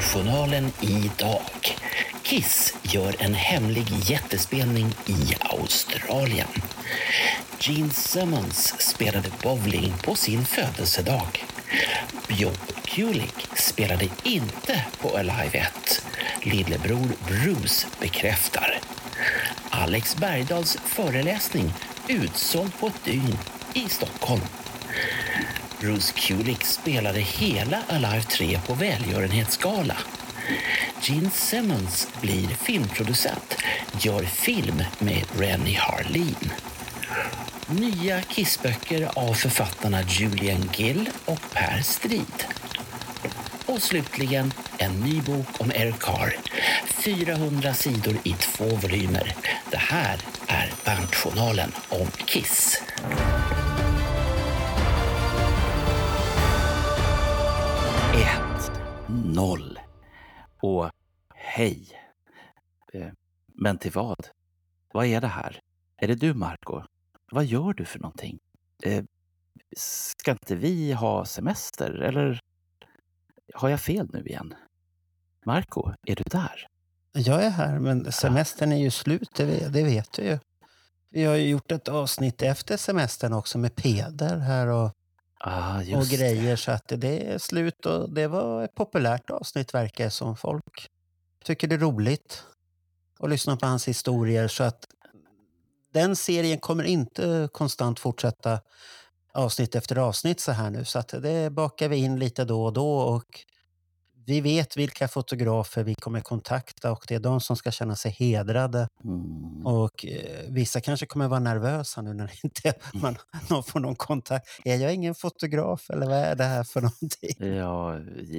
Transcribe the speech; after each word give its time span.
I 0.00 0.02
Bandjournalen 0.02 0.72
idag. 0.80 1.76
Kiss 2.22 2.74
gör 2.82 3.14
en 3.18 3.34
hemlig 3.34 3.86
jättespelning 4.02 4.94
i 5.06 5.34
Australien. 5.40 6.48
Gene 7.58 7.90
Simmons 7.90 8.74
spelade 8.78 9.28
bowling 9.42 9.92
på 10.04 10.14
sin 10.14 10.44
födelsedag. 10.44 11.44
Bob 12.28 12.58
Kulick 12.84 13.48
spelade 13.56 14.08
inte 14.22 14.84
på 15.00 15.16
Alive 15.16 15.58
1. 15.58 16.02
Lillebror 16.42 17.08
Bruce 17.28 17.86
bekräftar. 18.00 18.80
Alex 19.70 20.16
Bergdahls 20.16 20.78
föreläsning 20.84 21.72
utsåld 22.08 22.78
på 22.78 22.86
ett 22.86 23.04
dygn 23.04 23.38
i 23.74 23.88
Stockholm. 23.88 24.42
Bruce 25.80 26.12
Kulick 26.12 26.64
spelade 26.64 27.20
hela 27.20 27.78
Alive 27.88 28.22
3 28.22 28.60
på 28.66 28.74
välgörenhetsgala. 28.74 29.96
Gene 31.02 31.30
Simmons 31.30 32.08
blir 32.20 32.48
filmproducent, 32.48 33.56
gör 34.00 34.22
film 34.22 34.82
med 34.98 35.24
Rennie 35.38 35.78
Harlin. 35.78 36.52
Nya 37.66 38.22
Kissböcker 38.22 39.08
av 39.14 39.34
författarna 39.34 40.02
Julian 40.02 40.70
Gill 40.74 41.08
och 41.24 41.40
Per 41.52 41.82
Strid. 41.82 42.44
Och 43.66 43.82
slutligen 43.82 44.52
en 44.78 45.00
ny 45.00 45.20
bok 45.20 45.46
om 45.58 45.72
Eric 45.72 45.98
Carr. 45.98 46.36
400 46.86 47.74
sidor 47.74 48.16
i 48.24 48.32
två 48.32 48.64
volymer. 48.64 49.34
Det 49.70 49.76
här 49.76 50.18
är 50.46 50.72
Bandjournalen 50.84 51.72
om 51.88 52.06
Kiss. 52.26 52.82
Noll 59.10 59.78
och 60.60 60.90
hej. 61.34 61.88
Eh, 62.92 63.08
men 63.46 63.78
till 63.78 63.92
vad? 63.92 64.26
Vad 64.92 65.06
är 65.06 65.20
det 65.20 65.26
här? 65.26 65.60
Är 65.96 66.08
det 66.08 66.14
du, 66.14 66.34
Marco? 66.34 66.82
Vad 67.32 67.44
gör 67.44 67.72
du 67.72 67.84
för 67.84 67.98
någonting? 67.98 68.38
Eh, 68.82 69.04
ska 69.76 70.30
inte 70.30 70.56
vi 70.56 70.92
ha 70.92 71.24
semester, 71.24 71.90
eller 71.90 72.40
har 73.54 73.68
jag 73.68 73.80
fel 73.80 74.08
nu 74.12 74.26
igen? 74.26 74.54
Marco, 75.46 75.92
är 76.06 76.16
du 76.16 76.24
där? 76.26 76.66
Jag 77.12 77.44
är 77.44 77.50
här, 77.50 77.78
men 77.78 78.12
semestern 78.12 78.72
är 78.72 78.78
ju 78.78 78.90
slut, 78.90 79.30
det 79.36 79.44
vet, 79.44 79.72
det 79.72 79.84
vet 79.84 80.12
du 80.12 80.22
ju. 80.22 80.38
Vi 81.10 81.24
har 81.24 81.34
ju 81.34 81.48
gjort 81.48 81.72
ett 81.72 81.88
avsnitt 81.88 82.42
efter 82.42 82.76
semestern 82.76 83.32
också 83.32 83.58
med 83.58 83.74
Peder 83.74 84.38
här 84.38 84.66
och, 84.66 84.90
Ah, 85.42 85.78
och 85.78 86.06
grejer. 86.06 86.56
Så 86.56 86.70
att 86.70 86.92
det 86.96 87.32
är 87.32 87.38
slut 87.38 87.86
och 87.86 88.10
det 88.10 88.26
var 88.26 88.64
ett 88.64 88.74
populärt 88.74 89.30
avsnitt 89.30 89.74
verkar 89.74 90.04
det 90.04 90.10
som. 90.10 90.36
Folk 90.36 90.88
tycker 91.44 91.68
det 91.68 91.74
är 91.74 91.78
roligt 91.78 92.44
att 93.18 93.30
lyssna 93.30 93.56
på 93.56 93.66
hans 93.66 93.88
historier. 93.88 94.48
Så 94.48 94.62
att 94.64 94.86
den 95.92 96.16
serien 96.16 96.58
kommer 96.58 96.84
inte 96.84 97.48
konstant 97.52 98.00
fortsätta 98.00 98.60
avsnitt 99.32 99.74
efter 99.74 99.96
avsnitt 99.98 100.40
så 100.40 100.52
här 100.52 100.70
nu. 100.70 100.84
Så 100.84 100.98
att 100.98 101.08
det 101.08 101.52
bakar 101.52 101.88
vi 101.88 101.96
in 101.96 102.18
lite 102.18 102.44
då 102.44 102.64
och 102.64 102.72
då. 102.72 102.98
Och 102.98 103.40
vi 104.26 104.40
vet 104.40 104.76
vilka 104.76 105.08
fotografer 105.08 105.84
vi 105.84 105.94
kommer 105.94 106.20
kontakta 106.20 106.92
och 106.92 107.04
det 107.08 107.14
är 107.14 107.20
de 107.20 107.40
som 107.40 107.56
ska 107.56 107.70
känna 107.70 107.96
sig 107.96 108.10
hedrade. 108.10 108.88
Mm. 109.04 109.66
Och 109.66 110.06
eh, 110.06 110.44
vissa 110.48 110.80
kanske 110.80 111.06
kommer 111.06 111.28
vara 111.28 111.40
nervösa 111.40 112.02
nu 112.02 112.14
när 112.14 112.30
inte 112.44 112.72
man 112.94 113.16
någon 113.50 113.62
får 113.64 113.80
någon 113.80 113.96
kontakt. 113.96 114.48
Är 114.64 114.76
jag 114.76 114.94
ingen 114.94 115.14
fotograf 115.14 115.90
eller 115.90 116.06
vad 116.06 116.16
är 116.18 116.34
det 116.36 116.44
här 116.44 116.64
för 116.64 116.80
någonting? 116.80 117.56
Ja, 117.58 117.98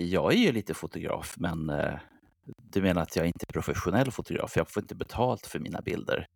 jag 0.10 0.34
är 0.34 0.38
ju 0.38 0.52
lite 0.52 0.74
fotograf, 0.74 1.34
men 1.38 1.70
eh, 1.70 1.94
du 2.74 2.82
menar 2.82 3.02
att 3.02 3.16
jag 3.16 3.26
inte 3.26 3.46
är 3.50 3.54
professionell 3.54 4.12
fotograf? 4.12 4.54
Jag 4.58 4.70
får 4.70 4.84
inte 4.84 4.96
betalt 4.96 5.48
för 5.48 5.60
mina 5.60 5.82
bilder. 5.82 6.28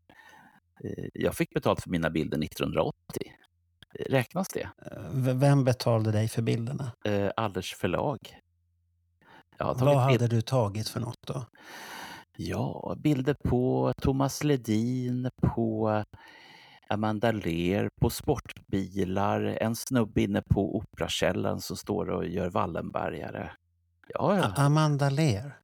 Eh, 0.84 1.06
Jag 1.14 1.36
fick 1.36 1.54
betalt 1.54 1.82
för 1.84 1.90
mina 1.90 2.10
bilder 2.10 2.44
1980. 2.44 2.94
Räknas 4.10 4.48
det? 4.48 4.70
Eh, 4.92 5.34
Vem 5.36 5.64
betalade 5.64 6.12
dig 6.12 6.28
för 6.28 6.42
bilderna? 6.42 6.92
Eh, 7.06 7.30
Allers 7.36 7.76
förlag. 7.76 8.18
Vad 9.60 9.98
hade 9.98 10.18
bild- 10.18 10.30
du 10.32 10.42
tagit 10.42 10.90
för 10.90 11.00
något 11.00 11.28
då? 11.28 11.46
ja, 12.38 12.96
bilder 12.98 13.36
på 13.44 13.94
Thomas 14.02 14.44
Ledin, 14.44 15.30
på 15.42 16.04
Amanda 16.90 17.32
Lear, 17.32 17.90
på 18.02 18.10
sportbilar, 18.10 19.42
en 19.42 19.76
snubbe 19.76 20.22
inne 20.22 20.42
på 20.42 20.76
Operakällaren 20.78 21.62
som 21.62 21.78
står 21.78 22.10
och 22.10 22.26
gör 22.28 22.50
Wallenbergare. 22.50 23.52
Ja, 24.08 24.38
ja. 24.38 24.54
Amanda 24.64 25.10
Lear. 25.10 25.60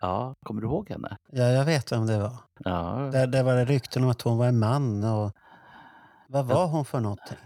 ja, 0.00 0.34
kommer 0.42 0.60
du 0.60 0.66
ihåg 0.66 0.90
henne? 0.90 1.16
Ja, 1.32 1.44
jag 1.44 1.64
vet 1.64 1.92
vem 1.92 2.06
det 2.06 2.18
var. 2.18 2.36
Ja, 2.64 3.08
Där, 3.12 3.26
där 3.26 3.42
var 3.42 3.54
det 3.54 3.64
rykten 3.64 4.04
om 4.04 4.10
att 4.10 4.22
hon 4.22 4.38
var 4.38 4.46
en 4.46 4.58
man. 4.58 5.04
Och... 5.04 5.32
Vad 6.28 6.46
var 6.46 6.66
hon 6.66 6.84
för 6.84 7.00
någonting? 7.00 7.36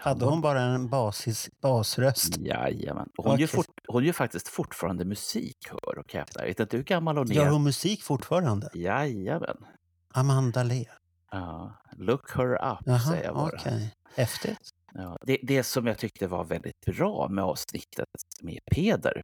Hade 0.00 0.24
hon 0.24 0.40
bara 0.40 0.60
en 0.60 0.88
basis, 0.88 1.50
basröst? 1.62 2.36
Jajamän. 2.38 3.08
Hon, 3.16 3.26
gör 3.26 3.34
Okej. 3.34 3.46
fort, 3.46 3.80
hon 3.92 4.04
gör 4.04 4.12
faktiskt 4.12 4.48
fortfarande 4.48 5.04
musik, 5.04 5.56
hör 5.70 5.98
och 5.98 6.12
häpna. 6.12 6.44
Vet 6.44 6.60
inte 6.60 6.76
hur 6.76 6.84
gammal 6.84 7.16
hon 7.18 7.30
är. 7.30 7.34
Gör 7.34 7.48
hon 7.50 7.62
musik 7.62 8.02
fortfarande? 8.02 8.70
Jajamän. 8.74 9.56
Amanda 10.14 10.62
Lear. 10.62 10.98
Ja. 11.30 11.72
Look 11.96 12.30
her 12.36 12.52
up, 12.72 12.78
Jaha, 12.84 12.98
säger 12.98 13.24
jag 13.24 13.34
bara. 13.34 13.56
okej. 13.58 13.94
Häftigt. 14.16 14.70
Ja. 14.94 15.18
Det, 15.22 15.38
det 15.42 15.62
som 15.62 15.86
jag 15.86 15.98
tyckte 15.98 16.26
var 16.26 16.44
väldigt 16.44 16.80
bra 16.86 17.28
med 17.28 17.44
avsnittet 17.44 18.08
med 18.40 18.58
Peder, 18.70 19.22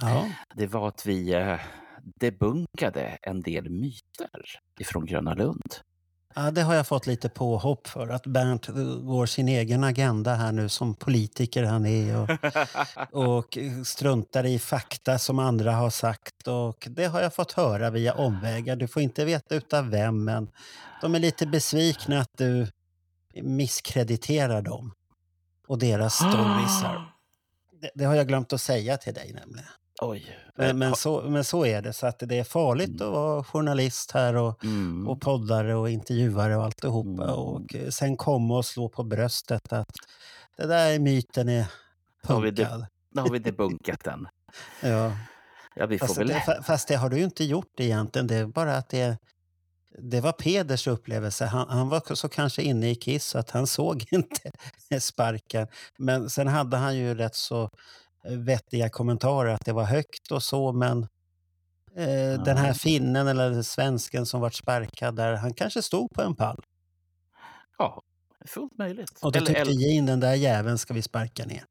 Ja. 0.00 0.28
det 0.54 0.66
var 0.66 0.88
att 0.88 1.06
vi 1.06 1.32
eh, 1.34 1.60
debunkade 2.02 3.18
en 3.22 3.40
del 3.40 3.70
myter 3.70 4.40
ifrån 4.78 5.06
Gröna 5.06 5.34
Lund. 5.34 5.74
Ja, 6.34 6.50
det 6.50 6.62
har 6.62 6.74
jag 6.74 6.86
fått 6.86 7.06
lite 7.06 7.28
påhopp 7.28 7.86
för. 7.86 8.08
Att 8.08 8.26
Bernt 8.26 8.66
går 9.02 9.26
sin 9.26 9.48
egen 9.48 9.84
agenda 9.84 10.34
här 10.34 10.52
nu 10.52 10.68
som 10.68 10.94
politiker 10.94 11.62
han 11.62 11.86
är 11.86 12.16
och, 12.16 12.30
och 13.28 13.58
struntar 13.84 14.46
i 14.46 14.58
fakta 14.58 15.18
som 15.18 15.38
andra 15.38 15.72
har 15.72 15.90
sagt. 15.90 16.48
Och 16.48 16.88
det 16.90 17.04
har 17.04 17.20
jag 17.20 17.34
fått 17.34 17.52
höra 17.52 17.90
via 17.90 18.14
omvägar. 18.14 18.76
Du 18.76 18.88
får 18.88 19.02
inte 19.02 19.24
veta 19.24 19.54
utav 19.54 19.90
vem, 19.90 20.24
men 20.24 20.50
de 21.00 21.14
är 21.14 21.18
lite 21.18 21.46
besvikna 21.46 22.20
att 22.20 22.32
du 22.36 22.66
misskrediterar 23.34 24.62
dem 24.62 24.94
och 25.66 25.78
deras 25.78 26.14
storiesar. 26.16 27.12
Det, 27.80 27.90
det 27.94 28.04
har 28.04 28.14
jag 28.14 28.28
glömt 28.28 28.52
att 28.52 28.60
säga 28.60 28.96
till 28.96 29.14
dig 29.14 29.32
nämligen. 29.32 29.70
Oj. 30.02 30.38
Men, 30.56 30.78
men, 30.78 30.94
så, 30.96 31.22
men 31.22 31.44
så 31.44 31.66
är 31.66 31.82
det, 31.82 31.92
så 31.92 32.06
att 32.06 32.18
det 32.18 32.38
är 32.38 32.44
farligt 32.44 33.00
att 33.00 33.12
vara 33.12 33.44
journalist 33.44 34.12
här 34.12 34.34
och 34.34 34.64
Mm. 34.64 35.08
och 35.08 35.20
poddare 35.20 35.74
och 35.74 35.90
intervjuare 35.90 36.56
och 36.56 36.64
alltihopa. 36.64 37.22
Mm. 37.24 37.34
Och 37.34 37.74
eh, 37.74 37.88
sen 37.88 38.16
komma 38.16 38.56
och 38.56 38.64
slå 38.64 38.88
på 38.88 39.02
bröstet 39.04 39.72
att 39.72 39.90
det 40.56 40.66
där 40.66 40.98
myten 40.98 41.48
är 41.48 41.66
punkad. 42.26 42.86
Då 43.14 43.20
har 43.22 43.30
vi 43.30 43.38
debunkat 43.38 44.00
den. 44.04 44.28
Ja. 44.82 45.12
Ja, 45.74 45.86
vi 45.86 45.98
får 45.98 46.06
Fast, 46.06 46.18
väl... 46.18 46.26
det, 46.28 46.34
fa- 46.46 46.62
fast 46.62 46.88
det 46.88 46.96
har 46.96 47.10
du 47.10 47.16
ju 47.18 47.24
inte 47.24 47.44
gjort 47.44 47.80
egentligen. 47.80 48.26
Det 48.26 48.34
är 48.36 48.46
bara 48.46 48.76
att 48.76 48.88
det, 48.88 49.18
det 49.98 50.20
var 50.20 50.32
Peders 50.32 50.86
upplevelse. 50.86 51.44
Han, 51.44 51.68
han 51.68 51.88
var 51.88 52.14
så 52.14 52.28
kanske 52.28 52.62
inne 52.62 52.90
i 52.90 52.94
Kiss 52.94 53.24
så 53.26 53.38
att 53.38 53.50
han 53.50 53.66
såg 53.66 54.04
inte 54.10 54.50
sparken. 55.00 55.66
Men 55.98 56.30
sen 56.30 56.48
hade 56.48 56.76
han 56.76 56.96
ju 56.96 57.14
rätt 57.14 57.34
så 57.34 57.62
eh, 57.62 57.68
vettiga 58.28 58.88
kommentarer 58.88 59.54
att 59.54 59.64
det 59.64 59.72
var 59.72 59.84
högt 59.84 60.30
och 60.32 60.42
så, 60.42 60.72
men 60.72 61.02
eh, 61.96 62.42
den 62.44 62.56
här 62.56 62.68
Ja. 62.68 62.74
finnen 62.74 63.28
eller 63.28 63.62
svensken 63.62 64.26
som 64.26 64.40
vart 64.40 64.54
sparkad 64.54 65.16
där, 65.16 65.34
han 65.36 65.54
kanske 65.54 65.82
stod 65.82 66.10
på 66.10 66.22
en 66.22 66.34
pall. 66.36 66.60
Ja, 67.78 68.02
fullt 68.46 68.78
möjligt. 68.78 69.18
Och 69.22 69.32
då 69.32 69.40
tyckte 69.40 69.60
eller- 69.60 69.72
Gene, 69.72 70.06
den 70.12 70.20
där 70.20 70.34
jäveln 70.34 70.78
ska 70.78 70.94
vi 70.94 71.02
sparka 71.02 71.44
ner. 71.46 71.64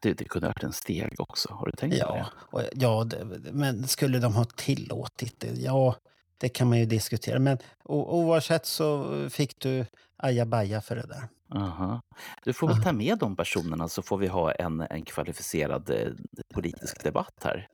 Det, 0.00 0.12
det 0.12 0.24
kunde 0.24 0.46
ha 0.46 0.52
varit 0.56 0.62
en 0.64 0.72
steg 0.72 1.20
också. 1.20 1.52
Har 1.54 1.66
du 1.66 1.72
tänkt 1.72 1.92
på 1.92 1.98
Ja, 1.98 2.14
det? 2.14 2.26
och, 2.56 2.62
ja 2.72 3.04
det, 3.04 3.24
men 3.52 3.88
skulle 3.88 4.18
de 4.18 4.34
ha 4.34 4.44
tillåtit 4.44 5.40
det? 5.40 5.50
Ja, 5.60 5.96
det 6.38 6.48
kan 6.48 6.68
man 6.68 6.78
ju 6.78 6.86
diskutera. 6.86 7.38
Men 7.38 7.58
o, 7.84 8.02
oavsett 8.20 8.66
så 8.66 9.16
fick 9.30 9.60
du 9.60 9.86
ajabaja 10.16 10.80
för 10.80 10.96
det 10.96 11.06
där. 11.06 11.28
Aha. 11.54 12.02
Du 12.44 12.52
får 12.52 12.68
väl 12.68 12.82
ta 12.82 12.92
med 12.92 13.18
de 13.18 13.36
personerna 13.36 13.88
så 13.88 14.02
får 14.02 14.18
vi 14.18 14.26
ha 14.26 14.52
en, 14.52 14.80
en 14.80 15.04
kvalificerad 15.04 15.90
eh, 15.90 16.12
politisk 16.54 17.04
debatt 17.04 17.40
här. 17.44 17.68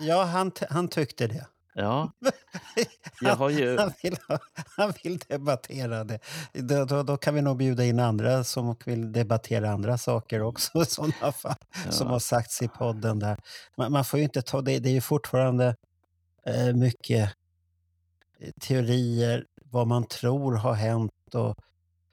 Ja, 0.00 0.24
han, 0.24 0.52
han 0.70 0.88
tyckte 0.88 1.26
det. 1.26 1.46
Ja, 1.74 2.12
har 3.36 3.50
ju... 3.50 3.78
Han 3.78 3.92
vill, 4.02 4.16
han 4.76 4.92
vill 5.02 5.18
debattera 5.18 6.04
det. 6.04 6.18
Då, 6.52 6.84
då, 6.84 7.02
då, 7.02 7.16
kan 7.16 7.34
vi 7.34 7.42
nog 7.42 7.56
bjuda 7.56 7.84
in 7.84 8.00
andra 8.00 8.44
som 8.44 8.76
vill 8.84 9.12
debattera 9.12 9.70
andra 9.70 9.98
saker 9.98 10.42
också 10.42 10.82
i 10.82 10.86
sådana 10.86 11.32
fall. 11.32 11.56
Ja. 11.84 11.92
Som 11.92 12.06
har 12.06 12.18
sagts 12.18 12.62
i 12.62 12.68
podden 12.68 13.18
där. 13.18 13.38
Man, 13.76 13.92
man 13.92 14.04
får 14.04 14.18
ju 14.18 14.24
inte 14.24 14.42
ta 14.42 14.60
det. 14.60 14.78
Det 14.78 14.88
är 14.88 14.92
ju 14.92 15.00
fortfarande 15.00 15.76
eh, 16.46 16.74
mycket 16.74 17.32
eh, 18.40 18.50
teorier, 18.60 19.46
vad 19.64 19.86
man 19.86 20.06
tror 20.06 20.52
har 20.52 20.74
hänt. 20.74 21.34
Och 21.34 21.56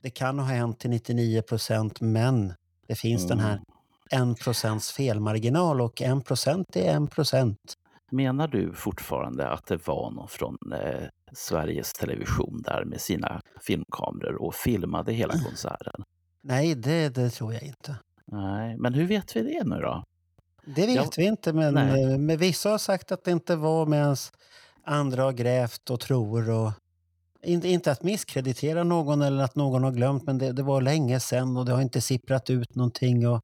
det 0.06 0.12
kan 0.12 0.40
ha 0.40 0.46
hänt 0.46 0.80
till 0.80 0.90
99 0.90 1.42
procent, 1.42 2.02
men 2.02 2.54
det 2.88 2.96
finns 2.96 3.26
mm. 3.26 3.38
den 3.38 3.48
här 3.48 3.54
mm. 3.54 3.64
en 4.12 4.36
procents 4.36 4.92
felmarginal 4.92 5.82
och 5.82 6.02
en 6.02 6.22
procent 6.22 6.76
är 6.76 6.94
en 6.94 7.08
procent. 7.08 7.74
Menar 8.12 8.48
du 8.48 8.74
fortfarande 8.74 9.50
att 9.50 9.66
det 9.66 9.88
var 9.88 10.12
någon 10.12 10.28
från 10.28 10.58
eh, 10.74 11.08
Sveriges 11.34 11.94
Television 11.94 12.62
där 12.62 12.86
med 12.86 13.02
sina 13.02 13.42
filmkameror 13.62 14.42
och 14.42 14.56
filmade 14.56 15.14
hela 15.14 15.34
konserten? 15.34 16.04
Nej, 16.42 16.76
det, 16.76 17.10
det 17.10 17.30
tror 17.30 17.54
jag 17.54 17.64
inte. 17.64 17.96
Nej, 18.26 18.78
men 18.78 18.94
hur 18.94 19.06
vet 19.06 19.36
vi 19.36 19.42
det 19.42 19.64
nu 19.64 19.76
då? 19.76 20.04
Det 20.66 20.86
vet 20.86 20.96
jag... 20.96 21.14
vi 21.18 21.26
inte, 21.26 21.54
men, 21.54 21.78
eh, 21.78 22.18
men 22.18 22.38
vissa 22.38 22.70
har 22.70 22.78
sagt 22.78 23.12
att 23.12 23.24
det 23.24 23.32
inte 23.32 23.56
var 23.56 23.86
medan 23.86 24.16
andra 24.84 25.24
har 25.24 25.34
grävt 25.34 25.90
och 25.90 26.00
tror. 26.00 26.50
Och, 26.50 26.72
inte, 27.46 27.68
inte 27.68 27.92
att 27.92 28.04
misskreditera 28.04 28.84
någon 28.84 29.22
eller 29.22 29.44
att 29.44 29.56
någon 29.56 29.84
har 29.84 29.92
glömt, 29.92 30.26
men 30.26 30.38
det, 30.38 30.52
det, 30.52 30.64
var 30.64 30.82
länge 30.82 31.20
sedan 31.20 31.58
och 31.58 31.66
det 31.66 31.72
har 31.72 31.82
inte 31.82 32.02
sipprat 32.02 32.50
ut 32.50 32.76
någonting. 32.76 33.28
Och 33.28 33.42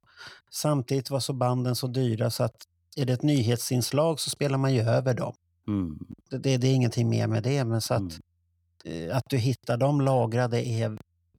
samtidigt 0.50 1.10
var 1.10 1.20
så 1.20 1.32
banden 1.32 1.76
så 1.76 1.86
dyra 1.86 2.30
så 2.30 2.44
att 2.44 2.56
är 2.96 3.04
det 3.04 3.12
ett 3.12 3.22
nyhetsinslag 3.22 4.20
så 4.20 4.30
spelar 4.30 4.58
man 4.58 4.74
ju 4.74 4.80
över 4.80 5.14
dem. 5.14 5.34
Mm. 5.68 5.98
Det, 6.30 6.38
det, 6.38 6.56
det, 6.56 6.66
är 6.66 6.74
ingenting 6.74 7.08
mer 7.08 7.26
med 7.26 7.42
det, 7.42 7.64
men 7.64 7.80
så 7.80 7.94
att, 7.94 8.00
mm. 8.00 8.20
Eh, 8.84 9.16
att 9.16 9.24
du 9.28 9.36
hittar 9.36 9.76
dem 9.76 10.00
lagrade 10.00 10.68
är, 10.68 10.98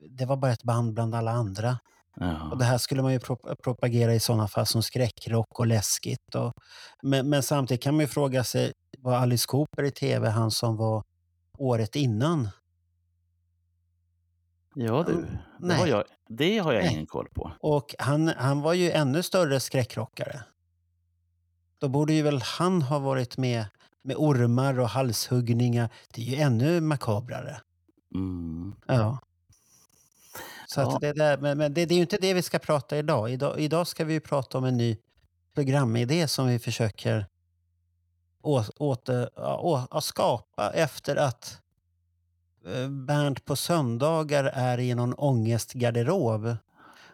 det 0.09 0.25
var 0.25 0.37
bara 0.37 0.51
ett 0.51 0.63
band 0.63 0.93
bland 0.93 1.15
alla 1.15 1.31
andra. 1.31 1.77
Ja. 2.19 2.49
Och 2.51 2.57
det 2.57 2.65
här 2.65 2.77
skulle 2.77 3.01
man 3.01 3.13
ju 3.13 3.19
pro 3.19 3.37
propagera 3.63 4.13
i 4.13 4.19
sådana 4.19 4.47
fall 4.47 4.65
som 4.65 4.83
skräckrock 4.83 5.59
och 5.59 5.67
läskigt. 5.67 6.35
Och, 6.35 6.53
men, 7.01 7.29
men, 7.29 7.43
samtidigt 7.43 7.83
kan 7.83 7.95
man 7.95 8.01
ju 8.01 8.07
fråga 8.07 8.43
sig, 8.43 8.71
var 8.97 9.15
Alice 9.15 9.45
Cooper 9.47 9.83
i 9.83 9.91
tv 9.91 10.29
han 10.29 10.51
som 10.51 10.77
var 10.77 11.03
året 11.57 11.95
innan? 11.95 12.49
Ja 14.75 15.03
du, 15.07 15.25
det, 15.59 15.73
har 15.73 15.87
jag, 15.87 16.03
det 16.27 16.57
har 16.57 16.73
jag 16.73 16.91
ingen 16.91 17.05
koll 17.05 17.27
på. 17.29 17.51
Och 17.59 17.95
han, 17.99 18.27
han 18.27 18.61
var 18.61 18.73
ju 18.73 18.91
ännu 18.91 19.23
större 19.23 19.59
skräckrockare. 19.59 20.43
Då 21.77 21.87
borde 21.87 22.13
ju 22.13 22.21
väl 22.21 22.41
han 22.41 22.81
ha 22.81 22.99
varit 22.99 23.37
med 23.37 23.65
med 24.03 24.15
ormar 24.15 24.79
och 24.79 24.89
halshuggningar. 24.89 25.89
Det 26.13 26.21
är 26.21 26.25
ju 26.25 26.35
ännu 26.35 26.81
makabrare. 26.81 27.61
Mm. 28.15 28.75
Ja. 28.85 29.19
Så 30.67 30.81
ja. 30.81 30.97
det, 31.01 31.13
där, 31.13 31.37
men, 31.37 31.57
men 31.57 31.73
det, 31.73 31.85
det, 31.85 31.93
är 31.93 31.95
ju 31.95 32.01
inte 32.01 32.17
det 32.17 32.33
vi 32.33 32.41
ska 32.41 32.59
prata 32.59 32.97
idag. 32.97 33.31
idag. 33.31 33.59
Idag 33.59 33.87
ska 33.87 34.05
vi 34.05 34.19
prata 34.19 34.57
om 34.57 34.63
en 34.63 34.77
ny 34.77 34.97
programidé 35.55 36.27
som 36.27 36.47
vi 36.47 36.59
försöker 36.59 37.25
å, 38.43 38.63
åter, 38.77 39.29
å, 39.39 39.87
å, 39.91 40.01
skapa 40.01 40.71
efter 40.73 41.15
att 41.15 41.61
eh, 42.67 42.89
Bernt 42.89 43.45
på 43.45 43.55
söndagar 43.55 44.43
är 44.43 44.79
i 44.79 44.95
någon 44.95 45.13
ångestgarderob. 45.13 46.57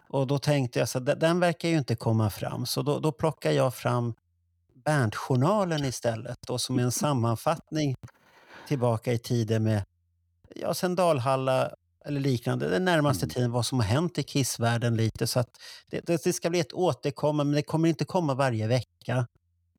Och 0.08 0.26
då 0.26 0.38
tänkte 0.38 0.78
jag 0.78 0.88
så 0.88 0.98
den 0.98 1.40
verkar 1.40 1.68
ju 1.68 1.78
inte 1.78 1.96
komma 1.96 2.30
fram. 2.30 2.66
Så 2.66 2.82
då, 2.82 2.98
då 2.98 3.12
plockar 3.12 3.50
jag 3.50 3.74
fram 3.74 4.14
Berntjournalen 4.84 5.84
istället. 5.84 6.38
Då, 6.46 6.58
som 6.58 6.78
är 6.78 6.82
en 6.82 6.92
sammanfattning 6.92 7.94
tillbaka 8.68 9.12
i 9.12 9.18
tiden 9.18 9.62
med 9.62 9.84
ja, 10.54 10.74
sen 10.74 10.94
Dalhalla 10.94 11.70
eller 12.04 12.20
liknande. 12.20 12.68
Den 12.68 12.84
närmaste 12.84 13.24
mm. 13.24 13.34
tiden 13.34 13.52
vad 13.52 13.66
som 13.66 13.80
har 13.80 13.86
hänt 13.86 14.18
i 14.18 14.22
Kissvärlden 14.22 14.96
lite. 14.96 15.26
Så 15.26 15.40
att 15.40 15.50
det, 15.90 16.24
det, 16.24 16.32
ska 16.32 16.50
bli 16.50 16.60
ett 16.60 16.72
återkommande, 16.72 17.50
men 17.50 17.56
det 17.56 17.62
kommer 17.62 17.88
inte 17.88 18.04
komma 18.04 18.34
varje 18.34 18.66
vecka. 18.66 19.26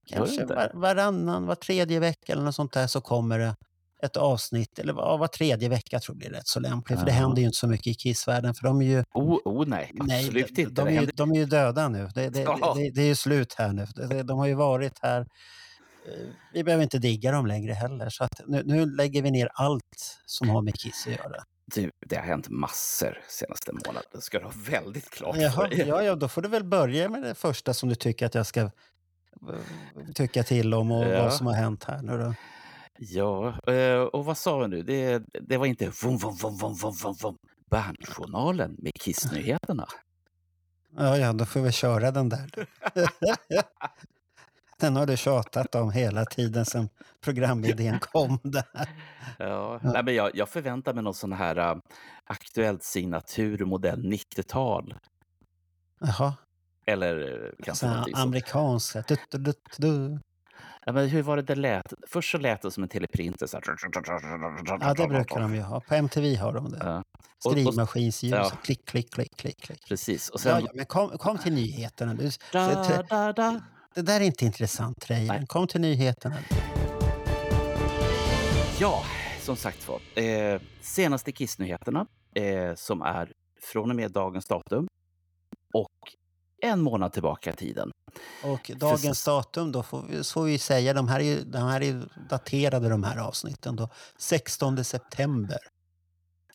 Kanske 0.07 0.45
var, 0.45 0.71
varannan, 0.74 1.45
var 1.45 1.56
tredje 1.56 2.00
vecka 2.00 2.33
eller 2.33 2.44
något 2.44 2.56
sånt 2.56 2.74
där 2.74 2.88
så 2.88 3.01
kommer 3.01 3.39
det 3.39 3.56
ett 4.03 4.18
avsnitt, 4.18 4.80
eller 4.80 4.94
var, 4.94 5.18
var 5.18 5.27
tredje 5.27 5.69
vecka 5.69 6.00
tror 6.00 6.15
jag 6.15 6.18
blir 6.18 6.30
rätt 6.39 6.48
så 6.48 6.59
lämpligt. 6.59 7.00
För 7.00 7.06
det 7.06 7.12
händer 7.12 7.42
ju 7.42 7.45
inte 7.45 7.57
så 7.57 7.68
mycket 7.68 7.88
i 7.88 7.94
Kissvärlden. 7.94 8.53
För 8.53 8.63
de 8.63 8.81
är 8.81 8.86
ju... 8.86 9.03
Oh, 9.13 9.38
oh 9.45 9.68
nej, 9.68 9.92
absolut 10.00 10.33
nej, 10.33 10.62
inte. 10.62 10.63
De, 10.63 10.86
de, 10.86 10.98
är 10.98 11.01
ju, 11.01 11.07
de 11.15 11.31
är 11.31 11.36
ju 11.36 11.45
döda 11.45 11.89
nu. 11.89 12.09
Det, 12.15 12.30
det, 12.30 12.42
ja. 12.42 12.74
det, 12.77 12.89
det 12.89 13.01
är 13.01 13.06
ju 13.06 13.15
slut 13.15 13.53
här 13.57 13.74
nu. 13.74 14.24
De 14.24 14.39
har 14.39 14.48
ju 14.48 14.53
varit 14.53 15.00
här. 15.01 15.21
Eh, 15.21 16.27
vi 16.54 16.63
behöver 16.63 16.83
inte 16.83 16.97
digga 16.97 17.31
dem 17.31 17.45
längre 17.45 17.74
heller. 17.74 18.09
Så 18.09 18.27
nu, 18.47 18.63
nu 18.65 18.86
lägger 18.86 19.21
vi 19.21 19.31
ner 19.31 19.50
allt 19.54 20.21
som 20.25 20.50
har 20.50 20.62
med 20.62 20.75
Kiss 20.75 21.07
att 21.07 21.13
göra. 21.13 21.44
Du, 21.65 21.92
det 22.06 22.15
har 22.15 22.24
hänt 22.24 22.50
massor 22.50 23.18
senaste 23.30 23.71
månaden. 23.74 24.09
Det 24.13 24.21
ska 24.21 24.39
du 24.39 24.45
ha 24.45 24.54
väldigt 24.69 25.09
klart 25.09 25.36
Jaha, 25.38 25.51
för 25.51 25.68
dig. 25.68 25.88
Ja, 25.88 26.04
ja, 26.04 26.15
då 26.15 26.27
får 26.27 26.42
du 26.42 26.50
väl 26.50 26.63
börja 26.63 27.09
med 27.09 27.24
det 27.24 27.36
första 27.36 27.74
som 27.74 27.89
du 27.89 27.95
tycker 27.95 28.25
att 28.25 28.36
jag 28.36 28.45
ska 28.45 28.69
tycka 30.13 30.44
till 30.44 30.74
om 30.74 30.92
och 30.92 31.06
ja. 31.06 31.24
vad 31.24 31.33
som 31.33 31.48
har 31.48 31.54
hänt 31.54 31.83
här 31.83 32.01
nu 32.01 32.18
då. 32.18 32.33
Ja, 32.98 33.60
eh, 33.74 34.01
och 34.01 34.25
vad 34.25 34.38
sa 34.38 34.62
du 34.62 34.68
nu? 34.68 34.83
Det, 34.83 35.24
det 35.42 35.57
var 35.57 35.66
inte 35.66 35.92
vom, 36.04 36.18
vom, 36.18 36.36
vom, 36.36 36.57
vom, 36.57 36.75
vom, 36.75 36.94
vom, 36.94 37.16
vom. 37.22 37.38
Bernjournalen 37.69 38.75
med 38.78 38.94
Kissnyheterna. 38.94 39.88
Ja, 40.98 41.18
ja, 41.18 41.33
då 41.33 41.45
får 41.45 41.60
vi 41.60 41.72
köra 41.72 42.12
den 42.12 42.30
där. 42.30 42.50
den 44.80 44.95
har 44.95 45.06
du 45.06 45.18
tjatat 45.18 45.75
om 45.75 45.92
hela 45.92 46.25
tiden 46.25 46.66
sedan 46.66 46.89
programidén 47.22 48.00
kom. 48.00 48.39
Där. 48.44 48.89
Ja. 49.39 49.80
Nej, 49.83 50.04
men 50.04 50.16
jag, 50.16 50.31
jag 50.33 50.50
förväntar 50.50 50.94
mig 50.94 51.04
någon 51.04 51.13
sån 51.13 51.33
här 51.33 51.57
uh, 51.57 51.81
aktuellt 52.24 52.83
signatur 52.83 53.66
modell 53.66 54.06
90-tal. 54.06 54.95
Jaha. 56.00 56.33
Eller 56.86 57.44
uh, 57.44 57.51
kanske 57.63 57.88
någonting 57.88 58.13
Amerikanska. 58.16 59.04
Du, 59.07 59.18
du, 59.30 59.54
du, 59.78 60.19
Ja, 60.86 60.92
men 60.92 61.10
hur 61.10 61.22
var 61.22 61.36
det 61.38 61.44
det 61.44 61.56
lät? 61.56 61.94
Först 62.07 62.31
så 62.31 62.38
lät 62.38 62.62
det 62.62 62.72
som 62.72 62.83
en 62.83 62.89
teleprinter. 62.89 63.48
Så 63.48 63.57
här. 63.57 63.63
Ja, 64.81 64.94
det 64.94 65.07
brukar 65.07 65.39
de 65.39 65.56
ju 65.56 65.62
ha. 65.62 65.81
På 65.81 65.95
MTV 65.95 66.36
har 66.36 66.54
de 66.54 66.72
det. 66.72 66.80
Ja. 66.81 67.04
Skrivmaskinsljus. 67.39 68.33
Ja. 68.33 68.51
Klick, 68.63 68.86
klick, 68.86 69.13
klick, 69.13 69.38
klick, 69.38 69.62
klick. 69.62 69.88
Precis. 69.88 70.30
Och 70.30 70.39
sen... 70.39 70.63
ja, 70.63 70.72
men 70.74 70.86
kom, 70.86 71.18
kom 71.18 71.38
till 71.38 71.54
nyheterna. 71.54 72.13
Du, 72.13 72.30
da, 72.51 73.04
da, 73.10 73.33
da. 73.33 73.62
Det 73.95 74.01
där 74.01 74.22
är 74.22 74.25
inte 74.25 74.45
intressant, 74.45 75.10
Reijen. 75.10 75.48
Kom 75.48 75.68
till 75.68 75.81
nyheterna. 75.81 76.38
Ja, 78.80 79.04
som 79.42 79.56
sagt 79.56 79.88
var. 79.88 80.24
Eh, 80.24 80.62
senaste 80.81 81.31
Kissnyheterna 81.31 82.06
eh, 82.36 82.75
som 82.75 83.01
är 83.01 83.31
från 83.62 83.89
och 83.89 83.95
med 83.95 84.12
dagens 84.12 84.45
datum 84.45 84.88
och 85.74 85.89
en 86.62 86.81
månad 86.81 87.13
tillbaka 87.13 87.54
i 87.54 87.56
tiden. 87.56 87.92
Och 88.44 88.72
dagens 88.75 89.24
För... 89.24 89.31
datum, 89.31 89.72
då 89.72 89.84
får 89.84 90.06
vi, 90.10 90.24
får 90.24 90.44
vi 90.44 90.58
säga, 90.58 90.94
de 90.94 91.08
här, 91.08 91.19
är, 91.19 91.42
de 91.42 91.58
här 91.58 91.84
är 91.84 92.04
daterade 92.30 92.90
de 92.90 93.04
här 93.04 93.18
avsnitten 93.18 93.76
då. 93.76 93.90
16 94.18 94.83
september 94.83 95.59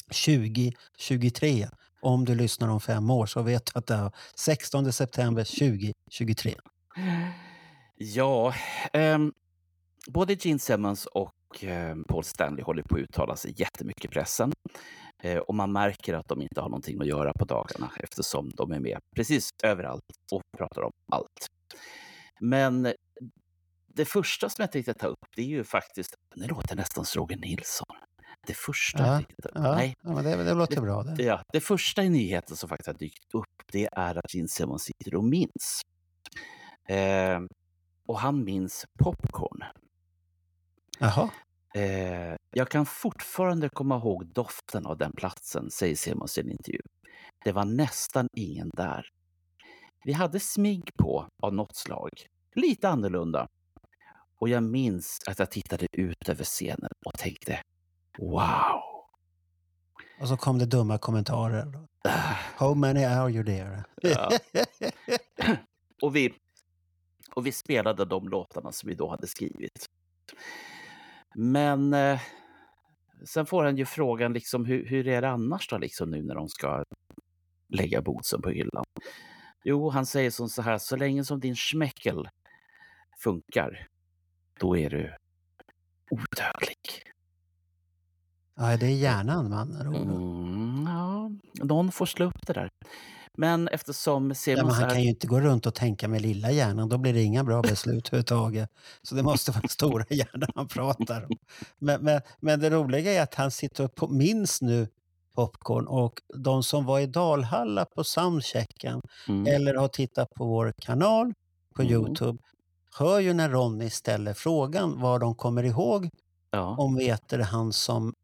2023. 0.09 1.69
Om 2.01 2.25
du 2.25 2.35
lyssnar 2.35 2.69
om 2.69 2.81
fem 2.81 3.11
år 3.11 3.27
så 3.27 3.43
vet 3.43 3.67
du 3.67 3.79
att 3.79 3.87
det 3.87 3.95
är 3.95 4.11
16 4.35 4.93
september 4.93 5.45
2023. 5.45 6.55
Ja, 7.95 8.55
eh, 8.93 9.19
både 10.09 10.37
Gene 10.41 10.59
Simmons 10.59 11.07
och 11.07 11.65
eh, 11.65 11.97
Paul 12.09 12.25
Stanley 12.25 12.65
håller 12.65 12.83
på 12.83 12.95
att 12.95 13.01
uttala 13.01 13.37
sig 13.37 13.55
jättemycket 13.57 14.05
i 14.05 14.09
pressen. 14.09 14.53
Eh, 15.23 15.39
och 15.39 15.55
man 15.55 15.73
märker 15.73 16.15
att 16.15 16.29
de 16.29 16.43
inte 16.43 16.61
har 16.61 16.69
någonting 16.69 17.01
att 17.01 17.07
göra 17.07 17.33
på 17.33 17.45
dagarna 17.45 17.91
eftersom 17.97 18.51
de 18.51 18.73
är 18.73 18.81
med 18.81 18.99
precis 19.17 19.51
överallt 19.63 20.05
och 20.33 20.43
pratar 20.59 20.83
om 20.83 20.93
allt. 21.13 21.47
Men 22.41 22.93
det 23.87 24.05
första 24.05 24.49
som 24.49 24.63
jag 24.63 24.73
tänkte 24.73 24.95
ta 24.95 25.07
upp, 25.07 25.27
det 25.37 25.43
är 25.43 25.47
ju 25.47 25.65
faktiskt, 25.65 26.15
nu 26.35 26.47
låter 26.47 26.77
nästan 26.77 27.05
Roger 27.15 27.37
Nilsson. 27.37 27.97
Det 28.47 28.55
första 28.55 29.07
ja, 29.07 29.23
ja, 29.55 29.75
Nej. 29.75 29.95
ja 30.03 30.11
det, 30.11 30.45
det 30.45 30.55
låter 30.55 30.75
det, 30.75 30.81
bra. 30.81 31.03
Det. 31.03 31.23
Ja, 31.23 31.43
det 31.53 31.61
första 31.61 32.03
i 32.03 32.09
nyheten 32.09 32.57
som 32.57 32.69
faktiskt 32.69 32.87
har 32.87 32.95
dykt 32.95 33.35
upp, 33.35 33.63
det 33.73 33.89
är 33.93 34.19
att 34.19 34.35
Gene 34.35 34.49
Simmons 34.49 34.83
sitter 34.83 35.15
och 35.15 35.25
minns. 35.25 35.83
Eh, 36.89 37.41
och 38.07 38.21
han 38.21 38.45
minns 38.45 38.87
popcorn. 38.99 39.65
Jaha. 40.99 41.31
Eh, 41.77 42.37
jag 42.51 42.69
kan 42.69 42.87
fortfarande 42.87 43.69
komma 43.69 43.97
ihåg 43.97 44.27
doften 44.27 44.87
av 44.87 44.99
den 44.99 45.13
platsen, 45.13 45.71
säger 45.71 45.97
Simons 45.97 46.39
i 46.39 46.41
en 46.41 46.51
intervju. 46.51 46.81
Det 47.45 47.53
var 47.53 47.65
nästan 47.65 48.29
ingen 48.33 48.71
där. 48.75 49.09
Vi 50.05 50.13
hade 50.13 50.41
smink 50.41 50.97
på 50.97 51.29
av 51.43 51.55
något 51.55 51.77
slag, 51.77 52.11
lite 52.55 52.89
annorlunda. 52.89 53.49
Och 54.39 54.49
jag 54.49 54.63
minns 54.63 55.21
att 55.27 55.39
jag 55.39 55.51
tittade 55.51 55.87
ut 55.93 56.29
över 56.29 56.45
scenen 56.45 56.91
och 57.05 57.19
tänkte 57.19 57.63
wow. 58.19 58.83
Och 60.21 60.29
så 60.29 60.37
kom 60.37 60.59
det 60.59 60.67
dumma 60.67 60.99
kommentarer. 60.99 61.67
Uh, 62.07 62.13
How 62.57 62.75
many 62.75 63.05
are 63.05 63.31
you 63.31 63.45
there? 63.45 63.85
Ja. 64.03 64.31
och, 66.03 66.17
vi, 66.17 66.35
och 67.35 67.47
vi 67.47 67.53
spelade 67.53 68.05
de 68.05 68.29
låtarna 68.29 68.73
som 68.73 68.89
vi 68.89 68.95
då 68.95 69.11
hade 69.11 69.27
skrivit. 69.27 69.91
Men 71.39 71.95
eh, 71.95 72.21
sen 73.25 73.47
får 73.47 73.65
han 73.65 73.77
ju 73.77 73.85
frågan 73.85 74.33
liksom 74.33 74.65
hur, 74.65 74.87
hur 74.87 75.09
är 75.09 75.23
det 75.23 75.29
annars 75.29 75.69
då 75.69 75.79
liksom 75.79 76.11
nu 76.11 76.23
när 76.23 76.35
de 76.35 76.49
ska 76.49 76.85
lägga 77.69 78.03
bootsen 78.03 78.43
på 78.43 78.51
hyllan? 78.51 78.85
Jo, 79.65 79.91
han 79.91 80.07
säger 80.07 80.31
som 80.31 80.49
så 80.49 80.63
här, 80.63 80.79
så 80.79 80.97
länge 80.97 81.25
som 81.25 81.41
din 81.41 81.57
schmeckel 81.57 82.29
funkar, 83.19 83.89
då 84.61 84.77
är 84.77 84.91
du 84.91 85.15
odödlig. 86.11 87.03
Ja, 88.55 88.77
det 88.77 88.87
är 88.87 88.97
hjärnan 88.97 89.51
man 89.51 89.77
mm, 89.77 90.87
ja, 90.87 91.31
Någon 91.65 91.93
får 91.93 92.07
slå 92.07 92.27
upp 92.27 92.47
det 92.47 92.53
där. 92.53 92.71
Men 93.37 93.69
eftersom 93.69 94.35
Simon... 94.35 94.67
Ja, 94.67 94.73
han 94.73 94.91
kan 94.91 95.03
ju 95.03 95.09
inte 95.09 95.27
gå 95.27 95.41
runt 95.41 95.67
och 95.67 95.75
tänka 95.75 96.09
med 96.09 96.23
lilla 96.23 96.51
hjärnan, 96.51 96.89
då 96.89 96.99
blir 96.99 97.13
det 97.13 97.23
inga 97.23 97.45
bra 97.45 97.63
beslut 97.63 98.09
överhuvudtaget. 98.13 98.71
Så 99.03 99.15
det 99.15 99.23
måste 99.23 99.51
vara 99.51 99.69
stora 99.69 100.05
hjärnan 100.11 100.51
han 100.55 100.69
pratar 100.69 101.25
om. 101.25 101.37
Men, 101.79 102.05
men, 102.05 102.21
men 102.41 102.61
det 102.61 102.71
roliga 102.71 103.13
är 103.13 103.23
att 103.23 103.35
han 103.35 103.51
sitter 103.51 103.91
och 104.01 104.11
minns 104.11 104.63
nu 104.63 104.89
popcorn 105.35 105.87
och 105.87 106.21
de 106.35 106.63
som 106.63 106.85
var 106.85 107.01
i 107.01 107.07
Dalhalla 107.07 107.85
på 107.85 108.05
soundchecken 108.05 109.03
mm. 109.29 109.55
eller 109.55 109.75
har 109.75 109.89
tittat 109.89 110.35
på 110.35 110.45
vår 110.45 110.75
kanal 110.79 111.35
på 111.75 111.83
mm. 111.83 111.95
Youtube 111.95 112.39
hör 112.99 113.21
ju 113.21 113.35
när 113.35 113.49
Ronny 113.49 113.91
ställer 113.91 114.35
frågan 114.35 115.01
vad 115.01 115.21
de 115.21 115.35
kommer 115.35 115.63
ihåg 115.63 116.11
ja. 116.51 116.77
om 116.79 116.97
vet 116.97 117.33
han 117.45 117.73
som 117.73 118.15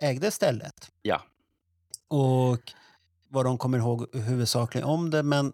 ägde 0.00 0.30
stället. 0.30 0.90
Ja. 1.02 1.22
Och 2.08 2.72
vad 3.28 3.44
de 3.44 3.58
kommer 3.58 3.78
ihåg 3.78 4.16
huvudsakligen 4.16 4.88
om 4.88 5.10
det, 5.10 5.22
men 5.22 5.52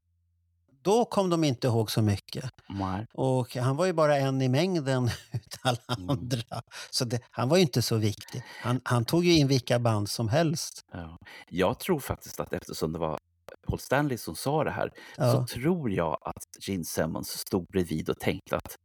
då 0.82 1.04
kom 1.04 1.30
de 1.30 1.44
inte 1.44 1.66
ihåg 1.66 1.90
så 1.90 2.02
mycket. 2.02 2.44
Nej. 2.68 3.06
Och 3.14 3.56
han 3.56 3.76
var 3.76 3.86
ju 3.86 3.92
bara 3.92 4.16
en 4.16 4.42
i 4.42 4.48
mängden 4.48 5.04
utav 5.32 5.60
alla 5.62 5.98
mm. 5.98 6.10
andra. 6.10 6.62
Så 6.90 7.04
det, 7.04 7.20
han 7.30 7.48
var 7.48 7.56
ju 7.56 7.62
inte 7.62 7.82
så 7.82 7.96
viktig. 7.96 8.42
Han, 8.62 8.80
han, 8.84 9.04
tog 9.04 9.24
ju 9.24 9.32
in 9.32 9.48
vilka 9.48 9.78
band 9.78 10.08
som 10.08 10.28
helst. 10.28 10.84
Ja. 10.92 11.18
Jag 11.48 11.78
tror 11.78 11.98
faktiskt 11.98 12.40
att 12.40 12.52
eftersom 12.52 12.92
det 12.92 12.98
var 12.98 13.18
Paul 13.66 13.78
Stanley 13.78 14.18
som 14.18 14.34
sa 14.34 14.64
det 14.64 14.70
här, 14.70 14.90
ja. 15.16 15.32
så 15.32 15.46
tror 15.46 15.90
jag 15.90 16.18
att 16.20 16.68
Gene 16.68 16.84
Simmons 16.84 17.28
stod 17.28 17.66
bredvid 17.66 18.08
och 18.08 18.18
tänkte 18.18 18.56
att 18.56 18.76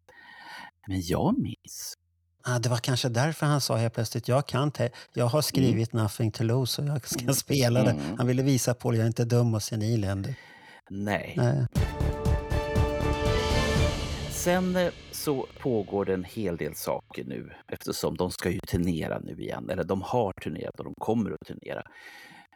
men 0.87 1.01
jag 1.01 1.39
minns 1.39 1.93
Ah, 2.43 2.59
det 2.59 2.69
var 2.69 2.77
kanske 2.77 3.09
därför 3.09 3.45
han 3.45 3.61
sa 3.61 3.75
helt 3.75 3.93
plötsligt, 3.93 4.27
jag 4.27 4.47
kan 4.47 4.71
jag 5.13 5.25
har 5.25 5.41
skrivit 5.41 5.93
mm. 5.93 6.03
Nothing 6.03 6.31
to 6.31 6.43
lose 6.43 6.81
och 6.81 6.87
jag 6.87 7.07
ska 7.07 7.21
mm. 7.21 7.33
spela 7.33 7.83
det. 7.83 7.91
Mm. 7.91 8.17
Han 8.17 8.27
ville 8.27 8.43
visa 8.43 8.73
på 8.73 8.89
att 8.89 8.95
jag 8.95 9.03
är 9.03 9.07
inte 9.07 9.25
dum 9.25 9.53
och 9.53 9.63
senil 9.63 10.03
ändå. 10.03 10.29
Nej. 10.89 11.33
Nej. 11.37 11.65
Sen 14.31 14.75
eh, 14.75 14.91
så 15.11 15.47
pågår 15.59 16.05
det 16.05 16.13
en 16.13 16.23
hel 16.23 16.57
del 16.57 16.75
saker 16.75 17.23
nu 17.25 17.51
eftersom 17.67 18.17
de 18.17 18.31
ska 18.31 18.49
ju 18.49 18.59
turnera 18.59 19.19
nu 19.19 19.33
igen. 19.33 19.69
Eller 19.69 19.83
de 19.83 20.01
har 20.01 20.33
turnerat 20.33 20.79
och 20.79 20.85
de 20.85 20.93
kommer 20.99 21.31
att 21.31 21.47
turnera. 21.47 21.83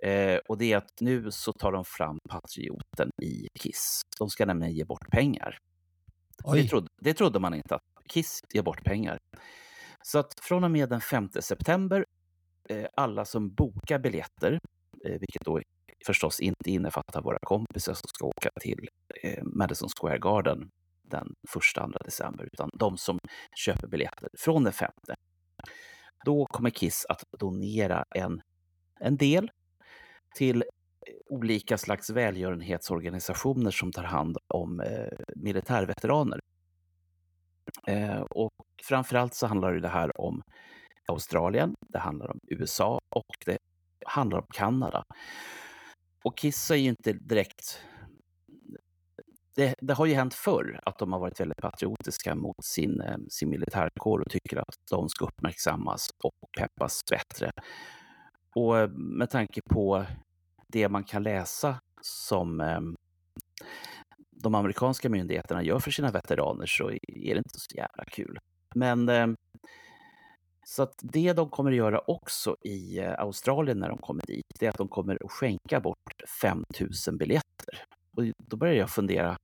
Eh, 0.04 0.40
och 0.50 0.58
det 0.58 0.74
är 0.74 0.78
att 0.78 0.94
nu 1.00 1.32
så 1.32 1.54
tar 1.54 1.72
de 1.72 1.86
fram 1.86 2.20
Patrioten 2.30 3.10
i 3.22 3.48
Kiss. 3.60 4.02
De 4.20 4.30
ska 4.30 4.46
nämligen 4.46 4.74
ge 4.74 4.86
bort 4.86 5.12
pengar. 5.12 5.58
Det 6.54 6.68
trodde, 6.68 6.88
det 7.02 7.14
trodde 7.14 7.40
man 7.40 7.54
inte, 7.54 7.76
att 7.76 7.82
Kiss 8.10 8.42
ger 8.54 8.62
bort 8.62 8.84
pengar. 8.84 9.18
Så 10.04 10.20
att 10.20 10.40
från 10.40 10.64
och 10.64 10.72
med 10.72 10.90
den 10.90 11.02
5 11.02 11.30
september, 11.40 12.06
eh, 12.70 12.86
alla 12.96 13.26
som 13.26 13.54
bokar 13.54 14.00
biljetter, 14.00 14.60
eh, 15.06 15.20
vilket 15.20 15.46
då 15.46 15.62
förstås 16.06 16.40
inte 16.40 16.72
innefattar 16.72 17.22
våra 17.22 17.40
kompisar 17.42 17.94
som 17.94 18.08
ska 18.08 18.26
åka 18.26 18.50
till 18.62 18.90
eh, 19.24 19.44
Madison 19.44 19.90
Square 20.00 20.18
Garden 20.18 20.70
den 21.04 21.36
1-2 21.76 22.04
december, 22.06 22.50
utan 22.54 22.70
de 22.74 22.98
som 22.98 23.20
köper 23.56 23.88
biljetter 23.88 24.30
från 24.38 24.64
den 24.64 24.74
5. 24.74 24.92
Då 26.26 26.46
kommer 26.46 26.70
Kiss 26.70 27.06
att 27.10 27.24
donera 27.40 28.06
en, 28.16 28.42
en 29.00 29.18
del 29.18 29.52
till 30.36 30.64
olika 31.26 31.78
slags 31.78 32.10
välgörenhetsorganisationer 32.10 33.72
som 33.72 33.92
tar 33.92 34.04
hand 34.04 34.38
om 34.48 34.80
eh, 34.80 35.18
militärveteraner. 35.36 36.40
Eh, 37.88 38.22
och 38.22 38.54
framförallt 38.84 39.34
så 39.34 39.48
handlar 39.48 39.74
det 39.74 39.88
här 39.88 40.22
om 40.22 40.42
Australien, 41.08 41.76
det 41.90 42.00
handlar 42.00 42.32
om 42.32 42.40
USA 42.48 43.00
och 43.10 43.36
det 43.46 43.58
handlar 44.06 44.38
om 44.38 44.48
Kanada. 44.54 45.04
Och 46.24 46.38
Kiss 46.38 46.72
är 46.72 46.76
ju 46.76 46.90
inte 46.90 47.14
direkt... 47.14 47.80
Det, 49.56 49.76
det, 49.82 49.94
har 49.94 50.06
ju 50.06 50.14
hänt 50.14 50.34
förr 50.34 50.80
att 50.84 50.98
de 50.98 51.14
har 51.14 51.20
varit 51.20 51.40
väldigt 51.40 51.62
patriotiska 51.62 52.36
mot 52.36 52.66
sin, 52.66 53.02
eh, 53.02 53.18
sin 53.30 53.50
militärkår 53.50 54.20
och 54.20 54.30
tycker 54.30 54.58
att 54.58 54.76
de 54.92 55.10
ska 55.10 55.26
uppmärksammas 55.26 56.10
och 56.24 56.34
peppas 56.58 57.02
bättre. 57.10 57.52
Och 58.56 58.80
eh, 58.80 58.90
med 58.90 59.30
tanke 59.30 59.62
på 59.70 60.06
det 60.68 60.90
man 60.90 61.04
kan 61.04 61.24
läsa 61.24 61.82
som 62.02 62.62
eh, 62.62 62.80
de 64.44 64.56
amerikanska 64.56 65.10
myndigheterna 65.10 65.64
gör 65.64 65.80
för 65.80 65.92
sina 65.92 66.12
veteraner 66.12 66.66
så 66.66 66.90
är 66.92 67.34
det 67.34 67.38
inte 67.38 67.60
så 67.60 67.76
jävla 67.76 68.06
kul. 68.06 68.40
Men 68.76 69.10
eh, 69.10 69.28
så 70.66 70.84
att 70.84 71.00
det 71.02 71.34
de 71.34 71.50
kommer 71.50 71.72
att 71.72 71.78
göra 71.78 72.00
också 72.08 72.56
i 72.62 73.00
eh, 73.00 73.14
Australien 73.20 73.80
när 73.80 73.90
de 73.90 73.98
kommer 73.98 74.24
dit, 74.28 74.46
det 74.60 74.66
är 74.66 74.70
att 74.70 74.78
de 74.78 74.88
kommer 74.88 75.26
att 75.26 75.32
skänka 75.32 75.80
bort 75.80 76.22
5000 76.42 77.18
biljetter. 77.18 77.84
Och 78.18 78.24
då 78.38 78.58
börjar 78.58 78.74
jag 78.74 78.90
fundera, 78.90 79.38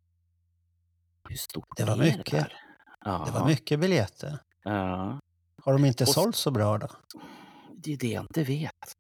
hur 1.30 1.36
stort 1.36 1.78
det 1.78 1.86
var 1.86 1.94
är 1.94 1.98
mycket. 1.98 2.32
det 2.32 2.48
Ja. 3.06 3.24
Det 3.26 3.32
var 3.32 3.48
mycket 3.48 3.80
biljetter. 3.80 4.40
Ja. 4.64 5.20
Har 5.64 5.74
de 5.74 5.86
inte 5.86 6.04
och, 6.04 6.10
sålt 6.10 6.36
så 6.36 6.52
bra 6.52 6.78
då? 6.78 6.88
Det 7.74 7.94
är 7.94 7.98
det 7.98 8.08
jag 8.08 8.24
inte 8.24 8.44
vet. 8.44 8.94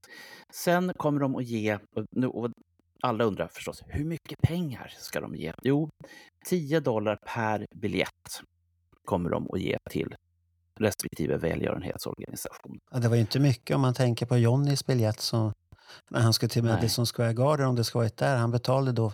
Sen 0.53 0.93
kommer 0.97 1.19
de 1.19 1.35
att 1.35 1.45
ge, 1.45 1.79
nu, 2.11 2.27
och 2.27 2.51
alla 3.01 3.23
undrar 3.23 3.47
förstås, 3.47 3.83
hur 3.87 4.05
mycket 4.05 4.41
pengar 4.41 4.93
ska 4.99 5.21
de 5.21 5.35
ge? 5.35 5.53
Jo, 5.61 5.89
10 6.45 6.79
dollar 6.79 7.15
per 7.15 7.67
biljett 7.75 8.41
kommer 9.05 9.29
de 9.29 9.47
att 9.53 9.59
ge 9.59 9.77
till 9.89 10.15
respektive 10.79 11.37
välgörenhetsorganisation. 11.37 12.79
Ja, 12.91 12.99
det 12.99 13.07
var 13.07 13.15
ju 13.15 13.21
inte 13.21 13.39
mycket 13.39 13.75
om 13.75 13.81
man 13.81 13.93
tänker 13.93 14.25
på 14.25 14.37
Johnnys 14.37 14.85
biljett 14.85 15.19
som, 15.19 15.53
när 16.09 16.19
han 16.19 16.33
skulle 16.33 16.49
till 16.49 16.63
Madison 16.63 17.05
Square 17.05 17.33
Garden, 17.33 17.67
om 17.67 17.75
det 17.75 17.83
ska 17.83 17.99
varit 17.99 18.17
där. 18.17 18.37
Han 18.37 18.51
betalade 18.51 18.91
då 18.91 19.13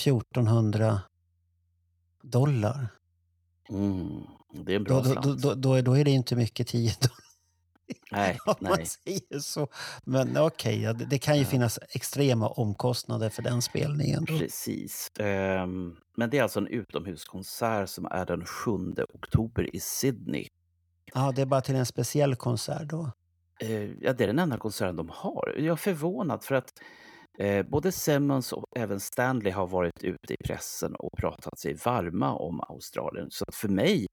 1400 0.00 1.00
dollar. 2.22 2.88
Mm, 3.68 4.22
det 4.64 4.72
är 4.72 4.76
en 4.76 4.84
bra 4.84 5.00
då, 5.00 5.14
då, 5.14 5.34
då, 5.34 5.54
då, 5.54 5.80
då 5.80 5.94
är 5.94 6.04
det 6.04 6.10
inte 6.10 6.36
mycket 6.36 6.68
10 6.68 6.92
dollar. 7.00 7.25
Nej, 8.10 8.38
Om 8.46 8.54
nej. 8.60 8.70
man 8.70 8.86
säger 8.86 9.40
så. 9.40 9.68
Men 10.04 10.36
okej, 10.36 10.80
okay, 10.80 10.92
det, 10.92 11.04
det, 11.04 11.18
kan 11.18 11.38
ju 11.38 11.44
finnas 11.44 11.78
extrema 11.88 12.48
omkostnader 12.48 13.30
för 13.30 13.42
den 13.42 13.62
spelningen. 13.62 14.26
Precis. 14.26 15.10
Um, 15.18 15.96
men 16.16 16.30
det 16.30 16.38
är 16.38 16.42
alltså 16.42 16.60
en 16.60 16.66
utomhuskonsert 16.66 17.88
som 17.88 18.06
är 18.06 18.26
den 18.26 18.44
7 18.44 18.70
oktober 19.14 19.76
i 19.76 19.80
Sydney. 19.80 20.48
Ja, 21.14 21.32
det 21.36 21.42
är 21.42 21.46
bara 21.46 21.60
till 21.60 21.74
en 21.74 21.86
speciell 21.86 22.36
konsert 22.36 22.88
då? 22.88 23.10
Uh, 23.64 23.92
ja, 24.00 24.12
det 24.12 24.24
är 24.24 24.28
den 24.28 24.38
enda 24.38 24.58
konserten 24.58 24.96
de 24.96 25.08
har. 25.12 25.54
Jag 25.56 25.72
är 25.72 25.76
förvånad 25.76 26.44
för 26.44 26.54
att 26.54 26.72
uh, 27.42 27.62
både 27.62 27.92
Simmons 27.92 28.52
och 28.52 28.64
även 28.76 29.00
Stanley 29.00 29.52
har 29.52 29.66
varit 29.66 30.04
ute 30.04 30.34
i 30.34 30.36
pressen 30.44 30.94
och 30.94 31.10
pratat 31.18 31.58
sig 31.58 31.74
varma 31.84 32.34
om 32.34 32.60
Australien. 32.60 33.30
Så 33.30 33.44
för 33.52 33.68
mig, 33.68 34.06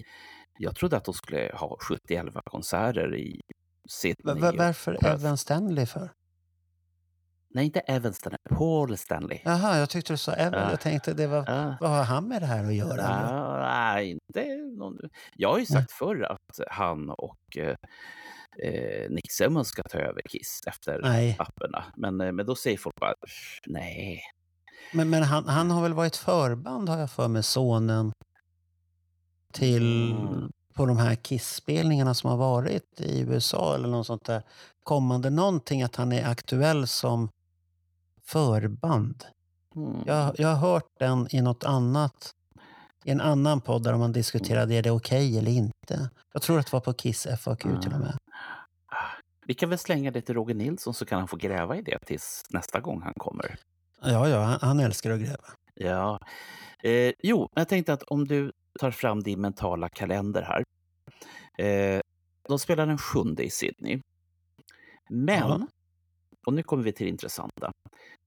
jag 0.58 0.75
trodde 0.75 0.98
att 0.98 1.06
de 1.06 1.13
skulle 1.13 1.51
ha 1.53 1.77
70-11 2.10 2.42
konserter 2.46 3.15
i 3.15 3.42
Sydney. 3.90 4.36
Var, 4.36 4.54
varför 4.58 5.06
Evan 5.06 5.38
Stanley 5.38 5.86
för? 5.86 6.12
Nej, 7.54 7.66
inte 7.66 7.80
Evan 7.80 8.13
Stanley. 8.13 8.40
Paul 8.50 8.98
Stanley. 8.98 9.40
Jaha, 9.44 9.78
jag 9.78 9.90
tyckte 9.90 10.13
du 10.13 10.18
sa 10.18 10.34
Evan. 10.34 10.62
Ja. 10.62 10.70
Jag 10.70 10.80
tänkte, 10.80 11.13
det 11.13 11.28
var, 11.28 11.44
ja. 11.48 11.78
vad 11.82 11.90
har 11.90 12.04
han 12.04 12.28
med 12.28 12.42
det 12.42 12.46
här 12.46 12.66
att 12.66 12.74
göra? 12.74 13.02
Ja, 13.02 13.58
nej, 13.62 14.12
inte 14.12 14.56
någon... 14.78 14.98
Jag 15.36 15.52
har 15.52 15.60
ju 15.60 15.66
sagt 15.66 15.92
förr 15.92 16.24
att 16.24 16.60
han 16.70 17.10
och 17.10 17.58
eh, 17.58 17.75
eh, 18.63 19.10
Nick 19.10 19.32
Simmons 19.32 19.68
ska 19.68 19.84
ta 19.84 19.98
över 19.98 20.22
Kiss 20.22 20.62
efter 20.68 21.02
nej. 21.02 21.36
apparna. 21.40 21.86
Men, 21.96 22.22
eh, 22.22 22.32
men 22.32 22.46
då 22.46 22.56
säger 22.56 22.78
folk 22.78 22.96
bara 22.96 23.13
nej. 23.66 24.22
Men, 24.94 25.10
men 25.10 25.24
han, 25.24 25.48
han 25.48 25.72
har 25.72 25.82
väl 25.82 25.94
varit 25.94 26.16
förband, 26.16 26.90
har 26.90 27.00
jag 27.00 27.12
för 27.12 27.28
mig, 27.28 27.44
sonen 27.44 28.12
till 29.54 30.12
mm 30.12 30.52
på 30.74 30.86
de 30.86 30.98
här 30.98 31.15
Kiss-spelningarna 31.15 32.13
som 32.13 32.30
har 32.30 32.38
varit 32.38 33.01
i 33.01 33.20
USA 33.20 33.75
eller 33.75 33.88
något 33.88 34.08
sånt 34.08 34.25
där. 34.25 34.44
Kommande 34.84 35.30
någonting 35.30 35.84
att 35.84 35.96
han 35.96 36.12
är 36.12 36.25
aktuell 36.25 36.88
som 36.88 37.30
förband. 38.24 39.24
Mm. 39.75 40.03
Jag, 40.06 40.39
jag 40.39 40.48
har 40.48 40.56
hört 40.56 40.89
den 41.00 41.27
i 41.30 41.42
något 41.42 41.63
annat, 41.63 42.32
i 43.03 43.12
en 43.12 43.22
annan 43.22 43.62
podd 43.62 43.84
där 43.84 43.98
man 43.98 44.12
diskuterade 44.12 44.75
är 44.75 44.84
det 44.84 44.92
okej 44.92 45.27
okay 45.27 45.38
eller 45.38 45.51
inte. 45.51 46.10
Jag 46.34 46.42
tror 46.42 46.60
att 46.60 46.65
det 46.65 46.74
var 46.74 46.80
på 46.80 46.94
Kiss 46.94 47.27
FAQ 47.39 47.65
mm. 47.65 47.82
till 47.82 47.94
och 47.94 48.00
med. 48.00 48.18
Vi 49.46 49.53
kan 49.53 49.70
väl 49.70 49.80
slänga 49.80 50.12
det 50.12 50.22
till 50.22 50.36
Roger 50.36 50.56
Nilsson 50.56 50.94
så 50.94 51.06
kan 51.06 51.20
han 51.20 51.27
få 51.27 51.36
gräva 51.36 51.77
i 51.77 51.82
det 51.82 52.00
tills 52.06 52.44
nästa 52.50 52.80
gång 52.80 53.01
han 53.01 53.13
kommer. 53.13 53.56
Ja, 54.01 54.30
ja, 54.30 54.42
han, 54.42 54.60
han 54.62 54.80
älskar 54.80 55.12
att 55.12 55.20
gräva. 55.20 55.48
Ja. 55.74 56.20
Eh, 56.84 57.13
jo, 57.24 57.50
jag 57.56 57.68
tänkte 57.68 57.94
att 57.94 58.03
om 58.03 58.27
du 58.27 58.51
tar 58.80 58.92
fram 58.92 59.20
din 59.24 59.42
mentala 59.42 59.89
kalender 59.89 60.42
här. 60.42 60.63
Eh, 61.65 62.01
de 62.48 62.60
spelar 62.60 62.86
den 62.86 62.98
sjunde 62.98 63.44
i 63.44 63.50
Sydney. 63.50 64.00
Men, 65.10 65.50
Ja. 65.50 65.68
och 66.46 66.53
nu 66.53 66.63
kommer 66.63 66.84
vi 66.84 66.94
till 66.94 67.06
det 67.06 67.10
intressanta. 67.10 67.72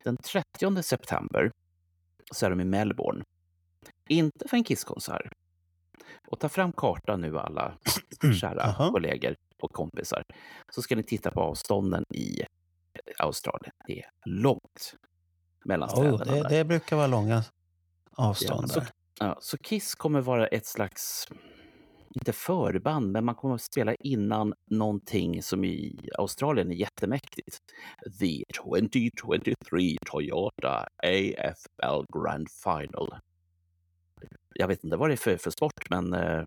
Den 0.04 0.16
30 0.16 0.82
september 0.82 1.50
så 2.32 2.46
är 2.46 2.50
de 2.50 2.60
i 2.60 2.64
Melbourne. 2.64 3.24
Inte 4.08 4.48
för 4.48 4.56
en 4.56 4.64
Kisskonsert. 4.64 5.32
Och 6.28 6.38
ta 6.40 6.48
fram 6.48 6.72
kartan 6.72 7.20
nu 7.20 7.38
alla 7.38 7.78
kära 8.40 8.56
Jaha. 8.78 8.90
kollegor 8.90 9.34
och 9.62 9.72
kompisar. 9.72 10.22
Så 10.72 10.82
ska 10.82 10.96
ni 10.96 11.02
titta 11.02 11.30
på 11.30 11.40
avstånden 11.40 12.04
i 12.14 12.42
Australien. 13.18 13.72
Det 13.86 13.98
är 14.02 14.10
långt 14.24 14.94
mellan 15.64 15.88
Oh, 15.88 16.18
det, 16.24 16.48
det 16.48 16.64
brukar 16.64 16.96
vara 16.96 17.06
långa 17.06 17.44
avstånd 18.12 18.70
så, 18.70 18.80
där. 18.80 18.88
Ja, 19.20 19.38
så 19.40 19.58
Kiss 19.58 19.94
kommer 19.94 20.20
vara 20.20 20.46
ett 20.46 20.66
slags, 20.66 21.28
inte 22.14 22.32
förband, 22.32 23.12
men 23.12 23.24
man 23.24 23.34
kommer 23.34 23.54
att 23.54 23.62
spela 23.62 23.94
innan 23.94 24.54
någonting 24.70 25.42
som 25.42 25.64
i 25.64 26.08
Australien 26.18 26.70
är 26.70 26.74
jättemäktigt. 26.74 27.58
The 28.20 28.44
2023 28.62 29.96
Toyota 30.06 30.88
AFL 31.02 32.04
Grand 32.18 32.48
Final. 32.50 33.18
Jag 34.54 34.68
vet 34.68 34.84
inte 34.84 34.96
vad 34.96 35.10
det 35.10 35.14
är 35.14 35.16
för, 35.16 35.36
för 35.36 35.50
sport, 35.50 35.90
men, 35.90 36.12
eh, 36.12 36.42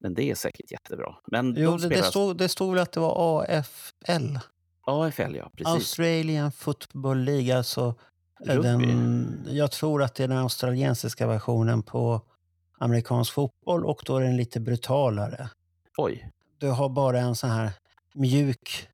men 0.00 0.14
det 0.14 0.30
är 0.30 0.34
säkert 0.34 0.70
jättebra. 0.70 1.16
Men 1.26 1.54
Jo, 1.58 1.70
de 1.70 1.80
det, 1.80 1.88
det, 1.88 1.94
spelar 1.94 2.10
stod, 2.10 2.38
det 2.38 2.48
stod 2.48 2.74
väl 2.74 2.82
att 2.82 2.92
det 2.92 3.00
var 3.00 3.44
AFL, 3.44 4.38
AFL, 4.86 5.36
ja, 5.36 5.50
precis. 5.56 5.66
Australian 5.66 6.52
Football 6.52 7.18
League. 7.18 7.56
Alltså. 7.56 7.94
Den, 8.38 9.46
jag 9.50 9.70
tror 9.70 10.02
att 10.02 10.14
det 10.14 10.24
är 10.24 10.28
den 10.28 10.38
australiensiska 10.38 11.26
versionen 11.26 11.82
på 11.82 12.20
amerikansk 12.78 13.32
fotboll 13.32 13.84
och 13.84 14.02
då 14.06 14.16
är 14.16 14.22
den 14.22 14.36
lite 14.36 14.60
brutalare. 14.60 15.50
Oj, 15.96 16.30
Du 16.58 16.70
har 16.70 16.88
bara 16.88 17.18
en 17.18 17.34
sån 17.34 17.50
här 17.50 17.70
mjuk 18.14 18.88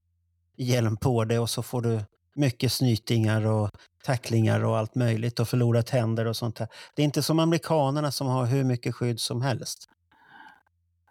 hjälm 0.57 0.97
på 0.97 1.25
dig 1.25 1.39
och 1.39 1.51
så 1.51 1.63
får 1.63 1.83
du 1.83 2.01
mycket 2.35 2.73
snytingar 2.73 3.47
och 3.47 3.71
tacklingar 4.05 4.65
och 4.65 4.79
allt 4.79 4.95
möjligt 4.95 5.41
och 5.41 5.49
förlorat 5.49 5.91
händer 5.91 6.27
och 6.27 6.37
sånt 6.37 6.57
där. 6.57 6.69
Det 6.95 7.03
är 7.03 7.05
inte 7.05 7.23
som 7.23 7.39
amerikanerna 7.39 8.11
som 8.11 8.27
har 8.27 8.47
hur 8.47 8.65
mycket 8.65 8.95
skydd 8.95 9.21
som 9.21 9.43
helst 9.43 9.89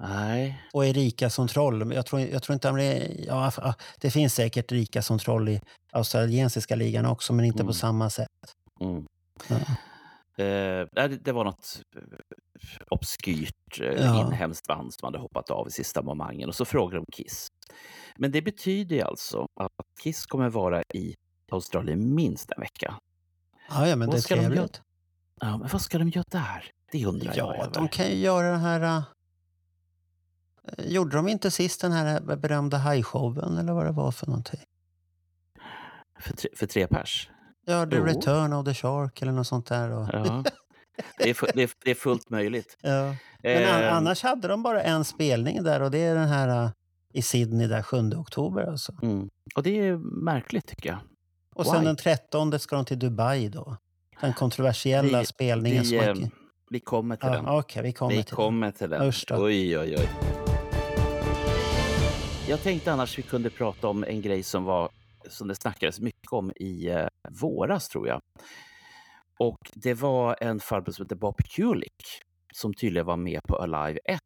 nej. 0.01 0.62
och 0.74 0.86
är 0.86 0.93
rika 0.93 1.29
som 1.29 1.48
troll. 1.48 1.93
Jag 1.93 2.05
tror, 2.05 2.22
jag 2.22 2.43
tror 2.43 2.53
inte 2.53 2.70
Ameri- 2.70 3.25
ja, 3.27 3.51
ja, 3.58 3.74
Det 3.98 4.12
finns 4.12 4.34
säkert 4.34 4.72
rika 4.72 5.01
som 5.01 5.20
troll 5.20 5.50
i 5.50 5.62
australiensiska 5.91 6.75
ligan 6.75 7.05
också, 7.05 7.34
men 7.34 7.46
inte 7.46 7.58
Mm. 7.60 7.67
på 7.67 7.74
samma 7.74 8.10
sätt. 8.10 8.27
Mm. 8.81 9.05
Ja. 9.48 9.55
Eh, 10.43 10.88
det- 10.91 11.24
det 11.24 11.31
var 11.31 11.43
något 11.46 11.81
eh, 11.96 12.01
obskyrt 12.89 13.79
eh, 13.81 13.86
Ja. 13.88 14.27
inhemskt 14.27 14.67
band 14.67 14.93
som 14.93 15.05
hade 15.05 15.17
hoppat 15.20 15.50
av 15.50 15.67
i 15.67 15.72
sista 15.72 16.01
momangen 16.01 16.50
och 16.50 16.55
så 16.55 16.65
frågade 16.65 16.98
de 16.98 17.24
Kiss. 17.24 17.48
Men 18.15 18.31
det 18.31 18.41
betyder 18.41 19.03
alltså 19.05 19.48
att 19.60 19.72
Kiss 20.03 20.25
kommer 20.25 20.50
vara 20.50 20.84
i 20.93 21.15
Australien 21.51 22.15
minst 22.15 22.51
en 22.51 22.62
vecka. 22.62 22.96
Ja, 23.70 23.88
ja, 23.88 23.96
men 23.96 24.08
Vad 24.08 24.15
det 24.15 24.20
är 24.20 24.22
ska 24.22 24.36
de 24.36 24.41
göra? 24.41 24.53
trevligt. 24.53 24.81
Ja, 25.41 25.58
men 25.58 25.67
vad 25.72 25.81
ska 25.81 25.98
de 25.98 26.10
göra 26.10 26.25
där? 26.31 26.72
Det 26.91 27.05
undrar 27.05 27.34
jag 27.36 27.55
Ja, 27.55 27.63
över. 27.63 27.74
de 27.74 27.88
kan 27.88 28.05
ju 28.08 28.15
göra 28.15 28.51
den 28.51 28.60
här... 28.60 29.03
äh, 30.77 30.86
Gjorde 30.88 31.15
de 31.18 31.27
inte 31.27 31.51
sist 31.51 31.82
den 31.82 31.91
här 31.91 32.36
berömda 32.36 32.77
hajshowen 32.77 33.58
eller 33.58 33.74
vad 33.74 33.86
det 33.86 33.91
var 33.91 34.12
för 34.12 34.27
någonting? 34.27 34.60
För, 36.20 36.34
tre, 36.34 36.50
för 36.56 36.68
tre 36.68 36.88
pers? 36.88 37.30
Ja, 37.65 37.86
The 37.86 37.96
Jo. 37.96 38.03
Return 38.06 38.53
of 38.53 38.65
the 38.65 38.74
Shark 38.74 39.22
eller 39.22 39.32
något 39.32 39.48
sånt 39.48 39.65
där. 39.65 39.91
Och, 39.91 40.08
Ja. 40.13 40.44
Det 41.18 41.30
är, 41.30 41.51
det, 41.84 41.91
är, 41.91 41.96
fullt 41.96 42.30
möjligt. 42.30 42.77
ja. 42.82 43.15
Men 43.44 43.63
Eh, 43.84 43.96
annars 43.96 44.24
hade 44.24 44.48
de 44.48 44.63
bara 44.63 44.82
en 44.84 45.06
spelning 45.06 45.63
där 45.63 45.82
och 45.82 45.91
det 45.91 45.98
är 45.98 46.15
den 46.15 46.27
här 46.27 46.63
äh, 46.63 46.70
i 47.13 47.22
Sydney 47.22 47.68
där 47.68 47.82
7 47.84 47.98
oktober 48.15 48.63
alltså. 48.63 48.94
mm. 49.01 49.30
Och 49.56 49.63
det 49.63 49.80
är 49.88 49.98
märkligt 50.24 50.68
tycker 50.68 50.89
jag. 50.89 51.00
Och 51.56 51.65
sen 51.65 51.80
Why? 51.80 51.86
den 51.86 51.96
13 51.96 52.60
ska 52.60 52.75
de 52.75 52.86
till 52.86 53.00
Dubai 53.00 53.50
då. 53.50 53.77
Den 54.22 54.34
kontroversiella 54.34 55.20
Vi- 55.20 55.25
spelningen 55.25 55.84
Vi, 55.84 55.98
man... 55.98 56.24
eh, 56.24 56.30
vi 56.70 56.80
kommer 56.80 57.15
till 57.15 57.30
den. 57.30 57.46
Ja, 57.46 57.60
Okej, 57.60 57.84
vi 57.84 57.94
kommer 57.94 58.15
Vi 58.15 58.24
till 58.24 58.36
kommer 58.36 58.72
till 58.72 58.89
den. 58.89 59.01
Usch 59.08 59.25
då. 59.27 59.36
Oj, 59.46 59.77
oj, 59.77 59.96
oj. 60.00 60.10
Jag 62.51 62.63
tänkte 62.63 62.91
annars 62.91 63.17
vi 63.17 63.22
kunde 63.22 63.50
prata 63.50 63.88
om 63.88 64.03
en 64.03 64.22
grej 64.22 64.43
som 64.43 64.63
var 64.63 64.90
som 65.29 65.48
det 65.48 65.55
snackades 65.55 66.00
mycket 66.00 66.31
om 66.31 66.51
i 66.55 66.87
eh, 66.87 67.07
våras 67.29 67.90
tror 67.90 68.07
jag. 68.07 68.22
Och 69.40 69.57
det 69.74 69.94
var 69.94 70.35
en 70.42 70.59
farbror 70.59 70.94
som 70.94 71.05
hette 71.05 71.16
Bob 71.16 71.35
Kulick 71.37 72.22
som 72.53 72.74
tydligen 72.74 73.05
var 73.05 73.18
med 73.18 73.44
på 73.44 73.55
Alive 73.55 74.00
1, 74.05 74.20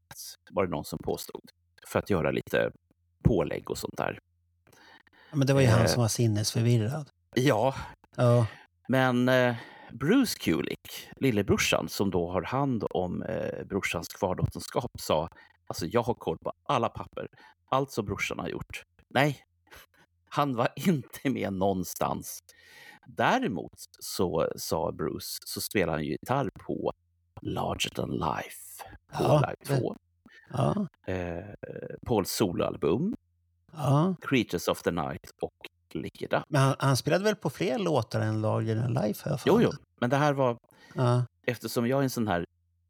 var 0.51 0.65
det 0.65 0.71
någon 0.71 0.85
som 0.85 0.99
påstod, 1.03 1.41
för 1.87 1.99
att 1.99 2.09
göra 2.09 2.31
lite 2.31 2.71
pålägg 3.23 3.71
och 3.71 3.77
sånt 3.77 3.97
där. 3.97 4.19
Men 5.31 5.47
det 5.47 5.53
var 5.53 5.61
ju 5.61 5.67
han 5.67 5.81
eh, 5.81 5.87
som 5.87 6.01
var 6.01 6.07
sinnesförvirrad. 6.07 7.09
Ja, 7.35 7.75
Ja, 8.15 8.47
men 8.87 9.29
eh, 9.29 9.55
Bruce 9.91 10.39
Kulick, 10.39 11.09
lillebrorsan 11.15 11.89
som 11.89 12.11
då 12.11 12.31
har 12.31 12.41
hand 12.41 12.83
om 12.89 13.23
eh, 13.23 13.65
brorsans 13.65 14.07
kvarlåtenskap, 14.07 14.91
sa 14.99 15.29
alltså 15.67 15.85
jag 15.85 16.03
har 16.03 16.13
koll 16.13 16.37
på 16.37 16.51
alla 16.69 16.89
papper, 16.89 17.27
allt 17.69 17.91
som 17.91 18.05
brorsan 18.05 18.39
har 18.39 18.47
gjort. 18.47 18.83
Nej, 19.09 19.39
han 20.29 20.55
var 20.55 20.67
inte 20.75 21.29
med 21.29 21.53
någonstans. 21.53 22.39
Däremot 23.07 23.73
så 23.99 24.49
sa 24.55 24.91
Bruce, 24.91 25.39
så 25.45 25.61
spelar 25.61 25.93
han 25.93 26.03
ju 26.03 26.11
gitarr 26.11 26.49
på 26.65 26.91
Larger 27.41 27.89
than 27.89 28.09
life 28.11 28.83
på 29.13 29.23
Ja, 29.23 29.53
Live 29.67 29.79
2. 29.79 29.95
ja, 30.49 30.87
Eh, 31.07 31.45
Pauls 32.05 32.31
soloalbum, 32.31 33.15
ja. 33.73 34.15
Creatures 34.21 34.67
of 34.67 34.81
the 34.81 34.91
Night 34.91 35.31
och 35.41 35.53
Lick 35.93 36.21
It 36.21 36.33
Up. 36.33 36.43
Men 36.47 36.61
han, 36.61 36.75
han 36.79 36.97
spelade 36.97 37.23
väl 37.23 37.35
på 37.35 37.49
fler 37.49 37.79
låtar 37.79 38.21
än 38.21 38.41
Larger 38.41 38.75
than 38.81 38.93
Life? 38.93 39.23
för 39.23 39.39
Jo, 39.45 39.61
jo, 39.61 39.71
men 40.01 40.09
det 40.09 40.15
här 40.17 40.33
var 40.33 40.57
Ja, 40.95 41.25
eftersom 41.47 41.87
jag 41.87 41.99
är 41.99 42.03
en 42.03 42.09
sån 42.09 42.27
här 42.27 42.45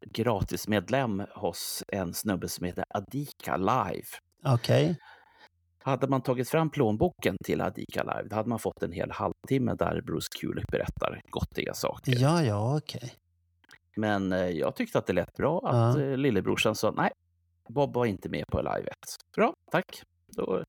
gratismedlem 0.06 1.24
hos 1.36 1.84
en 1.88 2.14
snubbe 2.14 2.50
som 2.50 2.66
heter 2.66 2.86
Adika 2.90 3.58
Live. 3.58 4.08
Okej. 4.46 4.98
Hade 5.84 6.08
man 6.08 6.22
tagit 6.22 6.50
fram 6.50 6.70
plånboken 6.70 7.38
till 7.46 7.62
Adika 7.62 8.04
Live, 8.04 8.28
då 8.30 8.36
hade 8.36 8.50
man 8.50 8.60
fått 8.60 8.84
en 8.84 8.92
hel 8.92 9.12
halvtimme 9.12 9.76
där 9.76 10.02
Bruce 10.02 10.28
Kulick 10.40 10.68
berättar 10.72 11.22
gottiga 11.30 11.74
saker. 11.74 12.16
Ja, 12.20 12.44
ja, 12.44 12.78
okej. 12.78 13.14
Men 13.96 14.32
eh, 14.32 14.50
jag 14.50 14.76
tyckte 14.76 14.98
att 15.00 15.08
det 15.08 15.14
lät 15.14 15.34
bra 15.34 15.62
att 15.66 15.98
Ja. 15.98 16.04
eh, 16.04 16.18
lillebrorsan 16.18 16.76
sa 16.76 16.92
nej, 16.92 17.12
Bob 17.70 17.94
var 17.94 18.06
inte 18.06 18.30
med 18.30 18.48
på 18.48 18.58
Live 18.62 18.88
1. 18.88 18.96
Bra, 19.36 19.54
tack. 19.72 20.02
Då... 20.36 20.64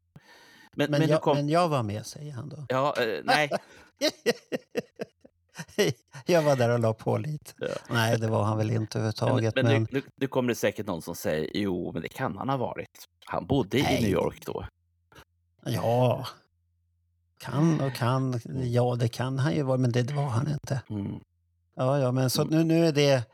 Men, 0.77 0.91
Men, 0.91 1.01
men, 1.01 1.09
jag, 1.09 1.23
kom... 1.23 1.37
men 1.37 1.49
jag 1.49 1.69
var 1.69 1.83
med, 1.83 2.07
säger 2.07 2.33
han 2.33 2.49
då. 2.49 2.67
Ja, 2.69 2.95
eh, 3.03 3.21
nej. 3.25 3.51
jag 6.27 6.43
var 6.43 6.57
där 6.57 6.69
och 6.71 6.79
la 6.81 6.93
på 6.95 7.19
lite. 7.19 7.53
Ja. 7.59 7.67
Nej, 7.91 8.19
det 8.19 8.29
var 8.29 8.45
han 8.45 8.59
väl 8.59 8.71
inte 8.71 8.99
Men, 8.99 9.07
överhuvudtaget. 9.07 9.55
men 9.55 9.65
Men, 9.65 9.83
nu, 9.83 9.89
nu, 9.91 10.03
nu 10.17 10.27
kommer 10.27 10.49
det 10.49 10.55
säkert 10.55 10.87
någon 10.87 11.03
som 11.03 11.15
säger 11.17 11.51
jo, 11.55 11.93
men 11.93 12.03
det 12.03 12.09
kan 12.09 12.37
han 12.39 12.49
ha 12.49 12.57
varit. 12.57 13.05
Han 13.27 13.47
bodde 13.47 13.79
i 13.79 13.83
Nej. 13.83 14.01
New 14.03 14.11
York 14.11 14.47
då. 14.47 14.67
ja, 15.65 16.27
kan 17.39 17.81
och 17.81 17.93
kan. 17.95 18.41
Ja, 18.63 18.95
det 18.99 19.09
kan 19.09 19.39
han 19.39 19.55
ju 19.55 19.63
vara, 19.63 19.79
men 19.79 19.93
det 19.93 20.13
var 20.13 20.27
han 20.29 20.49
inte. 20.49 20.83
Mm. 20.91 21.21
Ja, 21.77 21.99
ja, 21.99 22.13
men 22.13 22.31
så 22.31 22.45
nu, 22.45 22.65
nu 22.65 22.87
är 22.87 22.93
det... 22.93 23.25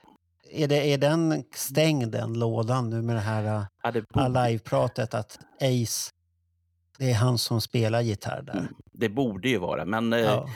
Är, 0.54 0.68
det, 0.68 0.92
är 0.92 0.98
den 0.98 1.44
stängd, 1.54 2.12
den 2.12 2.38
lådan, 2.38 2.90
nu 2.90 3.02
med 3.02 3.16
det 3.16 3.20
här 3.20 3.58
uh, 3.58 3.64
Ja, 3.82 3.90
det 3.90 4.08
borde- 4.08 4.28
live-pratet 4.48 5.14
att 5.14 5.38
Ace, 5.60 6.10
det 6.98 7.10
är 7.10 7.14
han 7.14 7.38
som 7.38 7.60
spelar 7.60 8.00
gitarr 8.00 8.42
där? 8.42 8.52
Mm, 8.58 8.74
Det 8.92 9.08
borde 9.08 9.48
ju 9.48 9.58
vara, 9.58 9.84
men 9.84 10.12
eh, 10.12 10.18
Ja. 10.20 10.48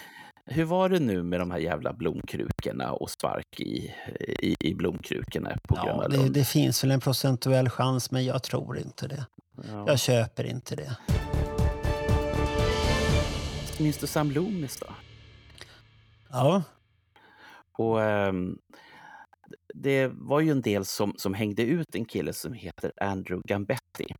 Hur 0.46 0.64
var 0.64 0.88
det 0.88 1.00
nu 1.00 1.22
med 1.22 1.40
de 1.40 1.50
här 1.50 1.59
jävla 1.59 1.92
blomkrukorna 1.92 2.92
och 2.92 3.11
spark 3.11 3.61
i, 3.61 3.94
i, 4.42 4.56
i 4.61 4.74
blomkrukorna 4.74 5.56
på 5.68 5.76
Ja, 5.76 5.85
Gröna 5.85 6.09
det, 6.09 6.16
Lund? 6.16 6.32
det 6.32 6.44
finns 6.44 6.85
väl 6.85 6.90
en 6.90 7.00
procentuell 7.00 7.68
chans, 7.68 8.11
men 8.11 8.24
jag 8.24 8.42
tror 8.42 8.78
inte 8.78 9.09
det. 9.09 9.26
Ja. 9.68 9.85
Jag 9.87 9.98
köper 9.98 10.44
inte 10.44 10.76
det. 10.76 10.96
Minns 13.80 13.98
du 13.98 14.06
Sam 14.06 14.30
Loomis 14.30 14.76
då? 14.80 14.87
Ja, 16.30 16.62
Och, 17.78 18.02
ehm, 18.02 18.59
det 19.74 20.09
var 20.14 20.40
ju 20.40 20.50
en 20.50 20.61
del 20.62 20.85
som, 20.85 21.14
som 21.16 21.35
hängde 21.35 21.62
ut 21.62 21.94
en 21.94 22.04
kille 22.04 22.32
som 22.32 22.52
heter 22.52 22.92
Andrew 23.00 23.42
Gambetti. 23.48 24.14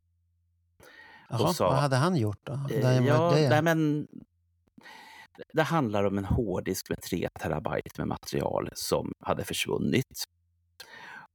Jaha, 1.29 1.53
sa- 1.53 1.69
vad 1.69 1.79
hade 1.79 1.95
han 1.95 2.15
gjort 2.15 2.39
då? 2.43 2.53
Eh, 2.53 2.83
var 2.83 2.91
ja, 3.07 3.31
nej, 3.49 3.61
men 3.61 4.07
det 5.53 5.61
handlar 5.61 6.03
om 6.03 6.17
en 6.17 6.25
hårddisk 6.25 6.89
med 6.89 7.01
3 7.01 7.27
terabyte 7.39 7.91
med 7.97 8.07
material 8.07 8.69
som 8.73 9.11
hade 9.19 9.43
försvunnit. 9.43 10.23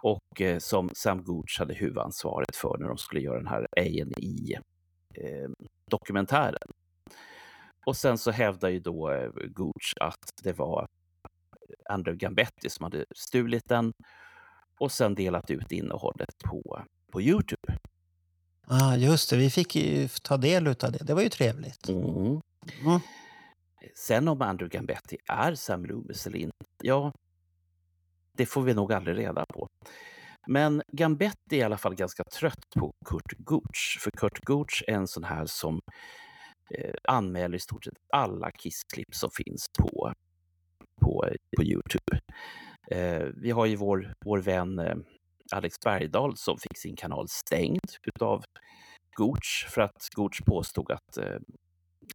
Och 0.03 0.41
eh, 0.41 0.59
som 0.59 0.91
Sam 0.95 1.25
Gooch 1.25 1.57
hade 1.59 1.75
huvudansvaret 1.75 2.57
för 2.57 2.77
när 2.79 2.89
de 2.89 2.99
skulle 2.99 3.21
göra 3.21 3.39
den 3.39 3.47
här 3.47 3.67
A&E 3.77 4.59
eh, 5.15 5.51
dokumentären. 5.91 6.69
Och 7.87 7.97
sen 7.97 8.19
så 8.19 8.31
hävdar 8.31 8.69
ju 8.69 8.81
då 8.81 9.11
eh, 9.11 9.31
Gooch 9.47 9.95
att 10.01 10.31
det 10.43 10.53
var 10.53 10.87
Andrew 11.91 12.19
Gambetti 12.19 12.71
som 12.71 12.85
hade 12.85 13.05
stulit 13.17 13.69
den 13.69 13.93
och 14.81 14.93
sen 14.93 15.15
delat 15.15 15.51
ut 15.51 15.73
innehållet 15.73 16.39
på, 16.45 16.83
på 17.13 17.23
Youtube. 17.23 17.79
Ah, 18.67 18.97
just 18.97 19.31
det, 19.31 19.37
vi 19.37 19.51
fick 19.51 19.77
ju 19.77 20.09
ta 20.09 20.37
del 20.37 20.67
av 20.69 20.75
det. 20.75 21.05
Det 21.05 21.15
var 21.15 21.23
ju 21.23 21.29
trevligt. 21.29 21.89
Mm. 21.89 22.07
Mm. 22.07 23.01
Sen 23.95 24.29
om 24.29 24.43
Andrew 24.43 24.79
Gambetti 24.79 25.17
är 25.29 25.55
Sam 25.55 25.85
Loomis 25.85 26.27
eller 26.27 26.39
inte, 26.39 26.57
ja, 26.83 27.13
det 28.33 28.47
får 28.47 28.63
vi 28.63 28.75
nog 28.75 28.93
aldrig 28.93 29.19
reda 29.19 29.47
på. 29.49 29.69
Men 30.47 30.83
Gambetti 30.93 31.57
är 31.57 31.57
i 31.57 31.63
alla 31.63 31.79
fall 31.79 31.95
ganska 31.95 32.25
trött 32.25 32.71
på 32.77 32.93
Kurt 33.07 33.33
Gooch, 33.39 33.99
för 34.01 34.11
Kurt 34.11 34.45
Gooch 34.45 34.85
är 34.87 34.93
en 34.93 35.09
sån 35.09 35.25
här 35.25 35.47
som 35.47 35.81
eh, 36.71 36.95
anmäler 37.05 37.57
i 37.57 37.61
stort 37.61 37.85
sett 37.85 37.99
alla 38.13 38.51
kissklipp 38.51 39.15
som 39.15 39.31
finns 39.31 39.67
på, 39.79 40.13
på, 41.01 41.29
på 41.57 41.63
Youtube. 41.63 42.21
Eh, 42.91 43.29
vi 43.37 43.51
har 43.51 43.67
ju 43.67 43.77
vår, 43.77 44.15
vår 44.25 44.39
vän 44.39 44.79
eh, 44.79 44.97
Alex 45.53 45.81
Bergdahl 45.81 46.37
som 46.37 46.59
fick 46.59 46.79
sin 46.79 46.97
kanal 46.97 47.29
stängd 47.29 47.91
utav 48.03 48.45
Gooch 49.17 49.69
för 49.71 49.81
att 49.83 50.09
Gooch 50.15 50.45
påstod 50.45 50.91
att 50.91 51.17
eh, 51.17 51.39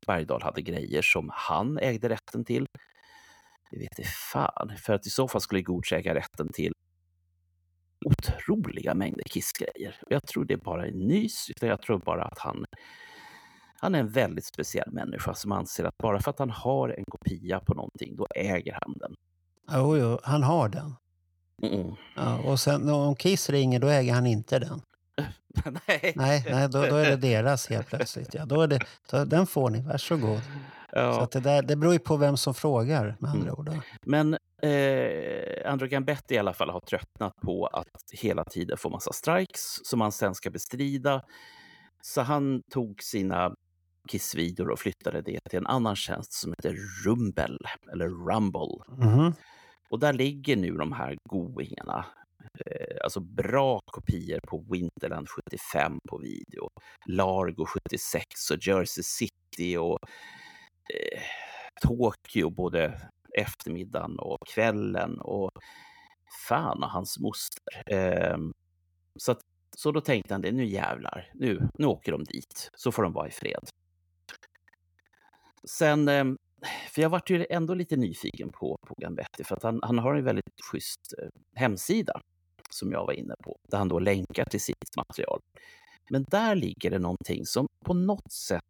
Bergdahl 0.06 0.42
hade 0.42 0.62
grejer 0.62 1.02
som 1.02 1.32
han 1.34 1.78
ägde 1.78 2.10
rätten 2.10 2.46
till. 2.46 2.68
Det 3.72 3.78
vet 3.78 4.00
inte 4.00 4.12
fan, 4.32 4.74
för 4.78 4.94
att 4.94 5.08
i 5.08 5.10
så 5.10 5.28
fall 5.28 5.42
skulle 5.42 5.62
Gooch 5.62 5.94
äga 5.94 6.16
rätten 6.16 6.50
till 6.54 6.74
otroliga 8.06 8.94
mängder 8.94 9.24
Kiss-grejer. 9.24 9.96
Jag 10.10 10.28
tror 10.28 10.46
det 10.46 10.58
bara 10.58 10.88
är 10.88 10.92
nys, 10.92 11.50
utan 11.50 11.70
jag 11.70 11.82
tror 11.82 12.00
bara 12.00 12.24
att 12.24 12.40
han, 12.40 12.66
han 13.80 13.96
är 13.96 14.00
en 14.00 14.10
väldigt 14.10 14.46
speciell 14.46 14.92
människa 14.92 15.34
som 15.34 15.52
anser 15.52 15.84
att 15.84 15.98
bara 15.98 16.20
för 16.20 16.32
att 16.32 16.40
han 16.40 16.50
har 16.50 16.90
en 16.90 17.06
kopia 17.06 17.60
på 17.60 17.74
någonting, 17.74 18.16
då 18.16 18.28
äger 18.36 18.78
han 18.82 18.94
den. 18.98 19.16
Jo, 19.72 19.98
jo, 19.98 20.20
han 20.24 20.44
har 20.44 20.70
den. 20.70 20.96
Mm. 21.64 21.96
Ja, 22.16 22.40
och 22.40 22.60
sen 22.60 22.90
om 22.90 23.16
Kiss 23.16 23.50
ringer, 23.50 23.80
då 23.80 23.88
äger 23.88 24.14
han 24.14 24.26
inte 24.26 24.60
den. 24.60 24.82
Nej. 25.88 26.14
Nej, 26.16 26.46
nej 26.52 26.70
då, 26.70 26.86
då 26.86 26.96
är 26.96 27.10
det 27.10 27.16
deras 27.16 27.68
helt 27.68 27.88
plötsligt. 27.90 28.34
Ja, 28.34 28.46
då 28.46 28.62
är 28.62 28.68
det, 28.68 28.80
då, 29.12 29.26
den 29.26 29.48
får 29.48 29.70
ni, 29.70 29.82
varsågod. 29.82 30.40
Så 30.44 30.50
Ja. 31.00 31.22
att 31.24 31.32
det, 31.32 31.40
där, 31.40 31.62
det 31.62 31.76
beror 31.76 31.94
ju 31.94 32.00
på 32.00 32.18
vem 32.18 32.38
som 32.38 32.54
frågar, 32.54 33.16
med 33.20 33.32
andra 33.32 33.54
ord. 33.54 33.66
då. 33.66 33.82
Men 34.06 34.34
eh, 34.62 35.72
Andrew 35.72 35.88
Gambetti 35.88 36.36
i 36.36 36.38
alla 36.38 36.54
fall 36.54 36.70
har 36.70 36.80
tröttnat 36.80 37.36
på 37.36 37.68
att 37.68 38.12
hela 38.14 38.44
tiden 38.44 38.78
få 38.78 38.90
massa 38.90 39.14
strikes 39.14 39.80
som 39.88 40.02
han 40.02 40.12
sen 40.12 40.36
ska 40.36 40.50
bestrida. 40.50 41.22
Så 42.02 42.22
han 42.22 42.62
tog 42.72 43.04
sina 43.04 43.52
Kiss-videor 44.10 44.70
och 44.70 44.80
flyttade 44.80 45.22
det 45.22 45.40
till 45.50 45.58
en 45.60 45.68
annan 45.68 45.96
tjänst 45.96 46.34
som 46.34 46.52
heter 46.58 46.76
Rumble, 47.06 47.58
eller 47.94 48.08
Rumble. 48.08 49.08
Mhm. 49.08 49.34
Och 49.90 50.00
där 50.00 50.14
ligger 50.14 50.56
nu 50.56 50.72
de 50.72 50.92
här 50.92 51.18
goingarna. 51.30 52.06
Eh, 52.66 52.98
alltså 53.04 53.20
bra 53.20 53.80
kopior 53.86 54.40
på 54.48 54.66
Winterland 54.70 55.30
75 55.30 56.00
på 56.10 56.18
video, 56.18 56.70
Largo 57.06 57.66
76 57.66 58.52
och 58.52 58.68
Jersey 58.68 59.04
City 59.04 59.78
och 59.78 60.00
eh, 60.94 61.22
Tokyo 61.82 62.50
både 62.50 63.02
eftermiddagen 63.38 64.20
och 64.20 64.48
kvällen 64.48 65.20
och 65.20 65.52
fan 66.48 66.84
och 66.84 66.90
hans 66.90 67.20
moster. 67.20 67.84
Eh, 67.86 68.38
så, 69.16 69.32
att, 69.32 69.42
så 69.76 69.92
då 69.92 70.02
tänkte 70.02 70.34
han 70.34 70.42
det, 70.42 70.52
nu 70.52 70.66
jävlar, 70.66 71.32
nu, 71.34 71.70
nu 71.74 71.86
åker 71.86 72.12
de 72.12 72.24
dit, 72.24 72.72
så 72.74 72.92
får 72.92 73.04
de 73.04 73.14
vara 73.14 73.28
i 73.28 73.32
fred. 73.32 73.70
Sen, 75.64 76.08
eh, 76.08 76.26
för 76.90 77.02
jag 77.02 77.10
vart 77.10 77.30
ju 77.30 77.46
ändå 77.50 77.74
lite 77.74 77.96
nyfiken 77.96 78.50
på, 78.50 78.78
på 78.88 78.96
Gambetti, 78.98 79.44
för 79.44 79.56
att 79.56 79.64
han, 79.64 79.80
han 79.84 80.00
har 80.00 80.16
en 80.16 80.24
väldigt 80.24 80.62
schysst 80.72 81.14
eh, 81.22 81.30
hemsida 81.56 82.22
som 82.70 82.92
jag 82.92 83.06
var 83.06 83.14
inne 83.14 83.36
på, 83.44 83.58
där 83.68 83.78
han 83.78 83.88
då 83.88 84.00
länkar 84.00 84.46
till 84.46 84.62
sitt 84.62 84.96
material. 84.98 85.42
Men 86.10 86.24
där 86.24 86.56
ligger 86.56 86.90
det 86.92 87.00
någonting 87.00 87.46
som 87.46 87.68
på 87.86 87.94
något 87.94 88.32
sätt 88.32 88.64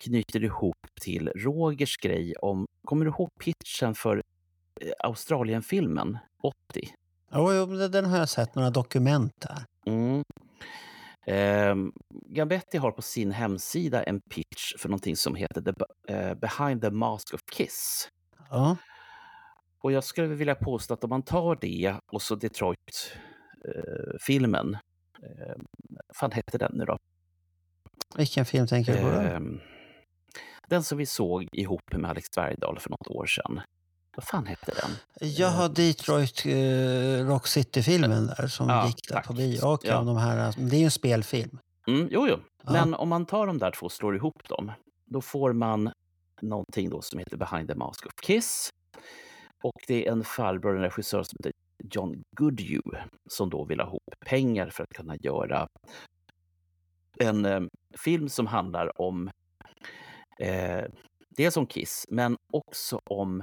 knyter 0.00 0.44
ihop 0.44 0.86
till 1.00 1.28
Rogers 1.28 1.96
grej 1.96 2.34
om, 2.36 2.66
kommer 2.84 3.04
du 3.04 3.10
ihåg 3.10 3.30
pitchen 3.38 3.94
för 3.94 4.22
eh, 4.80 4.90
Australien-filmen 4.98 6.18
80? 6.42 6.54
Jo, 7.32 7.66
den 7.66 8.04
har 8.04 8.18
jag 8.18 8.28
sett 8.28 8.54
några 8.54 8.70
dokument 8.70 9.32
där. 9.38 9.64
Mm. 9.86 10.24
Ehm, 11.26 11.92
Gambetti 12.10 12.78
har 12.78 12.90
på 12.90 13.02
sin 13.02 13.32
hemsida 13.32 14.02
en 14.02 14.20
pitch 14.20 14.74
för 14.78 14.88
någonting 14.88 15.16
som 15.16 15.34
heter 15.34 15.62
the, 15.62 15.72
eh, 16.14 16.34
Behind 16.34 16.82
the 16.82 16.90
Mask 16.90 17.34
of 17.34 17.40
Kiss. 17.52 18.08
Ja. 18.50 18.76
Och 19.86 19.92
jag 19.92 20.04
skulle 20.04 20.28
vilja 20.28 20.54
påstå 20.54 20.94
att 20.94 21.04
om 21.04 21.10
man 21.10 21.22
tar 21.22 21.58
det 21.60 21.96
och 22.12 22.22
så 22.22 22.34
Detroit-filmen, 22.34 24.74
eh, 25.22 25.56
vad 26.08 26.16
fan 26.16 26.32
hette 26.32 26.58
den 26.58 26.72
nu 26.74 26.84
då? 26.84 26.98
Vilken 28.16 28.44
film 28.44 28.66
tänker 28.66 28.96
du 28.96 29.02
på? 29.02 29.08
då? 29.10 29.16
Ehm, 29.16 29.60
den 30.68 30.82
som 30.82 30.98
vi 30.98 31.06
såg 31.06 31.48
ihop 31.52 31.92
med 31.92 32.10
Alex 32.10 32.26
Bergdahl 32.36 32.78
för 32.78 32.90
något 32.90 33.06
år 33.08 33.26
sedan. 33.26 33.60
Vad 34.16 34.24
fan 34.24 34.46
hette 34.46 34.72
den? 34.82 34.90
Jag 35.30 35.48
har 35.50 35.68
Detroit 35.68 36.46
uh, 36.46 37.26
Rock 37.28 37.46
City-filmen 37.46 38.26
där 38.26 38.46
som 38.46 38.68
Ja, 38.68 38.86
gick 38.86 39.08
där 39.08 39.14
tack. 39.14 39.26
på 39.26 39.32
bio. 39.32 39.64
Och 39.66 39.80
Ja. 39.84 39.92
ja. 39.92 40.02
de 40.02 40.16
här, 40.16 40.54
det 40.56 40.76
är 40.76 40.80
ju 40.80 40.84
en 40.84 40.90
spelfilm. 40.90 41.58
Mm, 41.88 42.08
jo, 42.10 42.26
jo. 42.28 42.36
Ja. 42.64 42.72
Men 42.72 42.94
om 42.94 43.08
man 43.08 43.26
tar 43.26 43.46
de 43.46 43.58
där 43.58 43.70
två 43.70 43.86
och 43.86 43.92
slår 43.92 44.16
ihop 44.16 44.48
dem, 44.48 44.72
då 45.04 45.20
får 45.20 45.52
man 45.52 45.92
någonting 46.42 46.90
då 46.90 47.02
som 47.02 47.18
heter 47.18 47.36
Behind 47.36 47.68
the 47.68 47.74
Mask 47.74 48.06
of 48.06 48.12
Kiss. 48.22 48.70
Och 49.66 49.82
det 49.86 50.06
är 50.06 50.12
en 50.12 50.24
farbror, 50.24 50.76
en 50.76 50.82
regissör 50.82 51.22
som 51.22 51.36
heter 51.38 51.52
John 51.90 52.22
Goodhue, 52.30 53.04
som 53.30 53.50
då 53.50 53.64
vill 53.64 53.80
ha 53.80 53.86
ihop 53.86 54.14
pengar 54.26 54.70
för 54.70 54.82
att 54.82 54.94
kunna 54.94 55.16
göra 55.16 55.68
en 57.18 57.44
eh, 57.44 57.60
film 58.04 58.28
som 58.28 58.46
handlar 58.46 59.00
om 59.00 59.30
eh, 60.40 60.84
dels 61.28 61.56
om 61.56 61.66
Kiss, 61.66 62.06
men 62.08 62.36
också 62.52 63.00
om 63.04 63.42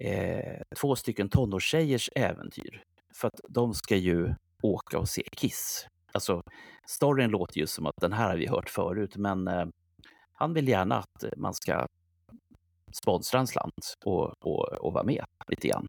eh, 0.00 0.62
två 0.80 0.96
stycken 0.96 1.28
tonårstjejers 1.28 2.10
äventyr. 2.14 2.82
För 3.14 3.28
att 3.28 3.40
de 3.48 3.74
ska 3.74 3.96
ju 3.96 4.34
åka 4.62 4.98
och 4.98 5.08
se 5.08 5.22
Kiss. 5.22 5.86
Alltså, 6.12 6.42
storyn 6.86 7.30
låter 7.30 7.58
ju 7.58 7.66
som 7.66 7.86
att 7.86 7.96
den 8.00 8.12
här 8.12 8.28
har 8.28 8.36
vi 8.36 8.46
hört 8.46 8.70
förut, 8.70 9.16
men 9.16 9.48
eh, 9.48 9.66
han 10.32 10.54
vill 10.54 10.68
gärna 10.68 10.98
att 10.98 11.24
man 11.36 11.54
ska 11.54 11.86
sponsra 12.92 13.40
en 13.40 13.46
slant 13.46 13.94
och, 14.04 14.46
och, 14.46 14.72
och 14.72 14.92
vara 14.92 15.04
med 15.04 15.24
lite 15.48 15.68
grann. 15.68 15.86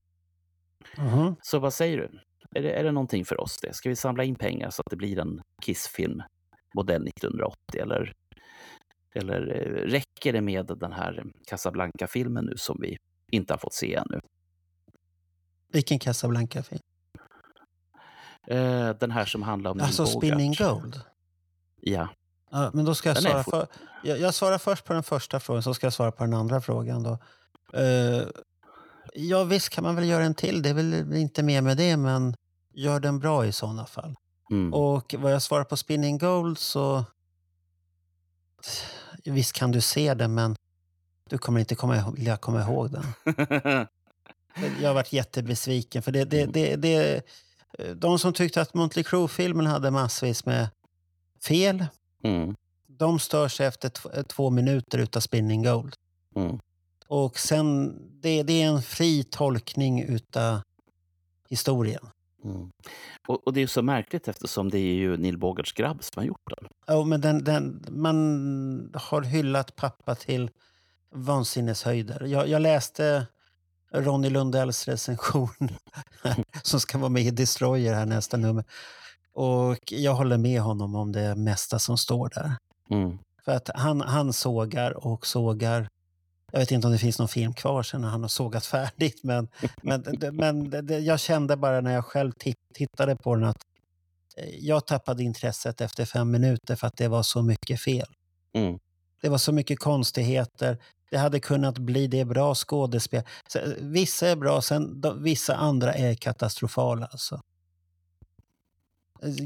Mhm. 0.98 1.36
Så 1.42 1.60
vad 1.60 1.74
säger 1.74 1.98
du? 1.98 2.20
Är 2.56 2.63
det, 2.63 2.72
är 2.72 2.84
det 2.84 2.92
någonting 2.92 3.26
för 3.26 3.42
oss 3.42 3.58
det? 3.62 3.74
Ska 3.74 3.89
vi 3.89 3.96
samla 3.96 4.24
in 4.24 4.36
pengar 4.36 4.70
så 4.70 4.82
att 4.82 4.89
det 4.89 4.96
blir 4.96 5.20
en 5.20 5.42
Kiss-film 5.62 6.24
modell 6.74 7.08
1980 7.08 7.58
eller, 7.82 8.13
eller 9.16 9.56
eh, 9.56 9.89
räcker 9.89 10.34
det 10.34 10.42
med 10.42 10.66
den 10.66 10.94
här 10.94 11.24
Casablanca-filmen 11.48 12.46
nu 12.46 12.58
som 12.58 12.78
vi 12.82 12.98
inte 13.32 13.54
har 13.54 13.58
fått 13.58 13.74
se 13.74 13.96
ännu? 13.96 14.20
Vilken 15.68 16.00
Casablanca-film? 16.00 16.82
Eh, 18.48 18.89
den 18.89 19.12
här 19.12 19.26
som 19.26 19.42
handlar 19.42 19.72
om 19.72 19.80
Alltså. 19.82 20.06
Spinning 20.06 20.54
Gold? 20.54 21.02
Ja. 21.82 22.10
Ja, 22.54 22.72
men 22.74 22.86
då 22.86 22.96
ska 22.96 23.10
jag 23.10 23.16
Den 23.16 23.24
svara 23.24 23.44
för, 23.44 23.68
jag, 24.04 24.20
jag 24.20 24.34
svarar 24.34 24.58
först 24.58 24.86
på 24.86 24.94
den 24.94 25.04
första 25.04 25.39
frågan, 25.39 25.63
så 25.63 25.74
ska 25.74 25.86
jag 25.86 25.94
svara 25.94 26.12
på 26.12 26.24
den 26.24 26.34
andra 26.34 26.62
frågan. 26.62 27.04
Då. 27.04 27.18
Eh, 27.80 28.24
ja, 29.13 29.44
visst 29.44 29.70
kan 29.70 29.84
man 29.84 29.96
väl 29.96 30.06
göra 30.06 30.24
en 30.24 30.36
till. 30.36 30.62
Det 30.62 30.70
är 30.70 30.74
väl 30.74 31.13
inte 31.13 31.44
mer 31.44 31.62
med 31.62 31.78
det, 31.78 31.98
men 31.98 32.36
gör 32.74 33.00
den 33.00 33.20
bra 33.20 33.46
i 33.46 33.52
sådana 33.52 33.86
fall. 33.86 34.16
Mm. 34.52 34.74
Och 34.74 35.16
vad 35.18 35.34
jag 35.34 35.42
svarar 35.42 35.63
på 35.63 35.78
Spinning 35.78 36.18
Gold 36.18 36.58
så... 36.60 37.06
Visst 39.24 39.54
kan 39.54 39.72
du 39.72 39.82
se 39.82 40.13
den, 40.13 40.34
men 40.34 40.56
du 41.30 41.38
kommer 41.38 41.60
inte 41.60 41.76
komma, 41.76 42.12
vilja 42.12 42.38
komma 42.38 42.62
ihåg 42.62 42.92
den. 42.92 43.06
Jag 44.82 44.89
har 44.89 44.94
varit 44.94 45.13
jättebesviken. 45.13 46.04
För 46.04 46.12
det, 46.12 46.26
det, 46.26 46.46
det, 46.46 46.76
det, 46.76 47.26
de 47.96 48.20
som 48.20 48.34
tyckte 48.34 48.62
att 48.62 48.74
Motley 48.74 49.04
Crue-filmen 49.04 49.66
hade 49.66 49.92
massvis 49.92 50.46
med 50.46 50.68
fel, 51.48 51.86
mm. 52.24 52.56
de 52.88 53.20
stör 53.20 53.48
sig 53.48 53.66
efter 53.66 53.90
tv- 53.90 54.24
två 54.24 54.50
minuter 54.50 54.98
utav 54.98 55.20
Spinning 55.20 55.64
Gold. 55.64 55.96
Mm. 56.36 56.60
Och 57.08 57.40
sen, 57.40 57.96
det, 58.22 58.44
det 58.44 58.62
är 58.62 58.68
en 58.68 58.82
fri 58.82 59.24
tolkning 59.24 60.04
utav 60.04 60.62
historien. 61.50 62.08
Mm. 62.44 62.70
Och, 63.28 63.48
och 63.48 63.54
det 63.54 63.62
är 63.62 63.68
så 63.68 63.82
märkligt 63.82 64.28
eftersom 64.28 64.70
det 64.70 64.78
är 64.78 64.94
ju 64.94 65.18
Neil 65.18 65.38
Bogarts 65.38 65.72
grabb 65.72 66.04
som 66.04 66.20
har 66.20 66.28
gjort 66.28 66.50
den. 66.58 66.70
Ja, 66.88 67.04
men 67.04 67.22
den, 67.22 67.44
den, 67.44 67.86
man 67.90 68.92
har 68.94 69.22
hyllat 69.22 69.76
pappa 69.76 70.16
till 70.16 70.50
vansinneshöjder. 71.12 72.24
Jag, 72.26 72.48
jag 72.48 72.62
läste 72.62 73.28
Ronny 73.92 74.30
Lundells 74.30 74.88
recension 74.88 75.70
som 76.64 76.80
ska 76.80 76.98
vara 76.98 77.10
med 77.10 77.24
i 77.24 77.32
Destroyer 77.32 77.94
här 77.94 78.06
nästa 78.06 78.38
nummer. 78.38 78.64
Och 79.34 79.78
jag 79.91 80.13
håller 80.13 80.38
med 80.38 80.62
honom 80.62 80.96
om 80.96 81.12
det 81.12 81.36
mesta 81.36 81.80
som 81.80 81.98
står 81.98 82.30
där. 82.36 82.56
Mm. 82.89 83.17
För 83.46 83.52
att 83.52 83.69
han, 83.76 84.02
han 84.02 84.34
sågar 84.34 85.08
och 85.08 85.28
sågar. 85.28 85.88
Jag 86.52 86.60
vet 86.60 86.72
inte 86.72 86.88
om 86.88 86.93
det 86.93 87.00
finns 87.00 87.19
någon 87.19 87.28
film 87.28 87.54
kvar 87.54 87.84
sen 87.84 88.02
när 88.02 88.10
han 88.10 88.22
har 88.22 88.28
sågat 88.30 88.65
färdigt. 88.76 89.24
Men, 89.24 89.48
men, 89.82 90.04
men 90.32 90.69
det- 90.69 91.00
jag 91.00 91.19
kände 91.19 91.58
bara 91.58 91.82
när 91.82 91.93
jag 91.93 92.06
själv 92.06 92.32
titt, 92.39 92.58
tittade 92.74 93.15
på 93.15 93.36
den 93.36 93.43
att 93.43 93.58
eh, 94.38 94.50
jag 94.60 94.86
tappade 94.88 95.24
intresset 95.24 95.82
efter 95.82 96.06
fem 96.06 96.32
minuter 96.32 96.76
för 96.76 96.88
att 96.88 96.98
det 96.98 97.08
var 97.08 97.24
så 97.24 97.41
mycket 97.41 97.82
fel. 97.82 98.08
Mm. 98.54 98.80
Det 99.22 99.30
var 99.30 99.38
så 99.38 99.52
mycket 99.52 99.80
konstigheter. 99.80 100.78
Det 101.12 101.17
hade 101.17 101.39
kunnat 101.39 101.78
bli 101.78 102.08
det 102.08 102.26
bra 102.26 102.56
skådespel. 102.56 103.24
Eh, 103.56 103.62
vissa 103.80 104.28
är 104.28 104.36
bra, 104.36 104.62
sen, 104.62 105.04
vissa 105.17 105.56
andra 105.56 105.93
är 105.93 106.15
katastrofala. 106.15 107.06
Alltså. 107.06 107.39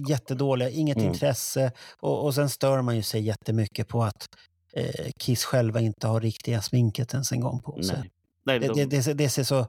Jättedåliga, 0.10 0.70
inget 0.70 0.98
Mm. 0.98 1.10
intresse. 1.10 1.72
Och, 2.00 2.26
och 2.26 2.36
sen 2.36 2.50
stör 2.50 2.82
man 2.82 2.96
ju 2.96 3.02
sig 3.02 3.22
jättemycket 3.22 3.88
på 3.88 4.04
att 4.04 4.28
eh, 4.74 5.12
Kiss 5.20 5.44
själva 5.44 5.80
inte 5.82 6.08
har 6.08 6.22
riktiga 6.22 6.62
sminket 6.62 7.14
ens 7.14 7.32
en 7.32 7.40
gång 7.42 7.60
på 7.62 7.84
sig. 7.84 7.98
Nej. 8.00 8.12
Nej, 8.44 8.60
Det, 8.60 8.68
de, 8.68 8.74
det, 8.74 8.86
det, 8.86 9.04
ser- 9.04 9.14
det 9.14 9.30
ser 9.30 9.44
så 9.44 9.68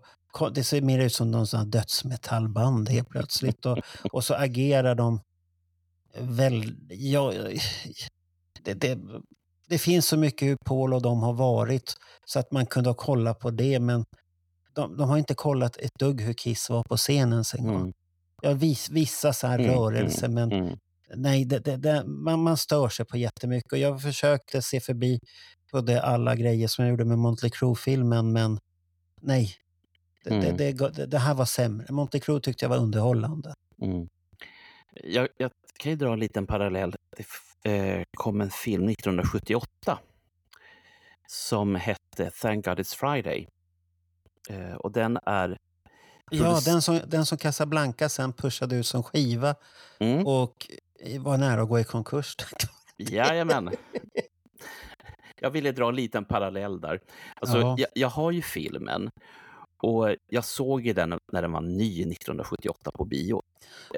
det 0.54 0.64
ser 0.64 0.80
mer 0.82 0.98
ut 0.98 1.14
som 1.14 1.30
någon 1.30 1.46
sån 1.46 1.70
dödsmetallband 1.70 2.88
helt 2.88 3.08
plötsligt. 3.08 3.66
Och, 3.66 3.78
och 4.12 4.24
så 4.24 4.34
agerar 4.34 4.94
de 4.94 5.20
väl... 6.18 6.74
Ja, 6.88 7.32
det, 8.62 8.74
det, 8.74 8.98
det 9.68 9.78
finns 9.78 10.06
så 10.06 10.16
mycket 10.16 10.48
hur 10.48 10.56
Paul 10.64 10.94
och 10.94 11.02
de 11.02 11.22
har 11.22 11.32
varit 11.32 11.94
så 12.24 12.38
att 12.38 12.52
man 12.52 12.66
kunde 12.66 12.90
ha 12.90 12.94
kollat 12.94 13.38
på 13.38 13.50
det 13.50 13.80
men 13.80 14.04
de, 14.74 14.96
de 14.96 15.08
har 15.08 15.18
inte 15.18 15.34
kollat 15.34 15.76
ett 15.76 15.94
dugg 15.98 16.20
hur 16.20 16.32
Kiss 16.32 16.70
var 16.70 16.82
på 16.82 16.96
scenen 16.96 17.32
ens 17.32 17.54
en 17.54 17.64
gång. 17.66 17.76
mm, 17.80 17.92
Ja, 18.42 18.52
vis, 18.52 18.90
vissa 18.90 19.32
så 19.32 19.46
här 19.46 19.58
Mm, 19.58 19.70
rörelser 19.70 20.28
men 20.28 20.52
mm. 20.52 20.78
nej, 21.14 21.44
det, 21.44 21.58
det, 21.58 21.76
det, 21.76 22.04
man, 22.06 22.42
man 22.42 22.56
stör 22.56 22.88
sig 22.88 23.06
på 23.06 23.16
jättemycket. 23.16 23.72
Och 23.72 23.78
jag 23.78 24.02
försökte 24.02 24.62
se 24.62 24.80
förbi 24.80 25.20
på 25.70 25.80
det, 25.80 26.02
alla 26.02 26.34
grejer 26.36 26.68
som 26.68 26.84
jag 26.84 26.90
gjorde 26.90 27.04
med 27.04 27.18
Motley 27.18 27.50
Crue-filmen, 27.50 28.32
men 28.32 28.58
nej. 29.20 29.54
Det, 30.24 30.34
Mm. 30.34 31.10
det, 31.10 31.18
här 31.18 31.34
var 31.34 31.44
sämre. 31.44 31.86
Motley 31.92 32.20
Crue 32.20 32.40
tyckte 32.40 32.64
jag 32.64 32.70
var 32.70 32.76
underhållande. 32.76 33.54
Mm. 33.82 34.08
Jag, 35.04 35.28
jag 35.36 35.50
kan 35.78 35.90
ju 35.92 35.96
dra 35.96 36.12
en 36.12 36.18
liten 36.18 36.46
parallell. 36.46 36.94
Det 37.16 37.70
eh, 37.70 38.02
kom 38.16 38.40
en 38.40 38.50
film 38.50 38.88
1978 38.88 39.98
som 41.26 41.74
hette 41.74 42.30
Thank 42.30 42.64
God 42.64 42.78
It's 42.78 42.96
Friday. 42.96 43.48
Eh, 44.50 44.72
och 44.74 44.92
den 44.92 45.18
är... 45.26 45.58
Ja, 46.30 46.60
den 46.64 46.82
som, 46.82 47.00
den 47.06 47.26
som 47.26 47.38
Casablanca 47.38 48.08
sen 48.08 48.32
pushade 48.32 48.76
ut 48.76 48.86
som 48.86 49.02
skiva 49.02 49.54
Mm, 50.00 50.26
och 50.26 50.66
var 51.20 51.38
nära 51.38 51.62
att 51.62 51.68
gå 51.68 51.78
i 51.80 51.84
konkurs. 51.84 52.36
jajamän. 52.98 53.70
Jag 55.40 55.50
ville 55.50 55.72
dra 55.72 55.88
en 55.88 55.94
liten 55.96 56.24
parallell 56.24 56.80
där. 56.80 57.00
Alltså, 57.40 57.58
Ja. 57.58 57.74
jag, 57.78 57.88
jag 57.94 58.08
har 58.08 58.30
ju 58.30 58.42
filmen 58.42 59.10
och 59.82 60.16
jag 60.28 60.44
såg 60.44 60.86
ju 60.86 60.92
den 60.92 61.18
när 61.32 61.42
den 61.42 61.52
var 61.52 61.60
ny 61.60 62.02
1978 62.02 62.90
på 62.94 63.04
bio. 63.04 63.42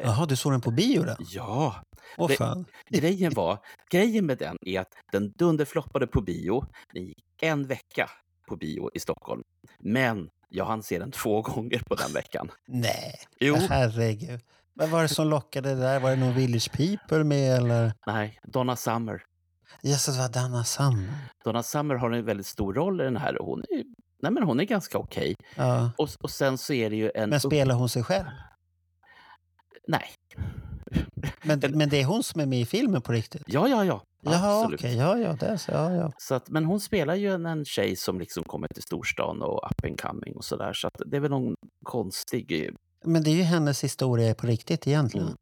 Jaha, 0.03 0.27
du 0.27 0.37
såg 0.37 0.53
den 0.53 0.61
på 0.61 0.71
bio 0.71 1.03
då? 1.03 1.16
Ja, 1.19 1.83
Åh 2.19 2.29
Det- 2.29 2.37
fan. 2.37 2.64
grejen 2.88 3.33
var, 3.35 3.59
grejen 3.90 4.27
med 4.27 4.38
den 4.38 4.59
är 4.62 4.81
att 4.81 4.93
den 5.12 5.33
dunderfloppade 5.33 6.07
på 6.07 6.21
bio. 6.21 6.64
Den 6.93 7.05
gick 7.05 7.25
en 7.43 7.66
vecka 7.66 8.11
på 8.49 8.57
bio 8.57 8.90
i 8.95 9.01
Stockholm. 9.01 9.43
Men 9.79 10.31
jag 10.50 10.64
hann 10.64 10.82
se 10.82 10.98
den 10.98 11.10
två 11.10 11.42
gånger 11.42 11.78
på 11.86 11.94
den 11.94 12.12
veckan. 12.12 12.50
Nej, 12.68 13.14
Jo, 13.40 13.56
herregud. 13.68 14.40
Vad 14.74 14.88
var 14.88 15.02
det 15.02 15.08
som 15.08 15.28
lockade 15.28 15.74
där? 15.74 16.00
Var 16.00 16.10
det 16.10 16.16
någon 16.16 16.34
Village 16.34 16.72
People 16.72 17.24
med 17.24 17.56
eller? 17.56 17.92
nej, 18.06 18.38
Donna 18.42 18.76
Summer. 18.76 19.22
Jösses, 19.82 20.18
vad 20.18 20.32
Dana 20.32 20.64
Summer. 20.64 21.08
Donna 21.44 21.62
Summer 21.62 21.94
har 21.94 22.10
en 22.10 22.24
väldigt 22.24 22.46
stor 22.46 22.74
roll 22.74 23.00
i 23.00 23.04
den 23.04 23.16
här 23.16 23.40
och 23.40 23.46
hon 23.46 23.60
är, 23.60 23.82
nej 24.22 24.32
men 24.32 24.42
hon 24.42 24.60
är 24.60 24.64
ganska 24.64 24.98
okej. 24.98 25.34
Ja. 25.56 25.90
Och, 25.98 26.08
och 26.20 26.30
sen 26.30 26.58
så 26.58 26.72
är 26.72 26.90
det 26.90 26.96
ju 26.96 27.10
en... 27.14 27.30
Men 27.30 27.40
spelar 27.40 27.74
hon 27.74 27.88
sig 27.88 28.02
själv? 28.04 28.26
Nej. 29.88 30.04
Men, 31.42 31.60
En- 31.64 31.78
men 31.78 31.88
det 31.88 32.00
är 32.00 32.04
hon 32.04 32.22
som 32.22 32.40
är 32.40 32.46
med 32.46 32.60
i 32.60 32.66
filmen 32.66 33.02
på 33.02 33.12
riktigt? 33.12 33.42
Ja, 33.46 33.68
ja, 33.68 33.84
ja. 33.84 34.02
Jaha, 34.22 34.70
okej. 34.74 34.96
Ja, 34.96 35.18
ja, 35.18 35.33
det 35.33 35.59
så. 35.59 35.72
Ja, 35.72 35.92
ja. 35.94 36.12
Så 36.18 36.35
att, 36.35 36.48
men 36.48 36.64
hon 36.64 36.80
spelar 36.80 37.14
ju 37.14 37.33
en, 37.33 37.46
en 37.46 37.64
tjej 37.64 37.96
som 37.96 38.18
liksom 38.20 38.44
kommer 38.44 38.68
till 38.68 38.83
storstan 38.83 39.42
och 39.42 39.70
up 39.70 39.85
and 39.85 40.00
coming 40.00 40.37
och 40.37 40.44
sådär. 40.44 40.72
Så 40.72 40.87
att 40.87 40.94
det 41.06 41.16
är 41.16 41.20
väl 41.20 41.30
någon 41.30 41.54
konstig... 41.85 42.64
eh, 42.66 42.72
Men 43.04 43.22
det 43.22 43.30
är 43.30 43.35
ju 43.35 43.42
hennes 43.42 43.85
historia 43.85 44.35
på 44.35 44.46
riktigt 44.46 44.87
egentligen. 44.87 45.26
Mm. 45.26 45.38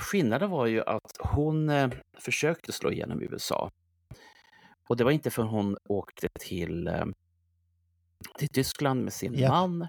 Skillnaden 0.00 0.50
var 0.50 0.66
ju 0.66 0.82
att 0.82 1.12
hon 1.18 1.70
eh, 1.70 1.90
försökte 2.18 2.72
slå 2.72 2.92
igenom 2.92 3.22
i 3.22 3.24
USA. 3.24 3.70
Och 4.88 4.96
det 4.96 5.04
var 5.04 5.10
inte 5.10 5.30
förrän 5.30 5.48
hon 5.48 5.76
åkte 5.88 6.28
till, 6.40 6.86
eh, 6.88 7.04
till 8.38 8.48
Tyskland 8.48 9.04
med 9.04 9.12
sin 9.12 9.34
Ja. 9.34 9.48
man 9.50 9.88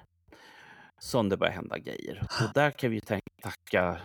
som 1.00 1.30
det 1.30 1.38
började 1.38 1.56
hända 1.56 1.78
grejer. 1.78 2.28
Och 2.48 2.54
där 2.54 2.72
kan 2.72 2.90
vi 2.90 2.96
ju 2.96 3.02
tacka 3.44 3.98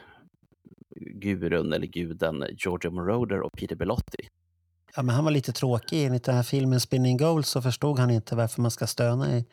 gurun 1.01 1.73
eller 1.73 1.87
guden 1.87 2.45
Giorgio 2.57 2.91
Moroder 2.91 3.41
och 3.41 3.53
Peter 3.53 3.77
Bellotti. 3.77 4.29
Ja, 4.97 5.03
men 5.03 5.15
han 5.15 5.25
var 5.25 5.31
lite 5.31 5.53
tråkig. 5.53 6.05
Enligt 6.05 6.25
den 6.25 6.35
här 6.35 6.43
filmen 6.43 6.81
Spinning 6.81 7.17
Gold 7.17 7.47
så 7.47 7.63
förstod 7.63 7.99
han 7.99 8.11
inte 8.11 8.37
varför 8.37 8.63
man 8.63 8.71
ska 8.71 8.87
stöna 8.87 9.39
i, 9.39 9.45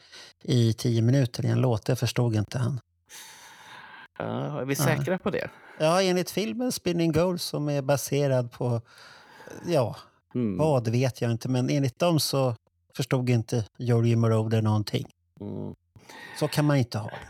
i 0.44 0.74
tio 0.74 1.02
minuter 1.02 1.46
i 1.46 1.48
en 1.50 1.62
låt. 1.62 1.86
Det 1.86 1.96
förstod 1.96 2.36
inte 2.36 2.58
han. 2.58 2.80
Ja, 4.18 4.62
är 4.62 4.66
vi 4.66 4.76
säkra 4.76 5.18
på 5.18 5.30
det? 5.30 5.50
Ja, 5.80 6.02
enligt 6.02 6.32
filmen 6.32 6.72
Spinning 6.72 7.12
Gold 7.12 7.42
som 7.42 7.70
är 7.70 7.82
baserad 7.82 8.52
på, 8.52 8.82
ja, 9.68 9.96
Mm. 10.36 10.58
vad 10.58 10.88
vet 10.88 11.22
jag 11.22 11.32
inte, 11.32 11.50
men 11.50 11.70
enligt 11.70 12.00
dem 12.00 12.20
så 12.20 12.56
förstod 12.96 13.30
inte 13.30 13.66
Giorgio 13.78 14.18
Moroder 14.18 14.62
någonting. 14.62 15.08
Mm. 15.42 15.76
Så 16.40 16.48
kan 16.48 16.66
man 16.66 16.78
inte 16.78 16.98
ha 16.98 17.10
det. 17.10 17.28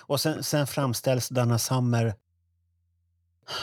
Och 0.00 0.20
sen, 0.20 0.42
sen 0.44 0.66
framställs 0.66 1.28
Dana 1.28 1.58
Summer, 1.58 2.14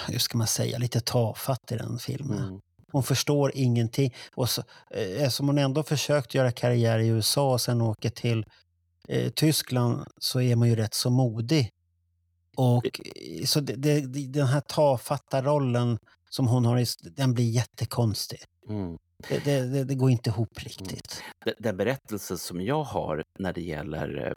hur 0.08 0.20
ska 0.20 0.38
man 0.38 0.48
säga, 0.48 0.78
lite 0.78 1.00
tafatt 1.00 1.72
i 1.72 1.76
den 1.76 1.98
filmen. 1.98 2.44
Mm. 2.44 2.60
Hon 2.91 3.04
förstår 3.04 3.52
ingenting. 3.56 4.13
Och 4.36 4.50
så, 4.50 4.62
eh, 4.91 5.24
eftersom 5.24 5.48
hon 5.48 5.58
ändå 5.58 5.84
försökt 5.84 6.36
göra 6.36 6.52
karriär 6.52 7.00
i 7.00 7.08
USA 7.08 7.54
och 7.54 7.62
sen 7.62 7.82
åker 7.82 8.10
till 8.10 8.46
eh, 9.08 9.32
Tyskland 9.32 10.04
så 10.17 10.41
är 10.41 10.56
man 10.56 10.70
ju 10.70 10.76
rätt 10.76 10.94
så 10.94 11.10
modig. 11.10 11.70
Och 12.58 12.86
eh, 12.86 13.46
så 13.46 13.60
det, 13.60 13.76
det, 13.76 14.28
den 14.28 14.48
här 14.48 14.62
tafatta 14.62 15.41
rollen 15.41 15.98
som 16.30 16.48
hon 16.48 16.65
har, 16.65 16.86
den 17.15 17.34
blir 17.34 17.50
jättekonstig. 17.50 18.39
Mm. 18.70 18.98
Det, 19.30 19.39
det, 19.46 19.84
det, 19.84 19.96
går 19.96 20.12
inte 20.12 20.30
ihop 20.30 20.60
riktigt. 20.60 21.24
Den, 21.46 21.54
den 21.60 21.78
berättelse 21.78 22.38
som 22.38 22.62
jag 22.62 22.84
har 22.84 23.24
när 23.39 23.54
det 23.54 23.62
gäller 23.62 24.28
eh, 24.28 24.34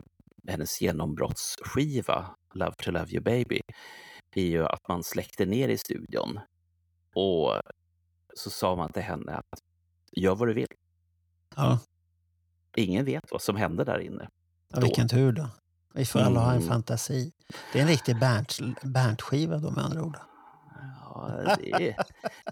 hennes 0.52 0.80
genombrottsskiva 0.80 2.34
Love 2.54 2.74
to 2.78 2.90
Love 2.90 3.10
You 3.10 3.22
Baby 3.22 3.60
är 4.40 4.46
ju 4.46 4.66
att 4.66 4.88
man 4.88 5.04
släckte 5.04 5.46
ner 5.46 5.68
i 5.68 5.78
studion 5.78 6.40
och 7.14 7.60
så 8.36 8.50
sa 8.50 8.76
man 8.76 8.92
till 8.92 9.02
henne 9.02 9.32
att 9.34 9.60
gör 10.12 10.34
vad 10.34 10.48
du 10.48 10.54
vill. 10.54 10.66
Ja, 11.56 11.78
Ingen 12.76 13.04
vet 13.04 13.24
vad 13.30 13.42
som 13.42 13.56
hände 13.56 13.84
där 13.84 13.98
inne. 13.98 14.28
ja 14.68 14.80
vilken 14.80 15.08
tur 15.08 15.32
då. 15.32 15.48
Vi 15.94 16.06
får 16.06 16.18
alla 16.20 16.40
ha 16.40 16.50
en 16.50 16.56
Mm. 16.56 16.68
fantasi. 16.68 17.32
Det 17.72 17.78
är 17.78 17.82
en 17.82 17.88
riktig 17.88 18.16
Bernt- 18.16 18.82
Bernt-skiva 18.82 19.58
då 19.58 19.70
med 19.70 19.84
andra 19.84 20.02
ord. 20.02 20.16
Det 21.58 21.96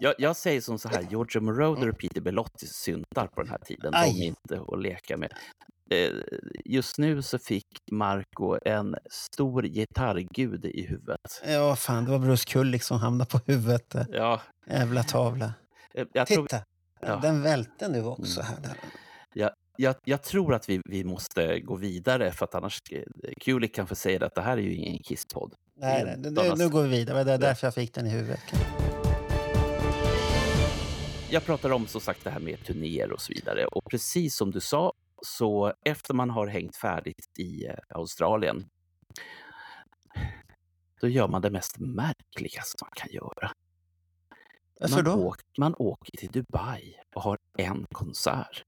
jag, 0.01 0.14
jag 0.18 0.37
säger 0.37 0.61
som 0.61 0.79
så 0.79 0.88
här, 0.88 1.03
Giorgio 1.11 1.40
Moroder 1.40 1.88
och 1.88 1.98
Peter 1.98 2.20
Bellotti 2.20 2.66
syntar 2.66 3.27
på 3.27 3.42
den 3.42 3.51
här 3.51 3.59
tiden. 3.59 3.92
De 3.92 3.98
Aj. 3.98 4.20
är 4.22 4.27
inte 4.27 4.61
att 4.68 4.83
leka 4.83 5.16
med. 5.16 5.33
Eh, 5.90 6.11
Just 6.64 6.98
nu 6.98 7.22
så 7.22 7.38
fick 7.38 7.66
Marco 7.90 8.59
en 8.64 8.96
stor 9.11 9.62
gitarrgud 9.62 10.64
i 10.64 10.87
huvudet. 10.87 11.42
Ja, 11.46 11.77
fan, 11.77 12.05
det 12.05 12.11
var 12.11 12.18
Bruce 12.18 12.44
Kulick 12.53 12.83
som 12.83 12.98
hamnade 12.98 13.31
på 13.31 13.40
huvudet. 13.46 13.90
där. 13.90 14.07
Ja, 14.12 14.40
Jävla 14.66 15.03
tavla. 15.03 15.55
eh, 15.94 16.07
jag 16.12 16.27
tror, 16.27 16.42
Titta! 16.46 16.64
Ja. 17.01 17.16
Den 17.16 17.42
välte 17.42 17.88
nu 17.88 18.05
också 18.05 18.40
här. 18.42 18.57
Där. 18.62 18.77
jag, 19.35 19.51
jag 20.05 20.23
tror 20.23 20.55
att 20.55 20.69
vi, 20.69 20.81
vi 20.85 21.05
måste 21.05 21.61
gå 21.61 21.77
vidare 21.77 22.33
för 22.33 22.45
att 22.45 22.55
annars 22.55 22.83
eh, 22.91 23.03
Kulik 23.41 23.75
kan 23.75 23.87
få 23.87 23.95
säga 23.95 24.27
att 24.27 24.35
det 24.35 24.43
här 24.43 24.57
är 24.57 24.63
ju 24.63 24.75
ingen 24.75 25.03
kisspodd. 25.03 25.55
Nej, 25.75 26.05
nej, 26.05 26.17
nu, 26.19 26.31
nu, 26.31 26.55
nu 26.57 26.69
går 26.69 26.83
vi 26.83 26.89
vidare. 26.89 27.25
Det 27.25 27.33
är 27.33 27.39
därför 27.39 27.67
jag 27.67 27.75
fick 27.75 27.95
den 27.95 28.07
i 28.07 28.11
huvudet. 28.11 28.41
Jag 31.31 31.45
pratar 31.45 31.73
om 31.73 31.87
som 31.87 32.01
sagt 32.01 32.25
det 32.25 32.31
här 32.31 32.41
med 32.41 32.65
turnéer 32.65 33.13
och 33.13 33.21
så 33.21 33.33
vidare. 33.33 33.67
Och 33.67 33.85
precis 33.91 34.37
som 34.37 34.51
du 34.51 34.61
sa, 34.61 34.93
så 35.23 35.73
efter 35.85 36.15
man 36.15 36.31
har 36.31 36.47
hängt 36.47 36.77
färdigt 36.77 37.39
i 37.39 37.67
eh, 37.67 37.75
Australien, 37.89 38.65
då 41.01 41.09
gör 41.09 41.29
man 41.29 41.43
det 41.43 41.51
mest 41.51 41.79
märkligaste 41.79 42.85
man 42.85 42.91
kan 42.95 43.09
göra. 43.13 43.51
Man? 44.91 45.07
Åker, 45.07 45.45
man 45.59 45.75
åker 45.79 46.17
till 46.19 46.31
Dubai 46.31 46.95
och 47.15 47.23
har 47.23 47.39
en 47.59 47.87
konsert. 47.93 48.65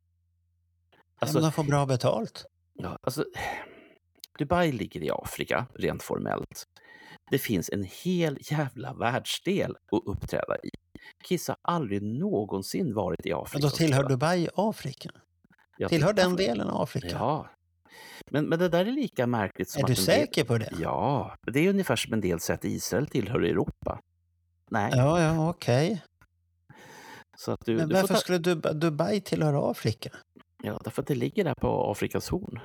Alltså, 1.20 1.36
men 1.36 1.42
de 1.42 1.52
får 1.52 1.64
bra 1.64 1.86
betalt. 1.86 2.44
ja, 2.74 2.98
alltså, 3.02 3.24
Dubai 4.38 4.72
ligger 4.72 5.02
i 5.02 5.10
Afrika, 5.10 5.66
rent 5.74 6.02
formellt. 6.02 6.64
Det 7.30 7.38
finns 7.38 7.70
en 7.70 7.84
hel 8.04 8.38
jävla 8.40 8.94
världsdel 8.94 9.70
att 9.92 10.02
uppträda 10.06 10.56
i. 10.64 10.70
Kiss 11.24 11.48
har 11.48 11.56
aldrig 11.62 12.02
någonsin 12.02 12.94
varit 12.94 13.26
i 13.26 13.32
Afrika. 13.32 13.52
Men 13.52 13.60
då 13.62 13.70
tillhör. 13.70 14.08
Dubai 14.08 14.48
Afrika. 14.54 15.10
Jag 15.78 15.90
Tillhör 15.90 16.12
den 16.12 16.36
delen 16.36 16.68
av 16.68 16.80
Afrika? 16.82 17.08
Ja. 17.08 17.50
Men, 18.30 18.44
men 18.48 18.58
det 18.58 18.68
där 18.68 18.86
är 18.86 18.92
lika 18.92 19.26
märkligt 19.26 19.70
som 19.70 19.80
Är 19.80 19.84
att 19.84 19.86
du 19.88 19.92
en 19.92 19.96
del- 19.96 20.04
säker 20.04 20.44
på 20.44 20.58
det? 20.58 20.72
Ja, 20.80 21.36
det 21.52 21.60
är 21.60 21.70
ungefär 21.70 21.96
som 21.96 22.12
en 22.12 22.20
del 22.20 22.40
säger 22.40 22.58
att 22.58 22.64
Israel 22.64 23.06
tillhör 23.06 23.40
Europa. 23.40 24.00
Nej, 24.70 24.92
Ja, 24.96 25.20
ja, 25.22 25.50
okej. 25.50 26.02
du, 27.64 27.76
Men 27.76 27.88
varför 27.88 28.08
ta, 28.08 28.14
skulle 28.16 28.38
Dub- 28.38 28.72
Dubai 28.72 29.20
tillhöra 29.20 29.70
Afrika? 29.70 30.10
Ja, 30.64 30.80
därför 30.84 31.02
att 31.02 31.08
det 31.08 31.14
ligger 31.14 31.44
där 31.44 31.54
på 31.54 31.90
Afrikas 31.90 32.28
horn. 32.28 32.60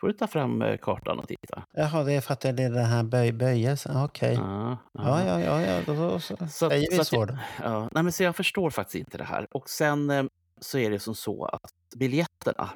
får 0.00 0.06
du 0.08 0.12
ta 0.12 0.26
fram 0.26 0.62
eh, 0.62 0.76
kartan 0.76 1.18
och 1.18 1.28
titta. 1.28 1.64
Jaha, 1.72 2.04
det 2.04 2.12
är 2.12 2.20
för 2.20 2.32
att 2.32 2.40
det 2.40 2.48
är 2.48 2.52
den 2.52 2.84
här 2.84 3.02
böj, 3.02 3.32
böjelsen. 3.32 3.96
Okej. 4.04 4.34
Ja, 4.34 4.76
Ja, 4.92 5.24
ja, 5.26 5.40
ja, 5.40 5.60
ja. 5.62 5.80
Då, 5.86 5.94
då, 5.94 6.20
så 6.20 6.36
Så, 6.36 6.68
säger 6.68 6.90
vi 6.90 6.96
så 6.96 7.04
så 7.04 7.16
jag-. 7.16 7.38
Ja, 7.62 7.88
nej, 7.92 8.02
men 8.02 8.12
så 8.12 8.22
jag 8.22 8.36
förstår 8.36 8.70
faktiskt 8.70 8.94
inte 8.94 9.18
det 9.18 9.24
här. 9.24 9.46
Och 9.50 9.70
sen 9.70 10.10
eh, 10.10 10.24
så 10.60 10.78
är 10.78 10.90
det 10.90 10.98
som 10.98 11.14
så 11.14 11.44
att 11.44 11.70
biljetterna, 11.96 12.70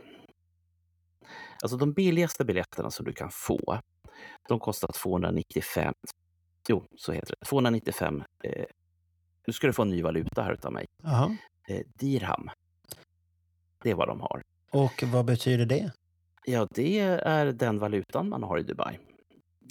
alltså 1.62 1.77
de 1.77 1.92
billigaste 1.92 2.45
biljetterna 2.45 2.90
som 2.90 3.05
du 3.07 3.12
kan 3.12 3.31
få, 3.33 3.81
de 4.49 4.61
kostar 4.61 4.88
295, 4.92 5.95
jo 6.69 6.85
så 6.97 7.12
heter 7.12 7.35
det, 7.40 7.47
295, 7.47 8.23
eh, 8.45 8.64
nu 9.47 9.53
ska 9.53 9.66
du 9.66 9.73
få 9.73 9.83
en 9.83 9.88
ny 9.90 10.03
valuta 10.03 10.42
här 10.42 10.53
utav 10.53 10.73
mig, 10.73 10.87
eh, 11.69 11.81
dirham. 11.99 12.51
Det 13.83 13.91
är 13.91 13.95
vad 13.95 14.09
de 14.09 14.21
har. 14.21 14.43
Och 14.71 15.03
vad 15.07 15.25
betyder 15.25 15.67
det? 15.67 15.93
Ja, 16.45 16.67
det 16.71 16.99
är 17.01 17.47
den 17.47 17.79
valutan 17.79 18.29
man 18.29 18.43
har 18.43 18.59
i 18.59 18.62
Dubai. 18.62 18.99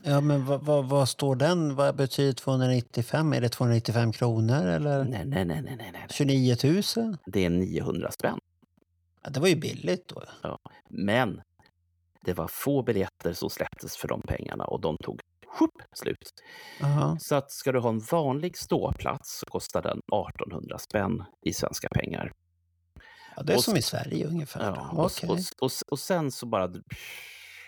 Ja, 0.03 0.21
men 0.21 0.45
vad, 0.45 0.65
vad, 0.65 0.85
vad 0.85 1.09
står 1.09 1.35
den? 1.35 1.75
Vad 1.75 1.95
betyder 1.95 2.33
295? 2.33 3.33
Är 3.33 3.41
det 3.41 3.49
295 3.49 4.11
kronor 4.11 4.67
eller 4.67 5.03
Nej, 5.03 5.25
nej, 5.25 5.45
nej, 5.45 5.61
nej, 5.61 5.75
nej, 5.77 5.89
nej. 5.93 6.05
29 6.09 6.55
000? 6.63 7.17
Det 7.25 7.45
är 7.45 7.49
900 7.49 8.11
spänn. 8.11 8.39
Ja, 9.23 9.29
det 9.29 9.39
var 9.39 9.47
ju 9.47 9.55
billigt 9.55 10.07
då. 10.07 10.23
Men 10.89 11.41
det 12.21 12.33
var 12.33 12.47
få 12.47 12.83
biljetter 12.83 13.33
som 13.33 13.49
släpptes 13.49 13.97
för 13.97 14.07
de 14.07 14.21
pengarna 14.21 14.65
och 14.65 14.81
de 14.81 14.97
tog 14.97 15.21
sjup, 15.59 15.71
slut. 15.93 16.33
Jaha. 16.79 17.17
Så 17.19 17.35
att 17.35 17.51
ska 17.51 17.71
du 17.71 17.79
ha 17.79 17.89
en 17.89 17.99
vanlig 17.99 18.57
ståplats 18.57 19.39
så 19.39 19.45
kostar 19.45 19.81
den 19.81 19.97
1800 19.97 20.77
spänn 20.77 21.23
i 21.45 21.53
svenska 21.53 21.87
pengar. 21.89 22.31
Ja, 23.35 23.43
det 23.43 23.53
är 23.53 23.57
Och 23.57 23.63
som 23.63 23.77
i 23.77 23.81
Sverige 23.81 24.27
ungefär. 24.27 24.73
Ja, 24.75 24.89
och, 24.91 25.05
Okej. 25.05 25.29
och, 25.59 25.71
och, 25.87 25.99
sen 25.99 26.31
så 26.31 26.45
bara 26.45 26.71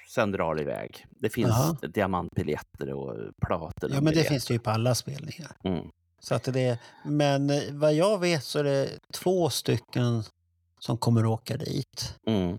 sen 0.10 0.32
drar 0.32 0.56
det 0.56 0.62
iväg. 0.62 1.06
Det 1.10 1.30
finns 1.30 1.50
Jaha. 1.50 1.78
diamantbiljetter 1.94 2.94
och 2.94 3.16
plater. 3.42 3.90
Ja, 3.94 4.02
men 4.02 4.14
det 4.14 4.24
finns 4.24 4.46
det 4.46 4.54
ju 4.54 4.60
på 4.60 4.70
alla 4.70 4.96
spelningar. 4.96 5.58
Mm. 5.64 5.88
Så 6.20 6.36
att 6.36 6.44
det 6.44 6.62
är, 6.62 6.78
men 7.06 7.50
eh, 7.50 7.62
vad 7.72 7.94
jag 7.94 8.20
vet 8.20 8.44
så 8.44 8.60
är 8.60 8.64
det 8.64 8.90
två 9.14 9.50
stycken 9.50 10.24
som 10.80 10.98
kommer 10.98 11.26
åka 11.26 11.58
dit. 11.58 12.16
Mm. 12.28 12.58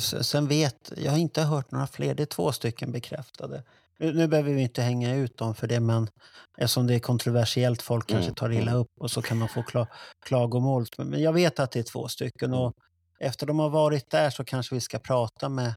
Sen 0.00 0.48
vet, 0.48 0.92
jag 0.96 1.10
har 1.10 1.18
inte 1.18 1.42
hört 1.42 1.70
några 1.70 1.86
fler, 1.86 2.14
det 2.14 2.22
är 2.22 2.26
två 2.26 2.52
stycken 2.52 2.92
bekräftade. 2.92 3.62
Nu, 3.98 4.12
nu 4.12 4.28
behöver 4.28 4.52
vi 4.52 4.62
inte 4.62 4.82
hänga 4.82 5.14
ut 5.14 5.38
dem 5.38 5.54
för 5.54 5.66
det, 5.66 5.80
men 5.80 6.08
eftersom 6.58 6.86
det 6.86 6.94
är 6.94 6.98
kontroversiellt, 6.98 7.82
folk 7.82 8.06
kanske 8.06 8.24
Mm, 8.26 8.34
tar 8.34 8.52
illa 8.52 8.70
mm. 8.70 8.74
upp 8.80 8.90
och 9.00 9.10
så 9.10 9.22
kan 9.22 9.38
de 9.38 9.48
få 9.48 9.62
kla, 9.62 9.86
klagomål. 10.26 10.86
Men 10.98 11.08
men 11.08 11.22
jag 11.22 11.32
vet 11.32 11.60
att 11.60 11.70
det 11.72 11.78
är 11.78 11.82
två 11.82 12.08
stycken 12.08 12.54
och 12.54 12.72
efter 13.20 13.46
de 13.46 13.58
har 13.58 13.70
varit 13.70 14.10
där 14.10 14.30
så 14.30 14.44
kanske 14.44 14.74
vi 14.74 14.80
ska 14.80 14.98
prata 14.98 15.48
med 15.48 15.74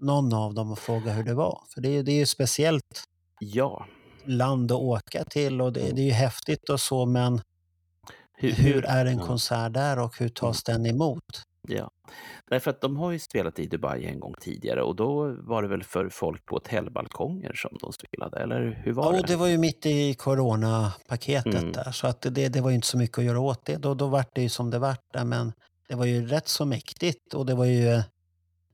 någon 0.00 0.32
av 0.34 0.54
dem 0.54 0.72
och 0.72 0.78
fråga 0.78 1.12
hur 1.12 1.24
det 1.24 1.34
var. 1.34 1.62
För 1.74 1.80
det 1.80 1.88
är, 1.88 2.02
det 2.02 2.12
är 2.12 2.16
ju 2.18 2.26
speciellt 2.26 3.04
Ja. 3.40 3.86
land 4.24 4.72
att 4.72 4.78
åka 4.78 5.24
till 5.24 5.60
och 5.60 5.72
det, 5.72 5.80
det 5.92 6.00
är 6.00 6.06
ju 6.06 6.12
häftigt 6.12 6.68
och 6.70 6.80
så, 6.80 7.06
men 7.06 7.40
Hur, 8.38 8.52
hur 8.52 8.84
är 8.84 9.06
en 9.06 9.18
konsert 9.18 9.72
där 9.74 9.98
och 9.98 10.18
hur 10.18 10.28
tas 10.28 10.62
den 10.64 10.86
emot? 10.86 11.42
Därför 12.50 12.70
att 12.70 12.80
de 12.80 12.96
har 12.96 13.10
ju 13.10 13.18
spelat 13.18 13.58
i 13.58 13.66
Dubai 13.66 14.04
en 14.06 14.20
gång 14.20 14.34
tidigare 14.40 14.82
och 14.82 14.96
då 14.96 15.36
var 15.38 15.62
det 15.62 15.68
väl 15.68 15.82
för 15.84 16.08
folk 16.08 16.44
på 16.46 16.56
hotellbalkonger 16.56 17.52
som 17.54 17.78
de 17.80 17.92
spelade, 17.92 18.38
eller 18.42 18.82
hur 18.84 18.92
var 18.92 19.14
Ja, 19.14 19.20
det? 19.22 19.26
det 19.26 19.36
var 19.36 19.46
ju 19.46 19.58
mitt 19.58 19.86
i 19.86 20.14
coronapaketet 20.14 21.54
Mm. 21.54 21.72
där, 21.72 21.92
så 21.92 22.06
att 22.06 22.20
det, 22.22 22.48
det 22.48 22.60
var 22.60 22.70
ju 22.70 22.74
inte 22.76 22.86
så 22.86 22.98
mycket 22.98 23.18
att 23.18 23.24
göra 23.24 23.40
åt 23.40 23.64
det. 23.66 23.76
Då, 23.76 23.94
då 23.94 24.06
vart 24.06 24.34
det 24.34 24.42
ju 24.42 24.48
som 24.48 24.70
det 24.70 24.78
vart 24.78 25.12
där, 25.12 25.24
men 25.24 25.52
det 25.88 25.94
var 25.94 26.04
ju 26.06 26.26
rätt 26.26 26.48
så 26.48 26.64
mäktigt 26.64 27.34
och 27.34 27.46
det 27.46 27.54
var 27.54 27.64
ju 27.64 28.02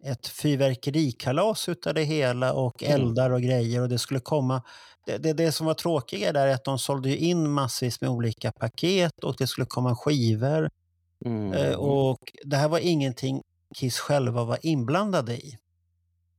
ett 0.05 0.27
fyrverkerikalas 0.27 1.69
utav 1.69 1.95
det 1.95 2.03
hela 2.03 2.53
och 2.53 2.83
Mm. 2.83 3.01
eldar 3.01 3.31
och 3.31 3.43
grejer 3.43 3.83
och 3.83 3.89
det 3.89 3.99
skulle 3.99 4.21
komma. 4.21 4.63
Det, 5.07 5.19
det, 5.19 5.33
det 5.33 5.53
som 5.53 5.67
var 5.67 5.75
tråkiga 5.75 6.33
där 6.33 6.47
är 6.47 6.55
att 6.55 6.65
de 6.65 6.79
sålde 6.79 7.09
ju 7.11 7.17
in 7.17 7.51
massvis 7.51 8.01
med 8.01 8.11
olika 8.11 8.53
paket 8.53 9.25
och 9.25 9.35
det 9.39 9.47
skulle 9.47 9.67
komma 9.67 9.97
skivor 9.97 10.71
Mm. 11.25 11.53
Eh, 11.53 11.75
Och 11.75 12.33
det 12.45 12.57
här 12.57 12.69
var 12.69 12.79
ingenting 12.79 13.43
Kiss 13.75 13.99
själva 13.99 14.45
var 14.45 14.59
inblandade 14.63 15.37
i. 15.37 15.59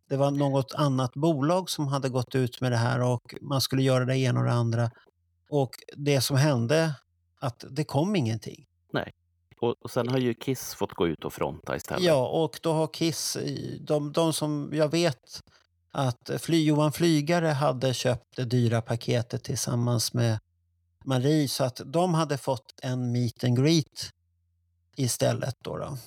Det 0.10 0.18
var 0.18 0.32
något 0.32 0.74
annat 0.76 1.14
bolag 1.14 1.70
som 1.70 1.88
hade 1.88 2.10
gått 2.10 2.36
ut 2.36 2.62
med 2.62 2.72
det 2.72 2.78
här 2.78 3.02
och 3.02 3.36
man 3.42 3.62
skulle 3.62 3.84
göra 3.84 4.06
det 4.06 4.18
ena 4.18 4.40
och 4.40 4.46
det 4.46 4.52
andra. 4.52 4.92
Och 5.50 5.70
det 5.98 6.22
som 6.22 6.38
hände, 6.38 6.96
att 7.40 7.66
det 7.70 7.84
kom 7.84 8.16
ingenting. 8.16 8.66
och, 9.60 9.76
och 9.82 9.92
sen 9.92 10.08
har 10.08 10.18
ju 10.18 10.34
Kiss 10.34 10.74
fått 10.76 10.94
gå 10.94 11.08
ut 11.08 11.26
och 11.26 11.34
fronta 11.34 11.76
istället. 11.76 12.04
Ja, 12.04 12.28
och 12.28 12.60
då 12.64 12.74
har 12.74 12.88
Kiss, 12.88 13.36
i- 13.38 13.80
de, 13.88 14.12
de 14.12 14.34
som 14.34 14.70
jag 14.74 14.92
vet 14.92 15.42
att 15.92 16.30
Fly, 16.40 16.64
Johan 16.66 16.92
Flygare 16.92 17.48
hade 17.48 17.94
köpt 17.94 18.36
det 18.36 18.46
dyra 18.46 18.82
paketet 18.82 19.44
tillsammans 19.44 20.14
med 20.14 20.40
Marie, 21.06 21.48
så 21.48 21.64
att 21.64 21.82
de 21.86 22.14
hade 22.14 22.38
fått 22.38 22.74
en 22.82 23.12
meet 23.12 23.44
and 23.44 23.58
greet 23.58 24.10
istället. 24.96 25.56
Då 25.62 25.78
då. 25.78 25.98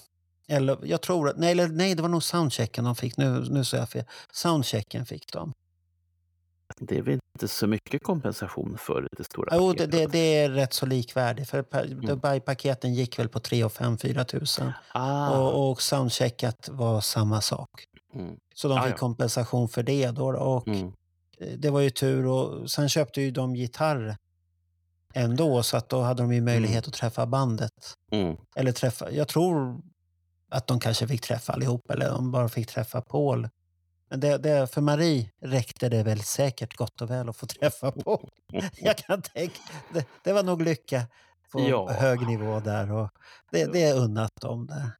Eller 0.48 0.78
jag 0.82 1.02
tror 1.02 1.28
att, 1.28 1.36
nej, 1.38 1.52
eller, 1.52 1.68
nej, 1.68 1.94
det 1.94 2.02
var 2.02 2.08
nog 2.08 2.22
soundchecken 2.22 2.84
de 2.84 2.96
fick. 2.96 3.16
Nu, 3.16 3.40
nu 3.50 3.64
sa 3.64 3.76
jag 3.76 3.88
fel. 3.88 4.04
Soundchecken 4.32 5.06
fick 5.06 5.32
de. 5.32 5.52
Det 6.80 6.98
är 6.98 7.02
väl 7.02 7.18
inte 7.34 7.48
så 7.48 7.66
mycket 7.66 8.02
kompensation 8.02 8.78
för 8.78 9.08
det 9.16 9.24
stora 9.24 9.56
Jo, 9.56 9.72
det, 9.72 9.78
paketet? 9.78 9.90
det, 9.92 10.06
det 10.18 10.18
är 10.38 10.50
rätt 10.50 10.72
så 10.72 10.86
likvärdigt. 10.86 11.48
För 11.50 11.62
pa- 11.62 11.84
Dubai-paketen 11.84 12.94
gick 12.94 13.18
väl 13.18 13.28
på 13.28 13.40
3 13.40 13.64
och 13.64 13.72
5 13.72 13.98
4 13.98 14.24
tusen. 14.24 14.72
Ah, 14.92 15.30
Och, 15.38 15.70
och 15.70 15.82
soundchecket 15.82 16.68
var 16.68 17.00
samma 17.00 17.40
sak. 17.40 17.68
mm, 18.14 18.36
Så 18.54 18.68
de 18.68 18.78
Ah, 18.78 18.82
fick 18.82 18.92
ja. 18.92 18.96
kompensation 18.96 19.68
för 19.68 19.82
det. 19.82 20.10
Då, 20.10 20.32
då. 20.32 20.38
och 20.38 20.68
mm, 20.68 20.92
eh, 21.38 21.48
Det 21.58 21.70
var 21.70 21.80
ju 21.80 21.90
tur. 21.90 22.26
Och 22.26 22.70
sen 22.70 22.88
köpte 22.88 23.20
ju 23.20 23.30
de 23.30 23.56
gitarr 23.56 24.16
ändå, 25.16 25.62
så 25.62 25.76
att 25.76 25.88
då 25.88 26.00
hade 26.02 26.22
de 26.22 26.32
ju 26.32 26.40
möjlighet 26.40 26.88
att 26.88 26.94
träffa 26.94 27.26
bandet. 27.26 27.94
mm. 28.12 28.36
Eller 28.56 28.72
träffa, 28.72 29.10
jag 29.10 29.28
tror 29.28 29.80
att 30.50 30.66
de 30.66 30.80
kanske 30.80 31.08
fick 31.08 31.20
träffa 31.20 31.52
allihop, 31.52 31.90
eller 31.90 32.10
de 32.10 32.30
bara 32.30 32.48
fick 32.48 32.66
träffa 32.68 33.00
Paul. 33.00 33.48
Men 34.10 34.20
det, 34.20 34.38
det, 34.38 34.66
för 34.74 34.80
Marie 34.80 35.30
räckte 35.42 35.88
det 35.88 36.02
väl 36.02 36.20
säkert 36.22 36.76
gott 36.76 37.00
och 37.00 37.10
väl 37.10 37.28
att 37.28 37.36
få 37.36 37.46
träffa 37.60 37.92
Paul. 37.92 38.28
Jag 38.80 38.96
kan 38.98 39.22
tänka, 39.22 39.60
det, 39.92 40.06
det 40.24 40.32
var 40.32 40.42
nog 40.42 40.62
lycka 40.62 41.02
på 41.52 41.60
Ja. 41.60 41.90
hög 41.92 42.26
nivå 42.26 42.60
där. 42.60 42.92
Och 42.92 43.10
det, 43.50 43.72
det 43.72 43.82
är 43.84 43.96
unnat 43.96 44.30
dem 44.40 44.66
där. 44.66 44.90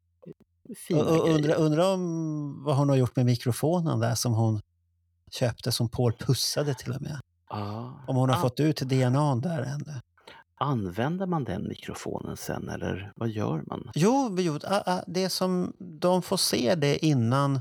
Fina 0.89 1.01
Och, 1.01 1.11
och 1.11 1.17
grejer. 1.25 1.35
undra, 1.37 1.55
undra 1.55 1.89
om 1.89 2.65
vad 2.65 2.77
hon 2.77 2.89
har 2.89 2.97
gjort 2.97 3.17
med 3.17 3.27
mikrofonen 3.27 4.01
där 4.01 4.15
som 4.15 4.33
hon 4.35 4.61
köpte, 5.31 5.73
som 5.73 5.89
Paul 5.89 6.13
pussade 6.13 6.75
till 6.75 6.93
och 6.93 7.03
med. 7.03 7.21
Ah, 7.49 7.85
Om 8.07 8.17
hon 8.17 8.29
har 8.29 8.37
ah, 8.37 8.41
fått 8.41 8.61
ut 8.61 8.81
DNA 8.81 9.35
där 9.35 9.63
ännu. 9.63 10.01
Använder 10.59 11.27
man 11.27 11.45
den 11.45 11.69
mikrofonen 11.69 12.37
sen 12.37 12.69
eller 12.69 13.13
vad 13.17 13.29
gör 13.29 13.63
man? 13.67 13.91
Jo, 13.95 14.39
ah, 14.65 15.01
det 15.07 15.29
som 15.31 15.73
de 15.79 16.23
får 16.23 16.37
se 16.37 16.75
det 16.75 17.07
innan 17.07 17.61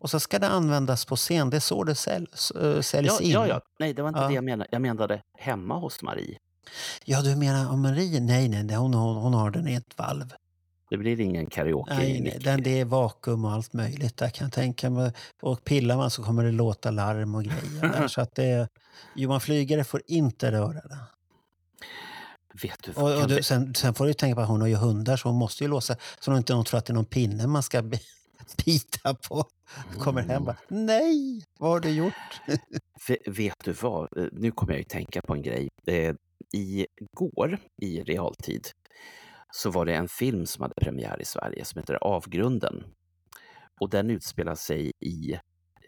och 0.00 0.10
så 0.10 0.20
ska 0.20 0.38
det 0.38 0.48
användas 0.48 1.04
på 1.04 1.16
scen. 1.16 1.50
Det 1.50 1.56
är 1.56 1.60
så 1.60 1.84
det 1.84 1.94
säljs, 1.94 2.50
äh, 2.50 2.80
säljs 2.80 3.12
Ja, 3.20 3.20
in. 3.20 3.30
ja, 3.30 3.46
ja. 3.46 3.60
Nej, 3.78 3.94
det 3.94 4.02
var 4.02 4.08
inte 4.08 4.20
Ja. 4.20 4.28
det 4.28 4.34
jag 4.34 4.44
menade. 4.44 4.68
Jag 4.72 4.82
menade 4.82 5.22
hemma 5.38 5.78
hos 5.78 6.02
Marie. 6.02 6.38
Ja, 7.04 7.22
du 7.22 7.36
menar 7.36 7.72
om 7.72 7.82
Marie? 7.82 8.20
Nej, 8.20 8.48
nej, 8.48 8.62
nej 8.62 8.76
hon, 8.76 8.94
hon, 8.94 9.16
hon 9.16 9.34
har 9.34 9.50
den 9.50 9.68
i 9.68 9.74
ett 9.74 9.98
valv. 9.98 10.34
Det 10.90 10.96
blir 10.96 11.20
ingen 11.20 11.46
karaoke 11.46 11.94
Nej, 11.94 12.20
nej, 12.20 12.38
den, 12.44 12.62
det 12.62 12.80
är 12.80 12.84
vakuum 12.84 13.44
och 13.44 13.52
allt 13.52 13.72
möjligt 13.72 14.16
där 14.16 14.28
kan 14.30 14.44
jag 14.44 14.52
tänka 14.52 14.90
mig. 14.90 15.12
Och 15.42 15.64
pillar 15.64 15.96
man 15.96 16.10
så 16.10 16.22
kommer 16.22 16.44
det 16.44 16.52
låta 16.52 16.90
larm 16.90 17.34
och 17.34 17.44
grejer. 17.44 17.80
Där, 17.92 18.08
så 18.08 18.20
att 18.20 18.34
det 18.34 18.44
är, 18.44 18.68
Johan 19.14 19.40
Flygare 19.40 19.84
får 19.84 20.02
inte 20.06 20.52
röra 20.52 20.72
det. 20.88 20.98
Vet 22.62 22.82
du? 22.82 22.92
Och, 22.92 23.22
och 23.22 23.28
du, 23.28 23.42
sen, 23.42 23.74
sen 23.74 23.94
får 23.94 24.06
du 24.06 24.14
tänka 24.14 24.34
på 24.34 24.40
att 24.40 24.48
hon 24.48 24.60
har 24.60 24.68
ju 24.68 24.74
hundar 24.74 25.16
så 25.16 25.28
hon 25.28 25.38
måste 25.38 25.64
ju 25.64 25.68
låsa 25.70 25.96
så 26.20 26.32
att 26.32 26.36
inte 26.38 26.54
någon 26.54 26.64
tror 26.64 26.78
att 26.78 26.86
det 26.86 26.92
är 26.92 26.94
någon 26.94 27.04
pinne 27.04 27.46
man 27.46 27.62
ska 27.62 27.82
bi- 27.82 27.98
bita 28.64 29.14
på. 29.14 29.44
Kommer 29.98 30.22
hem 30.22 30.44
bara, 30.44 30.56
nej, 30.68 31.44
vad 31.58 31.70
har 31.70 31.80
du 31.80 31.90
gjort? 31.90 32.40
Vet 33.26 33.54
du 33.64 33.72
vad? 33.72 34.18
Eh, 34.18 34.24
Nu 34.32 34.50
kommer 34.50 34.72
jag 34.72 34.78
ju 34.78 34.84
tänka 34.84 35.22
på 35.22 35.34
en 35.34 35.42
grej. 35.42 35.68
Eh, 35.86 36.14
Igår 36.52 37.58
i 37.82 38.02
realtid 38.02 38.66
så 39.52 39.70
var 39.70 39.86
det 39.86 39.94
en 39.94 40.08
film 40.08 40.46
som 40.46 40.62
hade 40.62 40.74
premiär 40.80 41.20
i 41.22 41.24
Sverige 41.24 41.64
som 41.64 41.78
heter 41.78 41.94
Avgrunden. 42.04 42.84
Och 43.80 43.90
den 43.90 44.10
utspelar 44.10 44.54
sig 44.54 44.92
i 45.00 45.32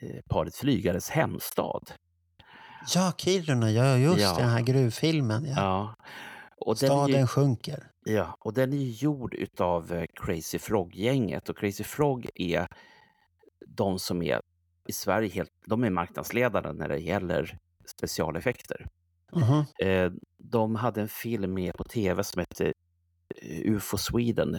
eh, 0.00 0.20
paret 0.30 0.56
Flygares 0.56 1.10
hemstad. 1.10 1.92
Ja, 2.94 3.12
Kiruna, 3.18 3.70
ja 3.70 3.96
just 3.96 4.20
Ja. 4.20 4.36
den 4.38 4.48
här 4.48 4.60
gruvfilmen. 4.60 5.44
Ja. 5.44 5.52
Ja. 5.56 5.94
Och 6.56 6.78
Staden 6.78 7.20
ju, 7.20 7.26
sjunker. 7.26 7.90
ja, 8.04 8.36
och 8.40 8.52
den 8.54 8.72
är 8.72 8.76
ju 8.76 8.90
gjord 8.90 9.34
utav 9.34 9.92
eh, 9.92 10.04
Crazy 10.14 10.58
Frog-gänget 10.58 11.48
och 11.48 11.58
Crazy 11.58 11.84
Frog 11.84 12.28
är 12.34 12.66
de 13.66 13.98
som 13.98 14.22
är 14.22 14.40
i 14.88 14.92
Sverige 14.92 15.28
helt, 15.28 15.50
de 15.66 15.84
är 15.84 15.90
marknadsledare 15.90 16.72
när 16.72 16.88
det 16.88 16.98
gäller 16.98 17.58
specialeffekter. 17.86 18.86
Mhm. 19.32 19.64
Eh, 19.88 20.12
de 20.38 20.74
hade 20.76 21.00
en 21.00 21.08
film 21.08 21.54
med 21.54 21.74
på 21.74 21.84
tv 21.84 22.24
som 22.24 22.38
hette 22.40 22.72
eh, 23.42 23.72
UFO 23.72 23.98
Sweden. 23.98 24.58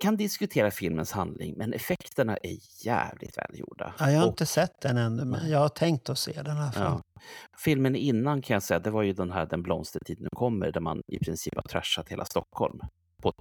Kan 0.00 0.16
diskutera 0.16 0.70
filmens 0.70 1.12
handling, 1.12 1.54
men 1.56 1.72
effekterna 1.72 2.36
är 2.36 2.56
jävligt 2.86 3.38
välgjorda. 3.38 3.94
Ja, 3.98 4.10
jag 4.10 4.18
har 4.18 4.26
Och- 4.26 4.32
inte 4.32 4.46
sett 4.46 4.80
den 4.80 4.96
ännu, 4.96 5.24
men 5.24 5.50
jag 5.50 5.58
har 5.58 5.68
tänkt 5.68 6.10
att 6.10 6.18
se 6.18 6.42
den 6.42 6.72
fall. 6.72 7.02
Ja. 7.14 7.22
Filmen 7.58 7.96
innan 7.96 8.42
kan 8.42 8.54
jag 8.54 8.62
säga, 8.62 8.80
det 8.80 8.90
var 8.90 9.02
ju 9.02 9.12
den 9.12 9.32
här 9.32 9.46
Den 9.46 9.62
blomstertid 9.62 10.20
nu 10.20 10.28
kommer, 10.36 10.72
där 10.72 10.80
man 10.80 11.02
i 11.06 11.18
princip 11.18 11.54
har 11.54 11.62
trashat 11.62 12.08
hela 12.08 12.24
Stockholm. 12.24 12.80
På, 13.22 13.32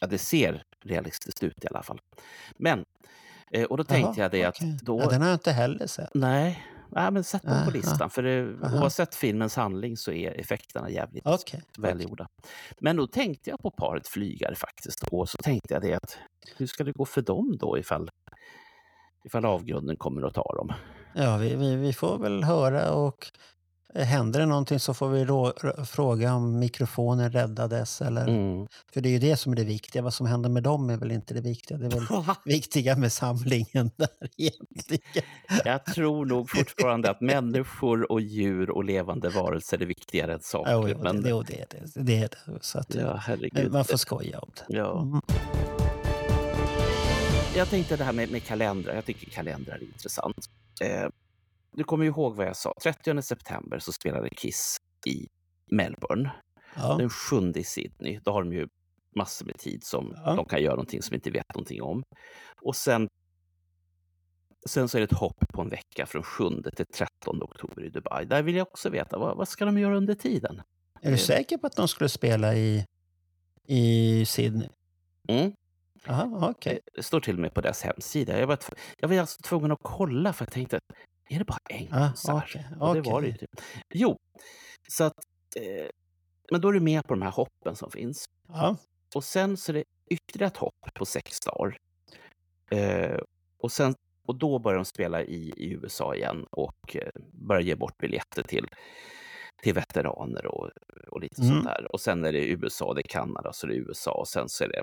ja, 0.00 0.06
det 0.06 0.18
ser 0.18 0.62
realistiskt 0.84 1.42
ut 1.42 1.64
i 1.64 1.68
alla 1.68 1.82
fall. 1.82 2.00
Men, 2.56 2.84
eh, 3.50 3.64
och 3.64 3.76
då 3.76 3.84
tänkte 3.84 4.20
Jaha, 4.20 4.24
jag 4.24 4.30
det 4.30 4.44
att 4.44 4.56
okej. 4.56 4.78
då... 4.82 5.00
Ja, 5.00 5.08
den 5.08 5.22
har 5.22 5.28
jag 5.28 5.34
inte 5.36 5.52
heller 5.52 5.86
sett. 5.86 6.10
Nej, 6.14 6.66
nej, 6.96 7.10
men 7.10 7.24
sätt 7.24 7.42
den 7.42 7.64
på 7.64 7.70
listan. 7.70 8.10
För 8.10 8.22
det, 8.22 8.54
oavsett 8.80 9.14
filmens 9.14 9.56
handling 9.56 9.96
så 9.96 10.12
är 10.12 10.40
effekterna 10.40 10.90
jävligt 10.90 11.26
Okej. 11.26 11.62
välgjorda. 11.78 12.28
Men 12.80 12.96
då 12.96 13.06
tänkte 13.06 13.50
jag 13.50 13.58
på 13.58 13.70
paret 13.70 14.08
flygare 14.08 14.54
faktiskt. 14.54 15.02
Och 15.10 15.28
så 15.28 15.38
tänkte 15.38 15.74
jag 15.74 15.82
det 15.82 15.94
att 15.94 16.18
hur 16.56 16.66
ska 16.66 16.84
det 16.84 16.92
gå 16.92 17.04
för 17.04 17.22
dem 17.22 17.56
då 17.60 17.78
ifall, 17.78 18.10
ifall 19.24 19.44
avgrunden 19.44 19.96
kommer 19.96 20.26
att 20.26 20.34
ta 20.34 20.54
dem? 20.56 20.72
Ja, 21.14 21.36
vi, 21.36 21.54
vi, 21.54 21.76
vi 21.76 21.92
får 21.92 22.18
väl 22.18 22.44
höra 22.44 22.92
och 22.92 23.26
händer 24.04 24.40
det 24.40 24.46
någonting 24.46 24.80
så 24.80 24.94
får 24.94 25.08
vi 25.08 25.24
rå, 25.24 25.52
rå, 25.60 25.84
fråga 25.84 26.34
om 26.34 26.58
mikrofonen 26.58 27.32
räddades. 27.32 28.00
Eller, 28.00 28.26
Mm. 28.26 28.66
För 28.92 29.00
det 29.00 29.08
är 29.08 29.10
ju 29.10 29.18
det 29.18 29.36
som 29.36 29.52
är 29.52 29.56
det 29.56 29.64
viktiga. 29.64 30.02
Vad 30.02 30.14
som 30.14 30.26
händer 30.26 30.50
med 30.50 30.62
dem 30.62 30.90
är 30.90 30.96
väl 30.96 31.10
inte 31.10 31.34
det 31.34 31.40
viktiga. 31.40 31.78
Det 31.78 31.86
är 31.86 31.90
väl 31.90 32.06
viktiga 32.44 32.96
med 32.96 33.12
samlingen 33.12 33.90
där 33.96 34.08
egentligen. 34.36 35.24
Jag 35.64 35.84
tror 35.84 36.26
nog 36.26 36.50
fortfarande 36.50 37.10
att 37.10 37.20
människor 37.20 38.12
och 38.12 38.20
djur 38.20 38.70
och 38.70 38.84
levande 38.84 39.28
varelser 39.28 39.82
är 39.82 39.86
viktigare 39.86 40.32
än 40.34 40.40
saker. 40.40 40.72
Jo, 40.72 40.88
jo, 40.88 40.98
men, 41.02 41.22
det, 41.22 41.28
jo, 41.28 41.42
det, 41.42 41.60
är 41.60 41.66
det, 41.70 42.02
det 42.02 42.16
är 42.16 42.28
det. 42.28 42.58
Så 42.60 42.78
att, 42.78 42.94
ja, 42.94 43.16
herregud. 43.16 43.72
man 43.72 43.84
får 43.84 43.96
skoja 43.96 44.38
om 44.38 44.50
det. 44.56 44.76
Ja. 44.76 45.02
Mm. 45.02 45.20
Jag 47.56 47.70
tänkte 47.70 47.96
det 47.96 48.04
här 48.04 48.12
med, 48.12 48.30
med 48.30 48.44
kalendrar. 48.44 48.94
Jag 48.94 49.04
tycker 49.04 49.30
kalendrar 49.30 49.74
är 49.74 49.82
intressant. 49.82 50.36
Eh, 50.80 51.08
du 51.76 51.84
kommer 51.84 52.04
ju 52.04 52.10
ihåg 52.10 52.36
vad 52.36 52.46
jag 52.46 52.56
sa. 52.56 52.74
30 52.82 53.22
september 53.22 53.78
så 53.78 53.92
spelade 53.92 54.28
Kiss 54.28 54.76
i 55.06 55.28
Melbourne. 55.70 56.30
Ja. 56.76 56.96
Den 56.96 57.10
7 57.10 57.52
i 57.54 57.64
Sydney. 57.64 58.20
Då 58.24 58.32
har 58.32 58.42
de 58.42 58.52
ju 58.52 58.68
massor 59.14 59.46
med 59.46 59.58
tid 59.58 59.84
som 59.84 60.14
Ja. 60.24 60.34
de 60.34 60.44
kan 60.44 60.62
göra 60.62 60.74
någonting 60.74 61.02
som 61.02 61.10
vi 61.10 61.14
inte 61.16 61.30
vet 61.30 61.54
någonting 61.54 61.82
om. 61.82 62.02
Och 62.62 62.76
sen, 62.76 63.08
sen 64.66 64.88
så 64.88 64.98
är 64.98 65.00
det 65.00 65.04
ett 65.04 65.18
hopp 65.18 65.48
på 65.52 65.62
en 65.62 65.68
vecka 65.68 66.06
från 66.06 66.22
7 66.22 66.44
till 66.76 66.86
13 66.86 67.42
oktober 67.42 67.84
i 67.84 67.88
Dubai. 67.88 68.24
Där 68.24 68.42
vill 68.42 68.54
jag 68.56 68.68
också 68.68 68.90
veta, 68.90 69.18
vad, 69.18 69.36
vad 69.36 69.48
ska 69.48 69.64
de 69.64 69.78
göra 69.78 69.96
under 69.96 70.14
tiden? 70.14 70.62
Är 71.00 71.10
du 71.10 71.18
säker 71.18 71.58
på 71.58 71.66
att 71.66 71.76
de 71.76 71.88
skulle 71.88 72.08
spela 72.08 72.54
i, 72.54 72.84
i 73.66 74.24
Sydney? 74.26 74.68
Mm. 75.28 75.52
Jaha, 76.06 76.50
okej. 76.50 76.80
Det 76.94 77.02
står 77.02 77.20
till 77.20 77.34
och 77.34 77.40
med 77.40 77.54
på 77.54 77.60
deras 77.60 77.82
hemsida. 77.82 78.38
Jag 78.40 78.46
var, 78.46 78.58
jag 78.98 79.08
var 79.08 79.16
alltså 79.16 79.42
tvungen 79.42 79.72
att 79.72 79.78
kolla 79.82 80.32
för 80.32 80.44
jag 80.44 80.52
tänkte, 80.52 80.80
är 81.28 81.38
det 81.38 81.44
bara 81.44 81.58
en 81.70 81.88
Ah, 81.92 82.12
okej, 82.28 82.66
Och 82.80 82.94
det 82.94 83.00
okej. 83.00 83.12
var 83.12 83.22
det 83.22 83.28
ju. 83.28 83.32
Typ. 83.36 83.50
Jo, 83.94 84.18
så 84.88 85.04
att, 85.04 85.24
eh, 85.56 85.86
men 86.50 86.60
då 86.60 86.68
är 86.68 86.72
du 86.72 86.80
med 86.80 87.04
på 87.06 87.14
de 87.14 87.22
här 87.22 87.30
hoppen 87.30 87.76
som 87.76 87.90
finns. 87.90 88.24
Ja. 88.48 88.76
Och 89.14 89.24
sen 89.24 89.56
så 89.56 89.72
är 89.72 89.74
det 89.74 89.84
ytterligare 90.10 90.50
ett 90.50 90.56
hopp 90.56 90.94
på 90.94 91.06
sex 91.06 91.40
dagar. 91.40 91.76
Eh, 92.70 93.18
och, 93.58 93.72
sen, 93.72 93.94
och 94.26 94.34
då 94.38 94.58
börjar 94.58 94.76
de 94.76 94.84
spela 94.84 95.22
i, 95.22 95.52
i 95.56 95.70
USA 95.72 96.14
igen 96.14 96.46
och 96.50 96.96
eh, 96.96 97.10
börjar 97.32 97.62
ge 97.62 97.74
bort 97.74 97.98
biljetter 97.98 98.42
till, 98.42 98.66
till 99.62 99.74
veteraner 99.74 100.46
och, 100.46 100.70
och 101.08 101.20
lite 101.20 101.42
Mm. 101.42 101.54
sånt 101.54 101.64
där. 101.64 101.92
Och 101.92 102.00
sen 102.00 102.24
är 102.24 102.32
det 102.32 102.46
USA, 102.46 102.94
det 102.94 103.00
är 103.00 103.08
Kanada, 103.08 103.52
så 103.52 103.66
det 103.66 103.74
är 103.74 103.78
USA 103.78 104.10
och 104.12 104.28
sen 104.28 104.48
så 104.48 104.64
är 104.64 104.68
det 104.68 104.82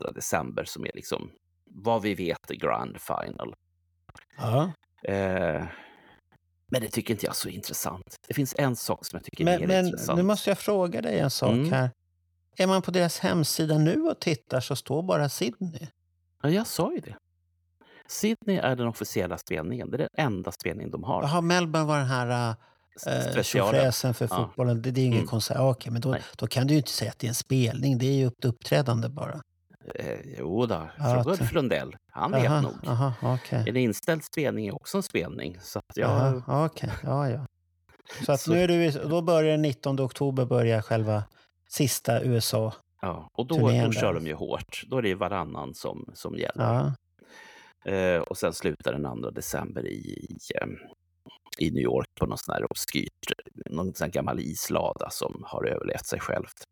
2 0.00 0.10
december 0.10 0.64
som 0.64 0.84
är 0.86 0.90
liksom 0.94 1.30
vad 1.64 2.02
vi 2.02 2.14
vet 2.14 2.48
grand 2.48 3.00
final. 3.00 3.54
ja. 4.36 4.72
Eh, 5.08 5.64
men 6.70 6.80
det 6.80 6.88
tycker 6.88 7.14
inte 7.14 7.26
jag 7.26 7.30
är 7.32 7.36
så 7.36 7.48
intressant. 7.48 8.16
Det 8.28 8.34
finns 8.34 8.54
en 8.58 8.76
sak 8.76 9.06
som 9.06 9.16
jag 9.16 9.24
tycker 9.24 9.40
är 9.40 9.44
Men, 9.44 9.60
mer 9.60 9.66
men 9.68 9.86
intressant. 9.86 10.16
nu 10.16 10.22
måste 10.22 10.50
jag 10.50 10.58
fråga 10.58 11.02
dig 11.02 11.18
en 11.18 11.30
sak 11.30 11.50
Mm. 11.52 11.72
här. 11.72 11.90
Är 12.56 12.66
man 12.66 12.82
på 12.82 12.90
deras 12.90 13.18
hemsida 13.18 13.78
nu 13.78 14.02
och 14.02 14.20
tittar 14.20 14.60
så 14.60 14.76
står 14.76 15.02
bara 15.02 15.28
Sydney. 15.28 15.88
Ja, 16.42 16.50
jag 16.50 16.66
sa 16.66 16.92
ju 16.92 17.00
det. 17.00 17.16
Sydney 18.08 18.56
är 18.58 18.76
den 18.76 18.86
officiella 18.86 19.38
spelningen. 19.38 19.90
Det 19.90 19.96
är 19.96 19.98
den 19.98 20.08
enda 20.26 20.52
spelningen 20.52 20.90
de 20.90 21.04
har. 21.04 21.22
Jaha, 21.22 21.40
Melbourne 21.40 21.86
var 21.86 21.98
den 21.98 22.06
här 22.06 22.54
äh, 23.36 23.42
tjofräsen 23.42 24.14
för 24.14 24.28
Ja. 24.30 24.36
fotbollen. 24.36 24.82
Det, 24.82 24.90
det 24.90 25.00
är 25.00 25.04
ingen 25.04 25.18
Mm. 25.18 25.28
konsert. 25.28 25.56
Ja, 25.56 25.70
Okej, 25.70 25.92
men 25.92 26.00
då, 26.00 26.16
då 26.36 26.46
kan 26.46 26.66
du 26.66 26.74
ju 26.74 26.78
inte 26.78 26.90
säga 26.90 27.10
att 27.10 27.18
det 27.18 27.26
är 27.26 27.28
en 27.28 27.34
spelning. 27.34 27.98
Det 27.98 28.06
är 28.06 28.12
ju 28.12 28.26
ett 28.26 28.44
uppträdande 28.44 29.08
bara. 29.08 29.42
Eh, 29.94 30.18
jo 30.38 30.66
då, 30.66 30.88
fråga 30.96 31.30
Ulf 31.30 31.52
Lundell. 31.52 31.96
Han 32.12 32.32
vet 32.32 32.44
Jaha, 32.44 32.60
nog. 32.60 32.74
Jaha, 32.82 33.14
okej. 33.22 33.64
En 33.68 33.76
inställd 33.76 34.24
spelning 34.24 34.66
är 34.66 34.74
också 34.74 34.96
en 34.96 35.02
spelning. 35.02 35.58
Så 35.60 35.78
att 35.78 35.96
jag, 35.96 36.10
Jaha, 36.10 36.42
ja, 36.46 36.66
okej. 36.66 36.90
Ja, 37.02 37.30
ja. 37.30 37.46
Så 38.26 38.32
att 38.32 38.40
Så- 38.40 38.50
nu 38.52 38.62
är 38.62 38.68
du, 38.68 38.90
då 38.90 39.22
börjar 39.22 39.50
den 39.50 39.62
19 39.62 40.00
oktober 40.00 40.44
börjar 40.44 40.82
själva 40.82 41.24
sista 41.68 42.22
USA. 42.22 42.72
ja, 43.02 43.28
och 43.32 43.46
då, 43.46 43.56
då 43.68 43.92
kör 43.92 44.14
de 44.14 44.26
ju 44.26 44.34
hårt. 44.34 44.82
Då 44.86 44.98
är 44.98 45.02
det 45.02 45.14
varannan 45.14 45.74
som, 45.74 46.10
som 46.14 46.38
gäller. 46.38 46.64
Ja. 47.84 47.92
Eh, 47.92 48.20
och 48.20 48.38
sen 48.38 48.52
slutar 48.52 48.92
den 48.92 49.22
2 49.22 49.30
december 49.30 49.86
i, 49.86 49.94
i, 49.94 50.36
eh, 50.60 50.66
i 51.58 51.70
New 51.70 51.82
York 51.82 52.06
på 52.20 52.26
någon 52.26 52.38
sån 52.38 52.54
här 52.54 52.64
obskyrt, 52.70 53.32
någon 53.70 53.94
sån 53.94 54.10
gammal 54.10 54.40
islada 54.40 55.10
som 55.10 55.42
har 55.46 55.64
överlevt 55.66 56.06
sig 56.06 56.20
självt. 56.20 56.64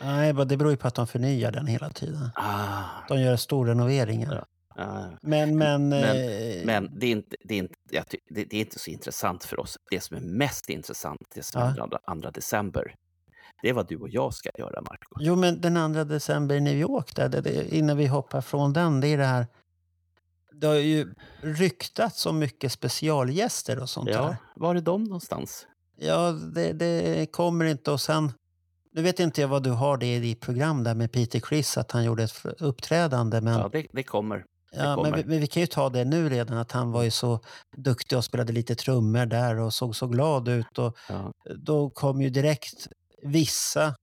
Nej, 0.00 0.32
det 0.32 0.56
beror 0.56 0.70
ju 0.70 0.76
på 0.76 0.88
att 0.88 0.94
de 0.94 1.06
förnyar 1.06 1.52
den 1.52 1.66
hela 1.66 1.90
tiden. 1.90 2.30
Ah, 2.34 2.82
De 3.08 3.20
gör 3.20 3.36
storrenoveringar. 3.36 4.44
Ja. 4.76 4.82
ah. 4.84 5.18
Men, 5.22 5.58
men... 5.58 5.88
Men- 5.88 6.02
eh, 6.16 6.64
Men 6.66 6.98
det 6.98 7.06
är, 7.06 7.10
inte, 7.10 7.36
det, 7.44 7.54
är 7.54 7.58
inte, 7.58 7.74
det, 8.30 8.44
det 8.44 8.56
är 8.56 8.60
inte 8.60 8.78
så 8.78 8.90
intressant 8.90 9.44
för 9.44 9.60
oss. 9.60 9.78
Det 9.90 10.00
som 10.00 10.16
är 10.16 10.20
mest 10.20 10.68
intressant, 10.70 11.20
det 11.34 11.42
som 11.42 11.60
Ja. 11.60 11.66
händer 11.66 12.22
2 12.22 12.30
december, 12.30 12.94
det 13.62 13.68
är 13.68 13.72
vad 13.72 13.88
du 13.88 13.96
och 13.96 14.08
jag 14.08 14.34
ska 14.34 14.50
göra, 14.58 14.80
Marco. 14.80 15.16
Jo, 15.20 15.36
men 15.36 15.60
den 15.60 15.94
2 15.94 16.04
december 16.04 16.54
i 16.54 16.60
New 16.60 16.76
York, 16.76 17.16
där, 17.16 17.28
det, 17.28 17.74
innan 17.76 17.96
vi 17.96 18.06
hoppar 18.06 18.40
från 18.40 18.72
den, 18.72 19.00
det 19.00 19.08
är 19.08 19.18
det 19.18 19.24
här... 19.24 19.46
Det 20.52 20.66
har 20.66 20.74
ju 20.74 21.14
ryktats 21.42 22.26
om 22.26 22.38
mycket 22.38 22.72
specialgäster 22.72 23.82
och 23.82 23.88
sånt 23.90 24.08
Ja, 24.10 24.22
här. 24.26 24.36
var 24.56 24.74
är 24.74 24.80
de 24.80 25.04
någonstans? 25.04 25.66
Ja, 25.96 26.30
det, 26.30 26.72
det 26.72 27.26
kommer 27.32 27.64
inte. 27.64 27.90
Och 27.90 28.00
sen... 28.00 28.32
Nu 28.92 29.02
vet 29.02 29.20
inte 29.20 29.40
jag 29.40 29.48
vad 29.48 29.62
du 29.62 29.70
har 29.70 29.96
det 29.96 30.14
i 30.14 30.20
ditt 30.20 30.40
program 30.40 30.84
där 30.84 30.94
med 30.94 31.12
Peter 31.12 31.40
Criss, 31.40 31.78
att 31.78 31.92
han 31.92 32.04
gjorde 32.04 32.22
ett 32.22 32.44
uppträdande. 32.58 33.40
Men, 33.40 33.58
Ja, 33.58 33.68
det, 33.72 33.86
det 33.92 34.02
kommer. 34.02 34.44
ja, 34.72 35.02
men, 35.02 35.14
vi, 35.14 35.24
men 35.24 35.40
vi 35.40 35.46
kan 35.46 35.60
ju 35.60 35.66
ta 35.66 35.88
det 35.88 36.04
nu 36.04 36.28
redan, 36.28 36.58
att 36.58 36.72
han 36.72 36.92
var 36.92 37.02
ju 37.02 37.10
så 37.10 37.40
duktig 37.76 38.18
och 38.18 38.24
spelade 38.24 38.52
lite 38.52 38.74
trummor 38.74 39.26
där 39.26 39.56
och 39.58 39.74
såg 39.74 39.96
så 39.96 40.06
glad 40.06 40.48
ut. 40.48 40.78
Och 40.78 40.96
Ja. 41.08 41.32
då 41.56 41.90
kom 41.90 42.22
ju 42.22 42.30
direkt 42.30 42.88
vissa 43.22 43.94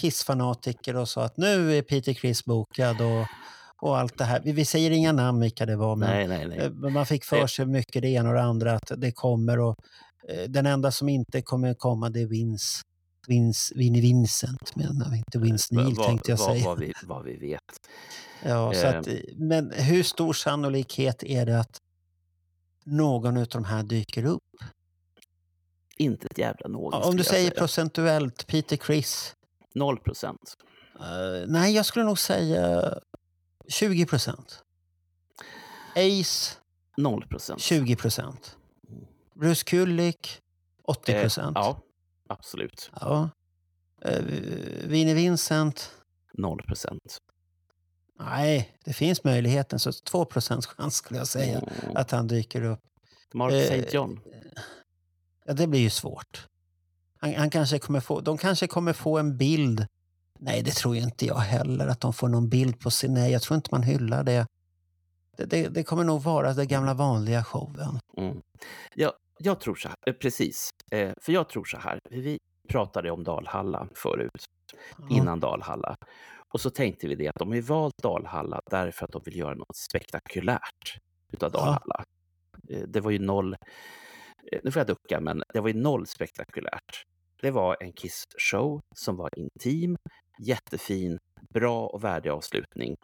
Kiss-fanatiker 0.00 0.96
och 0.96 1.08
sa 1.08 1.24
att 1.24 1.36
nu 1.36 1.78
är 1.78 1.82
Peter 1.82 2.12
Criss 2.12 2.44
bokad 2.44 3.00
och, 3.00 3.26
och 3.82 3.98
allt 3.98 4.18
det 4.18 4.24
här. 4.24 4.40
Vi, 4.44 4.52
vi 4.52 4.64
säger 4.64 4.90
inga 4.90 5.12
namn 5.12 5.40
vilka 5.40 5.66
det 5.66 5.76
var, 5.76 5.96
men 5.96 6.08
Nej, 6.10 6.28
nej, 6.28 6.48
nej. 6.48 6.58
eh, 6.58 6.70
man 6.72 7.06
fick 7.06 7.24
för 7.24 7.46
sig 7.46 7.66
mycket 7.66 8.02
det 8.02 8.08
ena 8.08 8.28
och 8.28 8.34
det 8.34 8.42
andra 8.42 8.72
att 8.74 8.92
det 8.96 9.12
kommer. 9.12 9.58
Och, 9.60 9.76
eh, 10.28 10.42
den 10.48 10.66
enda 10.66 10.90
som 10.92 11.08
inte 11.08 11.42
kommer 11.42 11.74
komma 11.74 12.10
det 12.10 12.20
är 12.22 12.26
Vince. 12.26 12.82
Vince 13.28 13.74
Vinnie 13.76 14.00
Vincent 14.00 14.76
menar 14.76 15.10
vi, 15.10 15.16
inte 15.18 15.38
Vince 15.38 15.74
Neil 15.74 15.94
Vad- 15.94 16.06
tänkte 16.06 16.30
jag 16.30 16.38
vad, 16.38 16.46
säga. 16.56 16.64
Vad 16.64 16.78
vi, 16.78 16.92
vad 17.02 17.24
vi 17.24 17.36
vet. 17.36 17.60
Ja, 18.42 18.72
så 18.74 18.80
Eh. 18.86 18.98
att, 18.98 19.06
eh, 19.06 19.14
men 19.36 19.70
hur 19.72 20.02
stor 20.02 20.32
sannolikhet 20.32 21.22
är 21.22 21.46
det 21.46 21.60
att 21.60 21.80
någon 22.84 23.36
av 23.36 23.46
de 23.46 23.64
här 23.64 23.82
dyker 23.82 24.24
upp? 24.24 24.42
Inte 25.96 26.26
ett 26.30 26.38
jävla 26.38 26.68
någon. 26.68 27.02
Om 27.02 27.16
du 27.16 27.24
säger 27.24 27.48
säga. 27.50 27.58
procentuellt, 27.60 28.46
Peter 28.46 28.76
Criss. 28.76 29.34
Noll 29.74 29.98
procent. 29.98 30.56
Eh, 31.00 31.46
nej, 31.48 31.74
jag 31.74 31.86
skulle 31.86 32.04
nog 32.04 32.18
säga 32.18 32.94
20 33.68 34.06
procent. 34.06 34.62
Ace, 35.96 36.54
Noll 36.96 37.26
procent. 37.26 37.60
20 37.60 37.96
procent. 37.96 38.56
Bruce 39.34 39.64
Kulick, 39.64 40.40
80 40.82 41.20
procent. 41.20 41.56
Eh, 41.56 41.62
ja, 41.62 41.80
absolut. 42.28 42.90
ja. 43.00 43.30
Eh, 44.02 44.20
Vinnie 44.84 45.14
Vincent, 45.14 45.90
Noll 46.34 46.62
procent. 46.62 47.18
nej, 48.20 48.76
det 48.84 48.92
finns 48.92 49.24
möjligheten. 49.24 49.78
Så 49.78 49.92
2 49.92 50.24
procents 50.24 50.66
chans 50.66 50.94
skulle 50.94 51.18
jag 51.20 51.28
säga 51.28 51.58
Mm. 51.58 51.96
att 51.96 52.10
han 52.10 52.26
dyker 52.26 52.62
upp. 52.62 52.80
Mark 53.34 53.52
Eh, 53.52 53.58
St. 53.58 53.96
John. 53.96 54.20
Ja, 55.44 55.52
det 55.54 55.66
blir 55.66 55.80
ju 55.80 55.90
svårt. 55.90 56.46
Han, 57.20 57.34
han 57.34 57.50
kanske 57.50 57.78
kommer 57.78 58.00
få, 58.00 58.20
de 58.20 58.38
kanske 58.38 58.66
kommer 58.66 58.92
få 58.92 59.18
en 59.18 59.36
bild. 59.36 59.86
Nej, 60.38 60.62
det 60.62 60.70
tror 60.74 60.96
inte 60.96 61.26
jag 61.26 61.34
heller, 61.36 61.86
att 61.88 62.00
de 62.00 62.12
får 62.12 62.28
någon 62.28 62.48
bild 62.48 62.80
på 62.80 62.90
sin... 62.90 63.14
Nej, 63.14 63.32
jag 63.32 63.42
tror 63.42 63.56
inte 63.56 63.68
man 63.72 63.82
hyllar 63.82 64.24
det. 64.24 64.46
det, 65.36 65.44
det, 65.44 65.68
det 65.68 65.82
kommer 65.84 66.04
nog 66.04 66.22
vara 66.22 66.54
den 66.54 66.68
gamla 66.68 66.94
vanliga 66.94 67.44
showen. 67.44 68.00
Mm. 68.16 68.40
Ja, 68.94 69.12
jag 69.38 69.60
tror 69.60 69.74
så 69.74 69.88
här, 69.88 69.96
eh, 70.06 70.12
precis. 70.12 70.70
Eh, 70.92 71.12
för 71.22 71.32
jag 71.32 71.48
tror 71.48 71.64
så 71.64 71.78
här, 71.78 71.98
vi 72.10 72.38
pratade 72.68 73.10
om 73.10 73.24
Dalhalla 73.24 73.88
förut, 73.94 74.44
Ja. 74.98 75.16
innan 75.16 75.40
Dalhalla. 75.40 75.96
Och 76.48 76.60
så 76.60 76.70
tänkte 76.70 77.08
vi 77.08 77.14
det 77.14 77.28
att 77.28 77.34
de 77.38 77.48
har 77.52 77.60
valt 77.60 77.98
Dalhalla 78.02 78.60
därför 78.70 79.04
att 79.04 79.12
de 79.12 79.22
vill 79.24 79.36
göra 79.36 79.54
något 79.54 79.76
spektakulärt 79.76 80.98
utav. 81.32 81.50
Dalhalla. 81.52 82.04
Eh, 82.70 82.82
Det 82.88 83.00
var 83.00 83.10
ju 83.10 83.18
noll, 83.18 83.56
nu 84.64 84.70
får 84.70 84.80
jag 84.80 84.86
ducka, 84.86 85.20
men 85.20 85.42
det 85.54 85.60
var 85.60 85.68
ju 85.68 85.74
noll 85.74 86.06
spektakulärt. 86.06 87.04
Det 87.42 87.50
var 87.50 87.76
en 87.80 87.92
Kiss-show 87.92 88.80
som 88.94 89.16
var 89.16 89.30
intim, 89.38 89.96
jättefin, 90.38 91.18
bra 91.50 91.86
och 91.86 92.04
värdig 92.04 92.30
avslutning. 92.30 92.96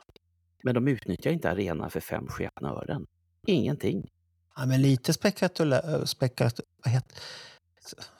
Men 0.63 0.75
de 0.75 0.89
utnyttjar 0.89 1.31
inte 1.31 1.51
arenan 1.51 1.91
för 1.91 2.01
fem 2.01 2.27
sketna 2.27 2.69
ören. 2.71 3.07
Ingenting. 3.47 4.11
Ja, 4.57 4.67
men 4.67 4.83
lite 4.83 5.13
spektakulärt... 5.13 6.09
Spekat, 6.09 6.61
vad, 6.85 7.03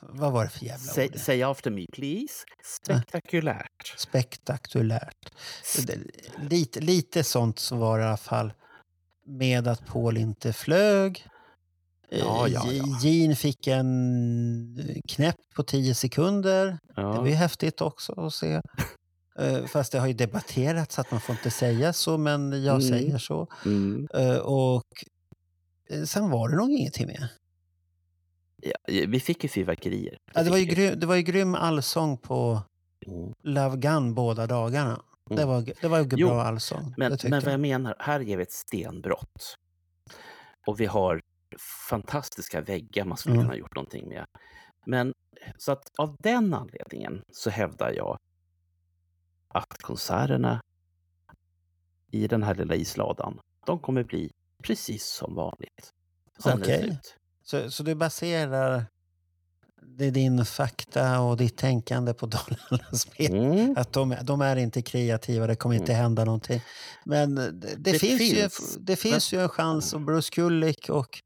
vad 0.01 0.33
var 0.33 0.45
det 0.45 0.51
för 0.51 0.65
jävla 0.65 0.93
Säg, 0.93 1.09
ord? 1.09 1.15
säg 1.19 1.43
after 1.43 1.71
me 1.71 1.87
please. 1.93 2.45
Spektakulärt. 2.65 3.95
Spektakulärt. 3.99 5.33
Lite, 6.51 6.81
lite 6.81 7.25
sånt 7.25 7.59
så 7.59 7.77
var 7.77 7.99
det 7.99 8.05
i 8.05 8.09
alla 8.09 8.17
fall. 8.17 8.53
Med 9.27 9.69
att 9.69 9.87
Paul 9.87 10.17
inte 10.17 10.53
flög. 10.53 11.27
Ja, 12.09 12.47
Eh, 12.47 12.53
ja, 12.53 12.73
ja. 12.73 12.99
Jean 13.03 13.37
fick 13.37 13.67
en 13.67 15.01
knäpp 15.09 15.37
på 15.57 15.63
10 15.63 15.95
sekunder. 15.95 16.67
Det 16.97 17.03
var 17.03 17.15
Ja. 17.15 17.27
ju 17.29 17.35
häftigt 17.35 17.81
också 17.81 18.13
att 18.21 18.35
se. 18.35 18.61
Eh, 19.39 19.65
Fast 19.67 19.93
det 19.93 19.99
har 19.99 20.07
ju 20.07 20.13
debatterats 20.13 20.99
att 20.99 21.11
man 21.11 21.21
får 21.21 21.35
inte 21.35 21.51
säga 21.51 21.93
så, 21.93 22.19
men 22.19 22.65
jag 22.65 22.75
Mm. 22.83 22.89
säger 22.89 23.19
så. 23.19 23.47
Mm. 23.65 24.09
Eh, 24.15 24.37
Och 24.37 24.77
eh, 24.77 25.09
sen 26.07 26.31
var 26.31 26.49
det 26.49 26.57
nog 26.57 26.71
ingenting 26.71 27.07
mer. 27.07 27.29
Ja, 28.57 28.73
vi 28.87 29.21
fick 29.21 29.43
ju 29.43 29.49
fyrverkerier. 29.49 30.19
Ja, 30.35 30.43
det, 30.43 30.51
var 30.51 30.57
ju 30.59 30.65
grym, 30.65 31.01
det 31.01 31.07
var 31.07 31.15
ju 31.17 31.23
grym 31.23 31.55
allsång 31.55 32.17
på 32.19 32.63
Mm. 33.07 33.33
Love 33.43 33.77
Gun 33.77 34.15
båda 34.15 34.47
dagarna. 34.47 35.03
Det 35.29 35.35
Mm. 35.35 35.49
var, 35.49 35.73
det 35.81 35.89
var 35.89 35.99
ju 35.99 36.09
Jo, 36.13 36.29
bra 36.29 36.43
allsång. 36.43 36.95
Men, 36.97 37.11
det 37.13 37.23
men 37.25 37.31
vad 37.31 37.43
jag. 37.45 37.53
jag 37.53 37.61
menar, 37.61 37.95
här 37.99 38.21
ger 38.21 38.37
vi 38.37 38.43
ett 38.43 38.53
stenbrott. 38.53 39.55
Och 40.67 40.81
vi 40.81 40.87
har 40.87 41.21
fantastiska 41.89 42.61
väggar 42.61 43.05
man 43.05 43.19
skulle 43.19 43.35
Mm. 43.35 43.45
kunna 43.45 43.53
ha 43.53 43.59
gjort 43.59 43.75
någonting 43.75 44.09
med. 44.09 44.25
Men 44.87 45.13
så 45.59 45.73
att 45.73 45.91
av 45.99 46.17
den 46.19 46.55
anledningen 46.55 47.23
så 47.33 47.51
hävdar 47.51 47.91
jag 47.93 48.19
att 49.49 49.83
konserterna 49.83 50.61
i 52.11 52.27
den 52.29 52.43
här 52.43 52.55
lilla 52.55 52.75
isladan, 52.75 53.39
de 53.67 53.79
kommer 53.79 54.05
bli 54.05 54.31
precis 54.63 55.07
som 55.07 55.35
vanligt. 55.35 55.91
Sen 56.43 56.63
är 56.63 56.67
det 56.67 56.79
slut. 56.79 57.15
Så, 57.45 57.71
så 57.71 57.83
du 57.83 57.95
baserar 57.95 58.87
det 59.99 60.05
är 60.05 60.11
din 60.11 60.45
fakta 60.45 61.21
och 61.21 61.37
ditt 61.37 61.57
tänkande 61.57 62.15
på 62.15 62.27
Dalarnas 62.27 63.01
spel? 63.01 63.35
Mm. 63.35 63.75
Att 63.77 63.93
de, 63.93 64.17
de 64.23 64.41
är 64.41 64.57
inte 64.57 64.83
kreativa, 64.83 65.47
det 65.47 65.57
kommer 65.57 65.75
inte 65.75 65.93
hända 65.93 66.25
någonting. 66.25 66.61
Men 67.05 67.35
det, 67.35 67.51
det, 67.51 67.77
Det 67.77 67.99
finns, 67.99 68.19
finns. 68.19 68.77
Ju, 68.77 68.81
det 68.81 68.97
finns 68.97 69.33
ju 69.33 69.43
en 69.43 69.49
chans 69.49 69.93
och 69.93 70.01
Bruce 70.01 70.31
Kulick 70.33 70.89
och 70.89 71.19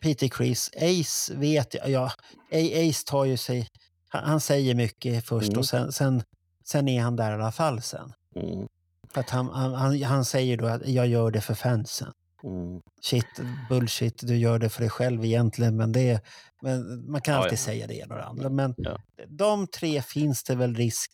Peter 0.00 0.28
Chris, 0.28 0.70
Ace 0.76 1.34
vet 1.34 1.74
jag, 1.74 1.90
ja, 1.90 2.12
Ace 2.52 3.04
tar 3.06 3.24
ju 3.24 3.36
sig, 3.36 3.68
han, 4.08 4.24
han 4.24 4.40
säger 4.40 4.74
mycket 4.74 5.26
först 5.26 5.48
Mm. 5.48 5.58
och 5.58 5.66
sen, 5.66 5.92
sen, 5.92 6.22
sen 6.64 6.88
är 6.88 7.02
han 7.02 7.16
där 7.16 7.30
i 7.30 7.34
alla 7.34 7.52
fall 7.52 7.82
sen. 7.82 8.12
Mm. 8.36 8.66
Att 9.12 9.30
han, 9.30 9.48
han, 9.48 10.02
han 10.02 10.24
säger 10.24 10.56
då 10.56 10.66
att 10.66 10.88
jag 10.88 11.06
gör 11.06 11.30
det 11.30 11.40
för 11.40 11.54
fansen. 11.54 12.12
Mm. 12.44 12.80
Shit, 13.02 13.40
bullshit, 13.68 14.18
du 14.26 14.36
gör 14.36 14.58
det 14.58 14.68
för 14.68 14.80
dig 14.80 14.90
själv 14.90 15.24
egentligen. 15.24 15.76
Men, 15.76 15.92
det, 15.92 16.20
men 16.62 17.10
man 17.10 17.20
kan 17.20 17.34
Ja, 17.34 17.38
alltid 17.40 17.52
ja. 17.58 17.62
säga 17.62 17.86
det 17.86 17.94
ena 17.94 18.14
och 18.14 18.20
det 18.20 18.26
andra. 18.26 18.48
Men 18.50 18.74
Ja. 18.76 18.98
de 19.28 19.66
tre 19.66 20.02
finns 20.02 20.44
det 20.44 20.54
väl 20.54 20.74
risk 20.74 21.10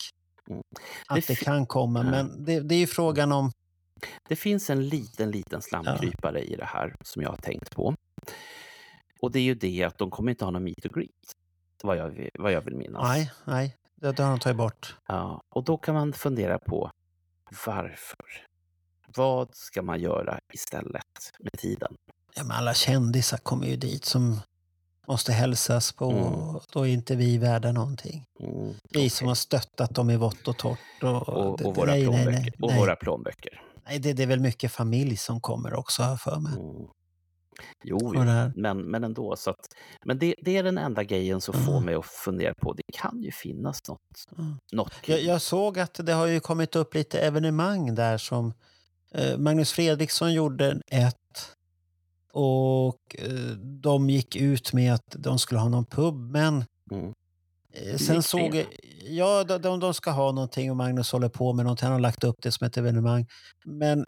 Mm. 0.51 0.63
att 1.09 1.17
Det 1.17 1.27
det, 1.29 1.35
kan 1.45 1.67
komma. 1.67 2.05
Ja. 2.05 2.11
Men 2.11 2.45
det, 2.45 2.61
det 2.61 2.75
är 2.75 2.79
ju 2.79 2.87
frågan 2.87 3.33
om... 3.33 3.53
Det 4.29 4.37
finns 4.37 4.71
en 4.71 4.89
liten, 4.89 5.31
liten 5.31 5.63
slamkrypare 5.63 6.41
i 6.43 6.57
det 6.57 6.65
här 6.65 6.97
som 7.05 7.23
jag 7.23 7.31
har 7.31 7.37
tänkt 7.37 7.71
på. 7.71 7.95
Och 9.21 9.31
det 9.33 9.39
är 9.39 9.43
ju 9.43 9.55
det 9.55 9.85
att 9.85 9.99
de 9.99 10.11
kommer 10.11 10.31
inte 10.31 10.45
ha 10.45 10.51
någon 10.51 10.65
meet 10.65 10.87
and 10.87 10.95
greet. 10.95 11.11
Vad 11.83 11.97
jag, 11.97 12.29
vad 12.39 12.53
jag 12.53 12.61
vill 12.61 12.77
minnas. 12.77 13.03
Nej, 13.03 13.31
nej, 13.45 13.77
det 13.95 14.07
har 14.07 14.31
de 14.31 14.39
tagit 14.39 14.57
bort. 14.57 14.97
Ja, 15.07 15.43
och 15.49 15.65
då 15.65 15.79
kan 15.79 15.95
man 15.95 16.13
fundera 16.13 16.59
på 16.59 16.91
varför? 17.67 18.25
Vad 19.17 19.49
ska 19.53 19.83
man 19.83 20.01
göra 20.01 20.39
istället 20.53 21.33
med 21.41 21.53
tiden? 21.53 21.95
Ja, 22.35 22.43
men 22.45 22.57
alla 22.57 22.75
kändisar 22.75 23.37
kommer 23.39 23.67
ju 23.67 23.77
dit 23.77 24.05
som 24.05 24.41
måste 25.09 25.33
hälsas 25.33 25.93
på. 25.93 26.11
Mm. 26.11 26.23
Och 26.25 26.63
då 26.73 26.87
är 26.87 26.91
inte 26.93 27.17
vi 27.17 27.39
värda 27.39 27.73
någonting. 27.73 28.25
Mm, 28.41 28.67
Vi 28.67 28.75
okej. 28.91 29.11
som 29.11 29.29
har 29.29 29.35
stöttat 29.35 29.95
dem 29.95 30.11
i 30.11 30.17
vått 30.17 30.49
och 30.49 30.57
torrt. 30.57 30.79
Och, 31.03 31.29
och, 31.29 31.59
det- 31.59 31.65
och 31.65 31.77
våra 31.77 31.91
nej, 31.91 32.03
plånböcker. 32.05 32.31
nej, 32.31 32.53
och 32.63 32.71
nej. 32.71 32.79
våra 32.79 32.97
plånböcker. 32.97 33.63
nej 33.87 33.99
det, 33.99 34.13
det 34.13 34.23
är 34.23 34.27
väl 34.27 34.41
mycket 34.41 34.73
familj 34.73 35.17
som 35.17 35.41
kommer 35.41 35.75
också, 35.75 36.03
har 36.03 36.17
för 36.17 36.39
mig. 36.41 36.53
Mm. 36.53 36.87
Jo, 37.85 37.97
Och 37.97 38.15
jo. 38.15 38.25
Men, 38.57 38.79
men 38.83 39.05
ändå. 39.05 39.37
Så 39.37 39.51
att, 39.51 39.69
men 40.05 40.19
det, 40.19 40.35
det 40.43 40.57
är 40.57 40.63
den 40.63 40.79
enda 40.79 41.05
grejen 41.05 41.41
som 41.41 41.55
får 41.55 41.73
Mm. 41.73 41.85
mig 41.85 41.95
att 41.95 42.07
fundera 42.07 42.55
på. 42.55 42.73
Det 42.73 42.83
kan 42.93 43.23
ju 43.23 43.33
finnas 43.33 43.89
något. 43.89 44.01
Mm. 44.39 44.57
något 44.73 44.93
Jag, 45.07 45.21
jag 45.23 45.43
såg 45.43 45.79
att 45.79 45.95
det 46.07 46.13
har 46.13 46.27
ju 46.27 46.41
kommit 46.41 46.77
upp 46.77 46.95
lite 46.95 47.19
evenemang 47.21 47.95
där 47.95 48.19
som 48.19 48.55
Magnus 49.39 49.73
Fredriksson 49.73 50.33
gjorde 50.33 50.81
ett 50.91 51.17
och 52.33 53.17
eh, 53.19 53.31
de 53.83 54.11
gick 54.11 54.37
ut 54.37 54.73
med 54.73 54.95
att 54.95 55.05
de 55.19 55.39
skulle 55.39 55.61
ha 55.61 55.69
någon 55.69 55.87
pub 55.87 56.15
men 56.31 56.65
Mm. 56.93 57.13
eh, 57.73 57.97
sen 57.97 58.23
såg 58.23 58.55
jag, 58.55 58.67
ja 59.03 59.45
de, 59.45 59.81
de, 59.81 59.95
ska 59.95 60.11
ha 60.11 60.33
någonting 60.33 60.71
och 60.71 60.77
Magnus 60.77 61.13
håller 61.13 61.29
på 61.29 61.53
med 61.53 61.65
någonting, 61.65 61.85
han 61.87 61.93
har 61.93 62.01
lagt 62.01 62.25
upp 62.25 62.37
det 62.43 62.53
som 62.53 62.67
ett 62.67 62.77
evenemang. 62.77 63.27
Men 63.65 64.07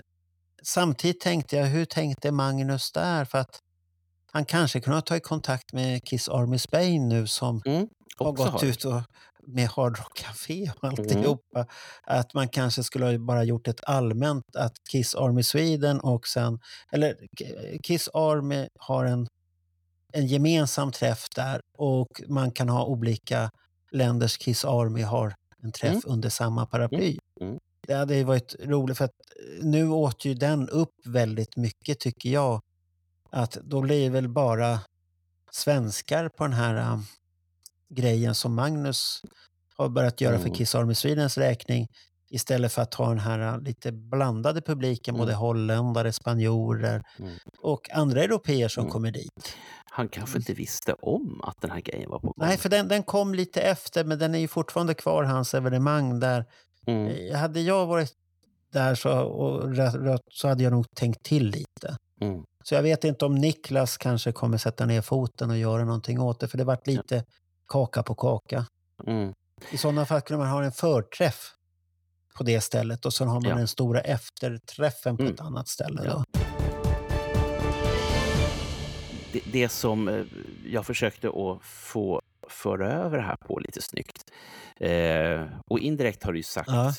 samtidigt 0.63 1.21
tänkte 1.21 1.57
jag, 1.57 1.67
hur 1.67 1.85
tänkte 1.85 2.31
Magnus 2.33 2.93
där? 2.93 3.25
För 3.25 3.39
att 3.39 3.61
han 4.33 4.45
kanske 4.45 4.81
kunde 4.81 4.97
ha 4.97 5.03
tagit 5.03 5.25
kontakt 5.25 5.73
med 5.73 6.05
Kiss 6.05 6.29
Army 6.29 6.59
Spain 6.59 7.09
nu 7.09 7.27
som 7.27 7.63
har 7.67 8.27
Också 8.29 8.45
gått 8.45 8.53
har- 8.53 8.65
ut 8.69 8.85
och, 8.85 9.01
med 9.47 9.69
Hard 9.69 9.99
Rock 9.99 10.15
Café 10.19 10.71
och 10.77 10.85
Mm. 10.85 10.91
alltihopa. 10.99 11.67
Att 12.03 12.35
man 12.35 12.49
kanske 12.49 12.83
skulle 12.85 13.05
ha 13.07 13.19
bara 13.19 13.45
gjort 13.45 13.69
ett 13.69 13.85
allmänt 13.85 14.57
att 14.57 14.73
Kiss 14.91 15.15
Army 15.15 15.43
Sweden 15.43 16.01
och 16.01 16.27
sen, 16.27 16.61
eller 16.93 17.17
Kiss 17.83 18.09
Army 18.15 18.69
har 18.79 19.05
en, 19.05 19.29
en 20.13 20.27
gemensam 20.27 20.93
träff 20.93 21.29
där 21.37 21.61
och 21.79 22.23
man 22.29 22.51
kan 22.51 22.69
ha 22.69 22.85
olika 22.85 23.51
länders 23.91 24.37
Kiss 24.39 24.65
Army 24.65 25.03
har 25.03 25.35
en 25.63 25.73
träff 25.73 25.91
Mm. 25.93 26.03
under 26.07 26.29
samma 26.29 26.67
paraply. 26.67 27.19
Mm. 27.41 27.59
Det 27.87 27.95
hade 27.95 28.17
ju 28.17 28.25
varit 28.25 28.55
roligt 28.65 28.99
för 28.99 29.05
att 29.05 29.21
nu 29.63 29.89
åt 29.89 30.25
ju 30.25 30.35
den 30.35 30.69
upp 30.69 30.95
väldigt 31.05 31.57
mycket 31.57 32.01
tycker 32.01 32.31
jag. 32.31 32.61
Att 33.31 33.53
då 33.53 33.81
blir 33.81 34.03
det 34.05 34.11
väl 34.11 34.29
bara 34.29 34.79
svenskar 35.51 36.29
på 36.29 36.45
den 36.45 36.53
här 36.53 36.99
grejen 37.95 38.35
som 38.35 38.55
Magnus 38.55 39.21
har 39.77 39.89
börjat 39.89 40.21
göra 40.21 40.37
för 40.39 40.45
Mm. 40.45 40.55
Kiss 40.55 40.75
Army 40.75 40.95
Swedens 40.95 41.39
räkning 41.39 41.89
istället 42.31 42.73
för 42.73 42.83
att 42.83 42.95
ha 42.95 43.09
den 43.09 43.19
här 43.19 43.39
äh, 43.55 43.61
lite 43.61 43.93
blandade 43.93 44.61
publiken, 44.63 45.15
Mm. 45.15 45.27
både 45.27 45.35
holländare, 45.35 46.13
spanjorer 46.13 47.03
Mm. 47.19 47.33
och 47.63 47.91
andra 47.93 48.23
europeer 48.23 48.69
som 48.69 48.81
Mm. 48.81 48.93
kommer 48.93 49.11
dit. 49.11 49.57
Han 49.91 50.09
kanske 50.09 50.39
inte 50.39 50.53
visste 50.55 50.93
om 50.93 51.41
att 51.45 51.61
den 51.61 51.71
här 51.71 51.81
grejen 51.81 52.11
var 52.11 52.19
på 52.19 52.27
gång. 52.27 52.35
Nej, 52.37 52.57
för 52.59 52.69
den, 52.69 52.89
den 52.89 53.03
kom 53.03 53.35
lite 53.35 53.61
efter, 53.61 54.05
men 54.05 54.19
den 54.19 54.35
är 54.35 54.39
ju 54.39 54.49
fortfarande 54.49 54.95
kvar, 54.95 55.25
hans 55.25 55.55
evenemang 55.55 56.21
där. 56.21 56.45
Mm. 56.87 57.07
Eh, 57.31 57.37
Hade 57.39 57.61
jag 57.61 57.87
varit 57.87 58.13
där 58.73 58.95
så, 58.95 59.11
och 59.21 59.63
så 60.33 60.49
hade 60.49 60.63
jag 60.63 60.73
nog 60.73 60.87
tänkt 60.97 61.23
till 61.25 61.47
lite. 61.47 61.97
Mm. 62.21 62.43
Så 62.65 62.75
jag 62.75 62.83
vet 62.83 63.05
inte 63.05 63.25
om 63.25 63.35
Niklas 63.35 63.97
kanske 63.97 64.33
kommer 64.33 64.59
sätta 64.59 64.87
ner 64.87 65.01
foten 65.03 65.51
och 65.51 65.59
göra 65.59 65.85
någonting 65.85 66.21
åt 66.21 66.41
det, 66.41 66.49
för 66.49 66.59
det 66.59 66.65
vart 66.65 66.87
lite 66.87 67.25
kaka 67.73 68.03
på 68.03 68.15
kaka. 68.15 68.67
Mm. 69.07 69.35
I 69.71 69.77
sådana 69.79 70.07
fall 70.07 70.21
kunde 70.21 70.39
man 70.45 70.53
ha 70.53 70.65
en 70.65 70.73
förträff 70.73 71.55
på 72.39 72.45
det 72.45 72.61
stället 72.61 73.07
och 73.07 73.13
sen 73.15 73.29
har 73.29 73.41
man 73.41 73.51
Ja. 73.51 73.57
den 73.57 73.69
stora 73.69 74.01
efterträffen 74.01 75.17
på 75.17 75.23
Mm. 75.23 75.35
ett 75.35 75.41
annat 75.41 75.69
ställe. 75.69 76.03
Ja. 76.05 76.25
Det, 79.33 79.41
det 79.53 79.69
som 79.69 80.09
eh, 80.09 80.25
jag 80.67 80.87
försökte 80.87 81.29
att 81.29 81.63
få 81.63 82.23
föra 82.49 82.93
över 82.93 83.19
här 83.19 83.37
på 83.37 83.59
lite 83.59 83.83
snyggt. 83.83 84.31
Eh, 84.77 85.47
och 85.67 85.79
indirekt 85.79 86.23
har 86.25 86.33
du 86.33 86.39
ju 86.39 86.43
sagt 86.43 86.69
Ja. 86.69 86.93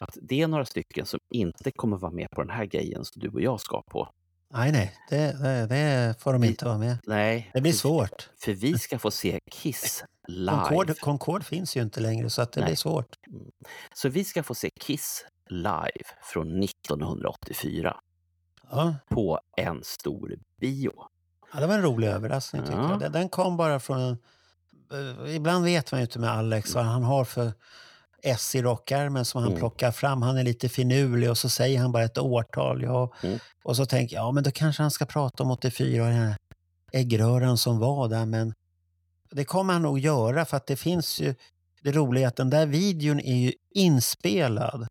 att 0.00 0.16
det 0.22 0.42
är 0.42 0.46
några 0.48 0.64
stycken 0.64 1.06
som 1.06 1.20
inte 1.30 1.70
kommer 1.70 1.96
vara 1.96 2.12
med 2.12 2.30
på 2.30 2.42
den 2.42 2.50
här 2.50 2.64
grejen 2.64 3.04
som 3.04 3.20
du 3.22 3.28
och 3.28 3.40
jag 3.40 3.60
ska 3.60 3.82
på. 3.82 4.08
Nej, 4.50 4.72
nej, 4.72 4.94
det, 5.10 5.32
det, 5.68 6.14
får 6.20 6.32
de 6.32 6.44
inte 6.44 6.64
vara 6.64 6.78
med. 6.78 6.98
Nej, 7.06 7.50
Det 7.54 7.60
blir 7.60 7.72
svårt. 7.72 8.28
För 8.38 8.52
vi 8.52 8.78
ska 8.78 8.98
få 8.98 9.10
se 9.10 9.40
Kiss 9.50 10.04
live. 10.28 10.58
Concorde, 10.68 10.94
Concorde 10.94 11.44
finns 11.44 11.76
ju 11.76 11.82
inte 11.82 12.00
längre 12.00 12.30
så 12.30 12.42
att 12.42 12.52
det 12.52 12.60
Nej. 12.60 12.68
blir 12.68 12.76
svårt. 12.76 13.16
Så 13.94 14.08
vi 14.08 14.24
ska 14.24 14.42
få 14.42 14.54
se 14.54 14.70
Kiss 14.80 15.24
live 15.50 16.04
från 16.32 16.62
1984. 16.62 17.96
Ja. 18.70 18.94
på 19.08 19.40
en 19.56 19.80
stor 19.84 20.38
bio. 20.60 20.92
Ja, 21.52 21.60
det 21.60 21.66
var 21.66 21.74
en 21.74 21.82
rolig 21.82 22.08
överraskning 22.08 22.62
tycker 22.62 22.78
Ja. 22.78 22.98
jag. 23.02 23.12
Den- 23.12 23.28
kom 23.28 23.56
bara 23.56 23.80
från 23.80 24.18
eh, 25.26 25.34
Ibland 25.36 25.64
vet 25.64 25.92
man 25.92 26.00
ju 26.00 26.04
inte 26.04 26.18
med 26.18 26.30
Alex 26.30 26.74
vad 26.74 26.84
han 26.84 27.02
har 27.04 27.24
för 27.24 27.52
S 28.26 28.54
i 28.54 28.62
rockärmen 28.62 29.24
som 29.24 29.38
han 29.42 29.48
Mm. 29.50 29.58
plockar 29.60 29.90
fram. 29.92 30.22
Han 30.22 30.38
är 30.38 30.42
lite 30.44 30.68
finurlig 30.68 31.30
och 31.30 31.38
så 31.38 31.48
säger 31.48 31.80
han 31.80 31.92
bara 31.92 32.04
ett 32.04 32.18
årtal. 32.18 32.82
Ja. 32.82 33.12
Mm. 33.22 33.38
Och 33.64 33.76
så 33.76 33.86
tänker 33.86 34.16
jag, 34.16 34.24
ja 34.24 34.32
men 34.32 34.44
då 34.44 34.50
kanske 34.50 34.82
han 34.82 34.90
ska 34.90 35.04
prata 35.06 35.42
om 35.42 35.50
84 35.50 36.02
och 36.02 36.08
den 36.08 36.18
här 36.18 36.36
äggröran 36.92 37.58
som 37.58 37.78
var 37.78 38.08
där. 38.08 38.26
Men 38.26 38.54
det 39.30 39.44
kommer 39.44 39.72
han 39.72 39.82
nog 39.82 39.98
göra 39.98 40.44
för 40.44 40.56
att 40.56 40.66
det 40.66 40.76
finns 40.76 41.20
ju... 41.20 41.34
Det 41.82 41.92
roliga 41.92 42.24
är 42.24 42.28
att 42.28 42.36
den 42.36 42.50
där 42.50 42.66
videon 42.66 43.20
är 43.20 43.36
ju 43.36 43.52
inspelad 43.74 44.86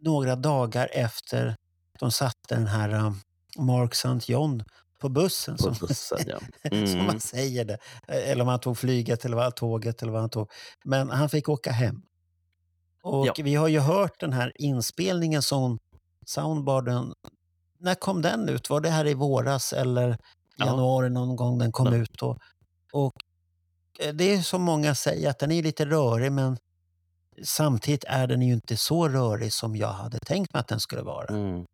några 0.00 0.36
dagar 0.36 0.88
efter 0.92 1.56
de 1.98 2.10
satte 2.12 2.54
den 2.54 2.66
här 2.66 2.94
um, 2.94 3.20
Mark 3.58 3.92
St. 3.94 4.32
John 4.32 4.62
på 5.00 5.08
bussen. 5.08 5.56
På 5.56 5.62
som, 5.74 5.86
bussen, 5.88 6.18
ja. 6.26 6.38
som 6.70 6.78
Mm. 6.78 7.06
man 7.06 7.20
säger 7.20 7.64
det. 7.64 7.78
Eller 8.08 8.42
om 8.42 8.48
han 8.48 8.60
tog 8.60 8.78
flyget 8.78 9.24
eller 9.24 9.36
vad, 9.36 9.56
tåget 9.56 10.02
eller 10.02 10.12
vad 10.12 10.20
han 10.20 10.30
tog. 10.30 10.50
Men 10.84 11.10
han 11.10 11.28
fick 11.28 11.48
åka 11.48 11.72
hem. 11.72 12.02
Och 13.02 13.26
Ja. 13.26 13.32
vi 13.38 13.54
har 13.54 13.68
ju 13.68 13.78
hört 13.78 14.20
den 14.20 14.32
här 14.32 14.52
inspelningen 14.54 15.42
som 15.42 15.78
soundbarden. 16.26 17.12
När 17.78 17.94
kom 17.94 18.22
den 18.22 18.48
ut? 18.48 18.70
Var 18.70 18.80
det 18.80 18.90
här 18.90 19.06
i 19.06 19.14
våras 19.14 19.72
eller 19.72 20.18
Ja. 20.56 20.66
januari 20.66 21.10
någon 21.10 21.36
gång 21.36 21.58
den 21.58 21.72
kom 21.72 21.86
Ja. 21.86 21.94
ut? 21.98 22.18
Då? 22.18 22.38
Och 22.92 23.12
eh, 24.00 24.14
det 24.14 24.24
är 24.34 24.42
som 24.42 24.62
många 24.62 24.94
säger 24.94 25.30
att 25.30 25.38
den 25.38 25.50
är 25.50 25.62
lite 25.62 25.86
rörig 25.86 26.32
men 26.32 26.56
samtidigt 27.44 28.04
är 28.04 28.26
den 28.26 28.42
ju 28.42 28.52
inte 28.54 28.76
så 28.76 29.08
rörig 29.08 29.52
som 29.52 29.76
jag 29.76 29.92
hade 29.92 30.18
tänkt 30.18 30.52
mig 30.52 30.60
att 30.60 30.68
den 30.68 30.80
skulle 30.80 31.02
vara. 31.02 31.26
Mm. 31.26 31.64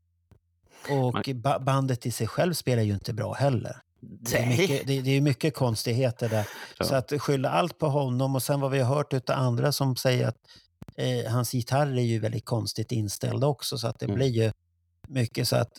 Och 0.91 1.28
ba- 1.34 1.59
bandet 1.59 2.07
i 2.07 2.11
sig 2.11 2.26
själv 2.26 2.55
spelar 2.55 2.82
ju 2.82 2.93
inte 2.95 3.12
bra 3.12 3.32
heller. 3.32 3.76
Det 4.01 4.37
är 4.37 4.47
mycket, 4.47 4.87
det, 4.87 5.01
det 5.01 5.11
är 5.11 5.20
mycket 5.20 5.55
konstigheter 5.55 6.28
där. 6.28 6.49
Ja. 6.78 6.84
Så 6.84 6.95
att 6.95 7.12
skylla 7.18 7.51
allt 7.51 7.78
på 7.78 7.89
honom 7.89 8.34
och 8.34 8.43
sen 8.43 8.61
vad 8.61 8.70
vi 8.70 8.78
har 8.78 8.95
hört 8.95 9.12
av 9.12 9.20
andra 9.28 9.72
som 9.72 9.97
säger 9.97 10.26
att 10.28 10.37
eh, 10.97 11.32
hans 11.32 11.55
gitarr 11.55 11.87
är 11.99 12.03
ju 12.03 12.18
väldigt 12.18 12.45
konstigt 12.45 12.93
inställd 12.93 13.45
också 13.45 13.78
så 13.78 13.87
att 13.89 13.99
det 13.99 14.05
Mm. 14.07 14.16
blir 14.16 14.28
ju 14.28 14.53
mycket 15.09 15.49
så 15.49 15.57
att 15.57 15.70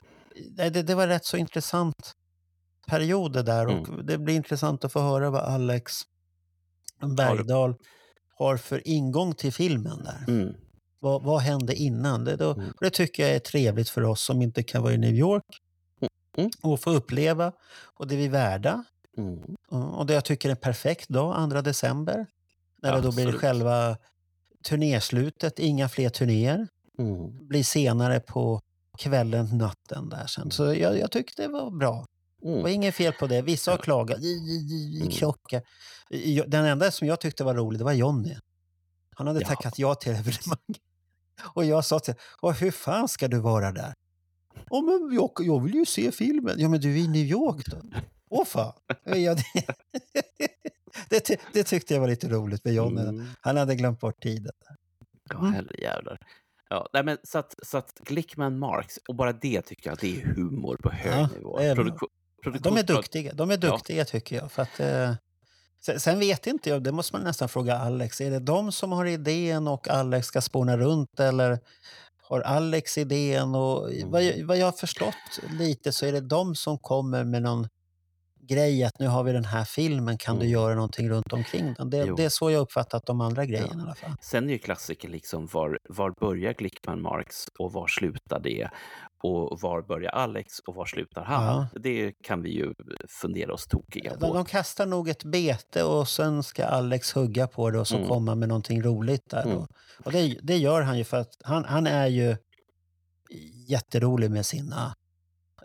det, 0.58 0.70
det 0.70 0.96
var 0.96 1.08
rätt 1.08 1.26
så 1.26 1.38
intressant 1.38 2.14
perioder 2.88 3.44
där 3.44 3.66
och 3.68 3.88
Mm. 3.90 4.06
det 4.06 4.18
blir 4.18 4.36
intressant 4.36 4.86
att 4.86 4.92
få 4.92 5.02
höra 5.02 5.30
vad 5.30 5.42
Alex 5.44 5.94
Bergdahl 7.18 7.76
har 8.38 8.58
för 8.58 8.88
ingång 8.88 9.34
till 9.36 9.54
filmen 9.54 10.04
där. 10.04 10.24
Mm. 10.34 10.54
Vad, 11.00 11.24
vad 11.24 11.42
hände 11.42 11.76
innan? 11.76 12.24
Det, 12.24 12.36
då, 12.36 12.52
Mm. 12.54 12.74
det 12.82 12.90
tycker 12.90 13.24
jag 13.28 13.36
är 13.36 13.40
trevligt 13.40 13.90
för 13.90 14.04
oss 14.04 14.22
som 14.22 14.42
inte 14.42 14.64
kan 14.64 14.84
vara 14.84 14.94
i 14.94 14.98
New 14.98 15.14
York 15.16 15.46
Mm. 16.38 16.52
och 16.62 16.80
få 16.82 16.90
uppleva. 16.92 17.52
Och 17.84 18.08
det 18.08 18.16
är 18.16 18.18
vi 18.18 18.28
värda. 18.28 18.84
Mm. 19.18 19.40
Och 19.72 20.06
det 20.06 20.14
jag 20.14 20.26
tycker 20.26 20.50
är 20.50 20.52
en 20.52 20.58
perfekt 20.58 21.10
dag, 21.10 21.50
2 21.52 21.62
december. 21.62 22.26
När 22.82 22.94
det 22.96 23.02
då 23.02 23.12
blir 23.12 23.32
själva 23.32 23.98
turnéslutet, 24.64 25.60
inga 25.60 25.90
fler 25.90 26.10
turnéer. 26.10 26.68
Mm. 27.00 27.48
Blir 27.48 27.64
senare 27.64 28.20
på 28.20 28.62
kvällen, 28.98 29.58
natten 29.58 30.10
där 30.10 30.28
sen. 30.28 30.52
Så 30.52 30.74
jag, 30.74 31.00
jag 31.00 31.12
tyckte 31.12 31.42
det 31.42 31.48
var 31.48 31.72
bra. 31.72 32.06
Det 32.42 32.48
var 32.50 32.60
Mm. 32.60 32.68
inget 32.74 32.96
fel 32.96 33.14
på 33.14 33.28
det. 33.28 33.42
Vissa 33.42 33.72
har 33.72 33.78
klagat. 33.78 34.20
"I- 34.20 34.24
i- 34.26 34.96
i- 34.96 34.98
Mm. 35.02 35.10
Krocka. 35.12 35.62
Den 36.48 36.66
enda 36.66 36.92
som 36.92 37.08
jag 37.08 37.20
tyckte 37.20 37.44
var 37.44 37.56
rolig, 37.56 37.80
det 37.80 37.84
var 37.86 37.94
Jonny. 37.94 38.36
Han 39.16 39.28
hade 39.28 39.40
Ja. 39.42 39.48
tackat 39.48 39.80
ja 39.80 39.96
till 39.96 40.12
evenemanget. 40.16 40.82
Och 41.44 41.66
jag 41.66 41.86
sa 41.86 42.00
till 42.00 42.14
honom, 42.42 42.56
hur 42.60 42.72
fan 42.72 43.08
ska 43.08 43.28
du 43.28 43.40
vara 43.40 43.72
där? 43.72 43.94
Ja, 44.70 44.82
men 44.82 45.16
jag, 45.16 45.32
jag 45.40 45.64
vill 45.64 45.74
ju 45.76 45.86
se 45.86 46.12
filmen. 46.12 46.56
Ja, 46.58 46.70
men 46.70 46.80
du 46.82 46.92
är 46.94 46.98
i 46.98 47.08
New 47.08 47.26
York 47.26 47.66
då. 47.66 47.78
Åh 48.30 48.46
fan! 48.46 48.74
Ja, 49.06 49.36
det, 49.36 49.44
det, 51.10 51.20
ty- 51.20 51.38
det 51.54 51.64
tyckte 51.64 51.94
jag 51.94 52.02
var 52.02 52.08
lite 52.08 52.30
roligt 52.30 52.66
med 52.66 52.74
Jonny. 52.74 53.02
Mm. 53.02 53.26
Han 53.42 53.58
hade 53.58 53.76
glömt 53.76 54.00
bort 54.00 54.22
tiden. 54.24 54.52
Ja, 55.30 55.40
Mm. 55.40 55.54
herrejävlar. 55.54 56.18
Ja, 56.70 56.88
nej, 56.94 57.04
men 57.04 57.18
så 57.24 57.40
att, 57.40 57.56
så 57.64 57.78
att 57.78 58.00
Glickman 58.00 58.60
Marx, 58.60 58.98
och 59.08 59.16
bara 59.16 59.34
det 59.34 59.62
tycker 59.62 59.90
jag, 59.90 59.98
det 60.02 60.22
är 60.22 60.26
humor 60.26 60.78
på 60.84 60.90
hög 60.92 61.14
Ja, 61.14 61.28
nivå. 61.38 61.58
Produktion- 61.60 62.10
De 62.62 62.78
är 62.78 62.84
duktiga, 62.84 63.34
de 63.34 63.52
är 63.52 63.58
duktiga 63.58 64.06
tycker 64.06 64.36
jag. 64.36 64.52
För 64.52 64.62
att, 64.62 64.80
eh, 64.80 65.14
sen, 65.86 66.00
sen 66.00 66.20
vet 66.20 66.48
inte 66.48 66.70
jag, 66.70 66.84
det 66.84 66.92
måste 66.92 67.16
man 67.16 67.24
nästan 67.24 67.50
fråga 67.50 67.78
Alex. 67.78 68.22
Är 68.22 68.32
det 68.32 68.40
de 68.40 68.72
som 68.72 68.92
har 68.92 69.06
idén 69.06 69.68
och 69.68 69.88
Alex 69.88 70.28
ska 70.28 70.42
spåna 70.42 70.78
runt 70.78 71.20
eller 71.20 71.60
har 72.30 72.42
Alex 72.42 72.98
idén? 72.98 73.56
Och, 73.56 73.90
vad, 74.06 74.24
jag- 74.24 74.46
vad 74.46 74.58
jag 74.58 74.66
har 74.66 74.72
förstått 74.72 75.16
lite 75.60 75.92
så 75.92 76.06
är 76.06 76.12
det 76.12 76.22
de 76.22 76.56
som 76.56 76.78
kommer 76.78 77.24
med 77.24 77.42
någon 77.42 77.68
grej 78.42 78.84
att 78.84 79.00
nu 79.00 79.08
har 79.08 79.24
vi 79.24 79.32
den 79.32 79.46
här 79.46 79.64
filmen, 79.64 80.18
kan 80.18 80.36
du 80.36 80.42
Mm. 80.46 80.52
göra 80.54 80.76
någonting 80.76 81.10
runt 81.10 81.34
omkring 81.34 81.74
den? 81.78 81.90
Det, 81.90 82.16
det 82.16 82.24
är 82.26 82.30
så 82.30 82.52
jag 82.52 82.60
uppfattat 82.62 83.06
de 83.06 83.22
andra 83.22 83.46
grejerna 83.46 83.82
i 83.84 83.86
alla 83.86 83.96
fall. 83.96 84.12
Sen 84.22 84.50
är 84.50 84.54
ju 84.54 84.60
klassiker 84.60 85.10
liksom 85.10 85.48
var, 85.52 85.80
var 85.90 86.14
börjar 86.20 86.54
Glickman 86.54 87.02
Marx 87.02 87.46
och 87.60 87.74
var 87.74 87.88
slutar 87.88 88.40
det? 88.40 88.70
Och 89.24 89.60
var 89.62 89.82
börjar 89.82 90.12
Alex 90.12 90.60
och 90.60 90.76
var 90.76 90.86
slutar 90.86 91.24
han? 91.24 91.44
Ja. 91.74 91.80
Det 91.80 92.12
kan 92.24 92.42
vi 92.42 92.50
ju 92.50 92.74
fundera 93.22 93.54
oss 93.54 93.68
tokiga 93.68 94.14
på. 94.14 94.34
de 94.34 94.46
kastar 94.46 94.86
nog 94.86 95.10
ett 95.10 95.24
bete 95.24 95.84
och 95.84 96.08
sen 96.08 96.44
ska 96.44 96.66
Alex 96.66 97.14
hugga 97.14 97.48
på 97.48 97.70
det 97.70 97.80
och 97.80 97.88
så 97.88 97.96
Mm. 97.96 98.08
komma 98.08 98.36
med 98.36 98.50
någonting 98.50 98.82
roligt 98.84 99.30
där. 99.30 99.44
Mm. 99.44 99.56
Då. 99.58 99.68
Och 100.06 100.12
det, 100.12 100.40
det 100.44 100.58
gör 100.58 100.82
han 100.82 100.98
ju 100.98 101.04
för 101.04 101.18
att 101.18 101.38
han, 101.44 101.66
han 101.66 101.88
är 101.88 102.08
ju 102.08 102.38
jätterolig 103.68 104.32
med 104.32 104.46
sina 104.46 104.96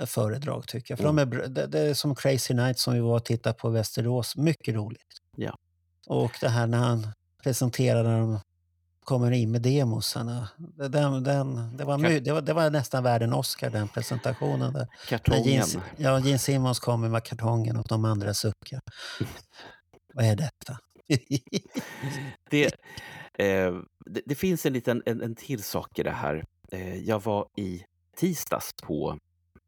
föredrag 0.07 0.69
tycker 0.69 0.93
jag. 0.93 0.99
För 0.99 1.09
Mm. 1.09 1.31
de 1.31 1.37
är, 1.37 1.49
det, 1.49 1.67
det 1.67 1.81
är 1.81 1.95
som 1.95 2.15
Crazy 2.15 2.55
Night 2.55 2.79
som 2.79 2.95
vi 2.95 3.01
var 3.01 3.17
och 3.17 3.25
tittade 3.25 3.55
på 3.55 3.69
i 3.69 3.73
Västerås. 3.73 4.37
Mycket 4.37 4.75
roligt. 4.75 5.07
Ja. 5.37 5.57
Och 6.07 6.33
det 6.41 6.49
här 6.49 6.67
när 6.67 6.79
han 6.79 7.07
presenterar 7.43 8.03
när 8.03 8.19
de 8.21 8.39
kommer 9.05 9.31
in 9.31 9.51
med 9.51 9.63
demosarna. 9.63 10.49
Det- 10.59 10.89
Den, 10.89 11.23
den, 11.23 11.77
det, 11.77 11.85
var, 11.85 11.99
my- 11.99 12.21
det, 12.21 12.33
var, 12.33 12.41
det 12.41 12.53
var 12.53 12.71
nästan 12.71 13.03
värd 13.03 13.23
en 13.23 13.33
Oscar 13.33 13.71
den 13.71 13.89
presentationen. 13.89 14.73
Där. 14.73 14.87
Kartongen. 15.09 15.45
Gene, 15.45 15.83
ja, 15.97 16.19
Gene 16.21 16.39
Simmons 16.39 16.79
kommer 16.81 17.09
med 17.09 17.25
kartongen 17.25 17.77
och 17.77 17.87
de 17.89 18.05
andra 18.05 18.35
suckar. 18.35 18.81
Vad 20.15 20.25
är 20.25 20.37
detta? 20.37 20.79
Det, 22.51 22.65
eh, 23.39 23.75
det, 24.07 24.23
det 24.27 24.35
finns 24.35 24.67
en 24.67 24.73
liten 24.73 25.03
en, 25.07 25.23
en 25.23 25.35
till 25.35 25.63
sak 25.63 25.99
i 25.99 26.03
det 26.03 26.11
här. 26.11 26.45
Eh, 26.73 26.97
jag 26.97 27.23
var 27.23 27.47
i 27.57 27.83
tisdags 28.17 28.71
på, 28.83 29.19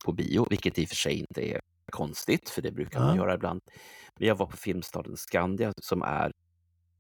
på 0.04 0.12
bio, 0.12 0.46
vilket 0.50 0.78
i 0.78 0.84
och 0.84 0.88
för 0.88 0.96
sig 0.96 1.12
inte 1.14 1.42
är 1.42 1.60
konstigt, 1.92 2.48
för 2.50 2.62
det 2.62 2.72
brukar 2.72 3.00
man 3.00 3.08
Ja. 3.08 3.16
göra 3.16 3.34
ibland. 3.34 3.60
Men 4.18 4.28
jag 4.28 4.34
var 4.34 4.46
på 4.46 4.56
Filmstaden 4.56 5.16
Skandia 5.16 5.72
som 5.82 6.02
är 6.02 6.32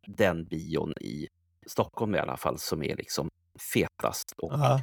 den 0.06 0.44
bion 0.44 0.92
i 1.00 1.28
Stockholm 1.66 2.14
i 2.14 2.18
alla 2.18 2.36
fall 2.36 2.58
som 2.58 2.82
är 2.82 2.96
liksom 2.96 3.28
fetast 3.72 4.32
och 4.36 4.52
ja. 4.52 4.82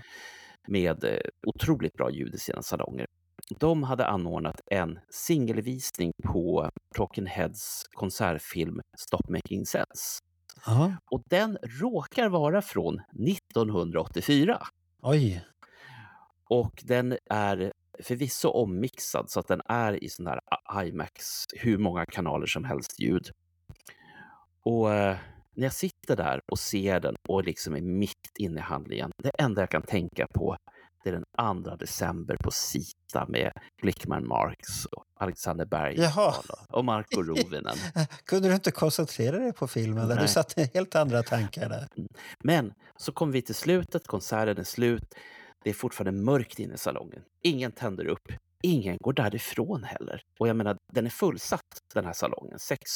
med 0.68 1.04
eh, 1.04 1.20
otroligt 1.48 1.94
bra 1.94 2.12
ljud 2.12 2.36
i 2.36 2.38
sina 2.38 2.62
salonger. 2.62 3.06
De 3.60 3.84
hade 3.84 4.08
anordnat 4.08 4.62
en 4.66 5.00
singelvisning 5.10 6.12
på 6.24 6.70
Talking 6.96 7.26
Heads 7.26 7.84
konsertfilm 7.94 8.82
Stop 8.98 9.30
Making 9.30 9.66
Sense. 9.66 10.20
ja. 10.66 10.94
Och 11.12 11.22
den 11.30 11.58
råkar 11.82 12.30
vara 12.30 12.62
från 12.62 13.00
1984. 13.28 14.68
Oj. 15.02 15.46
Och 16.50 16.84
den 16.84 17.18
är 17.30 17.74
förvisso 18.00 18.50
ommixad 18.50 19.30
så 19.30 19.40
att 19.40 19.48
den 19.48 19.62
är 19.66 20.04
i 20.04 20.10
sån 20.10 20.26
där 20.26 20.40
IMAX, 20.86 21.46
hur 21.54 21.78
många 21.78 22.06
kanaler 22.06 22.46
som 22.46 22.64
helst 22.64 23.00
ljud. 23.00 23.30
Och 24.64 24.94
eh, 24.94 25.18
när 25.56 25.64
jag 25.64 25.74
sitter 25.74 26.16
där 26.16 26.40
och 26.52 26.60
ser 26.60 27.00
den 27.00 27.16
och 27.30 27.44
liksom 27.44 27.76
är 27.76 27.82
mitt 27.82 28.32
inne 28.40 28.60
i 28.60 28.64
handlingen, 28.64 29.12
det 29.24 29.30
enda 29.40 29.62
jag 29.62 29.70
kan 29.70 29.82
tänka 29.82 30.28
på 30.34 30.58
det 31.04 31.10
är 31.10 31.14
den 31.14 31.64
2 31.64 31.76
december 31.76 32.38
på 32.44 32.52
Sita 32.52 33.26
med 33.28 33.52
Blickman 33.82 34.28
Marx 34.28 34.86
och 34.86 35.04
Alexander 35.20 35.66
Bergdahl 35.66 36.06
Jaha. 36.16 36.34
och- 36.70 36.86
Marco 36.86 37.22
Rovinen. 37.24 37.76
Kunde 38.26 38.48
du 38.50 38.54
inte 38.56 38.72
koncentrera 38.72 39.40
dig 39.40 39.54
på 39.54 39.68
filmen? 39.68 40.08
Där? 40.08 40.16
Du 40.16 40.20
Nej. 40.22 40.28
satt 40.28 40.58
i 40.58 40.70
helt 40.74 40.96
andra 40.96 41.24
tankar 41.24 41.70
där. 41.70 41.88
Men 42.44 42.74
så 42.98 43.12
kommer 43.12 43.34
vi 43.34 43.42
till 43.42 43.56
slutet, 43.56 44.08
konserten 44.08 44.58
är 44.58 44.64
slut. 44.64 45.14
Det 45.64 45.70
är 45.70 45.74
fortfarande 45.74 46.22
mörkt 46.24 46.60
inne 46.60 46.74
i 46.74 46.78
salongen. 46.78 47.22
Ingen 47.44 47.72
tänder 47.72 48.06
upp. 48.08 48.28
Ingen 48.64 48.98
går 49.00 49.14
därifrån 49.14 49.84
heller. 49.84 50.22
Och 50.40 50.48
jag 50.48 50.56
menar, 50.56 50.78
den 50.94 51.06
är 51.06 51.10
fullsatt 51.10 51.62
den 51.94 52.06
här 52.06 52.14
salongen. 52.14 52.60
Sex, 52.60 52.92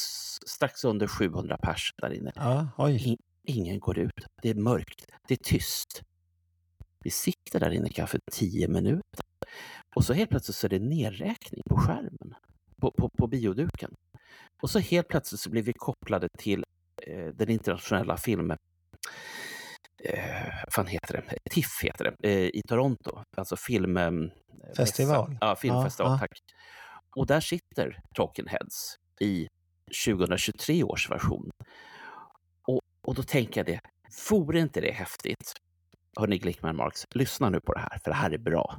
strax 0.46 0.84
under 0.84 1.06
700 1.06 1.56
pers 1.62 1.92
där 1.96 2.12
inne. 2.12 2.32
Ja. 2.34 2.90
In, 2.90 3.16
ingen 3.42 3.80
går 3.80 3.98
ut. 3.98 4.26
Det 4.42 4.50
är 4.50 4.54
mörkt. 4.54 5.06
Det 5.28 5.34
är 5.34 5.38
tyst. 5.44 6.02
Vi 7.04 7.10
sitter 7.10 7.60
där 7.60 7.70
inne 7.70 7.88
kanske 7.88 8.18
tio 8.32 8.68
minuter. 8.68 9.24
Och 9.96 10.04
så 10.04 10.12
helt 10.12 10.30
plötsligt 10.30 10.56
så 10.56 10.66
är 10.66 10.68
det 10.68 10.78
nedräkning 10.78 11.62
på 11.70 11.76
skärmen. 11.76 12.34
På, 12.80 12.90
på, 12.90 13.08
på 13.08 13.26
bioduken. 13.26 13.94
Och 14.62 14.70
så 14.70 14.78
helt 14.78 15.08
plötsligt 15.08 15.40
så 15.40 15.50
blir 15.50 15.62
vi 15.62 15.72
kopplade 15.72 16.28
till 16.38 16.64
eh, 17.02 17.26
den 17.26 17.50
internationella 17.50 18.16
filmen. 18.16 18.58
Eh, 20.04 20.52
fan 20.74 20.86
heter 20.86 21.14
det? 21.14 21.50
TIFF 21.50 21.82
heter 21.82 22.04
det, 22.04 22.28
eh, 22.30 22.46
i 22.46 22.62
Toronto. 22.68 23.22
Alltså 23.36 23.56
film... 23.56 23.96
Eh, 23.96 24.10
Festival? 24.76 25.38
Ja, 25.40 25.56
filmfestival, 25.56 26.10
Ja, 26.10 26.14
ja. 26.14 26.18
tack. 26.18 26.38
Och 27.16 27.26
där 27.26 27.40
sitter 27.40 28.00
Talking 28.14 28.46
Heads 28.48 28.96
i 29.20 29.48
2023 30.06 30.84
års 30.84 31.10
version. 31.10 31.50
Och, 32.66 32.80
och 33.06 33.14
då 33.14 33.22
tänker 33.22 33.60
jag 33.60 33.66
det, 33.66 33.80
vore 34.30 34.60
inte 34.60 34.80
det 34.80 34.92
häftigt? 34.92 35.52
Hörni 36.18 36.38
Glickman 36.38 36.76
Marx, 36.76 37.04
lyssna 37.14 37.50
nu 37.50 37.60
på 37.60 37.72
det 37.72 37.80
här, 37.80 37.98
för 38.04 38.10
det 38.10 38.16
här 38.16 38.30
är 38.30 38.38
bra. 38.38 38.78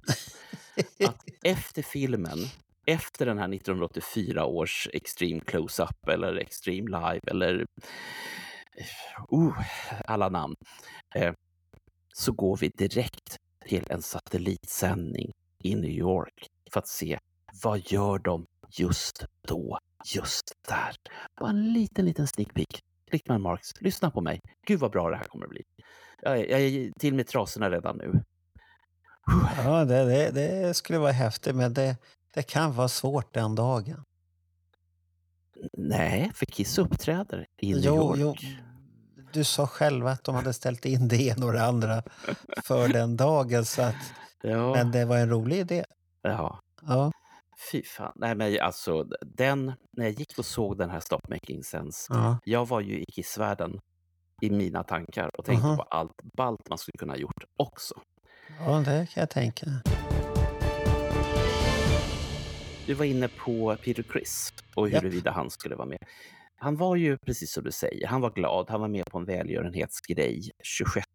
Att 1.08 1.24
efter 1.44 1.82
filmen, 1.82 2.38
efter 2.88 3.26
den 3.26 3.38
här 3.38 3.54
1984 3.54 4.46
års 4.46 4.88
Extreme 4.94 5.40
Close-Up 5.40 6.10
eller 6.10 6.36
Extreme 6.36 6.90
Live 6.90 7.22
eller 7.28 7.66
uh, 9.34 9.60
alla 10.06 10.30
namn, 10.30 10.56
eh, 11.16 11.34
så 12.14 12.32
går 12.32 12.58
vi 12.58 12.70
direkt 12.70 13.38
till 13.66 13.86
en 13.90 14.02
satellitsändning 14.02 15.32
i 15.64 15.76
New 15.76 15.92
York 15.92 16.48
för 16.72 16.80
att 16.80 16.88
se 16.88 17.20
vad 17.64 17.92
gör 17.92 18.20
de 18.20 18.46
just 18.72 19.26
då, 19.48 19.80
just 20.16 20.52
där. 20.68 20.96
Bara 21.40 21.50
en 21.50 21.74
liten, 21.74 22.06
liten 22.06 22.28
sneak 22.28 22.54
peek. 22.54 22.82
Klickman 23.10 23.42
Marx, 23.42 23.82
lyssna 23.82 24.12
på 24.12 24.22
mig. 24.22 24.42
Gud 24.66 24.80
vad 24.80 24.92
bra 24.92 25.10
det 25.10 25.18
här 25.18 25.24
kommer 25.24 25.46
att 25.46 25.52
bli. 25.52 25.64
Jag 26.22 26.40
är, 26.40 26.46
jag 26.52 26.62
är 26.62 26.92
till 27.00 27.14
med 27.14 27.28
trasorna 27.28 27.70
redan 27.70 27.98
nu. 27.98 28.24
Ja, 29.58 29.86
det, 29.86 30.06
det, 30.06 30.32
det 30.32 30.74
skulle 30.74 31.00
vara 31.00 31.12
häftigt, 31.12 31.56
men 31.56 31.74
det, 31.74 31.98
det 32.34 32.44
kan 32.44 32.74
vara 32.74 32.88
svårt 32.88 33.34
den 33.34 33.56
dagen. 33.56 34.04
Nej, 35.74 36.32
för 36.36 36.46
Kiss 36.46 36.78
uppträder 36.78 37.48
i 37.58 37.74
New 37.74 37.84
Jo, 37.86 38.16
York. 38.18 38.40
jo, 38.42 38.50
du 39.38 39.44
sa 39.44 39.68
själv 39.68 40.08
att 40.08 40.24
de 40.24 40.36
hade 40.36 40.54
ställt 40.54 40.86
in 40.86 41.08
det 41.08 41.22
ena 41.22 41.46
och 41.46 41.54
det 41.54 41.64
andra 41.66 42.04
för 42.64 42.88
den 42.88 43.18
dagen, 43.18 43.66
så 43.66 43.82
att, 43.82 43.96
Ja, 44.42 44.74
men 44.74 44.92
det 44.92 45.06
var 45.06 45.18
en 45.18 45.30
rolig 45.30 45.58
idé. 45.60 45.86
ja. 46.22 46.60
Ja, 46.82 47.12
Fy 47.72 47.84
fan. 47.84 48.12
Nej, 48.16 48.36
men 48.36 48.60
alltså 48.62 49.04
den, 49.38 49.66
när 49.98 50.06
jag 50.06 50.12
gick 50.14 50.38
och 50.40 50.46
såg 50.46 50.78
den 50.78 50.90
här 50.90 51.00
Stop 51.00 51.20
Making 51.30 51.64
Sense, 51.64 52.14
ja. 52.14 52.38
jag 52.44 52.68
var 52.68 52.82
ju 52.82 53.02
i 53.02 53.06
Kissvärlden 53.06 53.80
i 54.42 54.50
mina 54.50 54.84
tankar 54.84 55.40
och 55.40 55.46
tänkte 55.46 55.68
Mhm. 55.68 55.78
på 55.78 55.84
allt 55.84 56.22
ballt 56.38 56.70
man 56.70 56.78
skulle 56.78 56.98
kunna 57.00 57.14
ha 57.14 57.18
gjort 57.18 57.44
också. 57.58 57.96
ja 58.60 58.80
det 58.86 59.08
kan 59.14 59.22
jag 59.22 59.30
tänka. 59.30 59.66
Du 62.86 62.94
var 62.94 63.06
inne 63.06 63.28
på 63.28 63.76
Peter 63.84 64.04
Criss 64.04 64.54
och 64.76 64.90
huruvida 64.90 65.32
han 65.32 65.50
skulle 65.50 65.76
vara 65.76 65.88
med. 65.88 66.00
Han 66.60 66.76
var 66.76 66.96
ju, 66.96 67.18
precis 67.18 67.52
som 67.54 67.64
du 67.64 67.72
säger, 67.72 68.08
han 68.08 68.22
var 68.22 68.32
glad. 68.32 68.70
Han 68.70 68.82
var 68.82 68.88
med 68.88 69.06
på 69.06 69.18
en 69.18 69.26
välgörenhetsgrej 69.26 70.52
26 70.64 71.06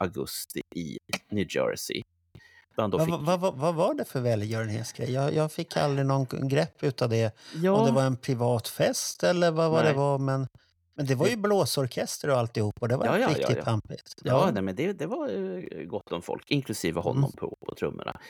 augusti 0.00 0.60
i 0.74 0.98
New 1.30 1.46
Jersey. 1.56 2.02
Vad, 2.76 3.04
fick, 3.04 3.14
vad, 3.20 3.40
vad, 3.40 3.54
vad 3.56 3.74
var 3.74 3.94
det 3.94 4.04
för 4.04 4.20
välgörenhetsgrej? 4.20 5.12
Jag, 5.12 5.34
jag 5.34 5.52
fick 5.52 5.76
aldrig 5.76 6.06
någon 6.06 6.48
grepp 6.48 6.82
utav 6.82 7.08
det. 7.08 7.32
ja, 7.62 7.72
Om 7.72 7.86
det 7.86 7.92
var 7.92 8.02
en 8.02 8.16
privat 8.16 8.68
fest 8.68 9.22
eller 9.24 9.50
vad, 9.50 9.70
vad 9.70 9.84
det 9.84 9.92
var. 9.92 10.18
Men, 10.18 10.46
men 10.94 11.06
det 11.06 11.14
var 11.14 11.26
ju 11.26 11.36
blåsorkester 11.36 12.30
och 12.30 12.36
alltihop 12.36 12.74
och 12.80 12.88
det 12.88 12.96
var 12.96 13.06
Ja, 13.06 13.12
ja, 13.18 13.20
ja, 13.20 13.28
riktigt 13.28 13.56
ja. 13.56 13.64
pampigt. 13.64 14.14
Ja, 14.24 14.50
nej, 14.54 14.62
men 14.62 14.76
det, 14.76 14.92
det 14.92 15.06
var 15.06 15.28
eh, 15.28 15.84
gott 15.84 16.12
om 16.12 16.22
folk, 16.22 16.50
inklusive 16.50 17.00
honom 17.00 17.22
Mm. 17.24 17.32
på, 17.32 17.56
på 17.66 17.74
trummorna. 17.74 18.20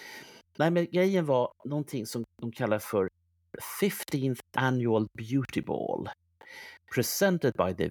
Nej, 0.58 0.70
men 0.70 0.86
grejen 0.90 1.26
var 1.26 1.52
någonting 1.64 2.06
som 2.06 2.24
de 2.40 2.52
kallar 2.52 2.78
för 2.78 3.08
15th 3.80 4.40
Annual 4.56 5.06
Beauty 5.12 5.60
Ball. 5.62 6.08
Presented 6.95 7.53
by 7.55 7.74
the 7.74 7.90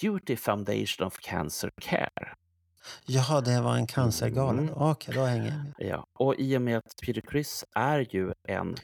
Beauty 0.00 0.36
Foundation 0.36 1.06
of 1.06 1.18
Cancer 1.20 1.70
Care. 1.80 2.34
Jaha, 3.06 3.40
det 3.40 3.60
var 3.60 3.76
en 3.76 3.86
cancergala. 3.86 4.62
Mm. 4.62 4.74
Okej, 4.76 5.14
då 5.14 5.24
hänger 5.24 5.46
jag 5.46 5.54
med. 5.64 5.74
Ja, 5.78 6.06
och 6.18 6.34
i 6.38 6.56
och 6.56 6.62
med 6.62 6.78
att 6.78 6.94
Peter 7.06 7.20
Criss 7.20 7.64
är 7.74 8.06
ju 8.14 8.32
en, 8.48 8.76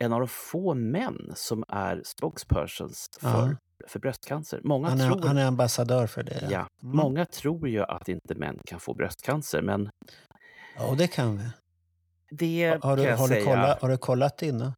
en 0.00 0.12
av 0.12 0.18
de 0.20 0.28
få 0.28 0.74
män 0.74 1.32
som 1.34 1.64
är 1.68 2.02
spokespersons 2.04 3.06
för, 3.20 3.28
Ja. 3.28 3.56
för 3.88 3.98
bröstcancer. 4.00 4.60
Många 4.64 4.88
Han 4.88 5.00
är, 5.00 5.10
tror, 5.10 5.22
han 5.22 5.38
är 5.38 5.46
ambassadör 5.46 6.06
för 6.06 6.22
det. 6.22 6.48
ja, 6.50 6.68
Mm. 6.82 6.96
många 6.96 7.26
tror 7.26 7.68
ju 7.68 7.82
att 7.82 8.08
inte 8.08 8.34
män 8.34 8.58
kan 8.66 8.80
få 8.80 8.94
bröstcancer, 8.94 9.62
men 9.62 9.90
Ja, 10.76 10.86
och 10.90 10.96
det 10.96 11.08
kan 11.08 11.38
vi. 11.38 11.44
det 12.30 12.78
Har 12.84 12.96
du, 12.96 13.02
kan 13.02 13.10
jag 13.10 13.16
har, 13.18 13.28
du 13.28 13.34
säga. 13.34 13.44
kollat, 13.44 13.80
har 13.82 13.88
du 13.88 13.96
kollat 13.96 14.42
innan? 14.42 14.72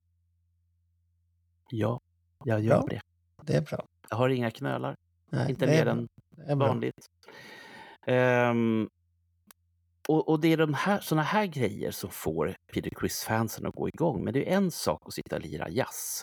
Ja, 1.70 2.00
jag 2.44 2.60
gör 2.60 2.78
Bra. 2.78 2.86
det. 2.90 3.00
Det 3.42 3.56
är 3.56 3.60
bra. 3.60 3.84
Jag 4.14 4.18
har 4.18 4.28
inga 4.28 4.50
knölar, 4.50 4.96
Nej, 5.30 5.50
inte 5.50 5.66
mer 5.66 5.86
än 5.86 6.08
vanligt. 6.58 7.06
Ehm, 8.06 8.88
och, 10.08 10.28
och 10.28 10.40
det 10.40 10.52
är 10.52 10.56
de 10.56 10.74
här, 10.74 11.00
såna 11.00 11.22
här 11.22 11.46
grejer 11.46 11.90
som 11.90 12.10
får 12.10 12.56
Peter 12.72 12.90
Criss-fansen 12.90 13.66
att 13.66 13.74
gå 13.74 13.88
igång. 13.88 14.24
Men 14.24 14.32
det 14.32 14.52
är 14.52 14.56
en 14.56 14.70
sak 14.70 15.02
att 15.06 15.14
sitta 15.14 15.36
och 15.36 15.42
lira 15.42 15.68
jazz 15.68 16.22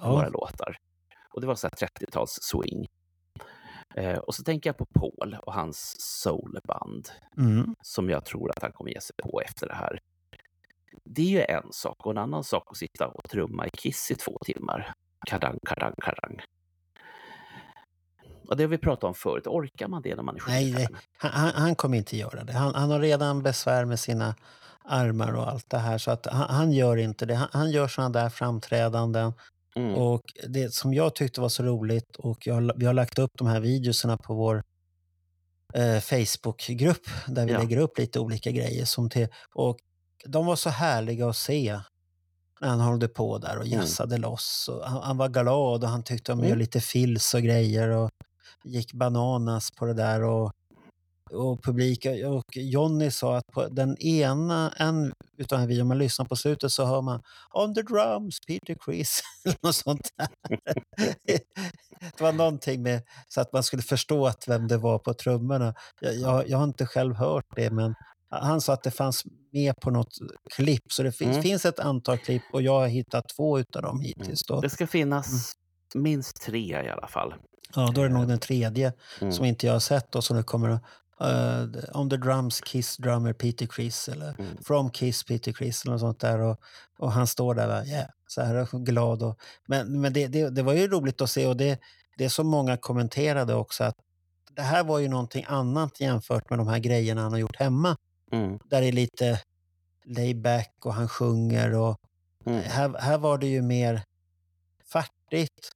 på 0.00 0.08
några 0.08 0.24
Ja, 0.24 0.30
låtar. 0.30 0.76
Och 1.30 1.40
det 1.40 1.46
var 1.46 1.54
så 1.54 1.66
här 1.66 1.88
30-tals 1.88 2.38
swing. 2.42 2.86
Eh, 3.94 4.18
och 4.18 4.34
så 4.34 4.42
tänker 4.42 4.70
jag 4.70 4.76
på 4.76 4.86
Paul 4.86 5.36
och 5.42 5.54
hans 5.54 5.96
soulband 5.98 7.08
mm. 7.36 7.74
som 7.82 8.10
jag 8.10 8.24
tror 8.24 8.50
att 8.50 8.62
han 8.62 8.72
kommer 8.72 8.90
ge 8.90 9.00
sig 9.00 9.16
på 9.22 9.40
efter 9.40 9.66
det 9.66 9.74
här. 9.74 10.00
Det 11.04 11.22
är 11.22 11.26
ju 11.26 11.56
en 11.56 11.72
sak 11.72 12.06
och 12.06 12.12
en 12.12 12.18
annan 12.18 12.44
sak 12.44 12.64
att 12.66 12.76
sitta 12.76 13.08
och 13.08 13.30
trumma 13.30 13.66
i 13.66 13.70
Kiss 13.70 14.10
i 14.10 14.14
två 14.14 14.38
timmar. 14.44 14.92
Karang, 15.26 15.58
karang, 15.66 15.94
karang. 16.02 16.40
Och 18.50 18.56
det 18.56 18.62
har 18.62 18.68
vi 18.68 18.78
pratat 18.78 19.04
om 19.04 19.14
förut. 19.14 19.46
Orkar 19.46 19.88
man 19.88 20.02
det 20.02 20.14
när 20.16 20.22
man 20.22 20.36
är 20.36 20.42
Nej, 20.46 20.72
nej. 20.72 20.86
75? 20.86 21.00
Han, 21.18 21.30
han, 21.32 21.62
han 21.62 21.74
kommer 21.74 21.96
inte 21.98 22.16
göra 22.16 22.44
det. 22.44 22.52
Han, 22.52 22.74
han 22.74 22.90
har 22.90 23.00
redan 23.00 23.42
besvär 23.42 23.84
med 23.84 24.00
sina 24.00 24.34
armar 24.84 25.32
och 25.32 25.48
allt 25.48 25.70
det 25.70 25.78
här. 25.78 25.98
Så 25.98 26.10
att 26.10 26.26
han, 26.26 26.50
han 26.54 26.72
gör 26.72 26.96
inte 26.96 27.26
det. 27.26 27.48
Han, 27.52 27.70
gör 27.70 27.88
såna 27.88 28.08
där 28.08 28.28
framträdanden. 28.28 29.32
Mm. 29.76 29.94
Och 29.94 30.22
det 30.48 30.74
som 30.74 30.94
jag 30.94 31.14
tyckte 31.14 31.40
var 31.40 31.48
så 31.48 31.62
roligt, 31.62 32.16
och 32.18 32.46
jag, 32.46 32.72
vi 32.76 32.86
har 32.86 32.94
lagt 32.94 33.18
upp 33.18 33.30
de 33.38 33.46
här 33.46 33.60
videorna 33.60 34.16
på 34.16 34.34
vår 34.34 34.62
eh, 35.74 36.00
Facebookgrupp 36.00 37.06
där 37.26 37.46
vi 37.46 37.52
Ja. 37.52 37.58
lägger 37.58 37.76
upp 37.76 37.98
lite 37.98 38.20
olika 38.20 38.50
grejer. 38.50 38.84
Som 38.84 39.10
till, 39.10 39.28
och 39.54 39.76
de 40.26 40.46
var 40.46 40.56
så 40.56 40.70
härliga 40.70 41.28
att 41.28 41.36
se 41.36 41.80
när 42.60 42.68
han 42.68 42.80
höll 42.80 43.08
på 43.08 43.38
där 43.38 43.56
och 43.58 43.66
Mm. 43.66 43.78
jassade 43.80 44.16
loss. 44.18 44.68
Och 44.72 44.84
han, 44.88 45.02
han 45.02 45.16
var 45.16 45.28
glad 45.28 45.84
och 45.84 45.90
han 45.90 46.02
tyckte 46.02 46.32
om 46.32 46.38
att 46.38 46.42
Mm. 46.42 46.48
göra 46.48 46.58
lite 46.58 46.80
fills 46.80 47.34
och 47.34 47.42
grejer 47.42 47.88
och 47.88 48.10
gick 48.64 48.92
bananas 48.92 49.70
på 49.70 49.86
det 49.86 49.94
där. 49.94 50.22
Och, 50.22 50.52
och 51.32 51.62
publiken 51.64 52.26
och 52.26 52.56
Jonny 52.56 53.10
sa 53.10 53.36
att 53.36 53.46
på 53.46 53.66
den 53.68 53.96
ena, 53.98 54.72
en 54.76 55.12
utav 55.36 55.58
de 55.58 55.60
här 55.60 55.66
videorna 55.68 55.88
man 55.88 55.98
lyssnar 55.98 56.26
på 56.26 56.36
slutet 56.36 56.72
så 56.72 56.84
hör 56.84 57.02
man 57.02 57.22
On 57.54 57.74
the 57.74 57.82
drums, 57.82 58.40
Peter 58.46 58.76
Criss. 58.80 59.22
eller 59.44 59.56
något 59.62 59.74
sånt. 59.74 60.10
Det 62.16 62.20
var 62.20 62.32
någonting 62.32 62.82
med 62.82 63.02
så 63.28 63.40
att 63.40 63.52
man 63.52 63.62
skulle 63.62 63.82
förstå 63.82 64.26
att 64.26 64.48
vem 64.48 64.68
det 64.68 64.76
var 64.76 64.98
på 64.98 65.14
trummorna. 65.14 65.74
Jag, 66.00 66.14
jag, 66.14 66.48
jag 66.48 66.58
har 66.58 66.64
inte 66.64 66.86
själv 66.86 67.14
hört 67.14 67.44
det, 67.56 67.70
men 67.70 67.94
han 68.30 68.60
sa 68.60 68.72
att 68.72 68.82
det 68.82 68.90
fanns 68.90 69.24
med 69.52 69.76
på 69.80 69.90
något 69.90 70.12
klipp. 70.56 70.92
Så 70.92 71.02
det 71.02 71.12
finns, 71.12 71.30
Mm. 71.30 71.42
finns 71.42 71.64
ett 71.64 71.78
antal 71.78 72.18
klipp 72.18 72.42
och 72.52 72.62
jag 72.62 72.80
har 72.80 72.86
hittat 72.88 73.28
två 73.36 73.58
utav 73.58 73.82
dem 73.82 74.00
hittills. 74.00 74.42
Då. 74.42 74.60
Det 74.60 74.70
ska 74.70 74.86
finnas 74.86 75.52
minst 75.94 76.42
tre 76.42 76.82
i 76.84 76.88
alla 76.88 77.06
fall. 77.08 77.34
Ja, 77.74 77.92
då 77.94 78.02
är 78.02 78.08
det 78.08 78.14
nog 78.14 78.28
den 78.28 78.38
tredje 78.38 78.92
Mm. 79.20 79.32
som 79.32 79.44
inte 79.44 79.66
jag 79.66 79.72
har 79.72 79.80
sett 79.80 80.14
och 80.14 80.24
som 80.24 80.36
det 80.36 80.42
kommer 80.42 80.78
Uh, 81.22 81.66
on 81.92 82.10
the 82.10 82.16
drums, 82.16 82.60
Kiss 82.60 82.96
drummer 82.96 83.32
Peter 83.32 83.66
Criss 83.66 84.08
eller 84.08 84.34
Mm. 84.38 84.56
From 84.64 84.90
Kiss 84.90 85.24
Peter 85.24 85.52
Criss 85.52 85.82
eller 85.84 85.92
något 85.92 86.00
sånt 86.00 86.20
där. 86.20 86.38
Och, 86.38 86.60
och 86.98 87.12
han 87.12 87.26
står 87.26 87.54
där 87.54 87.68
va, 87.68 87.84
yeah, 87.84 88.06
så 88.26 88.42
här 88.42 88.84
glad. 88.84 89.22
Och, 89.22 89.38
men 89.66 90.00
men 90.00 90.12
det, 90.12 90.26
det, 90.26 90.50
det 90.50 90.62
var 90.62 90.72
ju 90.72 90.88
roligt 90.88 91.20
att 91.20 91.30
se 91.30 91.46
och 91.46 91.56
det, 91.56 91.80
det 92.16 92.24
är 92.24 92.42
många 92.42 92.76
kommenterade 92.76 93.54
också 93.54 93.84
att 93.84 93.96
det 94.50 94.62
här 94.62 94.84
var 94.84 94.98
ju 94.98 95.08
någonting 95.08 95.44
annat 95.48 96.00
jämfört 96.00 96.50
med 96.50 96.58
de 96.58 96.68
här 96.68 96.78
grejerna 96.78 97.22
han 97.22 97.32
har 97.32 97.38
gjort 97.38 97.56
hemma. 97.56 97.96
Mm. 98.32 98.58
Där 98.64 98.80
det 98.80 98.88
är 98.88 98.92
lite 98.92 99.40
layback 100.04 100.74
och 100.84 100.94
han 100.94 101.08
sjunger 101.08 101.74
och 101.74 101.96
Mm. 102.46 102.62
här, 102.62 102.98
här 102.98 103.18
var 103.18 103.38
det 103.38 103.46
ju 103.46 103.62
mer 103.62 104.02
fartigt. 104.92 105.72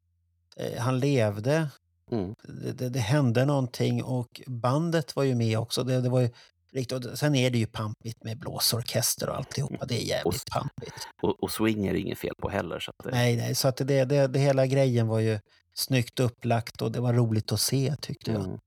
Eh, 0.56 0.80
Han 0.82 0.98
levde, 0.98 1.68
Mm. 2.10 2.34
det, 2.42 2.72
det, 2.72 2.88
det 2.88 2.98
hände 2.98 3.44
någonting 3.44 4.04
och 4.04 4.40
bandet 4.46 5.16
var 5.16 5.22
ju 5.22 5.34
med 5.34 5.58
också. 5.58 5.84
Det, 5.84 6.00
det 6.00 6.08
var 6.08 6.20
ju 6.20 6.30
riktigt, 6.72 7.04
och 7.04 7.18
sen 7.18 7.34
är 7.34 7.50
det 7.50 7.58
ju 7.58 7.66
pampigt 7.66 8.24
med 8.24 8.38
blåsorkester 8.38 9.28
och 9.28 9.36
alltihopa. 9.36 9.86
Det 9.86 10.02
är 10.02 10.06
jävligt 10.06 10.50
pampigt. 10.50 11.08
Och, 11.22 11.42
och 11.42 11.50
swing 11.50 11.86
är 11.86 11.92
det 11.92 11.98
inget 11.98 12.18
fel 12.18 12.34
på 12.38 12.48
heller. 12.48 12.80
Så 12.80 12.92
det, 13.04 13.10
Nej, 13.10 13.36
nej, 13.36 13.54
så 13.54 13.68
att 13.68 13.76
det, 13.76 14.04
det, 14.04 14.26
det 14.26 14.38
hela 14.38 14.66
grejen 14.66 15.08
var 15.08 15.20
ju 15.20 15.38
snyggt 15.74 16.20
upplagt 16.20 16.82
och 16.82 16.92
det 16.92 17.00
var 17.00 17.12
roligt 17.12 17.52
att 17.52 17.60
se 17.60 17.96
tyckte 18.00 18.30
jag. 18.30 18.44
Mm. 18.44 18.58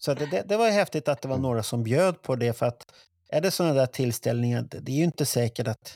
Så 0.00 0.14
det, 0.14 0.26
det, 0.26 0.42
det 0.48 0.56
var 0.56 0.70
häftigt 0.70 1.08
att 1.08 1.22
det 1.22 1.28
var 1.28 1.38
några 1.38 1.62
som 1.62 1.82
bjöd 1.82 2.22
på 2.22 2.36
det 2.36 2.52
för 2.52 2.66
att 2.66 2.92
är 3.28 3.40
det 3.40 3.50
sådana 3.50 3.74
där 3.74 3.86
tillställningar, 3.86 4.66
det, 4.70 4.80
det 4.80 4.92
är 4.92 4.96
ju 4.96 5.04
inte 5.04 5.26
säkert 5.26 5.68
att 5.68 5.94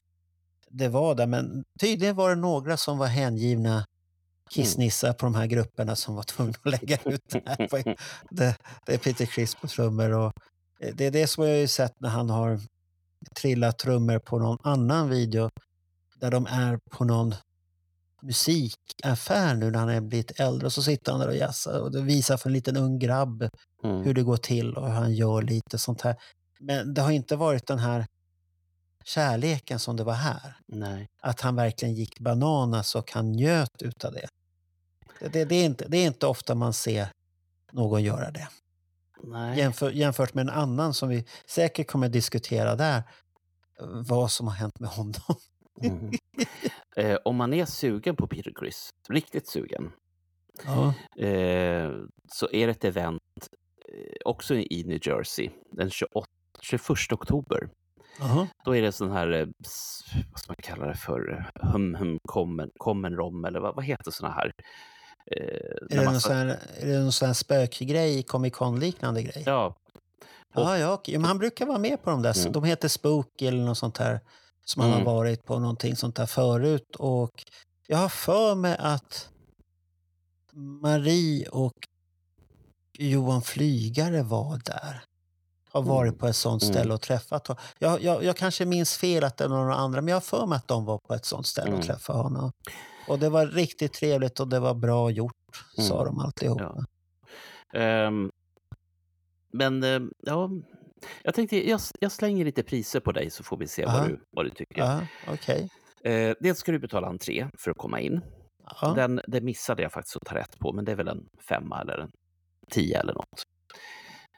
det 0.71 0.89
var 0.89 1.15
det, 1.15 1.27
men 1.27 1.65
tydligen 1.81 2.17
var 2.17 2.31
det 2.31 2.37
några 2.37 2.77
som 2.77 2.99
var 2.99 3.07
hängivna 3.07 3.87
kissnissar 4.51 5.13
på 5.13 5.27
de 5.27 5.35
här 5.35 5.47
grupperna 5.47 5.97
som 5.97 6.15
var 6.15 6.23
tvungna 6.23 6.55
att 6.65 6.71
lägga 6.71 6.97
ut 7.05 7.23
det 7.31 7.43
här. 7.47 7.97
Det, 8.31 8.57
det 8.87 8.95
är 8.95 8.99
Peter 8.99 9.27
Criss 9.27 9.55
på 9.55 9.69
trummor 9.69 10.11
och, 10.13 10.33
Eh, 10.81 10.95
Det 10.95 11.07
är 11.07 11.11
det 11.11 11.27
som 11.27 11.45
jag 11.49 11.61
har 11.61 11.67
sett 11.67 12.01
när 12.01 12.09
han 12.09 12.31
har 12.31 12.61
trillat 13.37 13.79
trummor 13.79 14.19
på 14.19 14.39
någon 14.39 14.59
annan 14.63 15.09
video 15.09 15.51
där 16.17 16.31
de 16.31 16.47
är 16.47 16.79
på 16.91 17.05
någon 17.05 17.35
musikaffär 18.23 19.55
nu 19.55 19.71
när 19.71 19.79
han 19.79 19.89
är 19.89 20.01
blivit 20.01 20.41
äldre 20.41 20.67
och 20.67 20.73
så 20.73 20.83
sitter 20.83 21.13
han 21.13 21.21
där 21.21 21.29
och 21.29 21.37
jazzar 21.37 21.81
och 21.81 22.09
visar 22.09 22.37
för 22.37 22.49
en 22.49 22.53
liten 22.53 22.77
ung 22.77 22.99
grabb 22.99 23.49
Mm. 23.85 24.03
hur 24.03 24.15
det 24.15 24.23
går 24.23 24.37
till 24.37 24.75
och 24.77 24.87
hur 24.87 24.95
han 24.95 25.15
gör 25.15 25.43
lite 25.43 25.79
sånt 25.79 26.01
här. 26.03 26.17
Men 26.61 26.95
det 26.95 27.03
har 27.03 27.11
inte 27.11 27.37
varit 27.37 27.67
den 27.67 27.79
här 27.79 28.07
kärleken 29.05 29.79
som 29.79 29.97
det 29.97 30.05
var 30.05 30.13
här. 30.15 30.57
Nej. 30.67 31.09
Att 31.23 31.41
han 31.41 31.57
verkligen 31.57 31.95
gick 31.95 32.19
bananas 32.21 32.95
och 32.95 33.13
han 33.13 33.33
njöt 33.33 33.83
utav 33.83 34.13
det. 34.13 34.29
Det, 35.21 35.45
det, 35.45 35.55
är, 35.55 35.65
inte, 35.65 35.89
det 35.89 35.97
är 35.97 36.07
inte 36.07 36.27
ofta 36.27 36.55
man 36.55 36.73
ser 36.73 37.09
någon 37.73 38.03
göra 38.03 38.31
det. 38.31 38.49
Nej. 39.23 39.59
Jämför, 39.59 39.91
jämfört 39.91 40.35
med 40.35 40.43
en 40.43 40.51
annan 40.51 40.95
som 40.95 41.09
vi 41.09 41.25
säkert 41.47 41.89
kommer 41.91 42.09
diskutera 42.09 42.77
där. 42.77 43.03
Vad 44.09 44.31
som 44.31 44.47
har 44.49 44.55
hänt 44.55 44.81
med 44.81 44.91
honom. 44.91 45.37
Mm. 45.83 46.11
Eh, 46.97 47.19
om 47.25 47.37
man 47.37 47.55
är 47.55 47.65
sugen 47.65 48.17
på 48.17 48.27
Peter 48.27 48.53
Criss, 48.55 48.91
riktigt 49.09 49.49
sugen, 49.49 49.93
Ja. 50.65 50.95
eh, 51.25 51.91
så 52.33 52.49
är 52.53 52.67
det 52.67 52.71
ett 52.71 52.85
event 52.85 53.23
eh, 53.89 54.17
också 54.25 54.55
i 54.55 54.85
New 54.87 54.99
Jersey 55.03 55.51
den 55.73 55.91
28, 55.91 56.27
21 56.61 57.13
oktober. 57.13 57.69
Jaha. 58.19 58.49
Då 58.65 58.77
är 58.77 58.83
det 58.83 58.93
sån 58.93 59.11
här, 59.11 59.31
eh, 59.33 59.47
vad 60.31 60.41
ska 60.41 60.51
man 60.53 60.57
kalla 60.63 60.87
det 60.87 60.95
för, 60.95 61.33
eh, 61.33 61.71
hum 61.73 61.95
hum 61.95 62.19
common, 62.29 62.71
common 62.77 63.17
rom 63.17 63.45
eller 63.45 63.61
vad, 63.61 63.75
vad 63.77 63.85
heter 63.85 64.11
såna 64.11 64.33
här? 64.33 64.53
Eh, 65.37 65.99
Är 65.99 66.13
det, 66.13 66.21
sån 66.21 66.33
här, 66.37 66.59
är 66.81 66.87
det 66.87 66.99
någon 66.99 67.13
sån 67.13 67.27
här 67.27 67.35
spökgrej, 67.35 68.23
Comic 68.23 68.55
Con-liknande 68.55 69.23
grej? 69.23 69.43
Ja, 69.47 69.77
Ja, 70.55 70.79
ja, 70.79 70.93
okej. 70.93 71.19
Men 71.19 71.25
han 71.25 71.39
brukar 71.39 71.67
vara 71.67 71.79
med 71.79 72.03
på 72.03 72.11
de 72.11 72.23
där. 72.23 72.39
Mm. 72.41 72.53
De 72.53 72.65
heter 72.65 72.89
Spooky 72.89 73.47
eller 73.47 73.65
något 73.65 73.79
sånt 73.79 73.99
här. 73.99 74.21
Som 74.65 74.83
han 74.83 74.93
Mm. 74.93 75.07
har 75.07 75.15
varit 75.15 75.45
på 75.45 75.59
någonting 75.59 75.97
sånt 75.97 76.17
där 76.17 76.27
förut. 76.27 76.97
Och 76.99 77.31
jag 77.87 77.99
har 77.99 78.09
för 78.09 78.55
mig 78.55 78.77
att 78.81 79.29
Marie 80.83 81.49
och 81.49 81.73
Johan 82.99 83.43
Flygare 83.43 84.23
var 84.23 84.61
där. 84.65 85.01
Har 85.73 85.83
varit 85.83 86.09
Mm. 86.09 86.19
på 86.19 86.27
ett 86.27 86.37
sånt 86.37 86.63
Mm. 86.63 86.75
ställe 86.75 86.95
och 86.95 87.01
träffat 87.01 87.47
honom. 87.47 87.63
Jag, 87.79 88.03
jag, 88.03 88.25
jag 88.25 88.37
kanske 88.37 88.65
minns 88.65 88.97
fel 88.97 89.25
att 89.25 89.37
det 89.37 89.49
var 89.49 89.57
några 89.57 89.75
andra, 89.75 90.01
men 90.01 90.09
jag 90.09 90.17
har 90.17 90.21
för 90.21 90.47
mig 90.47 90.57
att 90.57 90.69
de 90.69 90.85
var 90.85 90.99
på 90.99 91.15
ett 91.15 91.25
sånt 91.25 91.47
ställe 91.47 91.69
och 91.69 91.75
Mm. 91.75 91.87
träffade 91.87 92.19
honom. 92.19 92.53
Och 93.09 93.19
det 93.19 93.29
var 93.29 93.47
riktigt 93.47 93.93
trevligt 93.93 94.41
och 94.41 94.49
det 94.49 94.61
var 94.61 94.75
bra 94.75 95.11
gjort, 95.11 95.65
sa 95.77 95.95
Mm. 96.03 96.05
de 96.15 96.19
alltihop. 96.25 96.61
Ja. 96.61 96.85
Ehm, 97.81 98.31
men 99.53 99.83
eh, 99.83 100.01
ja, 100.23 100.51
jag 101.23 101.35
tänkte 101.35 101.69
jag, 101.69 101.81
jag 102.01 102.13
slänger 102.13 102.45
lite 102.45 102.63
priser 102.63 103.01
på 103.01 103.13
dig 103.13 103.31
så 103.31 103.43
får 103.45 103.57
vi 103.57 103.67
se 103.69 103.85
Aha. 103.85 103.99
vad 103.99 104.09
du, 104.09 104.21
vad 104.31 104.45
du 104.47 104.51
tycker. 104.51 104.81
Ja, 104.83 105.01
okej. 105.29 105.69
Eh, 106.05 106.35
dels 106.41 106.59
ska 106.59 106.73
du 106.73 106.79
betala 106.79 107.07
entré 107.09 107.47
för 107.59 107.71
att 107.71 107.77
komma 107.79 108.01
in. 108.01 108.21
Den, 108.95 109.21
det 109.27 109.41
missade 109.41 109.83
jag 109.83 109.93
faktiskt 109.93 110.17
att 110.17 110.25
ta 110.27 110.35
rätt 110.35 110.59
på, 110.59 110.73
men 110.73 110.85
det 110.85 110.93
är 110.93 110.97
väl 110.97 111.09
en 111.09 111.27
femma 111.49 111.81
eller 111.81 111.99
en 111.99 112.11
tio 112.71 113.01
eller 113.01 113.15
något. 113.15 113.43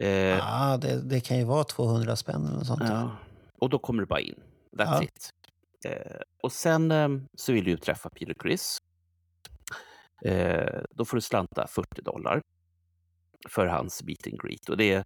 Eh, 0.01 0.09
Ja, 0.09 0.79
det, 0.83 1.03
det 1.09 1.21
kan 1.21 1.39
ju 1.39 1.45
vara 1.45 1.65
200 1.65 2.17
spänn 2.17 2.47
eller 2.47 2.65
sånt. 2.65 2.83
ja. 2.85 3.11
Och 3.59 3.69
då 3.71 3.79
kommer 3.79 4.03
du 4.03 4.07
bara 4.07 4.21
in. 4.21 4.35
That's 4.77 4.95
Ja. 4.95 5.03
it. 5.03 5.31
Eh, 5.85 6.21
och 6.43 6.53
sen 6.53 6.91
eh, 6.91 7.09
så 7.35 7.53
vill 7.53 7.65
du 7.65 7.77
träffa 7.77 8.11
Peter 8.11 8.35
Criss. 8.35 8.79
Eh, 10.25 10.81
då 10.91 11.05
får 11.05 11.17
du 11.17 11.21
slanta 11.21 11.67
40 11.67 12.03
dollar 12.03 12.43
för 13.49 13.67
hans 13.67 14.03
meet 14.03 14.27
and 14.27 14.43
greet. 14.43 14.69
Och 14.69 14.77
det 14.77 14.93
är, 14.93 15.05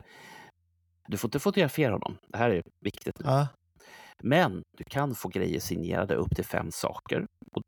du 1.09 1.17
får 1.17 1.29
inte 1.29 1.39
fotografera 1.39 1.93
honom. 1.93 2.19
Det 2.29 2.39
här 2.39 2.51
är 2.51 2.63
viktigt. 2.81 3.17
Ja, 3.25 3.49
Men 4.23 4.63
du 4.79 4.85
kan 4.85 5.15
få 5.15 5.29
grejer 5.29 5.61
signerade 5.61 6.15
upp 6.15 6.37
till 6.37 6.45
fem 6.45 6.71
saker. 6.71 7.27
Och 7.53 7.63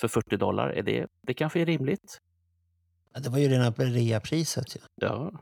för 0.00 0.08
40 0.08 0.36
dollar, 0.36 0.68
är 0.68 0.82
det, 0.82 1.06
det 1.26 1.34
kanske 1.34 1.60
är 1.60 1.66
rimligt. 1.66 2.18
det 3.18 3.28
var 3.28 3.38
ju 3.38 3.48
rena 3.48 3.70
reapriset. 3.70 4.76
ju. 4.76 4.80
Ja, 4.94 5.32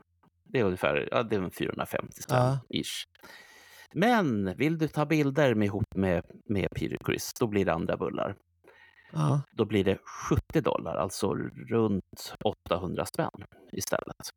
det 0.43 0.59
är 0.59 0.63
ungefär 0.63 1.09
ja, 1.11 1.23
det 1.23 1.35
är 1.35 1.39
en 1.39 1.51
450 1.51 2.21
spänn 2.21 2.57
ish. 2.69 3.05
Men 3.93 4.55
vill 4.57 4.77
du 4.77 4.87
ta 4.87 5.05
bilder 5.05 5.55
med, 5.55 5.65
ihop 5.65 5.95
med, 5.95 6.23
med 6.45 6.67
Peter 6.75 6.97
Criss, 7.05 7.33
då 7.39 7.47
blir 7.47 7.65
det 7.65 7.73
andra 7.73 7.97
bullar. 7.97 8.35
Ja. 9.13 9.41
Då 9.51 9.65
blir 9.65 9.83
det 9.83 9.97
70 10.29 10.61
dollar, 10.61 10.95
alltså 10.95 11.33
runt 11.69 12.33
800 12.69 13.05
spänn 13.05 13.29
istället. 13.71 14.29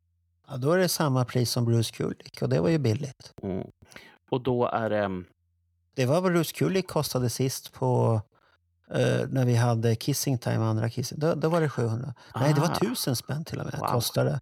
ja, 0.47 0.57
då 0.57 0.71
är 0.71 0.77
det 0.77 0.89
samma 0.89 1.25
pris 1.25 1.51
som 1.51 1.65
Bruce 1.65 1.91
Kulick 1.95 2.41
och 2.41 2.49
det 2.49 2.59
var 2.61 2.69
ju 2.69 2.77
billigt. 2.77 3.33
Mm. 3.43 3.67
Och 4.31 4.43
då 4.43 4.67
är 4.67 4.89
det... 4.89 5.23
Det 5.95 6.05
var 6.05 6.21
vad 6.21 6.31
Bruce 6.33 6.53
Kulick 6.55 6.87
kostade 6.87 7.29
sist 7.29 7.73
på 7.73 8.21
eh, 8.91 9.27
när 9.29 9.45
vi 9.45 9.55
hade 9.55 9.95
Kissing 9.95 10.37
Time, 10.37 10.63
andra 10.65 10.89
Kissing. 10.89 11.19
Då, 11.19 11.33
då 11.35 11.49
var 11.49 11.61
det 11.61 11.69
700. 11.69 12.13
Nej, 12.35 12.53
det 12.53 12.61
var 12.61 12.67
Ah. 12.69 12.77
1000 12.77 13.15
spänn 13.15 13.45
till 13.45 13.59
och 13.59 13.65
med 13.65 13.79
Wow. 13.79 13.87
kostade. 13.87 14.39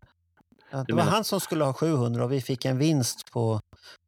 Ja, 0.71 0.83
det 0.87 0.93
var 0.93 0.97
menar- 1.03 1.11
han 1.11 1.23
som 1.23 1.39
skulle 1.39 1.63
ha 1.63 1.73
700 1.73 2.23
och 2.23 2.31
vi 2.31 2.41
fick 2.41 2.65
en 2.65 2.77
vinst 2.77 3.31
på 3.31 3.61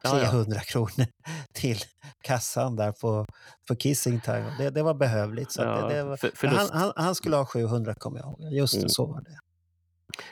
Ja, 0.04 0.20
ja. 0.20 0.30
300 0.30 0.60
kronor 0.60 1.06
till 1.54 1.78
kassan 2.22 2.76
där 2.76 2.92
på, 2.92 3.26
på 3.68 3.76
Kissing 3.76 4.22
Time. 4.22 4.56
Det, 4.58 4.70
det 4.70 4.84
var 4.84 4.94
behövligt. 4.94 5.52
Så 5.52 5.62
Ja, 5.62 5.88
det, 5.88 5.96
det 5.96 6.04
var, 6.04 6.18
för, 6.18 6.48
han, 6.48 6.70
han, 6.74 6.94
han 6.96 7.16
skulle 7.16 7.36
ha 7.36 7.46
700 7.46 7.96
kommer 7.96 8.20
jag 8.20 8.28
ihåg. 8.28 8.54
Just 8.54 8.74
det, 8.74 8.80
Mm. 8.80 8.90
så 8.90 9.06
var 9.06 9.22
det. 9.22 9.38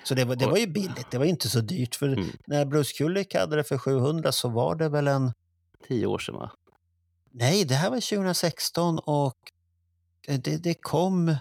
Så 0.04 0.16
det 0.16 0.26
var, 0.26 0.36
det 0.36 0.46
var 0.48 0.58
ju 0.58 0.68
billigt. 0.68 1.12
Det 1.12 1.18
var 1.18 1.26
inte 1.26 1.50
så 1.50 1.62
dyrt. 1.62 1.96
För 1.96 2.08
Mm. 2.08 2.30
när 2.48 2.66
Bruce 2.66 2.94
Kulick 2.98 3.36
hade 3.36 3.56
det 3.56 3.64
för 3.64 3.78
700 3.78 4.32
så 4.32 4.50
var 4.50 4.76
det 4.76 4.90
väl 4.90 5.08
en... 5.08 5.32
Tio 5.88 6.06
år 6.08 6.20
sedan, 6.20 6.36
va? 6.36 6.52
Nej, 7.32 7.66
det 7.66 7.76
här 7.76 7.90
var 7.90 8.00
2016 8.10 9.00
och 9.00 9.36
det, 10.28 10.58
det 10.64 10.74
kom... 10.74 11.36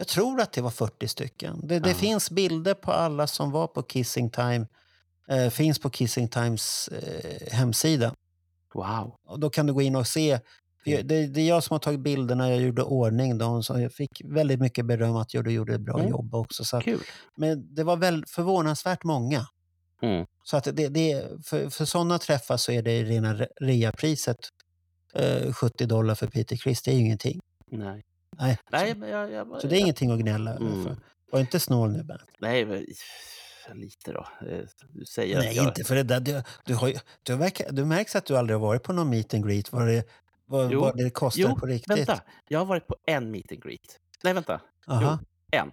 Jag 0.00 0.06
tror 0.08 0.40
att 0.40 0.52
det 0.52 0.60
var 0.60 0.70
40 0.70 1.08
stycken. 1.08 1.60
Det, 1.62 1.78
det 1.78 1.94
finns 1.94 2.30
bilder 2.30 2.74
på 2.74 2.92
alla 2.92 3.26
som 3.26 3.50
var 3.50 3.66
på 3.66 3.82
Kissing 3.82 4.30
Time. 4.30 4.66
Eh, 5.28 5.50
finns 5.50 5.78
på 5.78 5.90
Kissing 5.90 6.28
Times 6.28 6.88
eh, 6.88 7.52
hemsida. 7.52 8.14
Wow. 8.74 9.16
Och 9.26 9.40
då 9.40 9.50
kan 9.50 9.66
du 9.66 9.72
gå 9.72 9.82
in 9.82 9.96
och 9.96 10.06
se. 10.06 10.40
Det, 10.84 11.02
det 11.26 11.40
är 11.40 11.48
jag 11.48 11.64
som 11.64 11.74
har 11.74 11.78
tagit 11.78 12.00
bilderna, 12.00 12.50
jag 12.50 12.60
gjorde 12.60 12.82
ordning 12.82 13.38
dem. 13.38 13.62
Så 13.62 13.80
jag 13.80 13.92
fick 13.92 14.22
väldigt 14.24 14.60
mycket 14.60 14.86
beröm 14.86 15.16
att 15.16 15.34
jag 15.34 15.50
gjorde 15.50 15.74
ett 15.74 15.80
bra 15.80 15.98
Mm. 15.98 16.10
jobb 16.10 16.34
också. 16.34 16.64
Så 16.64 16.76
att, 16.76 16.84
men 17.36 17.74
det 17.74 17.84
var 17.84 17.96
väl 17.96 18.24
förvånansvärt 18.26 19.04
många. 19.04 19.46
Mm. 20.02 20.26
Så 20.44 20.56
att 20.56 20.64
det, 20.64 20.88
det, 20.88 21.24
för, 21.46 21.70
för 21.70 21.84
sådana 21.84 22.18
träffar 22.18 22.56
så 22.56 22.72
är 22.72 22.82
det 22.82 23.02
rena 23.02 23.34
re- 23.34 23.46
reapriset. 23.60 24.36
Eh, 25.14 25.52
70 25.52 25.86
dollar 25.86 26.14
för 26.14 26.26
Peter 26.26 26.56
Criss, 26.56 26.82
det 26.82 26.90
är 26.90 26.94
ju 26.94 27.00
ingenting. 27.00 27.40
Nej. 27.70 28.02
Nej, 28.38 28.58
Nej, 28.70 28.92
så, 28.92 28.98
men 28.98 29.08
jag, 29.08 29.32
jag, 29.32 29.60
så 29.60 29.66
det 29.66 29.76
är 29.76 29.80
ingenting 29.80 30.10
att 30.10 30.18
gnälla 30.18 30.50
över. 30.50 30.66
Mm. 30.66 30.84
För. 30.84 30.96
Var 31.32 31.40
inte 31.40 31.60
snål 31.60 31.90
nu 31.90 32.02
Bernt. 32.02 32.30
Nej, 32.38 32.64
men, 32.66 32.86
lite 33.74 34.12
då. 34.12 34.26
Du 34.88 35.04
säger 35.04 35.38
Nej, 35.38 35.48
att 35.48 35.54
jag... 35.54 35.66
inte 35.66 35.84
för 35.84 35.94
det 35.94 36.02
där. 36.02 36.20
Du, 36.20 36.42
du, 36.64 36.74
har, 36.74 36.92
du, 37.22 37.36
verkar, 37.36 37.72
du 37.72 37.84
märks 37.84 38.16
att 38.16 38.24
du 38.24 38.36
aldrig 38.36 38.58
har 38.58 38.66
varit 38.66 38.82
på 38.82 38.92
någon 38.92 39.10
meet 39.10 39.34
and 39.34 39.46
greet. 39.46 39.72
Vad 39.72 39.86
det, 39.86 40.04
vad, 40.46 40.72
Jo, 40.72 40.80
vad 40.80 40.96
det 40.96 41.10
kostar 41.10 41.42
jo, 41.42 41.56
på 41.56 41.66
riktigt. 41.66 41.98
Vänta, 41.98 42.20
jag 42.48 42.58
har 42.58 42.66
varit 42.66 42.86
på 42.86 42.96
en 43.06 43.30
meet 43.30 43.52
and 43.52 43.62
greet. 43.62 43.98
Nej, 44.24 44.34
vänta. 44.34 44.60
Aha. 44.86 45.18
en. 45.50 45.70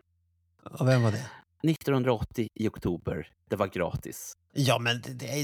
Och 0.80 0.88
vem 0.88 1.04
var 1.04 1.12
det? 1.12 1.26
1980 1.72 2.48
i 2.54 2.68
oktober. 2.68 3.28
Det 3.50 3.56
var 3.56 3.68
gratis. 3.68 4.34
Ja, 4.54 4.80
men 4.80 5.02
det, 5.02 5.14
det, 5.14 5.44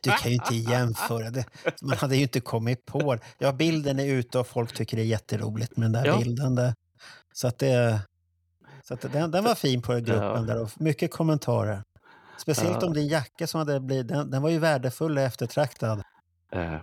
du 0.00 0.10
kan 0.10 0.30
ju 0.30 0.34
inte 0.34 0.54
jämföra. 0.54 1.30
Det. 1.30 1.44
Man 1.82 1.96
hade 1.96 2.16
ju 2.16 2.22
inte 2.22 2.40
kommit 2.40 2.84
på 2.86 3.14
det. 3.14 3.20
Ja, 3.38 3.52
bilden 3.52 3.98
är 4.00 4.06
ute 4.06 4.38
och 4.38 4.46
folk 4.46 4.74
tycker 4.74 4.96
det 4.96 5.02
är 5.02 5.06
jätteroligt 5.06 5.76
med 5.76 5.84
den 5.84 5.92
där 5.92 6.06
Ja. 6.06 6.18
bilden. 6.18 6.54
Där. 6.54 6.74
Så 7.32 7.46
att 7.48 7.58
det... 7.58 8.00
Så 8.82 8.94
att 8.94 9.00
den, 9.12 9.30
den 9.30 9.44
var 9.44 9.54
fin 9.54 9.82
på 9.82 9.94
gruppen 9.94 10.16
Ja. 10.22 10.40
där 10.40 10.62
och 10.62 10.70
mycket 10.80 11.10
kommentarer. 11.12 11.82
Speciellt 12.38 12.78
Ja. 12.82 12.86
om 12.86 12.92
din 12.94 13.08
jacka 13.08 13.46
som 13.46 13.58
hade 13.58 13.80
blivit, 13.80 14.08
den, 14.08 14.30
den 14.30 14.42
var 14.42 14.50
ju 14.50 14.58
värdefull 14.58 15.18
och 15.18 15.24
eftertraktad. 15.24 16.02
Eh, 16.52 16.78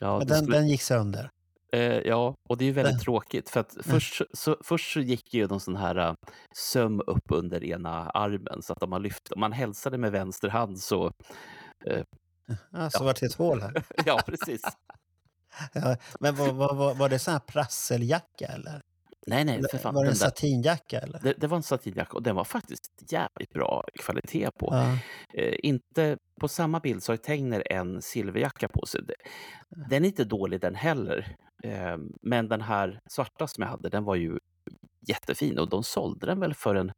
ja, 0.00 0.18
Men 0.18 0.26
den, 0.26 0.38
skulle, 0.42 0.56
den 0.56 0.68
gick 0.68 0.82
sönder. 0.82 1.30
Eh, 1.74 1.98
ja, 1.98 2.34
och 2.48 2.56
det 2.58 2.64
är 2.64 2.66
ju 2.66 2.72
väldigt 2.72 3.00
tråkigt. 3.00 3.50
För 3.50 3.60
att 3.60 3.76
först, 3.82 4.22
så, 4.32 4.56
först 4.64 4.92
så 4.92 5.00
gick 5.00 5.34
ju 5.34 5.46
någon 5.48 5.60
sån 5.60 5.76
här 5.76 5.98
uh, 5.98 6.14
söm 6.54 7.00
upp 7.06 7.24
under 7.32 7.64
ena 7.64 8.10
armen. 8.10 8.62
Så 8.62 8.72
att 8.72 8.82
om 8.82 8.90
man, 8.90 9.02
lyfte, 9.02 9.34
om 9.34 9.40
man 9.40 9.52
hälsade 9.52 9.98
med 9.98 10.12
vänster 10.12 10.48
hand 10.48 10.80
så... 10.80 11.12
Ja, 12.70 12.90
så 12.90 12.98
Ja. 13.00 13.04
var 13.04 13.14
det 13.20 13.26
ett 13.26 13.34
hål 13.34 13.62
här. 13.62 13.82
Ja, 14.06 14.20
precis. 14.26 14.62
Ja, 15.72 15.96
men 16.20 16.34
var, 16.36 16.52
var, 16.52 16.74
var, 16.74 16.94
var 16.94 17.08
det 17.08 17.18
sån 17.18 17.32
här 17.32 17.40
prasseljacka 17.40 18.46
eller? 18.46 18.80
Nej, 19.26 19.44
nej, 19.44 19.62
för 19.70 19.78
fan. 19.78 19.94
var 19.94 20.04
det 20.04 20.10
en 20.10 20.16
satinjacka 20.16 21.00
eller? 21.00 21.20
det, 21.22 21.32
det 21.38 21.46
var 21.46 21.56
en 21.56 21.62
satinjacka 21.62 22.12
och 22.16 22.22
den 22.22 22.36
var 22.36 22.44
faktiskt 22.44 22.82
jävligt 23.12 23.50
bra 23.50 23.84
kvalitet 24.00 24.50
på. 24.58 24.68
Ja. 24.72 24.98
Eh, 25.42 25.54
inte 25.62 26.18
på 26.40 26.48
samma 26.48 26.80
bild 26.80 27.02
så 27.02 27.12
har 27.12 27.16
Tegner 27.16 27.72
en 27.72 28.02
silverjacka 28.02 28.68
på 28.68 28.86
sig. 28.86 29.00
Den 29.88 30.04
är 30.04 30.08
inte 30.08 30.24
dålig 30.24 30.60
den 30.60 30.74
heller. 30.74 31.36
Eh, 31.64 31.96
men 32.22 32.48
den 32.48 32.60
här 32.60 33.00
svarta 33.10 33.46
som 33.46 33.62
jag 33.62 33.68
hade, 33.68 33.88
den 33.88 34.04
var 34.04 34.14
ju 34.14 34.38
jättefin 35.08 35.58
och 35.58 35.68
de 35.68 35.82
sålde 35.84 36.26
den 36.26 36.40
väl 36.40 36.54
för 36.54 36.74
en... 36.74 36.92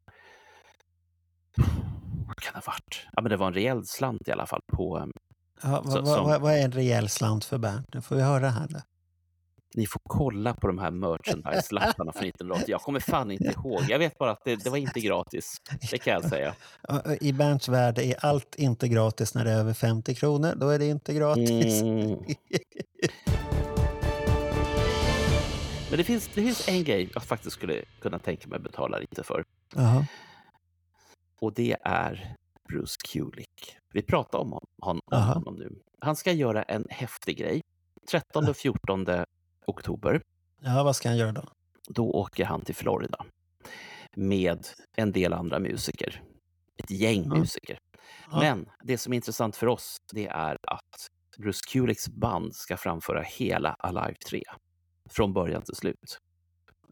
Vad 2.26 2.36
kan 2.36 2.52
det 2.52 2.58
ha 2.66 2.72
varit? 2.72 3.06
Ja, 3.12 3.22
men 3.22 3.30
det 3.30 3.36
var 3.36 3.46
en 3.46 3.54
rejäl 3.54 3.86
slant 3.86 4.28
i 4.28 4.32
alla 4.32 4.46
fall 4.46 4.60
på... 4.66 4.98
ehm, 4.98 5.12
Ja, 5.62 5.82
vad, 5.84 5.92
som- 6.08 6.24
vad, 6.24 6.40
vad 6.40 6.52
är 6.54 6.64
en 6.64 6.72
rejäl 6.72 7.08
slant 7.08 7.44
för 7.44 7.58
Bernt? 7.58 7.94
Nu 7.94 8.02
får 8.02 8.16
vi 8.16 8.22
höra 8.22 8.48
här. 8.50 8.66
Nu. 8.70 8.78
Ni 9.74 9.86
får 9.86 10.00
kolla 10.08 10.54
på 10.54 10.66
de 10.66 10.78
här 10.78 10.90
merchandise-lapparna 10.90 12.12
från 12.12 12.24
1980. 12.28 12.64
Jag 12.68 12.80
kommer 12.80 13.00
fan 13.00 13.30
inte 13.30 13.44
ihåg. 13.50 13.82
Jag 13.88 13.98
vet 13.98 14.18
bara 14.18 14.30
att 14.30 14.44
det, 14.44 14.56
det 14.64 14.70
var 14.70 14.76
inte 14.76 15.00
gratis. 15.00 15.56
Det 15.90 15.98
kan 15.98 16.12
jag 16.12 16.24
säga. 16.28 16.54
I 17.20 17.32
Bernts 17.32 17.68
värld 17.68 17.98
är 17.98 18.24
allt 18.24 18.54
inte 18.54 18.88
gratis 18.88 19.34
när 19.34 19.44
det 19.44 19.50
är 19.50 19.58
över 19.58 19.72
50 19.74 20.14
kronor. 20.14 20.54
Då 20.56 20.68
är 20.68 20.78
det 20.78 20.86
inte 20.86 21.14
gratis. 21.14 21.82
Mm. 21.82 22.08
Men 25.90 25.98
det 25.98 26.04
finns, 26.04 26.26
det 26.34 26.42
finns 26.42 26.68
en 26.68 26.84
grej 26.84 27.10
jag 27.14 27.22
faktiskt 27.22 27.56
skulle 27.56 27.84
kunna 28.00 28.18
tänka 28.18 28.48
mig 28.48 28.58
betala 28.60 28.98
lite 28.98 29.22
för. 29.22 29.44
Jaha. 29.74 30.06
Och 31.40 31.52
det 31.54 31.76
är 31.84 32.34
Bruce 32.68 32.96
Kulick. 33.08 33.76
Vi 33.92 34.02
pratar 34.02 34.38
om 34.38 34.52
hon- 34.52 34.60
hon- 34.82 35.00
om 35.06 35.18
Aha. 35.18 35.34
honom 35.34 35.54
nu. 35.54 35.78
Han 36.00 36.16
ska 36.16 36.32
göra 36.32 36.62
en 36.62 36.84
häftig 36.90 37.38
grej. 37.38 37.62
13 38.10 38.48
och 38.48 38.56
14 38.56 39.04
oktober. 39.66 40.22
Ja, 40.60 40.82
vad 40.84 40.96
ska 40.96 41.08
han 41.08 41.18
göra 41.18 41.32
då? 41.32 41.44
Då 41.88 42.10
åker 42.10 42.44
han 42.44 42.60
till 42.60 42.74
Florida 42.74 43.24
med 44.16 44.66
en 44.96 45.12
del 45.12 45.32
andra 45.32 45.58
musiker. 45.58 46.22
Ett 46.76 46.90
gäng 46.90 47.24
Ja. 47.24 47.34
musiker. 47.34 47.78
Ja. 48.30 48.38
Men 48.40 48.68
det 48.84 48.98
som 48.98 49.12
är 49.12 49.16
intressant 49.16 49.56
för 49.56 49.66
oss, 49.66 49.96
det 50.12 50.26
är 50.26 50.58
att 50.62 51.08
Bruce 51.38 51.60
Kulicks 51.72 52.08
band 52.08 52.54
ska 52.54 52.76
framföra 52.76 53.22
hela 53.22 53.70
Alive 53.78 54.14
3. 54.30 54.42
Från 55.10 55.32
början 55.32 55.62
till 55.62 55.74
slut. 55.74 56.18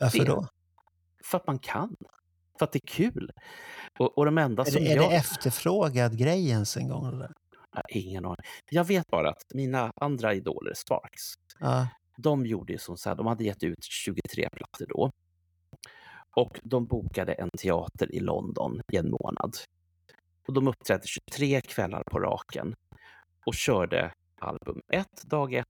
Varför 0.01 0.19
det- 0.19 0.25
då? 0.25 0.49
För 1.25 1.39
att 1.39 1.47
man 1.47 1.59
kan. 1.59 1.97
För 2.59 2.65
att 2.65 2.73
det 2.73 2.79
är 2.79 2.87
kul. 2.87 3.31
Och, 3.99 4.19
och 4.19 4.25
de 4.25 4.39
enda 4.39 4.63
Är 4.63 4.71
som 4.71 4.85
det, 4.85 4.93
är 4.93 4.97
jag... 4.97 5.11
det 5.11 5.17
efterfrågad 5.17 6.19
grej 6.19 6.49
ens 6.49 6.77
en 6.77 6.89
gång? 6.89 7.07
Eller? 7.07 7.33
Ingen 7.89 8.25
aning. 8.25 8.37
Jag 8.71 8.85
vet 8.85 9.07
bara 9.07 9.31
att 9.31 9.45
mina 9.55 9.93
andra 9.97 10.35
idoler, 10.35 10.75
Sparks, 10.75 11.23
Ja. 11.61 11.89
De 12.17 12.47
gjorde 12.47 12.73
ju 12.73 12.79
som 12.79 12.97
så 12.97 13.09
här, 13.09 13.17
de 13.17 13.27
hade 13.27 13.45
gett 13.45 13.63
ut 13.63 13.83
23 13.85 14.49
plattor 14.53 14.87
då. 14.89 15.11
Och 16.37 16.61
de 16.63 16.87
bokade 16.87 17.33
en 17.33 17.51
teater 17.51 18.15
i 18.15 18.21
London 18.21 18.81
i 18.93 18.97
en 18.97 19.11
månad. 19.11 19.57
Och 20.49 20.55
de 20.55 20.69
uppträdde 20.69 21.07
23 21.07 21.61
kvällar 21.61 22.03
på 22.03 22.19
raken 22.21 22.75
och 23.47 23.55
körde 23.55 24.13
album 24.41 24.81
1 24.89 25.07
dag 25.25 25.55
1, 25.55 25.67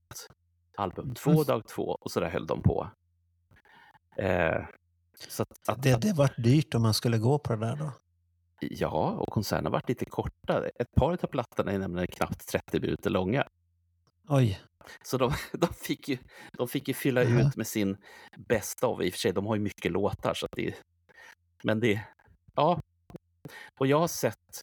album 0.76 1.14
2 1.14 1.30
Mm. 1.30 1.45
dag 1.45 1.66
2 1.68 1.82
och 1.82 2.11
så 2.11 2.20
där 2.20 2.28
höll 2.30 2.47
de 2.47 2.62
på. 2.62 2.88
Eh, 4.16 4.64
så 5.28 5.42
att, 5.42 5.68
att, 5.68 5.82
Det, 5.82 6.01
det 6.01 6.12
var 6.12 6.30
dyrt 6.42 6.74
om 6.74 6.82
man 6.82 6.95
skulle 6.95 7.18
gå 7.18 7.38
på 7.38 7.57
det 7.57 7.66
där 7.66 7.76
då. 7.76 7.92
ja, 8.61 9.11
och 9.11 9.28
konserten 9.32 9.64
har 9.64 9.72
varit 9.72 9.88
lite 9.88 10.05
kortare. 10.05 10.68
Ett 10.68 10.95
par 10.95 11.12
av 11.12 11.26
plattorna 11.26 11.72
är 11.72 11.78
nämligen 11.78 12.07
knappt 12.07 12.47
30 12.49 12.80
minuter 12.80 13.11
långa. 13.11 13.49
Oj. 14.28 14.61
Så 15.05 15.18
de, 15.18 15.32
de, 15.53 15.74
fick 15.74 16.09
ju, 16.09 16.18
de 16.59 16.68
fick 16.68 16.89
ju 16.89 16.95
fylla 16.95 17.22
Ja. 17.24 17.41
ut 17.49 17.57
med 17.57 17.66
sin 17.66 17.97
bästa 18.49 18.87
av. 18.87 19.03
I 19.03 19.09
och 19.09 19.12
för 19.12 19.18
sig, 19.18 19.32
de 19.32 19.47
har 19.47 19.55
ju 19.55 19.61
mycket 19.61 19.93
låtar. 19.93 20.35
Så 20.35 20.47
det, 20.57 20.74
men 21.62 21.80
det, 21.80 22.01
ja. 22.55 22.80
Och 23.80 23.87
jag 23.87 23.99
har 24.01 24.09
sett 24.09 24.61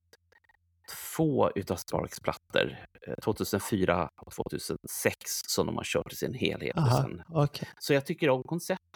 två 1.16 1.52
utav 1.56 1.76
Sparks 1.76 2.20
plattor, 2.20 2.78
eh, 3.08 3.14
2004 3.24 4.10
och 4.22 4.34
2006, 4.34 5.42
som 5.48 5.66
de 5.66 5.78
har 5.78 5.84
kört 5.84 6.14
i 6.14 6.16
sin 6.16 6.34
helhet. 6.34 6.78
Aha, 6.78 7.02
sen, 7.02 7.24
okej. 7.28 7.70
så 7.80 7.94
jag 7.94 8.06
tycker 8.06 8.30
om 8.30 8.44
konceptet. 8.44 8.88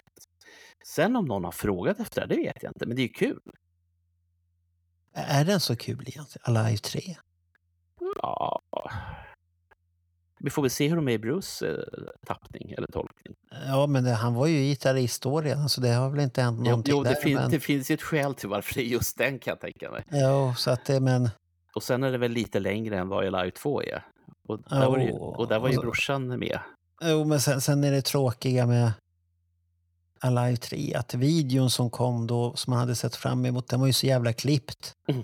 Sen 0.88 1.16
om 1.16 1.26
någon 1.26 1.44
har 1.44 1.52
frågat 1.52 2.00
efter 2.00 2.22
det, 2.28 2.36
det 2.36 2.42
vet 2.42 2.64
jag 2.64 2.70
inte, 2.70 2.86
men 2.86 2.96
det 2.96 3.02
är 3.02 3.08
ju 3.08 3.14
kul. 3.14 3.42
Är 5.14 5.46
den 5.46 5.60
så 5.60 5.76
kul 5.76 6.02
egentligen? 6.08 6.58
Alive 6.58 6.78
3? 6.78 7.18
Ja. 8.22 8.62
Vi 10.46 10.52
får 10.52 10.62
väl 10.62 10.72
se 10.72 10.88
hur 10.88 10.96
de 10.96 11.08
är 11.08 11.12
i 11.12 11.18
Bruce 11.18 11.68
eh, 11.68 11.78
tappning 12.28 12.72
eller 12.72 12.88
tolkning. 12.88 13.36
Ja, 13.68 13.88
men 13.88 14.04
det, 14.04 14.12
han 14.12 14.34
var 14.34 14.48
ju 14.48 14.58
gitarrist 14.58 15.24
då 15.24 15.42
redan, 15.42 15.70
så 15.70 15.82
det 15.82 15.90
har 15.90 16.10
väl 16.10 16.20
inte 16.20 16.42
hänt 16.42 16.60
någonting 16.60 16.92
jo 16.92 17.04
det, 17.04 17.10
där. 17.10 17.16
fin- 17.16 17.36
men, 17.36 17.52
det 17.52 17.60
finns 17.60 17.92
ju 17.92 17.94
ett 17.94 18.02
skäl 18.02 18.36
till 18.36 18.50
varför 18.50 18.74
det 18.74 18.82
är 18.82 18.86
just 18.86 19.18
den 19.18 19.40
kan 19.40 19.52
jag 19.52 19.60
tänka 19.60 19.92
mig. 19.92 20.04
Jo, 20.12 20.54
så 20.58 20.72
att 20.72 20.86
det, 20.86 21.00
men... 21.00 21.30
Och 21.76 21.84
sen 21.84 22.04
är 22.04 22.12
det 22.12 22.18
väl 22.18 22.32
lite 22.32 22.60
längre 22.60 22.98
än 22.98 23.08
vad 23.08 23.26
Live 23.26 23.52
2 23.52 23.82
är. 23.84 24.06
Och 24.48 24.60
där, 24.70 24.90
var, 24.90 24.98
det 24.98 25.04
ju, 25.04 25.12
och 25.12 25.48
där 25.48 25.60
var 25.60 25.70
ju 25.70 25.78
brorsan 25.78 26.28
med. 26.28 26.60
Jo, 27.04 27.26
men 27.26 27.40
sen, 27.40 27.62
sen 27.62 27.84
är 27.84 27.92
det 27.92 28.02
tråkiga 28.02 28.66
med 28.66 28.92
Alive 30.20 30.58
3, 30.58 30.94
att 30.94 31.14
videon 31.14 31.70
som 31.70 31.90
kom 31.90 32.28
då, 32.28 32.56
som 32.56 32.72
man 32.72 32.80
hade 32.80 32.96
sett 32.96 33.16
fram 33.16 33.46
emot, 33.46 33.68
den 33.68 33.80
var 33.80 33.88
ju 33.88 33.94
så 33.94 34.06
jävla 34.06 34.34
klippt. 34.34 34.94
Mm. 35.08 35.24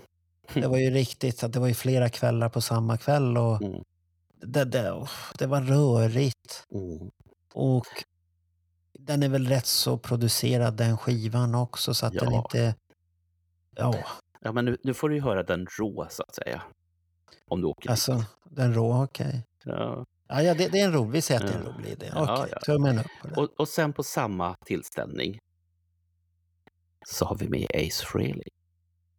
Det 0.54 0.68
var 0.68 0.78
ju 0.78 0.90
riktigt, 0.90 1.44
att 1.44 1.54
det 1.54 1.60
var 1.60 1.68
ju 1.68 1.74
flera 1.74 2.10
kvällar 2.10 2.50
på 2.50 2.62
samma 2.62 2.98
kväll 2.98 3.38
och 3.38 3.62
Mm. 3.62 3.84
Det, 4.42 4.66
det, 4.66 5.08
det 5.38 5.48
var 5.48 5.62
rörigt. 5.62 6.68
Mm. 6.72 7.12
Och 7.54 7.88
den 9.00 9.24
är 9.24 9.30
väl 9.30 9.48
rätt 9.48 9.66
så 9.66 9.98
producerad 9.98 10.74
den 10.78 10.98
skivan 10.98 11.56
också 11.56 11.94
så 11.94 12.06
att 12.06 12.14
den 12.14 12.32
Ja. 12.32 12.38
inte... 12.38 12.76
Ja, 13.76 13.96
Ja, 14.44 14.52
men 14.52 14.66
nu, 14.66 14.78
nu 14.84 14.94
får 14.94 15.10
du 15.10 15.16
ju 15.16 15.22
höra 15.22 15.44
den 15.44 15.68
rå, 15.80 16.08
så 16.10 16.24
att 16.24 16.36
säga. 16.36 16.62
Om 17.48 17.62
du 17.62 17.68
åker 17.68 17.82
dit. 17.82 17.90
alltså 17.90 18.26
den 18.44 18.74
rå, 18.74 19.04
okej. 19.04 19.46
Ja. 19.64 20.06
Ja, 20.28 20.42
ja 20.44 20.54
det, 20.54 20.68
det 20.68 20.80
är 20.80 20.86
en 20.86 20.94
rolig, 20.94 21.12
vi 21.12 21.22
säger 21.22 21.42
att 21.42 21.48
det 21.48 21.54
är 21.54 21.60
en 21.60 21.66
rolig 21.66 21.90
idé. 21.90 22.12
Okej, 22.16 22.50
ja. 22.52 22.60
tummen 22.60 23.00
upp 23.00 23.08
på 23.22 23.28
det. 23.28 23.42
Och, 23.42 23.50
och 23.60 23.68
sen 23.68 23.94
på 23.94 24.04
samma 24.04 24.56
tillställning 24.66 25.40
så 27.06 27.26
har 27.26 27.36
vi 27.36 27.50
med 27.50 27.68
Ace 27.74 28.06
Frehley. 28.06 28.50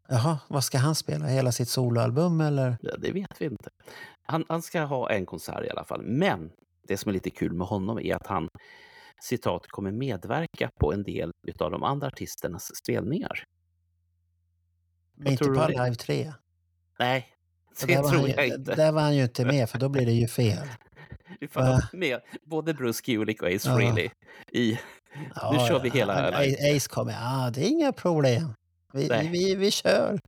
Jaha, 0.09 0.39
vad 0.49 0.65
ska 0.65 0.79
han 0.79 0.95
spela? 0.95 1.27
Hela 1.27 1.53
sitt 1.53 1.69
soloalbum 1.69 2.41
eller? 2.41 2.79
Ja, 2.81 2.97
det 2.99 3.13
vet 3.13 3.41
vi 3.41 3.45
inte. 3.45 3.71
Han, 4.23 4.45
han 4.49 4.63
ska 4.63 4.81
ha 4.81 5.11
en 5.11 5.27
konsert 5.27 5.65
i 5.65 5.71
alla 5.71 5.85
fall. 5.85 6.03
Men 6.03 6.53
det 6.89 6.97
som 6.97 7.09
är 7.09 7.13
lite 7.13 7.31
kul 7.31 7.53
med 7.53 7.67
honom 7.67 7.99
är 7.99 8.15
att 8.17 8.27
han 8.27 8.49
citat 9.21 9.67
kommer 9.67 9.91
medverka 9.91 10.71
på 10.81 10.93
en 10.93 11.03
del 11.03 11.31
av 11.61 11.71
de 11.71 11.83
andra 11.83 12.07
artisternas 12.07 12.77
spelningar. 12.77 13.45
Men 15.17 15.33
inte 15.33 15.45
på 15.45 15.51
det? 15.53 15.63
Alive 15.65 15.95
3? 15.95 16.33
Nej, 16.99 17.29
det 17.81 17.87
där 17.95 18.03
var 18.03 18.11
tror 18.11 18.29
jag 18.29 18.47
ju- 18.47 18.55
inte. 18.55 18.75
Där 18.75 18.93
var 18.93 19.01
han 19.03 19.17
ju 19.17 19.23
inte 19.23 19.45
med, 19.45 19.71
för 19.71 19.79
då 19.79 19.89
blir 19.89 20.07
det 20.07 20.13
ju 20.13 20.29
fel. 20.29 20.69
Ha 21.55 21.83
med 21.93 22.21
både 22.45 22.75
Bruce 22.75 23.03
Kulick 23.05 23.43
och 23.43 23.49
Ace 23.49 23.69
Ja. 23.69 23.77
Frehley 23.77 24.11
i... 24.53 24.79
Ja, 25.35 25.53
Nu 25.53 25.59
kör 25.69 25.81
vi 25.83 25.89
hela 25.91 26.15
Alive. 26.15 26.77
Ace 26.77 26.89
kommer, 26.89 27.13
ja 27.13 27.51
det 27.55 27.61
är 27.67 27.69
inga 27.69 27.93
problem. 27.93 28.55
Vi, 28.93 29.09
vi, 29.09 29.29
vi, 29.29 29.55
vi 29.55 29.71
kör. 29.71 30.21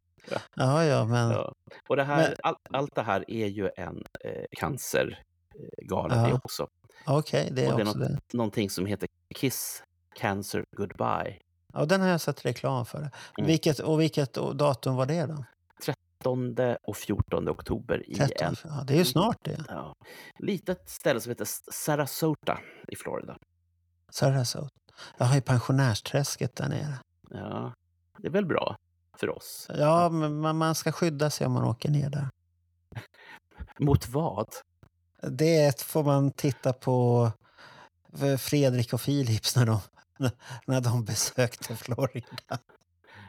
Ja. 0.54 0.84
Ja, 0.84 1.04
men... 1.04 1.30
Ja. 1.30 1.52
Och 1.88 1.96
det 1.96 2.04
här, 2.04 2.28
Men- 2.28 2.36
all, 2.42 2.56
allt 2.70 2.94
det 2.94 3.02
här 3.02 3.24
är 3.30 3.46
ju 3.46 3.70
en 3.76 4.04
eh, 4.24 4.44
cancergala 4.58 6.16
Ja. 6.16 6.26
det 6.26 6.32
också. 6.34 6.68
Okej, 7.06 7.48
det 7.52 7.64
är 7.66 7.72
Och 7.72 7.78
det 7.78 7.82
är 7.82 7.86
också 7.88 7.98
det. 7.98 8.18
Någonting 8.32 8.70
som 8.70 8.86
heter 8.86 9.08
Kiss 9.34 9.82
Cancer 10.16 10.64
Goodbye. 10.76 11.38
Ja, 11.72 11.84
den 11.84 12.00
har 12.00 12.08
jag 12.08 12.20
sett 12.20 12.44
reklam 12.44 12.86
för. 12.86 12.98
Mm. 12.98 13.10
Vilket, 13.46 13.78
och 13.78 14.00
vilket 14.00 14.32
datum 14.34 14.94
var 14.96 15.06
det 15.06 15.26
då? 15.26 15.44
13 15.84 16.56
och 16.82 16.96
14 16.96 17.48
oktober 17.48 18.10
i 18.10 18.14
13? 18.14 18.46
en 18.46 18.56
Ja, 18.64 18.84
det 18.86 18.94
är 18.94 18.98
ju 18.98 19.04
snart 19.04 19.44
det. 19.44 19.64
ja, 19.68 19.94
litet 20.38 20.88
ställe 20.88 21.20
som 21.20 21.30
heter 21.30 21.46
Sarasota 21.72 22.58
i 22.88 22.96
Florida. 22.96 23.36
Sarasota. 24.10 24.68
Jag 25.18 25.26
har 25.26 25.34
ju 25.34 25.40
pensionärsträsket 25.40 26.56
där 26.56 26.68
nere. 26.68 26.98
Ja, 27.30 27.72
det 28.18 28.26
är 28.26 28.32
väl 28.32 28.46
bra 28.46 28.76
för 29.20 29.28
oss. 29.30 29.66
Ja, 29.78 30.08
men 30.08 30.56
man- 30.58 30.74
ska 30.74 30.92
skydda 30.92 31.30
sig 31.30 31.46
om 31.46 31.52
man 31.52 31.64
åker 31.64 31.90
ner 31.90 32.10
där. 32.10 32.28
Mot 33.78 34.08
vad? 34.08 34.48
Det 35.22 35.82
får 35.82 36.04
man 36.04 36.30
titta 36.30 36.72
på 36.72 37.30
Fredrik 38.38 38.92
och 38.92 39.00
Philips 39.00 39.56
när 39.56 39.66
de, 39.66 39.80
när 40.66 40.80
de 40.80 41.04
besökte 41.04 41.76
Florida. 41.76 42.58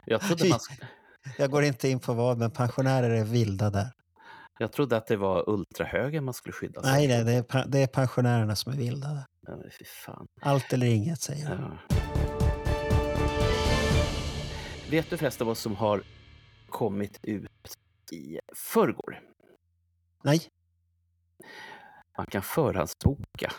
Jag 0.05 0.21
trodde, 0.21 0.49
man, 0.49 0.59
Jag 1.37 1.51
går 1.51 1.63
inte 1.63 1.89
in 1.89 1.99
på 1.99 2.13
vad, 2.13 2.37
men 2.37 2.51
pensionärer 2.51 3.09
är 3.09 3.23
vilda 3.23 3.69
där. 3.69 3.91
jag 4.59 4.71
trodde 4.71 4.97
att 4.97 5.07
det 5.07 5.17
var 5.17 5.49
ultrahöger 5.49 6.21
man 6.21 6.33
skulle 6.33 6.53
skydda 6.53 6.83
sig 6.83 6.91
Nej, 6.91 7.07
det, 7.07 7.31
är, 7.33 7.65
det 7.67 7.79
är 7.79 7.87
pensionärerna 7.87 8.55
som 8.55 8.73
är 8.73 8.77
vilda 8.77 9.07
där. 9.07 9.25
Ja, 9.47 9.57
fy 9.79 9.85
fan. 9.85 10.27
Allt 10.41 10.73
eller 10.73 10.87
inget, 10.87 11.21
säger 11.21 11.49
de. 11.49 11.79
Ja. 11.89 12.44
Vet 14.89 15.09
du 15.09 15.17
förresten 15.17 15.47
vad 15.47 15.57
som 15.57 15.75
har 15.75 16.03
kommit 16.69 17.19
ut 17.23 17.77
i 18.11 18.39
förrgår? 18.53 19.21
Nej, 20.23 20.41
Man 22.17 22.25
kan 22.25 22.41
förhandsboka 22.41 23.51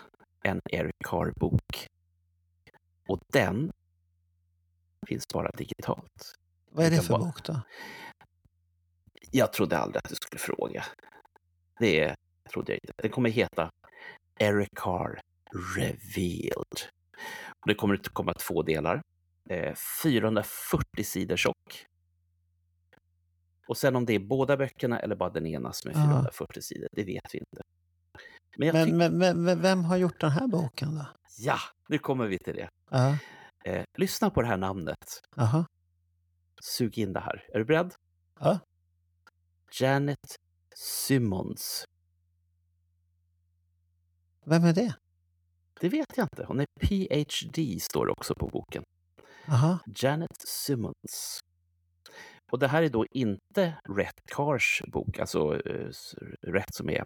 en 0.42 0.60
Eric 0.70 0.94
Carr-bok. 1.04 1.86
Och 3.08 3.20
den 3.32 3.72
finns 5.06 5.28
bara 5.28 5.50
digitalt. 5.50 6.34
vad 6.70 6.86
är 6.86 6.90
Det 6.90 7.02
för 7.02 7.18
bok 7.18 7.44
då? 7.44 7.60
Jag 9.30 9.52
trodde 9.52 9.78
aldrig 9.78 10.04
att 10.04 10.08
du 10.08 10.14
skulle 10.14 10.38
fråga. 10.38 10.84
Det 11.78 12.14
trodde 12.50 12.72
jag 12.72 12.78
inte. 12.82 12.92
Den 12.96 13.10
kommer 13.10 13.30
heta 13.30 13.70
Eric 14.38 14.68
Carr 14.76 15.20
Revealed. 15.76 16.80
Och 17.48 17.66
det 17.66 17.74
kommer 17.74 17.94
att 17.94 18.08
komma 18.08 18.34
två 18.34 18.62
delar. 18.62 19.02
Eh, 19.48 19.74
440 20.02 21.04
sidor 21.04 21.36
tjock. 21.36 21.86
Och 23.68 23.76
sen 23.76 23.96
om 23.96 24.06
det 24.06 24.12
är 24.12 24.18
båda 24.18 24.56
böckerna 24.56 25.00
eller 25.00 25.16
bara 25.16 25.30
den 25.30 25.46
ena 25.46 25.72
som 25.72 25.90
är 25.90 25.94
Ja. 25.94 26.00
440 26.06 26.62
sidor, 26.62 26.88
det 26.92 27.04
vet 27.04 27.34
vi 27.34 27.38
inte. 27.38 27.62
Men 28.56 28.72
Men, 28.72 28.96
men, 28.98 29.18
men, 29.18 29.44
men 29.44 29.62
vem 29.62 29.84
har 29.84 29.96
gjort 29.96 30.20
den 30.20 30.30
här 30.30 30.46
boken 30.46 30.94
då? 30.94 31.06
ja, 31.38 31.58
nu 31.88 31.98
kommer 31.98 32.26
vi 32.26 32.38
till 32.38 32.56
det. 32.56 32.68
Ja, 32.90 33.18
Eh, 33.64 33.84
lyssna 33.96 34.30
på 34.30 34.42
det 34.42 34.48
här 34.48 34.56
namnet. 34.56 35.22
Jaha. 35.36 35.66
Sug 36.60 36.98
in 36.98 37.12
det 37.12 37.20
här. 37.20 37.44
Är 37.54 37.58
du 37.58 37.64
beredd? 37.64 37.94
Ja. 38.40 38.58
Janet 39.80 40.36
Simmons. 40.74 41.84
Vem 44.44 44.64
är 44.64 44.72
det? 44.72 44.94
Det 45.80 45.88
vet 45.88 46.16
jag 46.16 46.24
inte. 46.24 46.44
Hon 46.44 46.60
är 46.60 46.66
PhD, 46.80 47.80
står 47.80 48.06
det 48.06 48.12
också 48.12 48.34
på 48.34 48.48
boken. 48.48 48.84
Jaha. 49.46 49.78
Janet 49.86 50.40
Simmons. 50.48 51.40
Och 52.52 52.58
det 52.58 52.68
här 52.68 52.82
är 52.82 52.88
då 52.88 53.06
inte 53.10 53.74
Rhett 53.96 54.20
Cars 54.30 54.82
bok, 54.86 55.18
alltså 55.18 55.60
s- 55.66 56.14
Rhett 56.42 56.74
som 56.74 56.90
är 56.90 57.04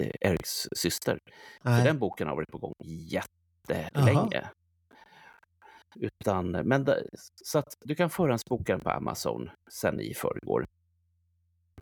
eh, 0.00 0.10
Eriks 0.20 0.68
syster. 0.76 1.18
För 1.62 1.84
den 1.84 1.98
boken 1.98 2.28
har 2.28 2.34
varit 2.36 2.48
på 2.52 2.58
gång 2.58 2.74
jättelänge. 2.80 4.50
Utan, 6.00 6.50
men 6.50 6.84
det, 6.84 7.02
så 7.44 7.58
att 7.58 7.74
du 7.80 7.94
kan 7.94 8.10
förhandsboka 8.10 8.72
den 8.72 8.80
på 8.80 8.90
Amazon 8.90 9.50
sen 9.72 10.00
i 10.00 10.14
förrgår. 10.14 10.66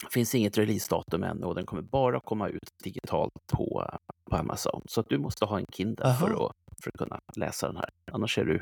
Det 0.01 0.12
finns 0.12 0.35
inget 0.35 0.59
releasedatum 0.59 1.23
än 1.25 1.45
och 1.45 1.55
den 1.55 1.67
kommer 1.67 1.83
bara 1.83 2.21
komma 2.21 2.49
ut 2.49 2.71
digitalt 2.85 3.33
på, 3.53 3.91
på 4.31 4.37
Amazon. 4.37 4.83
Så 4.89 5.01
att 5.01 5.09
du 5.09 5.19
måste 5.19 5.45
ha 5.45 5.59
en 5.59 5.67
Kindle 5.73 6.07
Aha. 6.07 6.15
för 6.27 6.31
att, 6.47 6.53
för 6.83 6.91
att 6.91 6.99
kunna 6.99 7.21
läsa 7.37 7.67
den 7.67 7.77
här. 7.77 7.89
Annars, 8.12 8.39
är 8.39 8.45
du, 8.45 8.61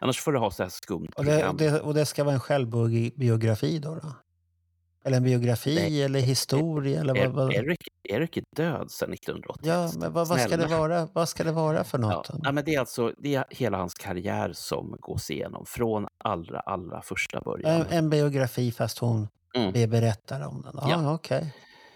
annars 0.00 0.20
får 0.20 0.32
du 0.32 0.38
ha 0.38 0.50
så 0.50 0.62
här 0.62 0.70
skumt 0.70 1.08
Och 1.16 1.24
det, 1.24 1.48
och, 1.48 1.56
det, 1.56 1.80
och 1.80 1.94
det 1.94 2.06
ska 2.06 2.24
vara 2.24 2.34
en 2.34 2.40
självbiografi 2.40 3.78
då? 3.78 3.94
då? 3.94 4.12
Eller 5.04 5.16
en 5.16 5.22
biografi 5.22 5.74
Nej. 5.74 6.02
eller 6.02 6.20
historia? 6.20 7.00
Eller 7.00 7.14
vad, 7.14 7.32
vad? 7.32 7.52
Er- 7.52 7.64
Erik, 7.64 7.88
Erik 8.04 8.36
är 8.36 8.44
död 8.56 8.90
sedan 8.90 9.12
1981. 9.12 9.66
Ja, 9.66 9.90
men 10.00 10.12
vad, 10.12 10.28
vad, 10.28 10.40
ska 10.40 10.56
det 10.56 10.66
vara, 10.66 11.08
vad 11.12 11.28
ska 11.28 11.44
det 11.44 11.52
vara 11.52 11.84
för 11.84 11.98
Ja, 11.98 12.08
något? 12.08 12.30
nej, 12.42 12.52
men 12.52 12.64
det 12.64 12.74
är 12.74 12.80
alltså 12.80 13.12
det 13.18 13.34
är 13.34 13.44
hela 13.50 13.78
hans 13.78 13.94
karriär 13.94 14.52
som 14.52 14.96
gås 15.00 15.30
igenom 15.30 15.66
från 15.66 16.06
allra, 16.18 16.60
allra 16.60 17.02
första 17.02 17.40
början. 17.40 17.70
En, 17.80 17.86
en 17.90 18.10
biografi 18.10 18.72
fast 18.72 18.98
hon 18.98 19.28
Mm. 19.56 19.72
är 19.76 19.86
berättare 19.86 20.44
om 20.46 20.62
den? 20.62 20.72
Ja, 20.74 20.88
Ja. 20.90 21.14
okej. 21.14 21.54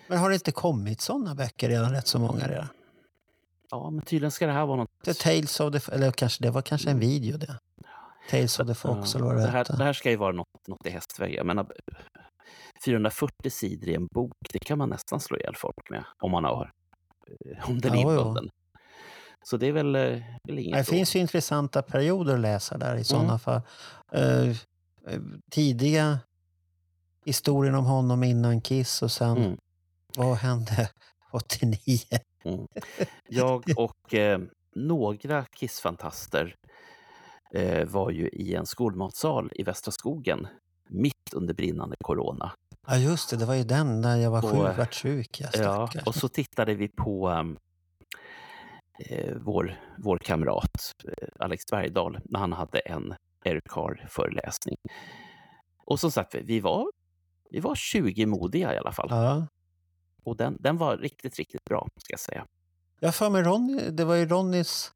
Men 0.09 0.19
har 0.19 0.29
det 0.29 0.35
inte 0.35 0.53
kommit 0.53 1.01
sådana 1.01 1.35
böcker 1.35 1.69
redan? 1.69 1.93
Rätt 1.93 2.07
så 2.07 2.19
många 2.19 2.49
redan? 2.49 2.67
Ja, 3.71 3.91
men 3.91 4.03
tydligen 4.05 4.31
ska 4.31 4.47
det 4.47 4.53
här 4.53 4.67
vara 4.67 4.77
något... 4.77 4.91
The 5.05 5.15
Tales 5.15 5.61
of 5.61 5.73
the... 5.73 5.93
Eller 5.95 6.11
kanske, 6.11 6.45
det 6.45 6.51
var 6.51 6.63
kanske 6.63 6.91
en 6.91 6.99
video 6.99 7.39
det. 7.39 7.59
Tales 8.31 8.61
of 8.61 8.67
the 8.67 8.75
Fox 8.75 9.15
Ja, 9.15 9.19
eller 9.19 9.27
vad 9.29 9.37
det 9.37 9.43
det, 9.43 9.49
här, 9.51 9.65
det 9.79 9.85
här 9.85 9.93
ska 9.93 10.11
ju 10.11 10.17
vara 10.17 10.33
något, 10.33 10.67
något 10.69 10.87
i 10.87 10.91
hästväg. 10.91 11.35
Jag 11.35 11.47
menar, 11.47 11.67
440 12.85 13.51
sidor 13.51 13.89
i 13.89 13.95
en 13.95 14.07
bok, 14.15 14.33
det 14.53 14.59
kan 14.59 14.79
man 14.79 14.89
nästan 14.89 15.21
slå 15.21 15.37
ihjäl 15.39 15.55
folk 15.57 15.91
med 15.91 16.05
om 16.23 16.31
man 16.31 16.45
har 16.45 16.71
eh, 17.47 17.71
om 17.71 17.81
den 17.81 17.93
är 17.95 17.97
Ja, 18.03 18.11
inbunden. 18.11 18.49
Så 19.45 19.57
det 19.57 19.67
är 19.67 19.73
väl, 19.73 19.95
eh, 19.95 20.19
väl 20.49 20.59
inget 20.59 20.79
Det 20.79 20.85
finns 20.85 21.17
ju 21.17 21.21
intressanta 21.21 21.83
perioder 21.83 22.35
att 22.35 22.41
läsa 22.41 22.79
där 22.79 22.97
i 22.97 23.05
sådana 23.05 23.25
Mm. 23.27 23.39
fall. 23.39 23.61
Eh, 24.13 24.57
tidiga 25.51 26.19
historien 27.25 27.75
om 27.75 27.85
honom 27.85 28.25
innan 28.25 28.61
Kiss 28.61 29.03
och 29.03 29.11
sen 29.13 29.37
Mm. 29.37 29.57
vad 30.17 30.37
hände 30.37 30.91
89? 31.33 31.99
Jag 33.29 33.65
och 33.77 34.15
eh, 34.15 34.41
några 34.77 35.45
Kiss-fantaster 35.57 36.55
eh, 37.55 37.89
var 37.89 38.11
ju 38.11 38.29
i 38.29 38.55
en 38.55 38.67
skolmatsal 38.67 39.53
i 39.55 39.63
Västra 39.63 39.93
skogen 39.93 40.47
mitt 40.89 41.33
under 41.35 41.55
brinnande 41.55 41.97
corona. 42.05 42.53
Ja 42.87 42.97
just 42.97 43.31
det, 43.31 43.37
det 43.37 43.45
var 43.45 43.55
ju 43.55 43.65
den 43.65 44.01
när 44.01 44.17
jag 44.17 44.31
var 44.31 44.45
Och, 44.45 44.51
sjuk, 44.51 44.79
vart 44.79 44.95
sjuk. 44.95 45.41
Ja, 45.41 45.49
Ja, 45.55 45.91
och 46.07 46.15
så 46.15 46.29
tittade 46.29 46.75
vi 46.75 46.89
på 46.89 47.31
um, 47.31 47.59
eh, 48.99 49.37
vår, 49.37 49.81
vår 49.99 50.19
kamrat 50.19 50.93
eh, 51.05 51.29
Alex 51.39 51.67
Bergdahl 51.71 52.19
när 52.25 52.41
han 52.41 52.53
hade 52.53 52.79
en 52.79 53.15
Eric 53.45 53.65
Carr-föreläsning. 53.65 54.77
Och 55.85 56.01
som 56.01 56.11
sagt, 56.11 56.35
vi 56.35 56.61
var, 56.61 56.87
vi 57.51 57.61
var 57.61 57.75
20 57.75 58.27
modiga 58.27 58.75
i 58.75 58.79
alla 58.79 58.93
fall. 58.93 59.09
Ja. 59.11 59.47
Och 60.25 60.37
den, 60.37 60.57
den 60.61 60.77
var 60.77 60.97
riktigt, 60.97 61.37
riktigt 61.37 61.65
bra, 61.65 61.89
ska 61.97 62.13
jag 62.13 62.21
säga. 62.21 62.47
Jag 63.01 63.15
för 63.15 63.31
mig 63.31 63.43
Ronny, 63.43 63.91
det 63.91 64.05
var 64.05 64.15
ju 64.15 64.27
Ronnys 64.27 64.93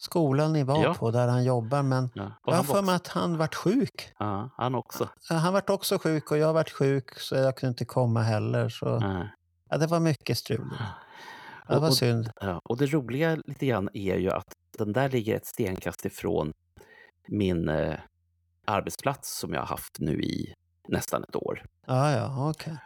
skola 0.00 0.48
ni 0.48 0.62
var 0.62 0.82
Ja. 0.82 0.94
på 0.94 1.10
där 1.10 1.28
han 1.28 1.44
jobbar 1.44 1.82
men 1.82 2.10
Ja. 2.14 2.32
Jag 2.46 2.54
har 2.54 2.62
för 2.62 2.82
mig 2.82 2.94
att 2.94 3.08
han 3.08 3.36
vart 3.38 3.54
sjuk. 3.54 4.12
ja, 4.18 4.50
han 4.56 4.74
också. 4.74 5.08
Han 5.28 5.52
vart 5.52 5.70
också 5.70 5.98
sjuk 5.98 6.30
och 6.30 6.38
jag 6.38 6.52
vart 6.52 6.70
sjuk 6.70 7.18
så 7.18 7.34
jag 7.34 7.56
kunde 7.56 7.70
inte 7.70 7.84
komma 7.84 8.22
heller. 8.22 8.68
Så, 8.68 8.86
Ja. 8.86 9.28
ja, 9.70 9.76
det 9.78 9.86
var 9.86 10.00
mycket 10.00 10.38
strul. 10.38 10.70
Ja, 11.68 11.74
det 11.74 11.80
var 11.80 11.88
och, 11.88 11.94
synd. 11.96 12.30
ja, 12.40 12.60
och 12.64 12.76
det 12.76 12.86
roliga 12.86 13.36
lite 13.44 13.66
grann 13.66 13.88
är 13.92 14.16
ju 14.16 14.30
att 14.30 14.54
den 14.78 14.92
där 14.92 15.08
ligger 15.08 15.36
ett 15.36 15.46
stenkast 15.46 16.04
ifrån 16.04 16.52
min 17.28 17.68
eh, 17.68 17.94
arbetsplats 18.66 19.38
som 19.38 19.52
jag 19.52 19.60
har 19.60 19.66
haft 19.66 19.98
nu 20.00 20.22
i 20.22 20.54
nästan 20.88 21.22
ett 21.28 21.36
år. 21.36 21.62
Ja, 21.86 22.12
ja, 22.12 22.50
okej. 22.50 22.76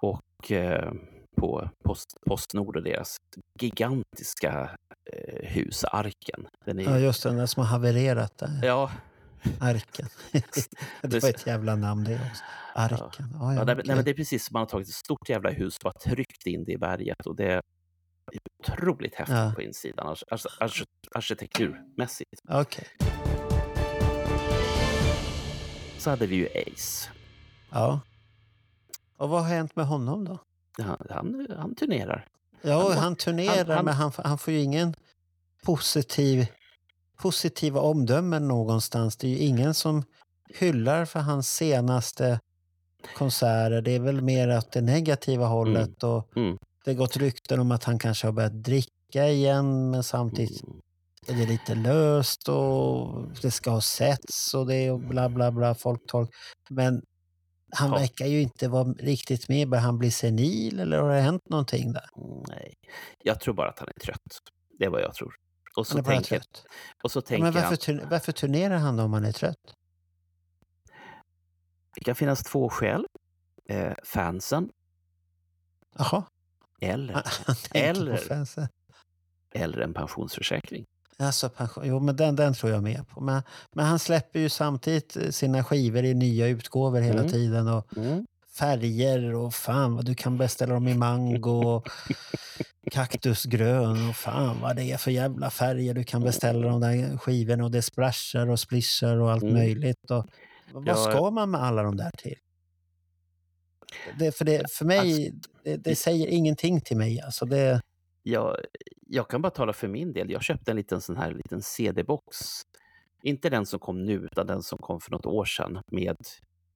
och 0.00 0.52
eh, 0.52 0.92
på 1.36 1.70
Post, 1.84 2.14
Postnord 2.26 2.76
och 2.76 2.82
deras 2.82 3.16
gigantiska 3.60 4.76
eh, 5.12 5.48
hus, 5.48 5.84
Arken. 5.84 6.46
Den 6.64 6.78
är, 6.78 6.82
Ja, 6.82 6.98
just 6.98 7.22
den 7.22 7.36
där 7.36 7.46
som 7.46 7.60
har 7.62 7.70
havererat 7.70 8.38
där. 8.38 8.60
ja, 8.62 8.90
Arken. 9.60 10.08
det 11.02 11.22
var 11.22 11.28
ett 11.30 11.46
jävla 11.46 11.76
namn 11.76 12.04
det 12.04 12.14
också. 12.30 12.42
Arken. 12.74 13.28
Ja, 13.32 13.38
ja, 13.40 13.54
ja, 13.54 13.62
okej. 13.62 13.82
nej, 13.86 13.96
men 13.96 14.04
det 14.04 14.10
är 14.10 14.14
precis 14.14 14.44
som 14.44 14.52
man 14.54 14.60
har 14.60 14.66
tagit 14.66 14.88
ett 14.88 14.94
stort 14.94 15.28
jävla 15.28 15.50
hus 15.50 15.78
och 15.84 16.00
tryckt 16.00 16.46
in 16.46 16.64
det 16.64 16.72
i 16.72 16.78
berget 16.78 17.26
och 17.26 17.36
det 17.36 17.52
är 17.52 17.60
otroligt 18.68 19.14
häftigt 19.14 19.36
Ja. 19.36 19.52
på 19.54 19.62
insidan, 19.62 20.06
alltså, 20.06 20.26
alltså, 20.30 20.48
arki- 20.60 20.86
arkitekturmässigt. 21.14 22.40
Okej. 22.48 22.86
Så 25.98 26.10
hade 26.10 26.26
vi 26.26 26.36
ju 26.36 26.46
Ace. 26.48 27.10
Ja. 27.70 28.00
Och 29.16 29.28
vad 29.28 29.42
har 29.42 29.48
hänt 29.48 29.76
med 29.76 29.86
honom 29.86 30.24
då? 30.24 30.38
Han, 30.78 30.96
han, 31.10 31.46
han 31.58 31.74
turnerar. 31.74 32.26
Ja, 32.62 32.88
Han- 32.88 32.98
han, 32.98 33.16
turnerar 33.16 33.82
men 33.82 33.94
han, 33.94 34.12
han 34.24 34.38
får 34.38 34.52
ju 34.54 34.60
ingen 34.60 34.94
positiv, 35.62 36.46
positiva 37.16 37.80
omdömen 37.80 38.48
någonstans. 38.48 39.16
Det 39.16 39.26
är 39.26 39.30
ju 39.30 39.38
ingen 39.38 39.74
som 39.74 40.02
hyllar 40.58 41.04
för 41.04 41.20
hans 41.20 41.54
senaste 41.54 42.40
konserter. 43.16 43.80
Det 43.82 43.90
är 43.90 44.00
väl 44.00 44.20
mer 44.20 44.58
åt 44.58 44.72
det 44.72 44.80
negativa 44.80 45.46
hållet. 45.46 46.02
Och 46.02 46.36
Mm. 46.36 46.58
Det 46.84 46.90
har 46.90 46.98
gått 46.98 47.16
rykten 47.16 47.60
om 47.60 47.70
att 47.72 47.84
han 47.84 47.98
kanske 47.98 48.26
har 48.26 48.32
börjat 48.32 48.64
dricka 48.64 49.28
igen 49.28 49.90
men 49.90 50.02
samtidigt 50.02 50.62
Mm. 50.62 50.80
är 51.28 51.34
det 51.34 51.52
lite 51.52 51.74
löst 51.74 52.48
och 52.48 53.22
det 53.42 53.50
ska 53.50 53.70
ha 53.70 53.80
setts 53.80 54.54
och 54.54 54.66
det 54.66 54.90
och 54.90 55.00
bla 55.00 55.28
bla 55.28 55.50
bla 55.52 55.74
folktolk. 55.74 56.30
Men 56.70 57.02
han 57.74 57.90
Ja. 57.90 57.98
verkar 57.98 58.26
ju 58.26 58.40
inte 58.42 58.68
vara 58.68 58.84
riktigt 58.92 59.48
med. 59.48 59.68
Börjar 59.68 59.82
han 59.84 59.98
bli 59.98 60.10
senil 60.10 60.80
eller 60.80 60.98
har 60.98 61.08
det 61.14 61.20
hänt 61.20 61.48
någonting 61.48 61.92
där? 61.92 62.04
Nej, 62.48 62.74
jag 63.22 63.40
tror 63.40 63.54
bara 63.54 63.68
att 63.68 63.78
han 63.78 63.88
är 63.96 64.00
trött. 64.00 64.38
Det 64.78 64.84
är 64.84 64.90
vad 64.90 65.02
jag 65.02 65.14
tror. 65.14 65.34
Och 65.76 65.86
så 65.86 65.92
Han 65.94 65.98
är 65.98 66.02
bara 66.04 66.14
tänker, 66.14 66.28
trött. 66.38 66.64
och 67.02 67.10
så 67.12 67.18
Ja, 67.18 67.22
tänker 67.22 67.42
men 67.44 67.52
varför, 67.52 67.92
han, 68.00 68.08
varför 68.10 68.32
turnerar 68.32 68.76
han 68.76 68.96
då 68.96 69.02
om 69.02 69.12
han 69.12 69.24
är 69.24 69.32
trött? 69.32 69.74
det 71.96 72.04
kan 72.04 72.14
finnas 72.14 72.42
två 72.42 72.68
skäl. 72.68 73.06
Eh, 73.68 73.92
fansen 74.04 74.70
Jaha, 75.98 76.24
eller, 76.80 77.22
Eller- 77.74 78.68
eller 79.54 79.78
en 79.78 79.94
pensionsförsäkring. 79.94 80.84
Alltså, 81.18 81.48
pension. 81.48 81.84
Jo, 81.86 82.00
men 82.00 82.16
den, 82.16 82.36
den 82.36 82.54
tror 82.54 82.72
jag 82.72 82.82
med 82.82 83.08
på. 83.08 83.20
Men, 83.20 83.42
men 83.72 83.86
han 83.86 83.98
släpper 83.98 84.40
ju 84.40 84.48
samtidigt 84.48 85.16
eh, 85.16 85.30
sina 85.30 85.64
skivor 85.64 86.04
i 86.04 86.14
nya 86.14 86.46
utgåvor 86.46 87.00
hela 87.00 87.20
Mm. 87.20 87.32
tiden. 87.32 87.68
Och 87.68 87.96
Mm. 87.96 88.26
färger 88.58 89.34
och 89.34 89.54
fan 89.54 89.96
vad 89.96 90.04
du 90.04 90.14
kan 90.14 90.38
beställa 90.38 90.74
dem 90.74 90.88
i 90.88 90.94
mango 90.94 91.50
och 91.74 91.88
kaktusgrön 92.90 94.08
och 94.08 94.16
fan 94.16 94.60
vad 94.60 94.76
det 94.76 94.84
är 94.92 94.96
för 94.96 95.10
jävla 95.10 95.50
färger 95.50 95.94
du 95.94 96.04
kan 96.04 96.22
beställa 96.22 96.68
de 96.68 96.80
där 96.80 97.16
skivorna 97.16 97.64
och 97.64 97.70
det 97.70 97.82
splashar 97.82 98.50
och 98.50 98.60
splishar 98.60 99.16
och 99.16 99.32
allt 99.32 99.42
Mm. 99.42 99.54
möjligt. 99.54 100.10
Och, 100.10 100.26
vad 100.72 100.88
Ja, 100.88 100.94
ska 100.96 101.30
man 101.30 101.50
med 101.50 101.62
alla 101.62 101.82
de 101.82 101.96
där 101.96 102.10
till? 102.18 102.36
Det, 104.18 104.32
för, 104.36 104.44
det, 104.44 104.70
för 104.70 104.84
mig, 104.84 105.34
det, 105.64 105.76
det 105.76 105.96
säger 105.96 106.26
ingenting 106.26 106.80
till 106.80 106.96
mig. 106.96 107.20
Alltså 107.20 107.44
det, 107.46 107.80
Jag, 108.22 108.56
jag 109.06 109.28
kan 109.28 109.42
bara 109.42 109.50
tala 109.50 109.72
för 109.72 109.88
min 109.88 110.12
del. 110.12 110.30
Jag 110.30 110.42
köpte 110.42 110.70
en 110.70 110.76
liten 110.76 111.00
sån 111.00 111.16
här 111.16 111.32
liten 111.34 111.62
CD-box. 111.62 112.36
Inte 113.22 113.50
den 113.50 113.66
som 113.66 113.78
kom 113.80 114.04
nu, 114.04 114.12
utan 114.14 114.46
den 114.46 114.62
som 114.62 114.78
kom 114.78 115.00
för 115.00 115.10
något 115.10 115.26
år 115.26 115.44
sedan 115.44 115.82
med 115.86 116.16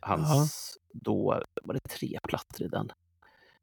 hans, 0.01 0.77
då 0.93 1.43
var 1.63 1.75
det 1.75 1.81
tre 1.89 2.19
plattor 2.29 2.67
i 2.67 2.69
den. 2.69 2.91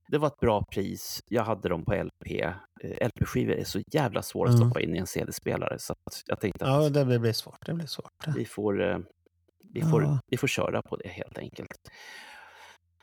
Det 0.07 0.17
var 0.17 0.27
ett 0.27 0.39
bra 0.39 0.63
pris. 0.71 1.23
Jag 1.27 1.43
hade 1.43 1.69
dem 1.69 1.85
på 1.85 1.93
LP. 2.03 2.41
Eh, 2.81 3.07
LP-skivor 3.07 3.53
är 3.53 3.63
så 3.63 3.81
jävla 3.91 4.21
svåra 4.21 4.49
att 4.49 4.55
Mm. 4.55 4.67
stoppa 4.69 4.81
in 4.81 4.95
i 4.95 4.97
en 4.97 5.07
CD-spelare 5.07 5.79
så 5.79 5.93
att 5.93 6.23
jag 6.25 6.39
tänkte 6.39 6.65
att 6.65 6.83
ja, 6.83 6.89
det 6.89 7.05
blir- 7.05 7.19
blir 7.19 7.33
svårt. 7.33 7.65
Det 7.65 7.73
blir 7.73 7.85
svårt. 7.87 8.27
vi, 8.35 8.45
får, 8.45 8.83
eh, 8.91 8.97
vi, 9.73 9.81
får, 9.81 10.03
Ja. 10.03 10.19
vi 10.27 10.37
får 10.37 10.47
köra 10.47 10.81
på 10.81 10.95
det 10.95 11.09
helt 11.09 11.37
enkelt. 11.37 11.89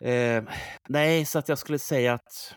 Eh, 0.01 0.45
nej, 0.89 1.25
så 1.25 1.39
att 1.39 1.49
jag 1.49 1.59
skulle 1.59 1.79
säga 1.79 2.15
att 2.15 2.55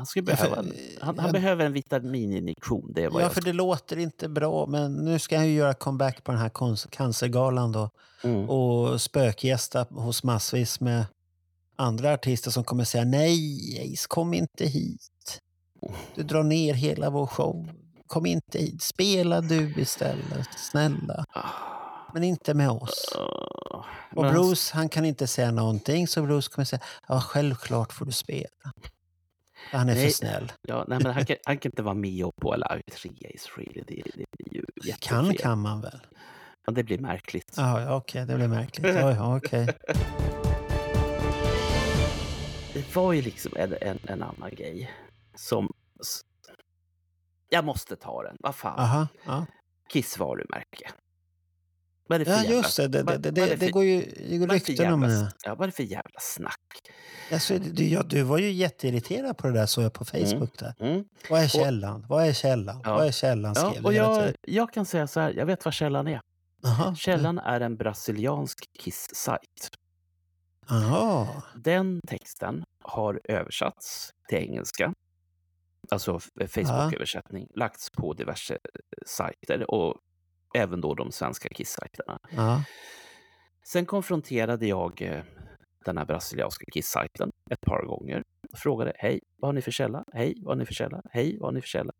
han, 0.00 0.06
skulle 0.06 0.30
Ja, 0.30 0.36
för- 0.36 0.44
behöva, 0.50 0.62
en- 0.68 0.74
han, 1.00 1.18
han 1.18 1.26
ja. 1.26 1.32
behöver 1.32 1.64
en 1.66 1.72
vitamininjektion. 1.72 2.92
Det 2.94 3.08
vad 3.08 3.22
Ja, 3.22 3.26
jag 3.26 3.32
för 3.32 3.40
det 3.42 3.52
låter 3.52 3.96
inte 3.98 4.28
bra. 4.28 4.66
Men 4.66 4.94
nu 4.94 5.18
ska 5.18 5.36
han 5.36 5.46
ju 5.46 5.52
göra 5.54 5.74
comeback 5.74 6.24
på 6.24 6.32
den 6.32 6.40
här 6.40 6.50
cancergalan 6.90 7.72
då. 7.72 7.90
mm. 8.22 8.50
Och 8.50 9.00
spökgästa 9.00 9.86
hos 9.90 10.24
massvis 10.24 10.80
med 10.80 11.04
andra 11.76 12.12
artister 12.14 12.50
som 12.50 12.64
kommer 12.64 12.84
säga 12.84 13.04
nej, 13.04 13.92
Ace, 13.94 14.06
kom 14.08 14.34
inte 14.34 14.66
hit. 14.66 15.40
Du 16.14 16.22
drar 16.22 16.42
ner 16.42 16.74
hela 16.74 17.10
vår 17.10 17.26
show. 17.26 17.68
Kom 18.06 18.26
inte 18.26 18.58
hit. 18.58 18.82
Spela 18.82 19.40
du 19.40 19.74
istället, 19.80 20.48
snälla. 20.70 21.24
Ah, 21.34 21.48
Men 22.14 22.24
inte 22.24 22.54
med 22.54 22.70
oss. 22.70 23.12
ah. 23.16 23.84
Och 24.16 24.22
Bruce, 24.24 24.74
han 24.74 24.88
kan 24.88 25.04
inte 25.04 25.26
säga 25.26 25.50
någonting, 25.50 26.08
så 26.08 26.22
Bruce 26.22 26.50
kommer 26.50 26.64
säga 26.66 26.80
ja, 27.08 27.20
självklart 27.20 27.92
får 27.92 28.04
du 28.06 28.12
spela. 28.12 28.48
Han 29.70 29.88
är 29.88 29.94
Nej. 29.94 30.04
för 30.04 30.12
snäll. 30.12 30.52
Ja, 30.62 30.84
nej, 30.88 30.98
men 31.02 31.12
han, 31.12 31.26
kan, 31.26 31.36
han 31.44 31.58
kan 31.58 31.70
inte 31.72 31.82
vara 31.82 31.94
med 31.94 32.30
på 32.36 32.54
Live 32.56 32.82
3 32.92 33.10
Ace 33.34 33.48
Frehley. 33.48 33.84
Det, 33.86 34.02
det 34.14 34.26
blir 34.38 34.54
ju 34.54 34.64
Kan 35.00 35.24
jättefel. 35.24 35.38
kan 35.38 35.58
man 35.58 35.80
väl? 35.80 36.00
Ja, 36.66 36.72
det 36.72 36.82
blir 36.84 36.98
märkligt. 36.98 37.54
Ja, 37.56 37.80
ja 37.82 37.96
okej, 37.96 38.26
det 38.26 38.34
blir 38.36 38.48
märkligt. 38.48 38.94
Ja, 38.94 39.36
okej. 39.36 39.68
Det 42.74 42.96
var 42.96 43.12
ju 43.12 43.22
liksom 43.22 43.52
en, 43.56 43.74
en, 43.80 43.98
en 44.02 44.22
annan 44.22 44.50
grej 44.50 44.90
som... 45.34 45.72
Jag 47.48 47.64
måste 47.64 47.96
ta 47.96 48.22
den. 48.22 48.36
Vad 48.40 48.54
fan. 48.54 48.78
Aha, 48.78 49.08
ja. 49.26 49.46
Kiss 49.88 50.18
varumärke. 50.18 50.90
Vad 52.10 52.20
är 52.20 52.24
det 52.24 52.30
för 52.38 52.44
ja, 52.44 52.50
just 52.50 52.76
det. 52.76 52.88
Det, 52.88 53.02
det, 53.02 53.18
det, 53.18 53.30
det, 53.30 53.56
det 53.56 53.70
går 53.70 53.84
ju 53.84 54.00
det 54.28 54.38
går 54.38 54.48
rykten 54.48 54.92
om 54.92 55.00
det. 55.00 55.32
Ja, 55.44 55.54
vad 55.54 55.62
är 55.62 55.66
det 55.66 55.72
för 55.76 55.82
jävla 55.82 56.20
snack? 56.20 56.60
Alltså, 57.32 57.58
du, 57.58 57.88
ja, 57.88 58.02
du 58.02 58.22
var 58.22 58.38
ju 58.38 58.50
jätteirriterad 58.50 59.38
på 59.38 59.46
det 59.46 59.52
där, 59.52 59.66
såg 59.66 59.84
jag 59.84 59.92
på 59.92 60.04
Facebook. 60.04 60.58
Där. 60.58 60.74
Mm. 60.80 61.04
Vad 61.30 61.42
är 61.42 61.48
källan? 61.48 62.06
Vad 62.08 62.26
är 62.26 62.32
källan? 62.32 62.80
Ja. 62.84 62.94
Vad 62.94 63.06
är 63.06 63.12
källan? 63.12 63.54
Ja, 63.56 63.74
och 63.84 63.92
jag, 63.94 64.34
jag 64.42 64.72
kan 64.72 64.86
säga 64.86 65.06
så 65.06 65.20
här, 65.20 65.32
jag 65.32 65.46
vet 65.46 65.64
vad 65.64 65.74
källan 65.74 66.08
är. 66.08 66.20
Aha. 66.64 66.94
Källan 66.94 67.38
är 67.38 67.60
en 67.60 67.76
brasiliansk 67.76 68.58
Kiss-sajt. 68.78 69.70
Aha. 70.70 71.42
Den 71.54 72.00
texten 72.06 72.64
har 72.84 73.20
översatts 73.24 74.10
till 74.28 74.38
engelska, 74.38 74.94
alltså 75.90 76.16
f- 76.40 76.50
Facebook-översättning, 76.50 77.46
lagts 77.54 77.90
på 77.90 78.12
diverse 78.12 78.54
eh, 78.54 78.58
sajter 79.06 79.70
och 79.70 79.94
även 80.54 80.80
då 80.80 80.94
de 80.94 81.12
svenska 81.12 81.48
Kiss-sajterna. 81.48 82.18
Ja. 82.30 82.64
Sen 83.66 83.86
konfronterade 83.86 84.66
jag 84.66 85.02
eh, 85.02 85.22
den 85.84 85.98
här 85.98 86.04
brasilianska 86.04 86.64
Kiss-sajten 86.72 87.30
ett 87.50 87.60
par 87.60 87.86
gånger 87.86 88.24
och 88.52 88.58
frågade 88.58 88.92
hej, 88.96 89.20
vad 89.36 89.48
har 89.48 89.52
ni 89.52 89.62
för 89.62 89.70
källa? 89.70 90.04
Hej, 90.12 90.34
vad 90.42 90.50
har 90.50 90.56
ni 90.58 90.66
för 90.66 90.74
källa? 90.74 91.02
Hej, 91.10 91.36
vad 91.40 91.46
har 91.48 91.52
ni 91.52 91.60
för 91.60 91.68
källa? 91.68 91.92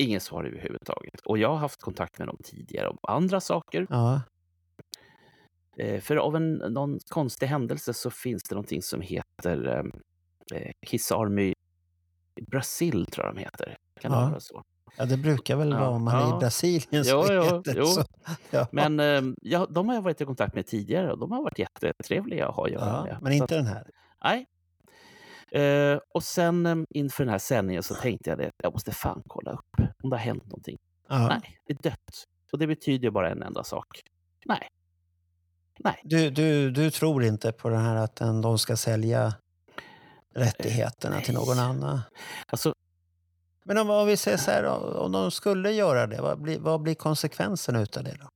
Ingen 0.00 0.20
svar 0.20 0.44
överhuvudtaget. 0.44 1.20
Och 1.20 1.38
jag 1.38 1.48
har 1.48 1.56
haft 1.56 1.80
kontakt 1.82 2.18
med 2.18 2.28
dem 2.28 2.38
tidigare 2.44 2.88
om 2.88 2.98
andra 3.02 3.40
saker. 3.40 3.86
Ja. 3.90 4.22
Eh, 5.76 6.00
För 6.00 6.16
av 6.16 6.36
en 6.36 6.52
någon 6.54 6.98
konstig 7.08 7.46
händelse 7.46 7.94
så 7.94 8.10
finns 8.10 8.42
det 8.42 8.54
någonting 8.54 8.82
som 8.82 9.00
heter 9.00 9.68
eh, 9.68 10.58
eh, 10.58 10.72
Kiss 10.86 11.12
Army 11.12 11.54
Brasil, 12.50 13.06
tror 13.06 13.26
jag 13.26 13.34
de 13.34 13.40
heter. 13.40 13.76
Kan 14.00 14.10
det 14.10 14.16
Ja. 14.18 14.28
vara 14.28 14.40
så? 14.40 14.64
Ja, 14.96 15.04
det 15.04 15.16
brukar 15.16 15.56
väl 15.56 15.70
Ja, 15.70 15.78
vara 15.78 15.88
om 15.88 16.04
man 16.04 16.14
är 16.14 16.20
ja. 16.20 16.36
i 16.36 16.38
Brasilien. 16.38 17.04
Jo, 17.06 17.22
heter 17.22 17.74
det 17.74 17.86
så. 17.86 18.04
Ja. 18.50 18.66
Men 18.72 19.00
eh, 19.00 19.22
ja, 19.42 19.66
de 19.70 19.88
har 19.88 19.94
jag 19.94 20.02
varit 20.02 20.20
i 20.20 20.24
kontakt 20.24 20.54
med 20.54 20.66
tidigare 20.66 21.12
och 21.12 21.18
de 21.18 21.32
har 21.32 21.42
varit 21.42 21.58
jättetrevliga 21.58 22.48
att 22.48 22.54
ha 22.54 22.64
att 22.66 22.72
göra 22.72 22.86
ja, 22.86 23.04
med. 23.04 23.18
men 23.22 23.32
inte 23.32 23.44
att, 23.44 23.48
den 23.50 23.66
här. 23.66 23.86
nej. 24.24 24.46
Eh, 25.52 25.98
och 26.14 26.22
sen 26.22 26.66
eh, 26.66 26.76
inför 26.90 27.24
den 27.24 27.30
här 27.30 27.38
sändningen 27.38 27.82
så 27.82 27.94
tänkte 27.94 28.30
jag 28.30 28.38
det, 28.38 28.50
jag 28.62 28.72
måste 28.72 28.92
fan 28.92 29.22
kolla 29.26 29.52
upp 29.52 29.76
om 30.02 30.10
det 30.10 30.16
har 30.16 30.24
hänt 30.24 30.44
någonting. 30.44 30.78
Ja. 31.08 31.28
Nej, 31.28 31.58
det 31.66 31.72
är 31.72 31.90
dött. 31.90 32.24
Och 32.52 32.58
det 32.58 32.66
betyder 32.66 33.04
ju 33.04 33.10
bara 33.10 33.30
en 33.30 33.42
enda 33.42 33.64
sak. 33.64 33.86
Nej. 34.46 34.68
Nej. 35.78 36.00
Du, 36.04 36.30
du, 36.30 36.70
du 36.70 36.90
tror 36.90 37.24
inte 37.24 37.52
på 37.52 37.68
den 37.68 37.80
här 37.80 37.96
att 37.96 38.16
den, 38.16 38.40
de 38.40 38.58
ska 38.58 38.76
sälja 38.76 39.34
rättigheterna 40.34 41.20
till 41.20 41.34
nej. 41.34 41.42
någon 41.46 41.58
annan? 41.58 42.00
Alltså, 42.46 42.74
Men 43.64 43.78
om, 43.78 43.90
om 43.90 44.06
vi 44.06 44.16
säger 44.16 44.36
så 44.36 44.50
här, 44.50 44.64
om 44.96 45.12
de 45.12 45.30
skulle 45.30 45.70
göra 45.72 46.06
det, 46.06 46.20
vad 46.22 46.40
blir, 46.40 46.58
vad 46.60 46.80
blir 46.82 46.94
konsekvenserna 46.94 47.80
utav 47.80 48.04
det 48.04 48.16
då? 48.20 48.28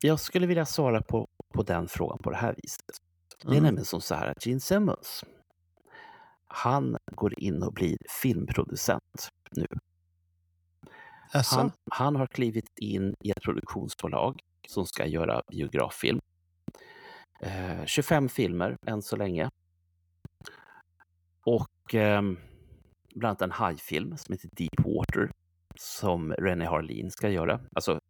jag 0.00 0.20
skulle 0.20 0.46
vilja 0.46 0.66
svara 0.66 1.02
på, 1.02 1.28
på 1.54 1.62
den 1.62 1.88
frågan 1.88 2.18
på 2.18 2.30
det 2.30 2.36
här 2.36 2.54
viset. 2.62 2.84
Det 3.42 3.48
är 3.48 3.50
Mm. 3.52 3.62
nämligen 3.62 3.84
som 3.84 4.00
så 4.00 4.14
här 4.14 4.26
att 4.26 4.46
Gene 4.46 4.60
Simmons, 4.60 5.24
han 6.46 6.96
går 7.12 7.40
in 7.40 7.62
och 7.62 7.72
blir 7.72 7.98
filmproducent 8.22 9.28
nu. 9.50 9.66
Alltså, 11.32 11.56
Han, 11.56 11.72
han 11.90 12.16
har 12.16 12.26
klivit 12.26 12.78
in 12.78 13.14
i 13.20 13.30
ett 13.30 13.42
produktionsbolag 13.42 14.40
som 14.68 14.86
ska 14.86 15.06
göra 15.06 15.42
biograffilm. 15.50 16.20
Eh, 17.40 17.84
25 17.86 18.28
filmer 18.28 18.76
än 18.86 19.02
så 19.02 19.16
länge. 19.16 19.50
Och 21.44 21.94
eh, 21.94 22.22
bland 23.14 23.30
annat 23.30 23.42
en 23.42 23.50
hajfilm 23.50 24.16
som 24.16 24.32
heter 24.32 24.48
Deepwater 24.52 25.30
som 25.76 26.32
René 26.32 26.64
Harlin 26.66 27.10
ska 27.10 27.28
göra. 27.28 27.60
Alltså 27.74 28.00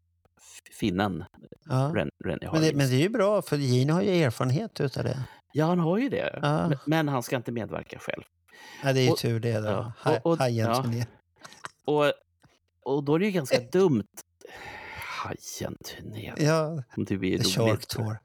finnen 0.80 1.24
ja. 1.64 1.92
Ren, 1.94 2.10
René 2.24 2.38
men, 2.40 2.48
Harlin. 2.48 2.62
det, 2.70 2.76
men 2.76 2.88
det 2.88 2.94
är 2.96 3.00
ju 3.00 3.08
bra, 3.08 3.42
för 3.42 3.56
Gene 3.56 3.92
har 3.92 4.02
ju 4.02 4.10
erfarenhet 4.22 4.80
utav 4.80 5.04
det. 5.04 5.18
Ja, 5.52 5.66
han 5.66 5.78
har 5.78 5.98
ju 5.98 6.08
det. 6.08 6.38
Ja. 6.42 6.68
Men, 6.68 6.78
men 6.86 7.08
han 7.08 7.22
ska 7.22 7.36
inte 7.36 7.52
medverka 7.52 7.98
själv. 7.98 8.22
Ja, 8.82 8.92
det 8.92 9.00
är 9.00 9.04
ju 9.04 9.10
Och- 9.10 9.18
tur 9.18 9.40
det. 9.40 9.60
Då. 9.60 9.92
ja, 10.04 10.16
och- 10.22 10.26
och- 10.32 10.38
Hajen 10.38 10.66
ja. 10.66 10.82
turné. 10.82 11.06
Och, 11.84 12.12
och 12.82 13.04
då 13.04 13.14
är 13.14 13.18
det 13.18 13.24
ju 13.24 13.30
ganska 13.30 13.60
dumt. 13.72 14.06
Hajen-turné. 15.24 16.32
Ja, 16.36 16.82
Om 16.96 17.04
det 17.04 17.16
blir 17.16 17.38
The 17.38 17.44
Shark. 17.44 17.86
Tour. 17.86 18.18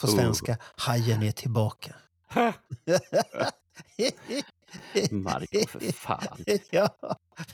På 0.00 0.06
Oh. 0.06 0.14
svenska, 0.16 0.56
Hajen 0.76 1.22
är 1.22 1.32
tillbaka. 1.32 1.94
Marco, 5.10 5.66
för 5.68 5.92
fan. 5.92 6.44
ja, 6.70 6.88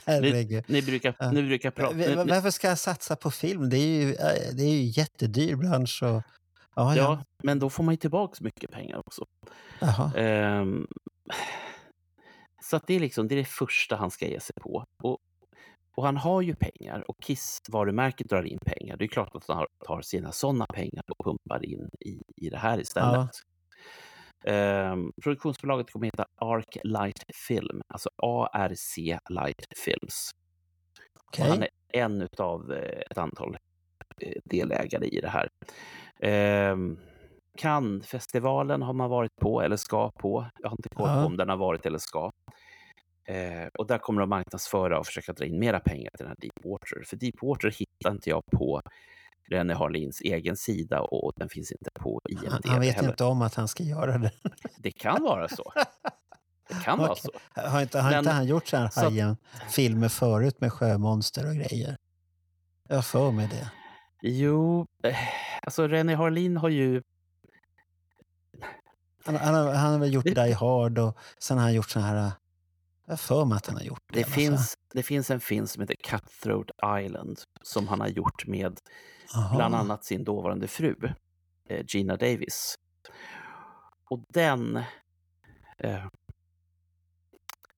herregud. 0.06 0.64
Ni 0.66 0.82
brukar, 0.82 1.16
Ja. 1.18 1.30
ni 1.30 1.42
brukar 1.42 1.70
prata... 1.70 1.94
Ni, 1.96 2.06
ni, 2.08 2.14
Varför 2.14 2.50
ska 2.50 2.68
jag 2.68 2.78
satsa 2.78 3.16
på 3.16 3.30
film? 3.30 3.68
Det 3.70 3.76
är 3.78 4.02
ju, 4.02 4.10
äh, 4.14 4.54
det 4.54 4.62
är 4.62 4.70
ju 4.70 4.82
jättedyr 4.82 5.56
bransch. 5.56 6.02
Och, 6.02 6.08
ja, 6.08 6.22
ja. 6.74 6.96
ja, 6.96 7.24
men 7.42 7.58
då 7.58 7.70
får 7.70 7.84
man 7.84 7.94
ju 7.94 7.98
tillbaka 7.98 8.44
mycket 8.44 8.70
pengar 8.70 8.98
också. 8.98 9.24
Ehm, 10.16 10.86
så 12.62 12.76
att 12.76 12.86
det 12.86 12.94
är 12.94 13.00
liksom 13.00 13.28
det, 13.28 13.34
är 13.34 13.36
det 13.36 13.44
första 13.44 13.96
han 13.96 14.10
ska 14.10 14.26
ge 14.26 14.40
sig 14.40 14.54
på. 14.60 14.84
Och, 15.02 15.18
och 15.96 16.04
han 16.04 16.16
har 16.16 16.42
ju 16.42 16.54
pengar 16.54 17.04
och 17.10 17.16
Kiss-varumärket 17.22 18.28
drar 18.28 18.42
in 18.42 18.58
pengar. 18.58 18.96
Det 18.96 19.04
är 19.04 19.08
klart 19.08 19.34
att 19.34 19.44
han 19.48 19.66
tar 19.86 20.02
sina 20.02 20.32
sådana 20.32 20.66
pengar 20.66 21.04
och 21.08 21.24
pumpar 21.24 21.64
in 21.64 21.88
i, 22.00 22.22
i 22.36 22.50
det 22.50 22.58
här 22.58 22.80
istället. 22.80 23.30
Ehm, 24.44 25.12
produktionsbolaget 25.22 25.90
kommer 25.92 26.06
heta 26.06 26.26
Arc 26.36 26.76
Light 26.84 27.24
Film, 27.48 27.82
alltså 27.88 28.10
ARC 28.22 28.96
Light 29.30 29.66
Films. 29.84 30.30
Okej. 31.24 31.48
Han 31.50 31.62
är 31.62 31.68
en 31.92 32.28
av 32.38 32.72
ett 33.10 33.18
antal 33.18 33.56
eh, 34.20 34.32
delägare 34.44 35.06
i 35.06 35.20
det 35.20 35.28
här. 35.28 35.48
Ehm, 36.20 36.98
Cannes-festivalen 37.58 38.82
har 38.82 38.92
man 38.92 39.10
varit 39.10 39.36
på 39.36 39.62
eller 39.62 39.76
ska 39.76 40.10
på. 40.10 40.46
Jag 40.60 40.68
har 40.68 40.76
inte 40.76 40.88
koll 40.88 41.06
på 41.06 41.12
Ja. 41.12 41.24
om 41.26 41.36
den 41.36 41.48
har 41.48 41.56
varit 41.56 41.86
eller 41.86 41.98
ska. 41.98 42.30
Eh, 43.28 43.66
och 43.78 43.86
där 43.86 43.98
kommer 43.98 44.20
de 44.20 44.28
marknadsföra 44.30 44.98
och 44.98 45.06
försöka 45.06 45.32
dra 45.32 45.44
in 45.44 45.58
mera 45.58 45.80
pengar 45.80 46.10
till 46.10 46.26
den 46.26 46.28
här 46.28 46.36
Deepwater. 46.40 47.02
För 47.06 47.16
Deepwater 47.16 47.70
hittar 47.70 48.10
inte 48.10 48.30
jag 48.30 48.42
på 48.52 48.82
René 49.50 49.74
Harlins 49.74 50.20
egen 50.20 50.56
sida 50.56 51.00
och 51.00 51.32
den 51.36 51.48
finns 51.48 51.72
inte 51.72 51.87
på 51.98 52.20
IMDB 52.28 52.48
Han, 52.50 52.60
han 52.64 52.80
vet 52.80 52.96
heller. 52.96 53.08
inte 53.08 53.24
om 53.24 53.42
att 53.42 53.54
han 53.54 53.68
ska 53.68 53.82
göra 53.82 54.18
det. 54.18 54.30
Det 54.78 54.90
kan 54.90 55.22
vara 55.22 55.48
så. 55.48 55.72
Det 56.68 56.74
kan 56.84 56.98
vara 56.98 57.14
så. 57.14 57.30
Har 57.54 57.82
inte, 57.82 58.00
har 58.00 58.10
Men- 58.10 58.18
inte 58.18 58.30
han 58.30 58.46
gjort 58.46 58.66
så 58.68 58.76
här 58.76 58.88
så- 58.88 59.00
Hajen-filmer 59.00 60.08
förut 60.08 60.60
med 60.60 60.72
sjömonster 60.72 61.48
och 61.48 61.54
grejer? 61.54 61.96
Jag 62.88 62.96
har 62.96 63.02
för 63.02 63.30
mig 63.30 63.48
det. 63.48 63.70
Jo, 64.22 64.86
eh, 65.02 65.16
alltså 65.62 65.88
René 65.88 66.14
Harlin 66.14 66.56
har 66.56 66.68
ju... 66.68 67.02
Han, 69.24 69.36
han, 69.36 69.54
har, 69.54 69.72
han 69.74 69.92
har 69.92 69.98
väl 69.98 70.12
gjort 70.14 70.24
Die 70.24 70.52
Hard 70.52 70.98
och 70.98 71.18
sen 71.38 71.56
har 71.58 71.64
han 71.64 71.74
gjort 71.74 71.90
så 71.90 72.00
här... 72.00 72.16
äh, 72.16 72.32
Jag 73.06 73.12
har 73.12 73.16
för 73.16 73.44
mig 73.44 73.56
att 73.56 73.66
han 73.66 73.76
har 73.76 73.82
gjort 73.82 74.02
det. 74.12 74.18
Det 74.18 74.24
alla 74.24 74.32
finns, 74.34 74.74
det 74.94 75.02
finns 75.02 75.30
en 75.30 75.40
film 75.40 75.66
som 75.66 75.80
heter 75.80 75.96
Cutthroat 76.04 76.70
Island 77.04 77.38
som 77.62 77.88
han 77.88 78.00
har 78.00 78.08
gjort 78.08 78.46
med. 78.46 78.80
Jaha. 79.34 79.56
bland 79.56 79.74
annat 79.74 80.04
sin 80.04 80.24
dåvarande 80.24 80.68
fru, 80.68 80.96
eh, 81.04 81.10
Gina 81.88 82.16
Davis. 82.16 82.74
Och 84.10 84.24
den 84.28 84.76
eh, 85.78 86.06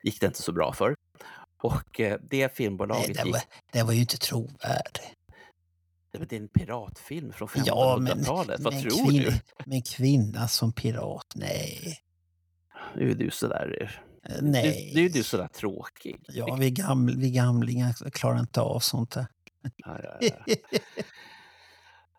gick 0.02 0.20
det 0.20 0.26
inte 0.26 0.42
så 0.42 0.52
bra 0.52 0.72
för. 0.72 0.94
Och 1.62 2.00
eh, 2.00 2.18
det 2.22 2.46
Nej, 2.46 2.48
filmbolaget 2.48 3.16
det, 3.16 3.24
gick... 3.24 3.34
var, 3.34 3.42
det 3.72 3.82
var 3.82 3.92
ju 3.92 4.00
inte 4.00 4.18
trovärdigt. 4.18 5.16
Det 6.12 6.32
är 6.32 6.40
en 6.40 6.48
piratfilm 6.48 7.32
från 7.32 7.48
Ja, 7.54 7.96
men, 8.00 8.18
1500-talet. 8.18 8.60
Vad 8.60 8.72
men, 8.74 8.82
tror 8.82 9.08
kvin, 9.10 9.22
du? 9.22 9.32
men 9.66 9.82
kvinna 9.82 10.48
som 10.48 10.72
pirat, 10.72 11.32
nej. 11.34 11.98
Nu 12.96 13.10
är 13.10 13.14
du 13.14 13.30
sådär... 13.30 13.82
Eh, 13.82 13.90
Nu, 14.42 14.50
Nej. 14.50 14.92
nu 14.94 15.04
är 15.04 15.10
du 15.10 15.22
sådär 15.22 15.48
tråkig. 15.48 16.24
Ja, 16.28 16.54
vi, 16.54 16.70
gaml, 16.70 17.16
vi 17.16 17.30
gamlingar 17.30 18.10
klarar 18.10 18.40
inte 18.40 18.60
av 18.60 18.78
sånt 18.78 19.10
där. 19.10 19.26
Ja, 19.76 19.98
ja, 20.02 20.28
ja. 20.46 20.54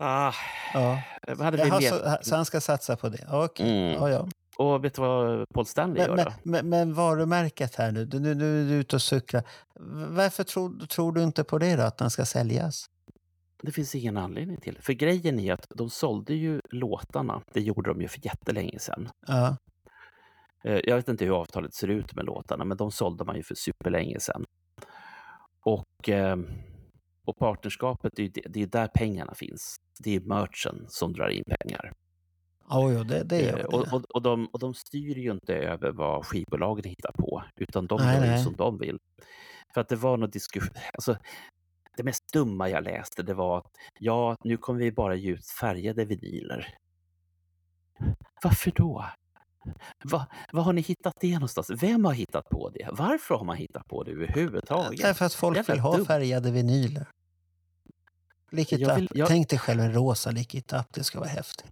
Ah, 0.04 0.34
ja. 0.74 1.02
vad 1.28 1.40
hade 1.40 1.58
vi 1.58 1.70
Jaha, 1.70 1.82
så, 1.82 2.18
så 2.30 2.36
han 2.36 2.46
ska 2.46 2.62
satsa 2.62 2.96
på 2.96 3.10
det? 3.10 3.28
Okej. 3.32 3.70
Mm. 3.70 3.94
Ja, 3.94 4.10
ja. 4.10 4.28
Och 4.58 4.86
vet 4.86 4.94
du 4.96 5.02
vad 5.02 5.50
Paul 5.54 5.66
Stanley 5.66 5.98
Men, 5.98 6.08
gör 6.08 6.16
men, 6.16 6.26
då? 6.26 6.32
men, 6.44 6.70
men 6.70 6.94
varumärket 6.94 7.76
här 7.76 7.92
nu, 7.92 8.06
du, 8.06 8.20
nu, 8.20 8.36
nu 8.36 8.62
är 8.62 8.70
du 8.70 8.74
ute 8.74 8.96
och 8.96 9.02
cyklar. 9.02 9.44
Varför 10.10 10.44
tror, 10.44 10.86
tror 10.88 11.12
du 11.12 11.24
inte 11.24 11.44
på 11.44 11.58
det 11.58 11.76
då, 11.76 11.84
att 11.84 11.98
den 11.98 12.10
ska 12.10 12.26
säljas? 12.26 12.86
Det 13.64 13.72
finns 13.72 13.96
ingen 13.96 14.18
anledning 14.18 14.58
till 14.58 14.74
det. 14.74 14.82
För 14.82 14.94
grejen 14.94 15.40
är 15.40 15.54
att 15.54 15.66
de 15.76 15.90
sålde 15.90 16.34
ju 16.34 16.62
låtarna. 16.70 17.42
Det 17.54 17.62
gjorde 17.62 17.90
de 17.90 18.02
ju 18.02 18.08
för 18.08 18.26
jättelänge 18.26 18.80
sedan. 18.80 19.10
Ja, 19.28 19.58
Eh, 20.64 20.80
Jag 20.84 20.96
vet 20.96 21.08
inte 21.10 21.26
hur 21.26 21.42
avtalet 21.42 21.74
ser 21.74 21.88
ut 21.88 22.16
med 22.16 22.26
låtarna, 22.26 22.66
men 22.66 22.78
de 22.78 22.92
sålde 22.92 23.24
man 23.24 23.36
ju 23.36 23.44
för 23.44 23.56
superlänge 23.56 24.20
sedan. 24.20 24.46
Och, 25.66 26.10
eh, 26.10 26.38
och 27.26 27.38
partnerskapet, 27.38 28.14
det 28.16 28.24
är 28.24 28.50
det, 28.50 28.62
är 28.62 28.68
där 28.68 28.88
pengarna 28.88 29.34
finns. 29.34 29.76
Det 30.00 30.16
är 30.16 30.20
merchen 30.20 30.86
som 30.88 31.14
drar 31.14 31.30
in 31.30 31.44
pengar. 31.60 31.94
oh, 32.70 32.94
jo, 32.94 33.04
det, 33.04 33.24
det 33.24 33.42
gör 33.42 33.60
Eh. 33.60 33.66
Och, 33.66 33.94
och, 33.94 34.02
och, 34.16 34.22
de, 34.22 34.46
och 34.46 34.60
de 34.60 34.74
styr 34.74 35.18
ju 35.18 35.32
inte 35.32 35.56
över 35.56 35.92
vad 35.92 36.26
skivbolagen 36.26 36.84
hittar 36.84 37.12
på, 37.12 37.44
utan 37.56 37.88
de 37.88 38.02
Nej, 38.02 38.16
gör 38.16 38.26
nej. 38.26 38.44
som 38.44 38.56
de 38.56 38.78
vill. 38.78 39.00
För 39.74 39.82
att 39.82 39.90
det 39.90 39.96
var 39.96 40.18
någon 40.18 40.30
diskussion, 40.30 40.76
alltså 40.94 41.18
det 41.98 42.04
mest 42.04 42.34
dumma 42.34 42.70
jag 42.70 42.84
läste 42.84 43.24
det 43.24 43.34
var 43.34 43.58
att 43.58 43.72
ja, 44.00 44.38
nu 44.44 44.58
kommer 44.58 44.80
vi 44.80 44.92
bara 44.92 45.16
ge 45.16 45.32
ut 45.32 45.50
färgade 45.50 46.06
vinyler. 46.06 46.76
Varför 48.44 48.72
då? 48.72 49.06
Va, 50.04 50.26
vad 50.52 50.66
har 50.66 50.74
ni 50.74 50.82
hittat 50.82 51.14
det 51.20 51.34
någonstans? 51.34 51.70
Vem 51.70 52.06
har 52.06 52.14
hittat 52.14 52.50
på 52.50 52.70
det? 52.70 52.90
Varför 52.92 53.36
har 53.36 53.46
man 53.46 53.58
hittat 53.58 53.88
på 53.88 54.04
det 54.04 54.12
överhuvudtaget? 54.12 55.02
Därför 55.02 55.26
att 55.26 55.34
folk 55.34 55.70
vill 55.70 55.80
ha 55.80 55.96
dumt. 55.98 56.06
färgade 56.06 56.52
vinyler. 56.52 57.08
Lick 58.52 58.72
it 58.74 58.80
Jag 58.80 58.92
up. 58.92 58.98
vill- 58.98 59.10
jag- 59.14 59.28
Tänk 59.28 59.50
dig 59.50 59.60
själv 59.60 59.80
en 59.82 59.94
rosa 59.94 60.32
lick 60.32 60.56
it 60.56 60.74
up, 60.74 60.86
det 60.94 61.04
ska 61.04 61.20
vara 61.20 61.30
häftigt. 61.30 61.72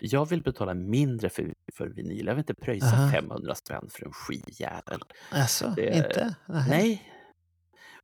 Jag 0.00 0.28
vill 0.28 0.42
betala 0.42 0.74
mindre 0.74 1.28
för, 1.30 1.54
för 1.74 1.86
vinyl. 1.88 2.26
Jag 2.26 2.34
vill 2.34 2.40
inte 2.42 2.54
pröjsa 2.54 2.86
Aha. 2.86 3.10
500 3.12 3.54
spänn 3.54 3.88
för 3.92 4.06
en 4.06 4.12
skitjävel. 4.12 5.00
Alltså, 5.30 5.72
Det- 5.76 5.96
inte? 5.96 6.34
Nähä. 6.46 6.68
Nej. 6.70 7.02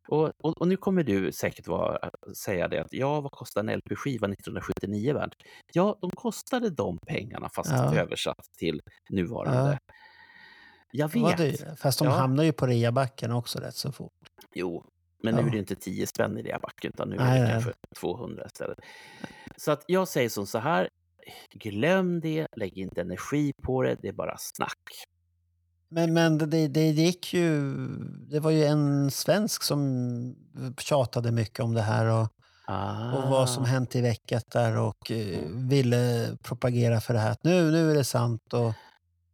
Och, 0.08 0.32
och, 0.42 0.60
och 0.60 0.68
nu 0.68 0.76
kommer 0.76 1.02
du 1.02 1.32
säkert 1.32 1.66
vara, 1.68 2.10
säga 2.36 2.68
det 2.68 2.78
att 2.78 2.92
ja, 2.92 3.20
vad 3.20 3.32
kostar 3.32 3.60
en 3.60 3.70
LP-skiva 3.78 4.26
1979 4.26 5.14
värd? 5.14 5.34
Ja, 5.72 5.98
de 6.00 6.10
kostade 6.10 6.70
de 6.70 6.98
pengarna 6.98 7.48
fast 7.48 7.70
Ja. 7.70 7.94
översatt 7.96 8.46
till 8.58 8.80
nuvarande. 9.10 9.78
Jag 10.92 11.10
Det 11.10 11.18
var 11.20 11.28
vet. 11.28 11.38
dyrt. 11.38 11.78
Fast 11.78 11.98
de 11.98 12.04
Ja. 12.08 12.14
hamnar 12.14 12.44
ju 12.44 12.52
på 12.52 12.66
reabacken 12.66 13.32
också 13.32 13.58
rätt 13.58 13.74
så 13.76 13.92
fort. 13.92 14.12
Jo, 14.54 14.84
men 15.22 15.34
nu 15.34 15.40
Ja. 15.40 15.46
är 15.46 15.50
det 15.50 15.58
inte 15.58 15.74
10 15.74 16.06
spänn 16.06 16.38
i 16.38 16.42
det 16.42 16.58
backen 16.62 16.90
utan 16.94 17.08
nu 17.10 17.16
är 17.16 17.34
det 17.34 17.40
nej. 17.42 17.52
kanske 17.52 17.72
200 18.00 18.46
istället. 18.46 18.78
Så 19.56 19.72
att 19.72 19.84
jag 19.86 20.08
säger 20.08 20.28
som 20.28 20.46
så 20.46 20.58
här, 20.58 20.88
glöm 21.54 22.20
det, 22.20 22.46
lägg 22.56 22.78
inte 22.78 23.00
energi 23.00 23.52
på 23.62 23.82
det, 23.82 23.96
det 24.02 24.08
är 24.08 24.12
bara 24.12 24.36
snack. 24.38 24.82
Men, 25.92 26.14
men 26.14 26.38
det, 26.38 26.68
det, 26.68 26.90
gick 26.90 27.34
ju... 27.34 27.76
Det 28.30 28.40
var 28.40 28.50
ju 28.50 28.64
en 28.64 29.10
svensk 29.10 29.62
som 29.62 30.34
tjatade 30.78 31.32
mycket 31.32 31.60
om 31.60 31.74
det 31.74 31.82
här 31.82 32.06
och, 32.06 32.28
Ah. 32.66 33.12
och 33.12 33.30
vad 33.30 33.48
som 33.50 33.64
hänt 33.64 33.96
i 33.96 34.00
veckat 34.00 34.44
där 34.52 34.78
och 34.78 35.10
eh, 35.10 35.38
ville 35.48 36.28
propagera 36.42 37.00
för 37.00 37.14
det 37.14 37.20
här. 37.20 37.30
Att 37.30 37.44
nu, 37.44 37.70
nu 37.70 37.90
är 37.90 37.94
det 37.94 38.04
sant. 38.04 38.52
Och, 38.52 38.72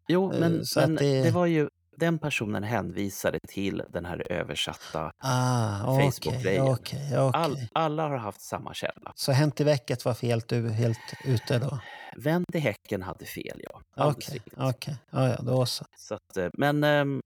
Jo, 0.09 0.33
Eh, 0.33 0.41
men, 0.41 0.65
men 0.77 0.95
det- 0.95 1.23
det... 1.23 1.31
var 1.31 1.47
ju, 1.47 1.69
den 1.97 2.19
personen 2.19 2.63
hänvisade 2.63 3.39
till 3.49 3.83
den 3.93 4.05
här 4.05 4.33
översatta, 4.33 5.13
ah, 5.19 5.95
okej, 5.95 6.11
Facebook-grejen. 6.13 6.63
okej, 6.69 7.19
okej. 7.19 7.41
all, 7.41 7.59
alla 7.73 8.03
har 8.09 8.17
haft 8.17 8.41
samma 8.41 8.75
källa. 8.75 9.13
Så 9.15 9.33
Hänt 9.33 9.61
i 9.61 9.65
veckat 9.65 10.05
var 10.05 10.15
fel, 10.15 10.43
du 10.49 10.69
helt 10.71 10.99
ute 11.25 11.59
då? 11.59 11.79
Vänd 12.19 12.45
i 12.55 12.59
häcken 12.59 13.03
hade 13.03 13.25
fel, 13.25 13.61
ja. 13.65 13.83
Okej, 13.97 14.35
riktigt. 14.35 14.55
okej. 14.57 14.97
Ja, 15.11 15.29
ja, 15.29 15.37
då 15.43 15.67
så. 15.67 15.85
Så 15.97 16.15
att, 16.15 16.37
eh, 16.37 16.49
men 16.53 16.85
ehm, 16.85 17.21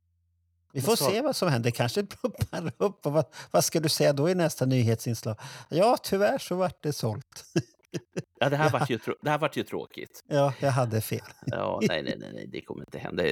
Vi 0.72 0.80
får 0.80 0.96
sa- 0.96 1.10
se 1.10 1.20
vad 1.20 1.36
som 1.36 1.48
händer. 1.48 1.70
kanske 1.70 2.06
ploppar 2.20 2.72
upp. 2.78 3.06
Och 3.06 3.12
vad, 3.12 3.24
vad 3.50 3.64
ska 3.64 3.80
du 3.80 3.88
säga 3.88 4.12
då 4.12 4.30
i 4.30 4.34
nästa 4.34 4.64
nyhetsinslag? 4.66 5.36
Ja, 5.68 5.96
tyvärr 6.02 6.38
så 6.38 6.54
vart 6.54 6.82
det 6.82 6.92
sålt. 6.92 7.44
ja, 8.40 8.48
det 8.48 8.56
här 8.56 8.70
vart 8.70 8.90
ju, 8.90 8.98
det 9.22 9.30
här 9.30 9.38
vart 9.38 9.56
ju 9.56 9.62
tråkigt. 9.62 10.24
Ja, 10.28 10.54
jag 10.60 10.70
hade 10.70 11.00
fel. 11.00 11.20
Ja, 11.46 11.80
nej, 11.88 12.02
nej, 12.02 12.16
nej, 12.18 12.46
det 12.52 12.60
kommer 12.60 12.80
inte 12.82 12.98
hända. 12.98 13.22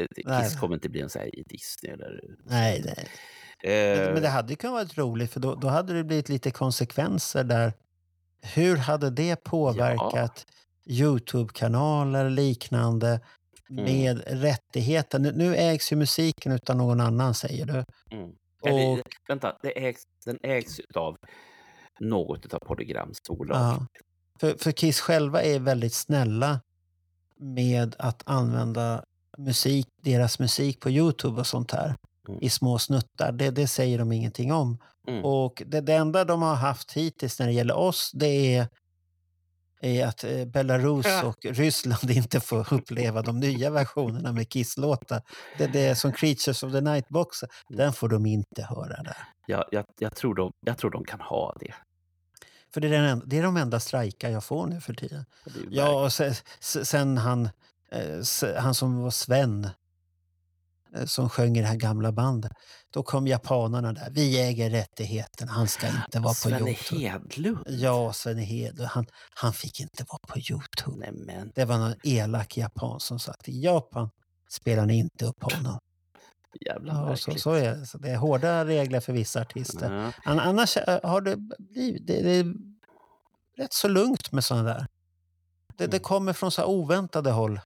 Kiss 0.41 0.61
kommer 0.61 0.75
inte 0.75 0.89
bli 0.89 1.01
en 1.01 1.11
sån 1.11 1.23
här 1.23 1.31
Disney 1.47 1.93
eller... 1.93 2.21
Nej, 2.45 2.83
nej. 2.85 3.09
Eh, 3.63 4.13
Men, 4.13 4.23
det 4.23 4.29
hade 4.29 4.53
ju 4.53 4.57
kunnat 4.57 4.97
vara 4.97 5.07
roligt 5.07 5.33
för 5.33 5.41
då, 5.41 5.55
då 5.55 5.69
hade 5.69 5.93
det 5.93 6.05
blivit 6.05 6.29
lite 6.29 6.51
konsekvenser 6.51 7.45
där. 7.45 7.73
Hur 8.43 8.77
hade 8.77 9.11
det 9.11 9.37
påverkat 9.45 10.47
Youtube-kanaler 10.91 12.25
och 12.25 12.31
liknande 12.31 13.21
Mm. 13.71 13.85
med 13.85 14.23
rättigheter? 14.27 15.19
Nu, 15.19 15.33
nu 15.33 15.57
ägs 15.57 15.93
ju 15.93 15.97
musiken 15.97 16.53
utan 16.53 16.79
någon 16.79 17.01
annan 17.01 17.35
säger 17.35 17.67
du. 17.67 17.85
Mm. 18.17 18.31
Och, 18.63 19.01
vänta, 19.29 19.57
det 19.63 19.87
ägs, 19.87 20.03
den 20.25 20.39
ägs 20.43 20.81
av 20.95 21.17
något 22.01 22.55
av 22.55 22.59
Polygrams 22.59 23.23
bolag. 23.29 23.57
ja, 23.57 23.87
för, 24.41 24.55
för 24.59 24.73
Kiss 24.73 25.01
själva 25.01 25.43
är 25.43 25.59
väldigt 25.59 25.95
snälla 25.95 26.61
med 27.37 27.97
att 27.99 28.23
använda 28.27 29.05
musik, 29.39 29.87
deras 30.03 30.39
musik 30.39 30.81
på 30.81 30.91
Youtube 30.91 31.41
och 31.41 31.47
sånt 31.47 31.71
här 31.73 31.95
Mm. 32.29 32.43
i 32.43 32.51
små 32.51 32.79
snuttar. 32.79 33.33
Det, 33.33 33.51
det 33.51 33.67
säger 33.67 33.99
de 33.99 34.13
ingenting 34.13 34.53
om. 34.53 34.79
Mm. 35.09 35.25
Och 35.25 35.63
det, 35.67 35.81
det 35.81 35.95
enda 35.95 36.25
de 36.25 36.43
har 36.43 36.55
haft 36.55 36.93
hittills 36.93 37.39
när 37.39 37.47
det 37.47 37.53
gäller 37.53 37.77
oss, 37.77 38.11
det 38.15 38.57
är, 38.57 38.69
är 39.81 40.07
att 40.07 40.25
eh, 40.25 40.45
Belarus 40.45 41.07
Ja. 41.07 41.25
och 41.25 41.37
Ryssland 41.45 42.11
inte 42.11 42.41
får 42.41 42.75
uppleva 42.75 43.23
de 43.23 43.41
nya 43.41 43.71
versionerna 43.71 44.33
med 44.33 44.49
Kiss-låtar. 44.49 45.23
Det, 45.59 45.67
det 45.67 45.81
är 45.81 45.95
som 45.95 46.13
Creatures 46.13 46.63
of 46.63 46.73
the 46.73 46.81
Night-boxen. 46.81 47.49
Den 47.69 47.93
får 47.93 48.09
de 48.09 48.27
inte 48.27 48.63
höra 48.63 49.03
där. 49.03 49.17
Jag, 49.47 49.65
jag, 49.71 49.85
jag, 49.99 50.17
tror 50.17 50.35
de, 50.35 50.53
jag 50.67 50.79
tror 50.79 50.91
de 50.91 51.05
kan 51.05 51.21
ha 51.21 51.57
det. 51.61 51.75
För 52.75 52.81
det 52.81 52.89
är, 52.97 53.03
den, 53.03 53.23
det 53.27 53.39
är 53.39 53.43
de 53.43 53.57
enda 53.57 53.81
strejkar 53.81 54.31
jag 54.31 54.45
får 54.45 54.67
nu 54.67 54.81
för 54.81 54.95
tiden. 54.95 55.25
Ja, 55.71 56.05
och 56.05 56.13
sen, 56.13 56.35
sen 56.61 57.19
han, 57.19 57.49
eh, 57.93 58.55
han 58.59 58.75
som 58.75 59.03
var 59.03 59.11
Sven, 59.11 59.69
som 61.07 61.29
sjöng 61.29 61.57
i 61.57 61.61
det 61.61 61.67
här 61.67 61.77
gamla 61.77 62.13
bandet. 62.13 62.53
Då 62.91 63.03
kom 63.03 63.27
japanerna 63.27 63.93
där. 63.93 64.09
Vi 64.11 64.41
äger 64.41 64.71
rättigheterna. 64.71 65.53
Han 65.53 65.69
ska 65.69 65.87
inte 65.89 66.19
vara 66.21 66.31
på 66.31 66.35
Svenne 66.35 66.71
Youtube. 66.71 67.01
Hedlund? 67.09 67.59
Ja, 67.69 68.13
Svenne 68.13 68.43
Hed. 68.43 68.81
Han, 68.81 69.07
han 69.35 69.53
fick 69.53 69.81
inte 69.81 70.05
vara 70.09 70.19
på 70.29 70.39
Youtube. 70.39 70.97
Nej 70.99 71.13
men, 71.13 71.53
Det 71.55 71.65
var 71.65 71.79
någon 71.79 71.95
elak 72.05 72.57
japan 72.57 73.01
som 73.01 73.19
sagt 73.19 73.49
i 73.49 73.61
Japan 73.61 74.11
spelar 74.51 74.87
ni 74.87 74.99
inte 74.99 75.25
upp 75.27 75.43
honom. 75.43 75.79
jävla 76.67 76.93
Ja, 76.93 77.17
så, 77.17 77.35
så 77.35 77.53
är 77.53 77.77
det. 77.77 77.87
Så 77.87 77.99
det 77.99 78.11
är 78.11 78.17
hårda 78.17 78.65
regler 78.65 79.01
för 79.01 79.13
vissa 79.13 79.41
artister. 79.41 80.13
An- 80.25 80.41
Annars 80.41 80.77
eh, 80.77 81.01
har 81.03 81.21
det 81.21 81.37
blivit 81.59 82.07
det, 82.07 82.23
det 82.23 82.31
är 82.31 82.55
rätt 83.57 83.73
så 83.73 83.89
lugnt 83.89 84.33
med 84.33 84.45
sådana 84.45 84.65
där. 84.69 84.87
Det, 85.77 85.87
det 85.87 85.97
Mm. 85.97 86.03
kommer 86.03 86.33
från 86.33 86.51
så 86.51 86.65
oväntade 86.65 87.31
håll 87.31 87.61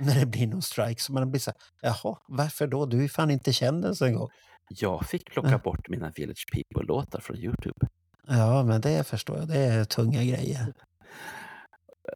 när 0.04 0.14
det 0.20 0.26
blir 0.26 0.46
någon 0.46 0.62
strike. 0.62 1.00
Så 1.02 1.12
man 1.12 1.30
blir 1.30 1.40
så 1.40 1.50
här, 1.50 1.58
jaha, 1.90 2.18
varför 2.28 2.66
då? 2.66 2.86
Du 2.86 3.04
är 3.04 3.08
fan 3.08 3.30
inte 3.30 3.52
känd 3.52 3.84
ens 3.84 4.02
en 4.02 4.14
gång. 4.14 4.28
Jag 4.68 5.06
fick 5.08 5.30
plocka 5.30 5.50
Ja. 5.50 5.58
bort 5.58 5.88
mina 5.88 6.10
Village 6.16 6.44
People-låtar 6.52 7.20
från 7.20 7.36
Youtube. 7.36 7.86
Ja, 8.28 8.62
men 8.62 8.80
det 8.80 9.06
förstår 9.06 9.38
jag. 9.38 9.48
Det 9.48 9.58
är 9.58 9.84
tunga 9.84 10.24
grejer. 10.24 10.72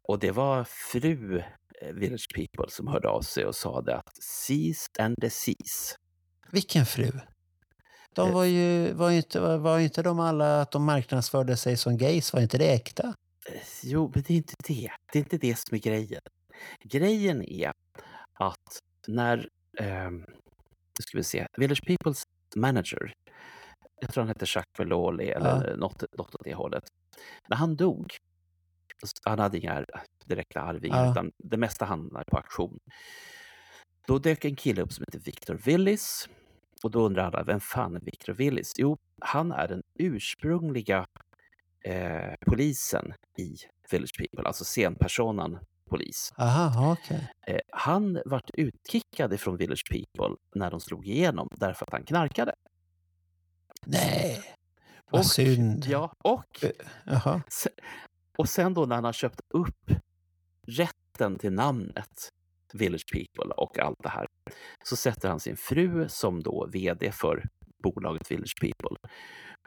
Och 0.03 0.19
det 0.19 0.31
var 0.31 0.63
fru 0.91 1.39
eh, 1.81 1.93
Village 1.93 2.27
People 2.35 2.65
som 2.69 2.87
hörde 2.87 3.09
av 3.09 3.21
sig 3.21 3.45
och 3.45 3.55
sa 3.55 3.81
det 3.81 3.95
att 3.97 4.17
cease 4.23 4.89
and 4.99 5.15
desist. 5.21 5.95
Vilken 6.51 6.85
fru? 6.85 7.11
De 8.15 8.27
Eh. 8.29 8.33
var 8.35 8.43
ju, 8.43 8.93
var 8.93 9.09
ju 9.09 9.17
inte, 9.17 9.39
var, 9.57 9.79
inte 9.79 10.01
de 10.03 10.19
alla 10.19 10.61
att 10.61 10.71
de 10.71 10.83
marknadsförde 10.83 11.57
sig 11.57 11.77
som 11.77 11.97
gays, 11.97 12.33
var 12.33 12.41
inte 12.41 12.57
det 12.57 12.73
äkta? 12.73 13.03
Eh, 13.49 13.61
Jo, 13.83 14.11
men 14.15 14.23
det 14.27 14.33
är 14.33 14.37
inte 14.37 14.53
det. 14.67 14.91
Det 15.13 15.19
är 15.19 15.23
inte 15.23 15.37
det 15.37 15.55
som 15.59 15.75
är 15.75 15.79
grejen. 15.79 16.21
Grejen 16.83 17.43
är 17.43 17.71
att 18.33 18.79
när, 19.07 19.49
nu 20.99 21.03
ska 21.03 21.17
vi 21.17 21.23
se, 21.23 21.47
Village 21.57 21.85
Peoples 21.87 22.23
manager, 22.55 23.13
jag 24.01 24.13
tror 24.13 24.21
han 24.21 24.27
hette 24.27 24.45
Jacques 24.55 24.79
Valloli 24.79 25.29
eller 25.29 25.67
Ja. 25.69 25.75
något, 25.75 26.03
något 26.17 26.35
åt 26.35 26.43
det 26.43 26.53
hållet. 26.53 26.83
När 27.47 27.57
han 27.57 27.75
dog, 27.75 28.13
han 29.23 29.39
hade 29.39 29.57
inga 29.57 29.85
direkta 30.25 30.61
arvingar, 30.61 31.05
Ja. 31.05 31.11
utan 31.11 31.31
det 31.37 31.57
mesta 31.57 31.85
hamnade 31.85 32.25
på 32.25 32.37
auktion. 32.37 32.79
Då 34.07 34.19
dök 34.19 34.45
en 34.45 34.55
kille 34.55 34.81
upp 34.81 34.93
som 34.93 35.05
heter 35.07 35.19
Victor 35.19 35.53
Willis. 35.55 36.29
Och 36.83 36.91
då 36.91 37.05
undrar 37.05 37.23
alla, 37.23 37.43
vem 37.43 37.59
fan 37.59 37.95
är 37.95 37.99
Victor 37.99 38.33
Willis? 38.33 38.71
Jo, 38.77 38.97
han 39.21 39.51
är 39.51 39.67
den 39.67 39.83
ursprungliga 39.99 41.07
eh, 41.85 42.33
polisen 42.45 43.13
i 43.37 43.55
Village 43.91 44.17
People, 44.17 44.47
alltså 44.47 44.63
scenpersonen 44.63 45.59
polis. 45.91 46.33
Aha, 46.37 46.91
okej. 47.01 47.31
Eh, 47.47 47.59
han 47.71 48.21
vart 48.25 48.49
utkickad 48.53 49.39
från 49.39 49.57
Village 49.57 49.83
People 49.89 50.35
när 50.55 50.71
de 50.71 50.79
slog 50.79 51.07
igenom 51.07 51.49
därför 51.51 51.85
att 51.85 51.91
han 51.91 52.03
knarkade. 52.03 52.53
Nej, 53.85 54.43
vad 55.11 55.19
Och- 55.21 55.25
synd. 55.25 55.85
Ja, 55.87 56.13
och, 56.23 56.63
se- 57.49 57.69
och 58.37 58.49
sen 58.49 58.73
då 58.73 58.85
när 58.85 58.95
han 58.95 59.03
har 59.03 59.13
köpt 59.13 59.41
upp 59.49 59.91
rätten 60.67 61.35
till 61.39 61.53
namnet 61.53 62.29
Village 62.73 63.05
People 63.13 63.53
och 63.53 63.79
allt 63.79 63.97
det 64.03 64.09
här, 64.09 64.27
så 64.83 64.95
sätter 64.95 65.29
han 65.29 65.39
sin 65.39 65.57
fru 65.57 66.09
som 66.09 66.43
då 66.43 66.67
vd 66.71 67.11
för 67.11 67.43
bolaget 67.83 68.31
Village 68.31 68.55
People. 68.61 68.97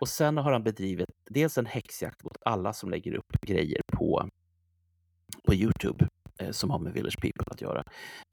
Och 0.00 0.08
sen 0.08 0.36
har 0.36 0.52
han 0.52 0.62
bedrivit 0.62 1.08
dels 1.30 1.58
en 1.58 1.66
häxjakt 1.66 2.24
mot 2.24 2.36
alla 2.44 2.72
som 2.72 2.90
lägger 2.90 3.14
upp 3.14 3.40
grejer 3.46 3.80
på, 3.92 4.28
på 5.46 5.54
Youtube 5.54 6.08
eh, 6.40 6.50
som 6.50 6.70
har 6.70 6.78
med 6.78 6.92
Village 6.92 7.20
People 7.20 7.44
att 7.46 7.60
göra. 7.60 7.84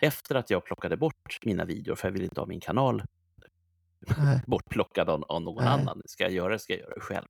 Efter 0.01 0.35
att 0.35 0.49
jag 0.49 0.65
plockade 0.65 0.97
bort 0.97 1.39
mina 1.45 1.65
videor, 1.65 1.95
för 1.95 2.07
jag 2.07 2.13
vill 2.13 2.23
inte 2.23 2.41
ha 2.41 2.47
min 2.47 2.59
kanal 2.59 3.03
Nej. 4.17 4.41
bortplockad 4.47 5.09
av, 5.09 5.23
av 5.23 5.41
någon 5.41 5.63
Nej. 5.63 5.73
annan. 5.73 6.01
Ska 6.05 6.23
jag 6.23 6.33
göra 6.33 6.53
det, 6.53 6.59
ska 6.59 6.73
jag 6.73 6.79
göra 6.79 6.93
det 6.95 7.01
själv. 7.01 7.27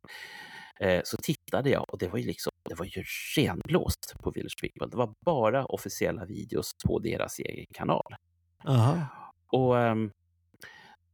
Eh, 0.80 1.02
så 1.04 1.18
tittade 1.18 1.70
jag 1.70 1.90
och 1.90 1.98
det 2.00 2.08
var 2.08 2.20
ju 2.20 2.26
liksom, 2.26 2.52
det 2.70 2.76
var 2.76 2.86
ju 2.86 3.04
renblåst 3.38 4.14
på 4.20 4.32
Village 4.32 4.62
People. 4.62 4.88
Det 4.92 4.98
var 4.98 5.14
bara 5.26 5.66
officiella 5.66 6.26
videos 6.26 6.72
på 6.86 7.00
deras 7.00 7.40
egen 7.40 7.66
kanal. 7.74 8.16
Aha. 8.66 9.06
Och 9.52 9.80
ehm, 9.80 10.12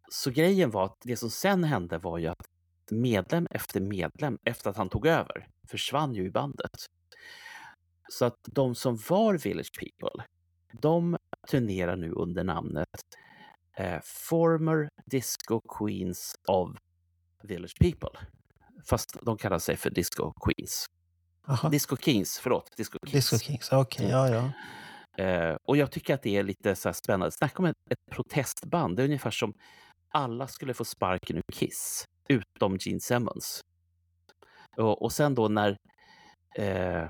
Så 0.10 0.32
grejen 0.32 0.72
var 0.72 0.86
att 0.86 0.98
det 1.04 1.18
som 1.18 1.30
sen 1.30 1.64
hände 1.64 1.98
var 1.98 2.18
ju 2.18 2.28
att 2.28 2.46
medlem 2.92 3.48
efter 3.52 3.82
medlem, 3.82 4.38
efter 4.44 4.70
att 4.70 4.78
han 4.78 4.90
tog 4.90 5.08
över, 5.08 5.48
försvann 5.68 6.14
ju 6.14 6.26
i 6.26 6.32
bandet. 6.32 6.86
Så 8.12 8.26
att 8.26 8.36
de 8.46 8.76
som 8.76 8.96
var 9.10 9.38
Village 9.38 9.72
People, 9.80 10.24
de 10.74 11.18
turnerar 11.48 11.96
nu 11.96 12.12
under 12.12 12.44
namnet 12.44 13.02
eh, 13.78 14.00
Former 14.04 14.90
Disco 15.06 15.62
Queens 15.62 16.36
of 16.48 16.78
Village 17.44 17.80
People. 17.80 18.20
Fast 18.86 19.18
de 19.22 19.38
kallar 19.38 19.60
sig 19.60 19.78
för 19.78 19.90
Disco 19.90 20.34
Queens. 20.46 20.86
Aha. 21.48 21.70
Disco 21.70 21.98
Kings, 21.98 22.40
förlåt. 22.40 22.78
Disco 22.78 23.00
Kings. 23.06 23.30
Disco 23.30 23.46
Kings, 23.46 23.72
okej, 23.72 24.10
ja, 24.10 24.30
ja. 24.30 24.52
Eh, 25.24 25.58
och 25.64 25.78
jag 25.78 25.92
tycker 25.92 26.14
att 26.14 26.22
det 26.22 26.38
är 26.38 26.44
lite 26.44 26.76
så 26.76 26.90
här 26.90 26.94
spännande. 26.94 27.32
Snacka 27.32 27.60
om 27.60 27.66
ett, 27.66 27.76
ett 27.90 28.12
protestband. 28.12 28.98
Det 28.98 29.04
är 29.04 29.06
ungefär 29.06 29.32
som 29.32 29.54
alla 30.10 30.48
skulle 30.48 30.74
få 30.74 30.86
sparken 30.86 31.38
ur 31.38 31.44
Kiss, 31.54 32.06
utom 32.30 32.78
Gene 32.80 33.00
Simmons. 33.00 33.62
Och, 34.78 35.02
och 35.02 35.12
sen 35.12 35.36
då 35.36 35.48
när, 35.48 35.78
eh, 36.56 37.10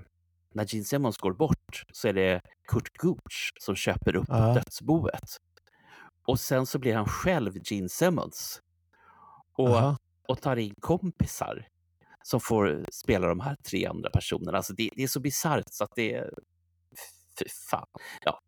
när 0.57 0.65
Gene 0.73 0.85
Simmons 0.85 1.17
går 1.17 1.33
bort 1.33 1.83
så 1.93 2.07
är 2.07 2.13
det 2.13 2.41
Kurt 2.67 2.97
Gooch 2.97 3.53
som 3.59 3.75
köper 3.75 4.15
upp 4.15 4.25
Ja. 4.29 4.53
dödsboet. 4.53 5.37
Och 6.27 6.39
sen 6.39 6.65
så 6.65 6.79
blir 6.79 6.95
han 6.95 7.05
själv 7.05 7.53
Gene 7.63 7.89
Simmons. 7.89 8.61
Och, 9.53 9.69
Aha. 9.69 9.97
och 10.27 10.41
tar 10.41 10.55
in 10.55 10.73
kompisar 10.79 11.67
som 12.23 12.39
får 12.39 12.85
spela 12.91 13.27
de 13.27 13.39
här 13.39 13.55
tre 13.55 13.85
andra 13.85 14.09
personerna. 14.09 14.57
Alltså 14.57 14.73
det, 14.73 14.89
det 14.95 15.03
är 15.03 15.07
så 15.07 15.19
bisarrt 15.19 15.65
så 15.73 15.83
att 15.83 15.91
det 15.95 16.13
är... 16.13 16.29
Fy 17.39 17.45
fan. 17.69 17.87
Ja. 18.25 18.39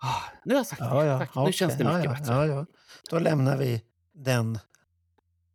Ah, 0.00 0.22
nu 0.44 0.54
har 0.54 0.58
jag 0.60 0.66
sagt 0.66 0.80
Ja, 0.80 1.00
det. 1.02 1.06
ja, 1.06 1.18
Tack. 1.18 1.34
Nu 1.34 1.40
okej, 1.42 1.52
känns 1.52 1.78
det 1.78 1.84
mycket 1.84 2.04
ja, 2.04 2.10
bättre. 2.10 2.46
Ja. 2.46 2.66
Då 3.10 3.18
lämnar 3.18 3.56
vi 3.56 3.82
den 4.12 4.58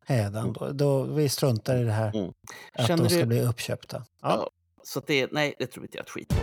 hädan. 0.06 0.54
Då, 0.54 0.72
då, 0.72 1.04
vi 1.04 1.30
struntar 1.30 1.78
i 1.78 1.84
det 1.84 1.92
här 1.92 2.16
Mm. 2.16 2.34
att 2.74 2.88
Känner 2.88 3.04
de 3.04 3.10
ska 3.10 3.20
du- 3.20 3.26
bli 3.26 3.42
uppköpta. 3.42 4.06
Ja. 4.22 4.50
Så 4.84 5.00
det, 5.00 5.32
nej, 5.32 5.54
det 5.60 5.68
tror 5.68 5.86
inte 5.86 5.98
jag 5.98 6.04
ett 6.04 6.10
skit 6.10 6.28
på. 6.30 6.36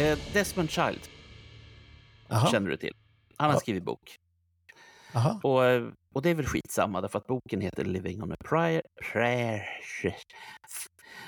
Eh, 0.00 0.18
Desmond 0.32 0.70
Child 0.70 1.00
Jaha. 2.28 2.46
känner 2.50 2.70
du 2.70 2.76
till. 2.76 2.94
Han 3.36 3.46
har 3.50 3.56
Ja. 3.56 3.60
skrivit 3.60 3.84
bok. 3.84 4.18
Jaha. 5.12 5.40
Och, 5.42 5.64
eh, 5.64 5.88
och 6.14 6.22
det 6.22 6.30
är 6.30 6.34
väl 6.34 6.46
skitsamma 6.46 7.00
därför 7.00 7.18
att 7.18 7.26
boken 7.26 7.60
heter 7.60 7.84
Living 7.84 8.22
on 8.22 8.32
a 8.32 8.36
prayer. 8.44 8.82
prayer. 9.12 9.62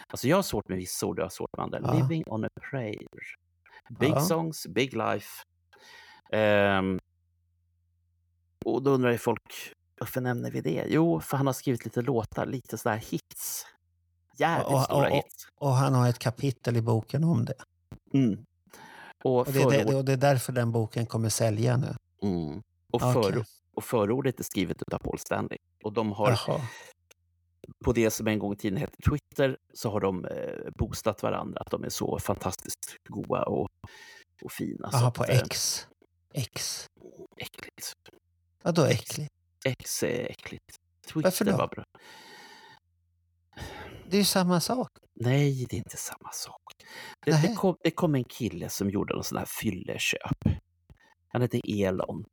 Alltså 0.09 0.29
jag 0.29 0.37
har 0.37 0.43
svårt 0.43 0.69
med 0.69 0.79
vissa 0.79 1.07
ord, 1.07 1.19
jag 1.19 1.25
har 1.25 1.31
svårt 1.31 1.57
med 1.57 1.65
andra. 1.65 1.81
Ja. 1.83 1.93
Living 1.95 2.23
on 2.27 2.45
a 2.45 2.49
prayer. 2.71 3.07
Big 4.01 4.11
Ja. 4.11 4.21
songs, 4.21 4.67
big 4.67 4.93
life. 4.97 5.43
Ehm, 6.33 6.99
och 8.65 8.83
då 8.83 8.91
undrar 8.91 9.11
ju 9.13 9.19
folk, 9.19 9.73
varför 10.01 10.21
nämner 10.21 10.51
vi 10.51 10.61
det? 10.61 10.85
Jo, 10.89 11.21
för 11.21 11.37
han 11.37 11.47
har 11.47 11.55
skrivit 11.55 11.85
lite 11.85 12.03
låtar, 12.03 12.47
lite 12.47 12.79
sådär 12.79 12.97
hits. 12.97 13.67
Jävligt 14.37 14.67
Och- 14.75 14.83
stora 14.85 15.09
och- 15.11 15.17
hits. 15.17 15.49
Och 15.55 15.71
han 15.73 15.95
har 15.95 16.09
ett 16.09 16.19
kapitel 16.19 16.77
i 16.77 16.83
boken 16.83 17.25
om 17.25 17.45
det. 17.45 17.55
Mm. 18.15 18.45
Och, 19.25 19.39
Och 19.39 19.53
det, 19.53 19.63
är 19.63 19.71
det, 19.71 19.79
förord, 19.85 19.95
och 19.95 20.05
det 20.05 20.13
är 20.13 20.17
därför 20.17 20.53
den 20.53 20.73
boken 20.73 21.07
kommer 21.07 21.29
sälja 21.29 21.77
nu. 21.77 21.95
mm. 22.23 22.63
och, 22.93 23.01
för, 23.01 23.45
och 23.75 23.85
förordet 23.85 24.41
är 24.41 24.45
skrivet 24.45 24.83
av 24.93 24.99
Paul 24.99 25.19
Stanley. 25.19 25.59
Och 25.85 25.93
de 25.93 26.13
har 26.13 26.31
Jaha. 26.31 26.61
på 27.85 27.93
det 27.93 28.11
som 28.11 28.27
en 28.27 28.39
gång 28.39 28.53
i 28.53 28.57
tiden 28.57 28.79
hette 28.79 28.97
Twitter 29.11 29.57
så 29.75 29.91
har 29.91 30.01
de 30.01 30.25
eh, 30.25 30.71
boostat 30.79 31.23
varandra 31.23 31.61
att 31.61 31.71
de 31.71 31.85
är 31.85 31.89
så 31.89 32.19
fantastiskt 32.19 32.97
goa 33.09 33.43
och, 33.43 33.69
och 34.43 34.53
fina. 34.53 34.89
Jaha, 34.93 35.11
på 35.11 35.25
eh, 35.25 35.39
X. 35.39 35.87
X. 36.35 36.87
Äckligt. 37.37 37.93
Vadå 38.63 38.85
äckligt? 38.85 39.33
X 39.65 40.03
är 40.03 40.31
äckligt. 40.31 40.77
Varför 41.15 41.31
Twitter 41.31 41.53
då? 41.53 41.59
var 41.59 41.69
bra. 41.69 41.85
Det 44.11 44.17
är 44.17 44.19
ju 44.19 44.25
samma 44.25 44.61
sak. 44.61 44.91
Nej, 45.21 45.67
det 45.71 45.77
är 45.77 45.79
inte 45.79 45.97
samma 45.97 46.31
sak. 46.33 46.63
Det, 47.25 47.31
det, 47.31 47.55
kom, 47.55 47.77
det 47.83 47.91
kom 47.91 48.15
en 48.15 48.25
kille 48.25 48.69
som 48.69 48.91
gjorde 48.91 49.15
någon 49.15 49.25
sån 49.25 49.39
här 49.39 49.47
fylleköp. 49.47 50.39
Han 51.29 51.43
hette 51.43 51.61
Elon. 51.69 52.25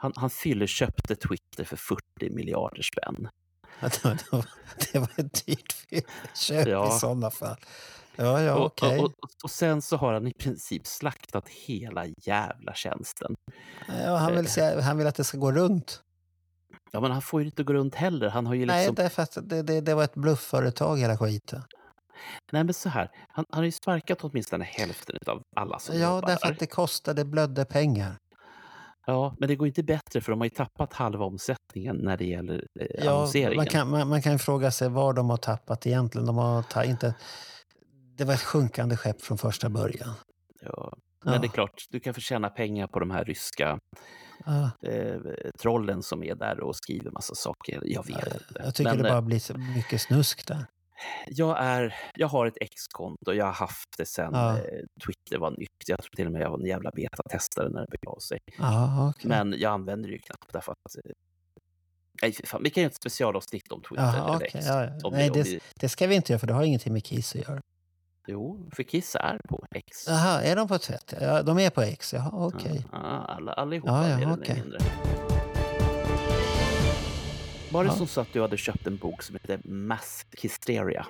Han, 0.00 0.12
han 0.16 0.30
fylleköpte 0.30 1.16
Twitter 1.16 1.64
för 1.64 1.76
40 1.76 2.02
miljarder 2.30 2.82
spänn. 2.82 3.28
Det 3.80 4.04
var, 4.04 4.14
det 4.14 4.32
var, 4.32 4.46
det 4.92 4.98
var 4.98 5.10
ett 5.16 5.46
dyrt 5.46 5.74
köp 6.34 6.66
Ja. 6.68 6.96
i 6.96 6.98
sådana 6.98 7.30
fall. 7.30 7.56
Ja, 8.16 8.42
ja, 8.42 8.54
och, 8.54 8.66
okej. 8.66 8.98
och, 8.98 9.04
och, 9.04 9.30
och 9.44 9.50
sen 9.50 9.82
så 9.82 9.96
har 9.96 10.12
han 10.12 10.26
i 10.26 10.32
princip 10.32 10.86
slaktat 10.86 11.48
hela 11.48 12.06
jävla 12.06 12.74
tjänsten. 12.74 13.34
Ja, 13.88 14.16
han, 14.16 14.36
vill 14.36 14.48
säga, 14.48 14.80
han 14.80 14.98
vill 14.98 15.06
att 15.06 15.14
det 15.14 15.24
ska 15.24 15.38
gå 15.38 15.52
runt. 15.52 16.02
Ja, 16.92 17.00
men 17.00 17.10
han 17.10 17.22
får 17.22 17.40
ju 17.40 17.46
inte 17.46 17.62
gå 17.62 17.72
runt 17.72 17.94
heller. 17.94 18.28
Han 18.28 18.46
har 18.46 18.54
ju 18.54 18.66
Nej, 18.66 18.78
liksom... 18.80 18.94
därför 18.94 19.22
att 19.22 19.38
det, 19.42 19.62
det, 19.62 19.80
det 19.80 19.94
var 19.94 20.04
ett 20.04 20.14
bluffföretag 20.14 20.96
hela 20.98 21.16
skiten. 21.18 21.62
Nej, 22.52 22.64
men 22.64 22.74
så 22.74 22.88
här. 22.88 23.10
Han, 23.28 23.44
han 23.50 23.58
har 23.58 23.64
ju 23.64 23.72
sparkat 23.72 24.18
åtminstone 24.24 24.64
hälften 24.64 25.16
av 25.26 25.42
alla 25.56 25.78
som 25.78 25.98
Ja, 25.98 26.14
jobbar 26.14 26.28
därför 26.28 26.46
där. 26.46 26.52
att 26.52 26.58
det 26.58 26.66
kostade 26.66 27.24
blödde 27.24 27.64
pengar. 27.64 28.16
Ja, 29.06 29.34
men 29.38 29.48
det 29.48 29.56
går 29.56 29.66
inte 29.66 29.82
bättre 29.82 30.20
för 30.20 30.32
de 30.32 30.40
har 30.40 30.46
ju 30.46 30.50
tappat 30.50 30.92
halva 30.92 31.24
omsättningen 31.24 31.96
när 31.96 32.16
det 32.16 32.24
gäller 32.24 32.64
eh, 32.80 32.86
Ja, 33.04 33.10
annonseringen. 33.12 33.56
man, 33.56 33.66
kan, 33.66 33.90
man, 33.90 34.08
man 34.08 34.22
kan 34.22 34.32
ju 34.32 34.38
fråga 34.38 34.70
sig 34.70 34.88
var 34.88 35.12
de 35.12 35.30
har 35.30 35.36
tappat 35.36 35.86
egentligen. 35.86 36.26
De 36.26 36.36
har 36.36 36.62
ta, 36.62 36.84
inte, 36.84 37.14
det 38.16 38.24
var 38.24 38.34
ett 38.34 38.42
sjunkande 38.42 38.96
skepp 38.96 39.22
från 39.22 39.38
första 39.38 39.68
början. 39.68 40.14
Ja. 40.62 40.92
Men 41.24 41.34
Ja. 41.34 41.40
det 41.40 41.46
är 41.46 41.48
klart, 41.52 41.84
du 41.90 42.00
kan 42.00 42.14
få 42.14 42.20
tjäna 42.20 42.48
pengar 42.50 42.86
på 42.86 43.00
de 43.00 43.10
här 43.10 43.24
ryska 43.24 43.78
Ja, 44.46 44.70
eh, 44.88 45.20
trollen 45.58 46.02
som 46.02 46.22
är 46.24 46.34
där 46.34 46.60
och 46.60 46.76
skriver 46.76 47.10
massa 47.10 47.34
saker. 47.34 47.80
Jag 47.84 48.06
vet 48.06 48.16
inte. 48.34 48.62
jag 48.64 48.74
tycker 48.74 48.90
Men, 48.90 49.02
det 49.02 49.08
eh, 49.08 49.12
bara 49.14 49.22
blir 49.22 49.38
så 49.38 49.58
mycket 49.58 50.00
snusk 50.00 50.46
där. 50.48 50.66
jag, 51.28 51.56
är, 51.60 51.94
jag 52.14 52.28
har 52.28 52.46
ett 52.46 52.56
X-konto. 52.60 53.32
Jag 53.32 53.44
har 53.44 53.52
haft 53.52 53.88
det 53.98 54.06
sen 54.06 54.30
Ja. 54.32 54.50
eh, 54.58 54.62
Twitter 55.06 55.38
var 55.38 55.50
nytt. 55.50 55.68
Jag 55.86 55.98
tror 56.02 56.10
till 56.16 56.26
och 56.26 56.32
med 56.32 56.42
jag 56.42 56.50
var 56.50 56.58
en 56.58 56.66
jävla 56.66 56.90
betatestare 56.90 57.68
när 57.68 57.80
det 57.80 57.86
begav 58.00 58.18
sig. 58.18 58.38
Ja, 58.58 59.08
okej. 59.16 59.28
Men 59.28 59.54
jag 59.58 59.72
använder 59.72 60.08
det 60.08 60.12
ju 60.14 60.18
knappt 60.20 60.52
därför 60.52 60.72
att... 60.72 60.96
eh, 61.04 61.12
Nej, 62.22 62.32
fan. 62.44 62.62
Vi 62.62 62.70
kan 62.70 62.82
göra 62.82 62.90
ett 62.90 62.96
specialavsnitt 62.96 63.72
om 63.72 63.82
Twitter. 63.82 64.02
Jaha, 64.04 64.24
eller 64.26 64.36
okej, 64.36 64.50
X. 64.54 64.66
ja, 64.68 64.84
ja. 65.02 65.10
Nej, 65.10 65.30
det- 65.34 65.60
Det 65.74 65.88
ska 65.88 66.06
vi 66.06 66.14
inte 66.14 66.32
göra 66.32 66.38
för 66.40 66.46
det 66.46 66.52
har 66.54 66.62
ingenting 66.64 66.92
med 66.92 67.04
Kiss 67.04 67.34
att 67.36 67.48
göra. 67.48 67.60
Jo, 68.26 68.68
för 68.74 68.82
Kiss 68.82 69.14
är 69.20 69.38
på 69.48 69.64
X. 69.70 70.04
Jaha, 70.08 70.42
är 70.42 70.56
de 70.56 70.68
på 70.68 70.78
tvätt? 70.78 71.14
Ja, 71.20 71.42
de 71.42 71.58
är 71.58 71.70
på 71.70 71.82
X, 71.82 72.12
jaha 72.14 72.30
okej. 72.32 72.86
Ja, 72.92 72.98
alla, 72.98 73.52
allihopa 73.52 73.90
Ja, 73.92 74.08
ja, 74.08 74.16
eller 74.16 74.32
okej. 74.32 74.60
mindre. 74.60 74.78
Var 77.72 77.84
det 77.84 77.90
Ja. 77.90 77.96
som 77.96 78.06
så 78.06 78.20
att 78.20 78.32
du 78.32 78.40
hade 78.40 78.56
köpt 78.56 78.86
en 78.86 78.96
bok 78.96 79.22
som 79.22 79.34
heter 79.36 79.60
Mass 79.64 80.26
Hysteria? 80.42 81.06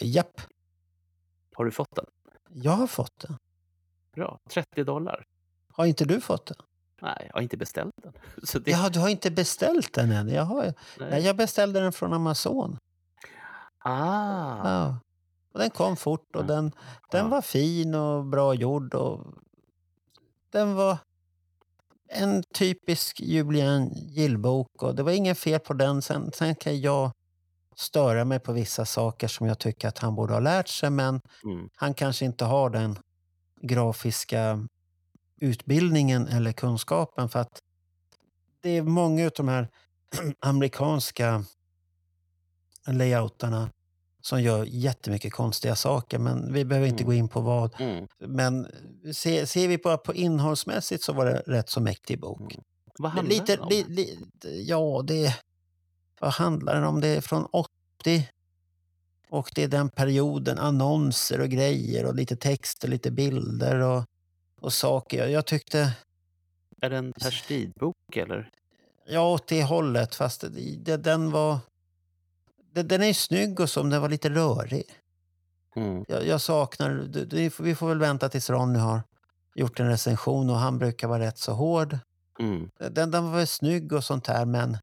Japp, 0.00 0.40
Har 1.56 1.64
du 1.64 1.70
fått 1.70 1.94
den? 1.96 2.06
jag 2.50 2.72
har 2.72 2.86
fått 2.86 3.18
den. 3.20 3.36
Bra. 4.16 4.38
30 4.50 4.84
dollar? 4.84 5.24
Har 5.72 5.84
inte 5.86 6.04
du 6.04 6.20
fått 6.20 6.46
den? 6.46 6.56
Nej, 7.02 7.24
jag 7.28 7.34
har 7.34 7.40
inte 7.42 7.56
beställt 7.56 7.94
den. 8.02 8.12
Så 8.42 8.58
det, 8.58 8.70
Ja, 8.70 8.88
du 8.88 8.98
har 9.00 9.08
inte 9.08 9.30
beställt 9.30 9.92
den 9.94 10.10
än? 10.12 10.28
Jaha, 10.28 10.72
nej, 10.98 11.22
jag 11.24 11.36
beställde 11.36 11.80
den 11.80 11.92
från 11.92 12.12
Amazon. 12.12 12.78
Ah, 13.78 14.68
Ja. 14.68 14.98
Och 15.54 15.60
den 15.60 15.70
kom 15.70 15.96
fort 15.96 16.36
och 16.36 16.44
den, 16.44 16.72
den 17.10 17.24
Ja. 17.24 17.28
var 17.30 17.42
fin 17.42 17.94
och 17.94 18.24
bra 18.24 18.54
gjord. 18.54 18.94
Och 18.94 19.26
den 20.52 20.74
var 20.74 20.98
en 22.08 22.42
typisk 22.54 23.20
Julian 23.20 23.88
Gill-bok 23.94 24.82
och 24.82 24.94
det 24.94 25.02
var 25.02 25.12
ingen 25.12 25.34
fel 25.34 25.60
på 25.60 25.74
den. 25.74 26.02
Sen, 26.02 26.32
sen 26.32 26.54
kan 26.54 26.80
jag 26.80 27.10
störa 27.76 28.24
mig 28.24 28.40
på 28.40 28.52
vissa 28.52 28.84
saker 28.84 29.28
som 29.28 29.46
jag 29.46 29.58
tycker 29.58 29.88
att 29.88 29.98
han 29.98 30.14
borde 30.14 30.32
ha 30.32 30.40
lärt 30.40 30.68
sig, 30.68 30.90
men 30.90 31.20
Mm. 31.44 31.68
han 31.76 31.94
kanske 31.94 32.24
inte 32.24 32.44
har 32.44 32.70
den 32.70 32.98
grafiska 33.62 34.68
utbildningen 35.40 36.28
eller 36.28 36.52
kunskapen 36.52 37.28
för 37.28 37.38
att 37.38 37.58
det 38.60 38.70
är 38.70 38.82
många 38.82 39.24
av 39.26 39.30
de 39.36 39.48
här 39.48 39.68
amerikanska 40.40 41.44
layoutarna 42.86 43.70
som 44.26 44.42
gör 44.42 44.64
jättemycket 44.64 45.32
konstiga 45.32 45.74
saker, 45.76 46.18
men 46.18 46.52
vi 46.52 46.64
behöver 46.64 46.88
inte 46.88 47.02
Mm. 47.02 47.06
gå 47.06 47.14
in 47.14 47.28
på 47.28 47.40
vad. 47.40 47.80
Mm. 47.80 48.06
Men 48.18 48.66
se, 49.12 49.46
ser 49.46 49.68
vi 49.68 49.78
bara 49.78 49.96
på 49.98 50.14
innehållsmässigt 50.14 51.02
så 51.04 51.12
var 51.12 51.26
det 51.26 51.42
rätt 51.46 51.68
så 51.68 51.80
mäktig 51.80 52.20
bok. 52.20 52.40
Mm. 52.40 52.64
Vad 52.98 53.10
handlar 53.10 53.34
Lite, 53.34 53.52
den 53.56 53.60
om? 53.60 53.68
li, 53.68 53.84
li, 53.88 54.18
ja, 54.66 55.02
det... 55.06 55.36
Vad 56.20 56.32
handlar 56.32 56.74
den 56.74 56.84
om? 56.84 57.00
Det 57.00 57.08
är 57.08 57.20
från 57.20 57.46
80. 57.46 58.28
Och 59.30 59.50
det 59.54 59.62
är 59.62 59.68
den 59.68 59.88
perioden, 59.88 60.58
annonser 60.58 61.40
och 61.40 61.48
grejer 61.48 62.06
och 62.06 62.14
lite 62.14 62.36
text 62.36 62.84
och 62.84 62.90
lite 62.90 63.10
bilder 63.10 63.80
och, 63.80 64.04
och 64.60 64.72
saker. 64.72 65.26
Jag, 65.28 65.46
tyckte, 65.46 65.92
Är 66.80 66.90
det 66.90 66.96
en 66.96 67.12
Per 67.12 67.30
Strid-bok 67.30 68.16
eller? 68.16 68.50
ja 69.06 69.32
åt 69.32 69.46
det 69.46 69.64
hållet, 69.64 70.14
fast 70.14 70.44
det, 70.78 70.96
den 70.96 71.30
var... 71.30 71.58
Den 72.82 73.02
är 73.02 73.06
ju 73.06 73.14
snygg 73.14 73.60
och 73.60 73.70
så, 73.70 73.82
men 73.82 73.90
den 73.90 74.02
var 74.02 74.08
lite 74.08 74.30
rörig. 74.30 74.84
Mm. 75.76 76.04
Jag, 76.08 76.26
jag 76.26 76.40
saknar, 76.40 77.08
vi 77.62 77.74
får 77.74 77.88
väl 77.88 77.98
vänta 77.98 78.28
tills 78.28 78.50
Ronny 78.50 78.78
har 78.78 79.02
gjort 79.54 79.80
en 79.80 79.88
recension 79.88 80.50
och 80.50 80.56
han 80.56 80.78
brukar 80.78 81.08
vara 81.08 81.22
rätt 81.22 81.38
så 81.38 81.52
hård. 81.52 81.98
Mm. 82.40 82.70
Den, 82.90 83.10
den 83.10 83.24
var 83.24 83.36
väl 83.36 83.46
snygg 83.46 83.92
och 83.92 84.04
sånt 84.04 84.26
här, 84.26 84.44
men 84.44 84.78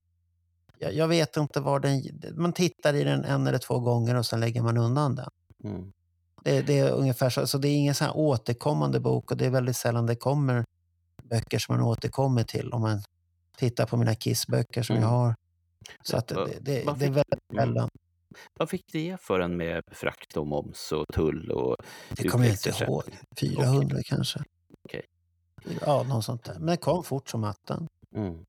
jag, 0.77 0.93
jag 0.93 1.07
vet 1.07 1.37
inte 1.37 1.59
var 1.59 1.79
den... 1.79 2.03
Man 2.35 2.53
tittar 2.53 2.93
i 2.93 3.03
den 3.03 3.25
en 3.25 3.47
eller 3.47 3.57
två 3.57 3.79
gånger 3.79 4.15
och 4.15 4.25
sen 4.25 4.39
lägger 4.39 4.61
man 4.61 4.77
undan 4.77 5.15
den. 5.15 5.29
Mm. 5.63 5.91
Det, 6.43 6.61
det 6.61 6.79
är 6.79 6.91
ungefär 6.91 7.29
så. 7.29 7.47
så 7.47 7.57
det 7.57 7.67
är 7.67 7.75
ingen 7.75 7.95
sån 7.95 8.07
här 8.07 8.17
återkommande 8.17 8.99
bok 8.99 9.31
och 9.31 9.37
det 9.37 9.45
är 9.45 9.49
väldigt 9.49 9.77
sällan 9.77 10.05
det 10.05 10.15
kommer 10.15 10.65
böcker 11.23 11.59
som 11.59 11.75
man 11.75 11.85
återkommer 11.85 12.43
till 12.43 12.73
om 12.73 12.81
man 12.81 13.01
tittar 13.57 13.85
på 13.85 13.97
mina 13.97 14.15
Kiss-böcker 14.15 14.83
som 14.83 14.95
Mm. 14.95 15.09
jag 15.09 15.17
har. 15.17 15.35
Så 16.03 16.17
att 16.17 16.27
det, 16.27 16.57
det, 16.61 16.85
vad 16.85 16.97
det 16.99 17.05
är 17.05 17.09
väldigt 17.09 17.39
Mm. 17.53 17.65
sällan. 17.65 17.89
Vad 18.59 18.69
fick 18.69 18.85
det 18.91 19.17
för 19.21 19.39
en 19.39 19.57
med 19.57 19.83
frakt 19.91 20.37
och 20.37 20.47
moms 20.47 20.91
och 20.91 21.05
tull 21.13 21.51
och 21.51 21.75
Det 22.09 22.27
kommer 22.27 22.45
jag 22.45 22.53
inte 22.53 22.83
ihåg. 22.83 23.03
400 23.39 23.97
kanske. 24.05 24.39
Okej. 24.85 25.01
Ja, 25.85 26.03
något 26.03 26.25
sånt 26.25 26.43
där. 26.43 26.53
Men 26.53 26.65
den 26.65 26.77
kom 26.77 27.03
fort 27.03 27.29
som 27.29 27.43
attan. 27.43 27.87
Mm. 28.15 28.45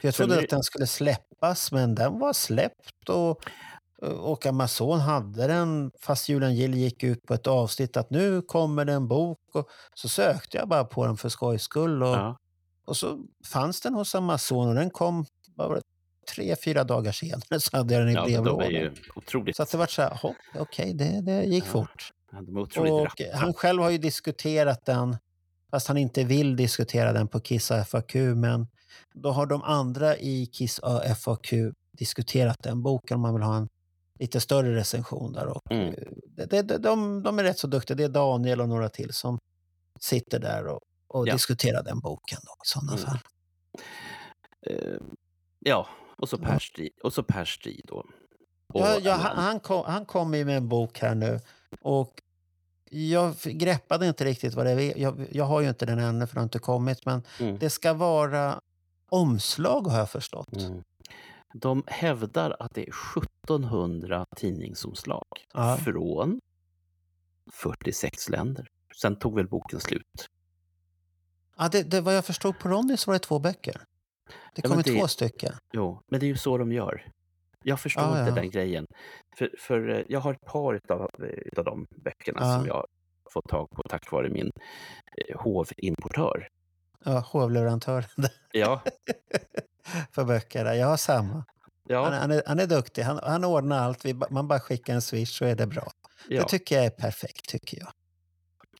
Jag 0.00 0.14
trodde 0.14 0.34
det- 0.34 0.42
att 0.42 0.50
den 0.50 0.62
skulle 0.62 0.86
släppas, 0.86 1.72
men 1.72 1.94
den 1.94 2.18
var 2.18 2.32
släppt 2.32 3.08
och, 3.08 3.44
och 4.02 4.46
Amazon 4.46 5.00
hade 5.00 5.46
den 5.46 5.90
fast 6.00 6.28
Julian 6.28 6.54
Gill 6.54 6.74
gick 6.74 7.02
ut 7.02 7.22
på 7.22 7.34
ett 7.34 7.46
avsnitt 7.46 7.96
att 7.96 8.10
nu 8.10 8.42
kommer 8.42 8.84
det 8.84 8.92
en 8.92 9.08
bok. 9.08 9.38
Och 9.54 9.68
så 9.94 10.08
sökte 10.08 10.56
jag 10.56 10.68
bara 10.68 10.84
på 10.84 11.06
den 11.06 11.16
för 11.16 11.28
skojs 11.28 11.62
skull 11.62 12.02
och, 12.02 12.08
Ja. 12.08 12.38
och 12.86 12.96
så 12.96 13.24
fanns 13.46 13.80
den 13.80 13.94
hos 13.94 14.14
Amazon 14.14 14.68
och 14.68 14.74
den 14.74 14.90
kom 14.90 15.24
var 15.56 15.74
det, 15.74 15.82
tre, 16.34 16.56
fyra 16.64 16.84
dagar 16.84 17.12
senare 17.12 17.60
så 17.60 17.76
hade 17.76 17.94
jag 17.94 18.02
den 18.02 18.10
i 18.10 18.12
ja, 18.14 18.24
de 18.26 18.32
brevlådan. 18.32 18.70
ju 18.70 18.92
otroligt... 19.14 19.56
Så 19.56 19.62
att 19.62 19.70
det 19.70 19.76
var 19.78 19.86
så 19.86 20.02
här, 20.02 20.18
okej, 20.58 20.94
det, 20.94 21.20
det 21.20 21.44
gick 21.44 21.64
Ja, 21.64 21.68
fort. 21.70 22.12
De 22.32 22.56
Och 22.80 23.04
rappa. 23.04 23.36
han 23.36 23.54
själv 23.54 23.82
har 23.82 23.90
ju 23.90 23.98
diskuterat 23.98 24.84
den, 24.86 25.16
fast 25.70 25.88
han 25.88 25.96
inte 25.96 26.24
vill 26.24 26.56
diskutera 26.56 27.12
den 27.12 27.28
på 27.28 27.40
Kiss 27.40 27.72
FAQ, 27.86 28.14
men 28.14 28.66
då 29.14 29.30
har 29.30 29.46
de 29.46 29.62
andra 29.62 30.16
i 30.16 30.46
Kiss 30.46 30.80
FAQ 31.18 31.52
diskuterat 31.98 32.56
den 32.62 32.82
boken 32.82 33.14
om 33.14 33.20
man 33.20 33.34
vill 33.34 33.42
ha 33.42 33.56
en 33.56 33.68
lite 34.18 34.40
större 34.40 34.74
recension 34.76 35.32
där. 35.32 35.46
Och 35.46 35.60
Mm. 35.72 35.86
eh, 35.88 35.94
det, 36.36 36.46
det, 36.46 36.62
de, 36.62 36.78
de, 36.78 37.22
de 37.22 37.38
är 37.38 37.42
rätt 37.42 37.58
så 37.58 37.66
duktiga. 37.66 37.96
Det 37.96 38.04
är 38.04 38.08
Daniel 38.08 38.60
och 38.60 38.68
några 38.68 38.88
till 38.88 39.12
som 39.12 39.38
sitter 40.00 40.38
där 40.38 40.66
och, 40.66 40.80
och 41.08 41.28
Ja. 41.28 41.32
diskuterar 41.32 41.82
den 41.82 42.00
boken 42.00 42.38
då, 42.42 42.52
i 42.52 42.66
sådana 42.66 42.92
Mm. 42.92 43.04
fall. 43.04 43.18
Eh, 44.66 44.98
ja, 45.58 45.86
och 46.20 46.28
så. 46.28 46.38
Per 46.38 46.58
Strid, 46.58 46.92
och 47.02 47.12
så 47.12 47.22
Per 47.22 47.44
Strid 47.44 47.84
då. 47.88 47.96
Och 47.96 48.06
Ja, 48.80 48.98
ja, 49.02 49.12
han, 49.14 49.36
han, 49.36 49.60
kom, 49.60 49.84
han 49.86 50.06
kom 50.06 50.30
med 50.30 50.48
en 50.48 50.68
bok 50.68 50.98
här 50.98 51.14
nu 51.14 51.40
och 51.80 52.22
jag 52.90 53.34
greppade 53.44 54.06
inte 54.06 54.24
riktigt 54.24 54.54
vad 54.54 54.66
det 54.66 54.70
är. 54.70 54.98
Jag, 54.98 55.26
jag 55.30 55.44
har 55.44 55.60
ju 55.60 55.68
inte 55.68 55.86
den 55.86 55.98
ännu 55.98 56.26
för 56.26 56.34
det 56.34 56.40
har 56.40 56.44
inte 56.44 56.58
kommit, 56.58 57.06
men 57.06 57.22
Mm. 57.40 57.58
det 57.58 57.70
ska 57.70 57.92
vara 57.94 58.60
omslag 59.08 59.86
har 59.86 59.98
jag 59.98 60.10
förstått. 60.10 60.52
Mm. 60.56 60.82
De 61.54 61.82
hävdar 61.86 62.56
att 62.60 62.74
det 62.74 62.88
är 62.88 62.92
1700 63.18 64.26
tidningsomslag 64.36 65.24
Ja. 65.52 65.76
från 65.76 66.40
46 67.52 68.28
länder. 68.28 68.68
Sen 69.00 69.16
tog 69.16 69.34
väl 69.36 69.48
boken 69.48 69.80
slut. 69.80 70.28
Ja, 71.56 71.68
det, 71.68 71.82
det, 71.82 72.00
vad 72.00 72.16
jag 72.16 72.24
förstod 72.24 72.58
på 72.58 72.68
Ronny 72.68 72.96
så 72.96 73.10
var 73.10 73.14
det 73.14 73.18
två 73.18 73.38
böcker. 73.38 73.80
Det 74.30 74.34
Ja, 74.54 74.62
kommer 74.62 74.76
men 74.76 74.82
det- 74.94 75.00
två 75.00 75.08
stycken. 75.08 75.52
Jo, 75.72 76.00
men 76.10 76.20
det 76.20 76.26
är 76.26 76.28
ju 76.28 76.36
så 76.36 76.58
de 76.58 76.72
gör. 76.72 77.06
Jag 77.62 77.80
förstår 77.80 78.02
Ja, 78.04 78.18
inte 78.18 78.30
ja. 78.30 78.34
den 78.34 78.50
grejen. 78.50 78.86
För, 79.38 79.50
för 79.58 79.88
eh, 79.88 80.02
jag 80.08 80.20
har 80.20 80.34
ett 80.34 80.44
par 80.46 80.74
utav, 80.74 81.10
eh, 81.18 81.24
utav 81.26 81.64
de 81.64 81.86
böckerna 82.04 82.40
Ja. 82.42 82.56
som 82.58 82.66
jag 82.66 82.74
har 82.74 82.86
fått 83.32 83.48
tag 83.48 83.70
på 83.70 83.82
tack 83.88 84.12
vare 84.12 84.28
min 84.28 84.50
eh, 85.16 85.40
hovimportör. 85.40 86.48
Ja, 87.04 87.18
hovleverantör 87.32 88.04
Ja, 88.52 88.80
för 90.12 90.24
böcker. 90.24 90.64
där. 90.64 90.74
Jag 90.74 90.86
har 90.86 90.96
samma. 90.96 91.32
Han, 91.32 91.44
ja, 91.88 92.06
är- 92.12 92.18
han, 92.20 92.30
är, 92.30 92.42
han 92.46 92.58
är 92.60 92.66
duktig. 92.66 93.02
Han, 93.02 93.20
han 93.22 93.44
ordnar 93.44 93.78
allt. 93.78 94.04
Vi, 94.04 94.14
man 94.30 94.48
bara 94.48 94.60
skickar 94.60 94.94
en 94.94 95.02
swish 95.02 95.38
så 95.38 95.44
är 95.44 95.54
det 95.54 95.66
bra. 95.66 95.90
ja 96.28 96.40
Det 96.42 96.48
tycker 96.48 96.76
jag 96.76 96.84
är 96.84 96.90
perfekt, 96.90 97.48
tycker 97.48 97.78
jag. 97.78 97.88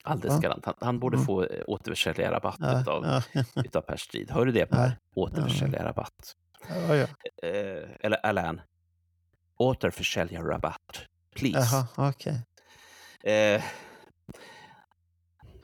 Alldeles 0.04 0.34
Ja. 0.34 0.40
galant. 0.40 0.64
Han, 0.66 0.74
han 0.80 0.98
borde 0.98 1.16
Mm. 1.16 1.26
få 1.26 1.44
eh, 1.44 1.62
återförsäljarrabatt 1.66 2.56
Ja, 2.60 2.80
utav, 2.80 3.22
ja, 3.32 3.42
utav 3.64 3.80
Per 3.80 3.96
Strid. 3.96 4.30
Hör 4.30 4.46
du 4.46 4.52
det 4.52 4.66
Per? 4.66 4.86
Ja. 4.86 5.22
Återförsäljarrabatt. 5.22 6.34
ja, 6.68 6.96
ja. 6.96 7.06
Eh, 7.48 7.88
eller 8.00 8.26
Alain. 8.26 8.60
Återförsäljarrabatt. 9.56 11.02
Please. 11.36 11.58
Jaha, 11.96 12.08
okej. 12.08 12.42
Eh, 13.34 13.62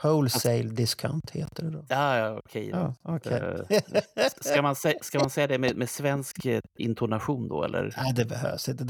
Wholesale 0.03 0.63
discount 0.63 1.31
heter 1.31 1.63
det 1.63 1.71
då. 1.71 1.85
ja, 1.89 2.17
ja, 2.19 2.39
okej. 2.39 2.69
Ja, 2.69 2.95
okej. 3.03 3.33
Eh, 3.71 4.27
Ska 4.41 4.63
man, 4.63 4.75
sä- 4.75 5.03
ska 5.03 5.19
man 5.19 5.31
säga 5.31 5.47
det 5.47 5.59
med, 5.59 5.77
med 5.77 5.91
svensk 5.91 6.47
eh, 6.47 6.61
intonation 6.79 7.49
då, 7.49 7.65
eller? 7.65 7.95
Nej, 7.97 8.13
det 8.15 8.25
behövs 8.25 8.69
inte. 8.69 8.85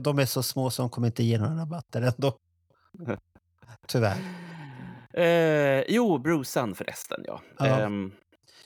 De 0.00 0.18
är 0.18 0.26
så 0.26 0.42
små 0.42 0.70
som 0.70 0.90
kommer 0.90 1.06
inte 1.08 1.24
ge 1.24 1.38
några 1.38 1.54
rabatter 1.60 2.02
ändå. 2.02 2.36
Tyvärr. 3.86 4.16
Eh, 5.16 5.82
jo, 5.88 6.18
Brucean 6.18 6.74
förresten, 6.74 7.24
ja. 7.26 7.40
Ja. 7.58 7.66
Ehm, 7.66 8.12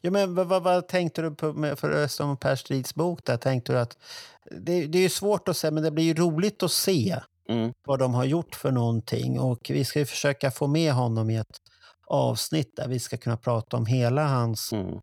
Ja, 0.01 0.11
men 0.11 0.35
vad, 0.35 0.47
vad, 0.47 0.63
vad 0.63 0.89
tänkte 0.89 1.23
du 1.23 1.35
på 1.35 1.53
med, 1.53 1.79
förresten 1.79 2.27
om 2.29 2.37
Per 2.37 2.57
Strids 2.57 2.95
bok? 2.95 3.25
Där? 3.25 3.37
Tänkte 3.37 3.73
du 3.73 3.79
att, 3.79 3.99
det, 4.51 4.87
det 4.87 4.99
är 4.99 5.03
ju 5.03 5.09
svårt 5.09 5.49
att 5.49 5.57
säga, 5.57 5.71
men 5.71 5.83
det 5.83 5.91
blir 5.91 6.05
ju 6.05 6.15
roligt 6.15 6.63
att 6.63 6.71
se 6.71 7.21
mm, 7.49 7.73
vad 7.87 7.99
de 7.99 8.15
har 8.15 8.25
gjort 8.25 8.55
för 8.55 8.71
någonting. 8.71 9.41
Och 9.41 9.71
vi 9.71 9.85
ska 9.85 9.99
ju 9.99 10.07
försöka 10.07 10.51
få 10.51 10.67
med 10.67 10.93
honom 10.93 11.31
i 11.31 11.37
ett 11.37 11.57
avsnitt 12.07 12.77
där 12.77 12.89
vi 12.89 12.99
ska 12.99 13.17
kunna 13.17 13.37
prata 13.37 13.77
om 13.77 13.87
hela 13.87 14.27
hans 14.27 14.73
mm, 14.73 15.01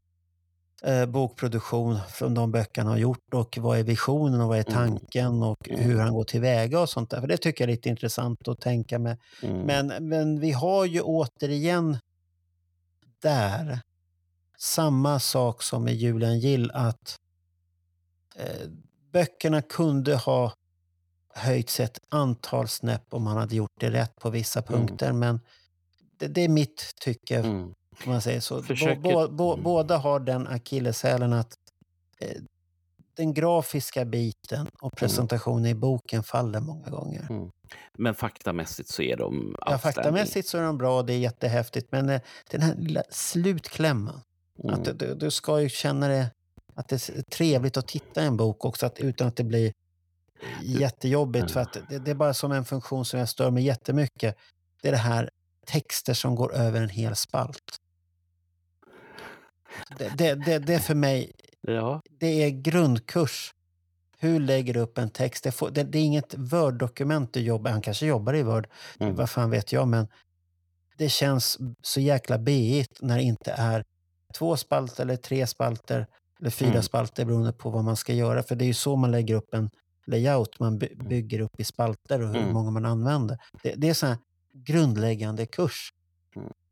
eh, 0.84 1.06
bokproduktion 1.06 2.00
från 2.10 2.34
de 2.34 2.52
böcker 2.52 2.82
han 2.82 2.92
har 2.92 2.98
gjort 2.98 3.34
och 3.34 3.58
vad 3.62 3.80
är 3.80 3.84
visionen 3.84 4.42
och 4.42 4.48
vad 4.48 4.58
är 4.58 4.70
Mm. 4.70 4.74
tanken 4.74 5.44
och 5.44 5.70
Mm. 5.70 5.82
hur 5.82 6.00
han 6.00 6.14
går 6.14 6.24
tillväga 6.24 6.80
och 6.80 6.90
sånt 6.90 7.10
där. 7.10 7.22
För 7.22 7.28
det 7.28 7.38
tycker 7.38 7.64
jag 7.64 7.70
är 7.70 7.76
lite 7.76 7.90
intressant 7.90 8.48
att 8.48 8.60
tänka 8.62 9.00
med. 9.00 9.18
mm, 9.44 9.62
Men, 9.62 10.08
men 10.10 10.40
vi 10.40 10.52
har 10.52 10.86
ju 10.86 11.02
återigen 11.02 11.98
där 13.22 13.80
samma 14.58 15.20
sak 15.20 15.64
som 15.64 15.84
med 15.84 15.96
Julian 15.96 16.40
Gill 16.40 16.72
att 16.72 17.16
eh, 18.36 18.68
böckerna 19.12 19.62
kunde 19.62 20.16
ha 20.16 20.54
höjts 21.34 21.80
ett 21.80 22.00
antal 22.10 22.68
snäpp 22.68 23.14
om 23.14 23.28
han 23.28 23.38
hade 23.38 23.56
gjort 23.56 23.72
det 23.80 23.92
rätt 23.92 24.16
på 24.16 24.30
vissa 24.30 24.60
Mm. 24.62 24.68
punkter. 24.88 25.14
Men 25.14 25.40
det, 26.18 26.28
det 26.28 26.42
är 26.42 26.50
mitt 26.50 26.92
tycke, 27.02 27.36
mm. 27.40 27.74
Om 28.06 28.12
man 28.12 28.22
säger 28.22 28.40
så. 28.40 28.64
Försöker- 28.64 29.02
Bå, 29.02 29.28
bå, 29.28 29.54
mm. 29.54 29.64
Båda 29.64 29.98
har 29.98 30.20
den 30.20 30.48
akilleshälen 30.48 31.34
att 31.34 31.54
eh, 32.20 32.42
den 33.16 33.34
grafiska 33.34 34.06
biten 34.06 34.68
och 34.82 34.98
presentationen 34.98 35.66
i 35.66 35.76
boken 35.76 36.24
faller 36.24 36.60
många 36.60 36.90
gånger. 36.90 37.28
Men 37.98 38.16
faktamässigt 38.16 38.90
så 38.90 39.02
är 39.02 39.18
de 39.18 39.56
Ja, 39.66 39.78
faktamässigt 39.78 40.48
så 40.48 40.58
är 40.58 40.62
de 40.62 40.78
bra 40.78 40.98
och 40.98 41.06
det 41.06 41.14
är 41.14 41.18
jättehäftigt. 41.18 41.92
Men 41.92 42.10
eh, 42.10 42.22
den 42.50 42.62
här 42.62 42.76
lilla 42.76 43.04
slutklämmen. 43.10 44.22
Mm. 44.64 44.76
Att 44.76 44.86
du, 44.86 44.94
du, 44.94 45.16
du 45.16 45.32
ska 45.32 45.62
ju 45.62 45.70
känna 45.70 46.08
det, 46.08 46.32
att 46.76 46.88
det 46.88 47.10
är 47.10 47.22
trevligt 47.22 47.78
att 47.78 47.88
titta 47.88 48.24
i 48.24 48.26
en 48.26 48.38
bok 48.38 48.66
också 48.66 48.86
att, 48.86 49.00
utan 49.00 49.28
att 49.28 49.36
det 49.36 49.44
blir 49.44 49.74
jättejobbigt. 50.64 51.52
För 51.52 51.60
att 51.60 51.78
det, 51.90 52.00
det 52.00 52.12
är 52.12 52.16
bara 52.16 52.34
som 52.34 52.52
en 52.52 52.66
funktion 52.66 53.06
som 53.06 53.20
jag 53.20 53.30
stör 53.30 53.52
mig 53.52 53.64
jättemycket. 53.64 54.36
Det 54.82 54.88
är 54.88 54.92
det 54.92 54.98
här 54.98 55.30
texter 55.66 56.14
som 56.14 56.36
går 56.36 56.54
över 56.54 56.82
en 56.82 56.90
hel 56.90 57.16
spalt. 57.16 57.76
Det, 59.98 60.10
det, 60.18 60.36
det, 60.36 60.60
det 60.60 60.74
är 60.74 60.80
för 60.80 60.96
mig, 60.96 61.32
Ja, 61.62 62.02
det 62.20 62.44
är 62.44 62.50
grundkurs. 62.50 63.54
hur 64.20 64.40
lägger 64.40 64.74
du 64.74 64.80
upp 64.80 64.98
en 64.98 65.10
text? 65.10 65.44
Det, 65.44 65.52
får, 65.52 65.78
är 65.78 65.96
inget 65.96 66.34
Word-dokument 66.38 67.34
du 67.34 67.40
jobbar 67.40 67.72
Han 67.72 67.82
kanske 67.82 68.06
jobbar 68.06 68.34
i 68.36 68.44
Word, 68.44 68.68
Mm. 69.00 69.16
vad 69.16 69.30
fan 69.30 69.50
vet 69.50 69.72
jag. 69.72 69.88
Men 69.88 70.08
det 70.98 71.10
känns 71.10 71.58
så 71.82 72.00
jäkla 72.00 72.38
beigt 72.38 73.02
när 73.02 73.18
det 73.18 73.24
inte 73.24 73.52
är 73.52 73.84
två 74.34 74.58
spalter 74.58 75.04
eller 75.04 75.16
tre 75.16 75.48
spalter 75.48 76.08
eller 76.40 76.50
fyra 76.50 76.70
Mm. 76.70 76.84
spalter 76.84 77.26
beroende 77.26 77.54
på 77.54 77.70
vad 77.70 77.84
man 77.84 77.96
ska 77.98 78.14
göra. 78.14 78.44
För 78.44 78.56
det 78.56 78.66
är 78.66 78.68
ju 78.68 78.74
så 78.74 78.96
man 78.96 79.12
lägger 79.12 79.36
upp 79.36 79.54
en 79.54 79.70
layout. 80.08 80.60
Man 80.60 80.78
by- 80.78 80.96
bygger 80.96 81.40
upp 81.40 81.60
i 81.60 81.64
spalter 81.64 82.22
och 82.22 82.28
hur 82.28 82.36
Mm. 82.42 82.54
många 82.54 82.72
man 82.72 82.86
använder. 82.86 83.38
Det, 83.64 83.74
det 83.78 83.90
är 83.90 83.94
så 83.94 84.06
här 84.06 84.18
grundläggande 84.54 85.46
kurs. 85.46 85.90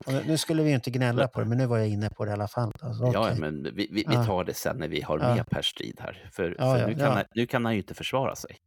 Och 0.06 0.14
nu- 0.28 0.38
skulle 0.38 0.64
vi 0.64 0.70
ju 0.70 0.76
inte 0.76 0.92
gnälla 0.92 1.28
på 1.28 1.40
det, 1.40 1.46
men 1.46 1.58
nu 1.58 1.66
var 1.66 1.78
jag 1.78 1.88
inne 1.88 2.10
på 2.10 2.26
det 2.26 2.30
i 2.30 2.34
alla 2.34 2.48
fall. 2.48 2.72
Alltså, 2.82 3.12
Ja, 3.14 3.36
men 3.38 3.64
vi, 3.64 3.72
vi, 3.72 3.88
vi 3.92 4.04
Ja. 4.14 4.26
tar 4.26 4.44
det 4.44 4.54
sen 4.54 4.78
när 4.78 4.88
vi 4.88 5.02
har 5.02 5.20
Ja. 5.20 5.36
med 5.36 5.50
Per 5.50 5.62
Strid 5.62 5.98
här. 6.00 6.30
För, 6.32 6.56
Ja, 6.60 6.78
för 6.78 6.88
nu, 6.88 6.96
kan 6.96 7.12
han, 7.14 7.24
nu 7.36 7.46
kan 7.46 7.66
han 7.66 7.74
ju 7.74 7.80
inte 7.80 7.94
försvara 7.94 8.36
sig. 8.36 8.58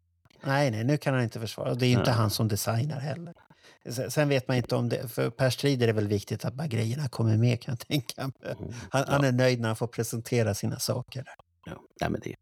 Nej, 0.44 0.70
nej, 0.70 0.85
nu 0.85 0.97
kan 0.97 1.14
han 1.14 1.23
inte 1.23 1.40
försvara. 1.40 1.70
Och 1.70 1.78
det 1.78 1.86
är 1.86 1.89
ju 1.90 1.98
inte 1.98 2.10
han 2.10 2.31
som 2.31 2.48
designar 2.48 3.01
heller. 3.01 3.35
Sen, 4.09 4.28
vet 4.28 4.48
man 4.48 4.56
inte 4.56 4.77
om 4.77 4.89
det, 4.89 5.09
för 5.09 5.31
Per 5.31 5.51
Strid 5.51 5.82
är 5.82 5.86
det 5.86 5.93
väl 5.93 6.09
viktigt 6.09 6.44
att 6.44 6.55
bara 6.55 6.66
grejerna 6.66 7.09
kommer 7.09 7.36
med 7.36 7.60
kan 7.62 7.73
jag 7.73 7.89
tänka 7.89 8.23
mig. 8.43 8.56
Mm. 8.59 8.73
Han, 8.90 9.05
han 9.09 9.24
är 9.24 9.32
nöjd 9.32 9.60
när 9.60 9.68
han 9.68 9.77
får 9.77 9.86
presentera 9.86 10.55
sina 10.55 10.78
saker. 10.78 11.24
Ja. 11.66 11.73
Nej, 12.01 12.10
men 12.10 12.20
det, 12.24 12.35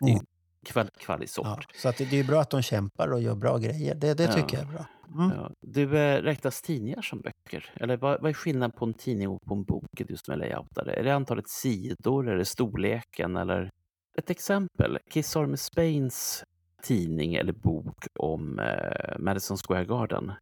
det 0.00 0.10
Mm. 0.10 0.24
Kval, 0.64 0.90
kvalisort. 0.98 1.46
Ja, 1.46 1.60
så 1.82 1.88
att 1.88 1.96
det, 1.96 2.04
det 2.04 2.16
är 2.18 2.24
bra 2.24 2.40
att 2.40 2.50
de 2.50 2.62
kämpar 2.62 3.12
och 3.12 3.20
gör 3.20 3.34
bra 3.34 3.58
grejer. 3.58 3.94
Det, 3.94 4.14
det 4.14 4.24
Ja. 4.24 4.32
tycker 4.32 4.56
jag 4.58 4.66
är 4.66 4.72
bra. 4.72 4.86
Mm. 5.14 5.30
Ja. 5.36 5.50
Du, 5.60 5.98
eh, 5.98 6.22
räknas 6.22 6.62
tidningar 6.62 7.02
som 7.02 7.20
böcker? 7.20 7.70
Eller 7.74 7.96
vad, 7.96 8.20
vad 8.22 8.30
är 8.30 8.34
skillnaden 8.34 8.70
på 8.78 8.84
en 8.84 8.94
tidning 8.94 9.28
och 9.28 9.42
på 9.42 9.54
en 9.54 9.64
bok 9.64 9.84
just 10.08 10.28
med 10.28 10.38
layoutare? 10.38 10.92
Är 10.92 11.04
det 11.04 11.14
antalet 11.14 11.48
sidor, 11.48 12.28
är 12.28 12.36
det 12.36 12.44
storleken 12.44 13.36
eller? 13.36 13.70
Ett 14.18 14.30
exempel, 14.30 14.98
Kiss 15.10 15.36
Army 15.36 15.56
Spains 15.56 16.44
tidning 16.82 17.34
eller 17.34 17.52
bok 17.52 18.06
om 18.18 18.58
eh, 18.58 19.18
Madison 19.18 19.56
Square 19.56 19.84
Garden. 19.84 20.32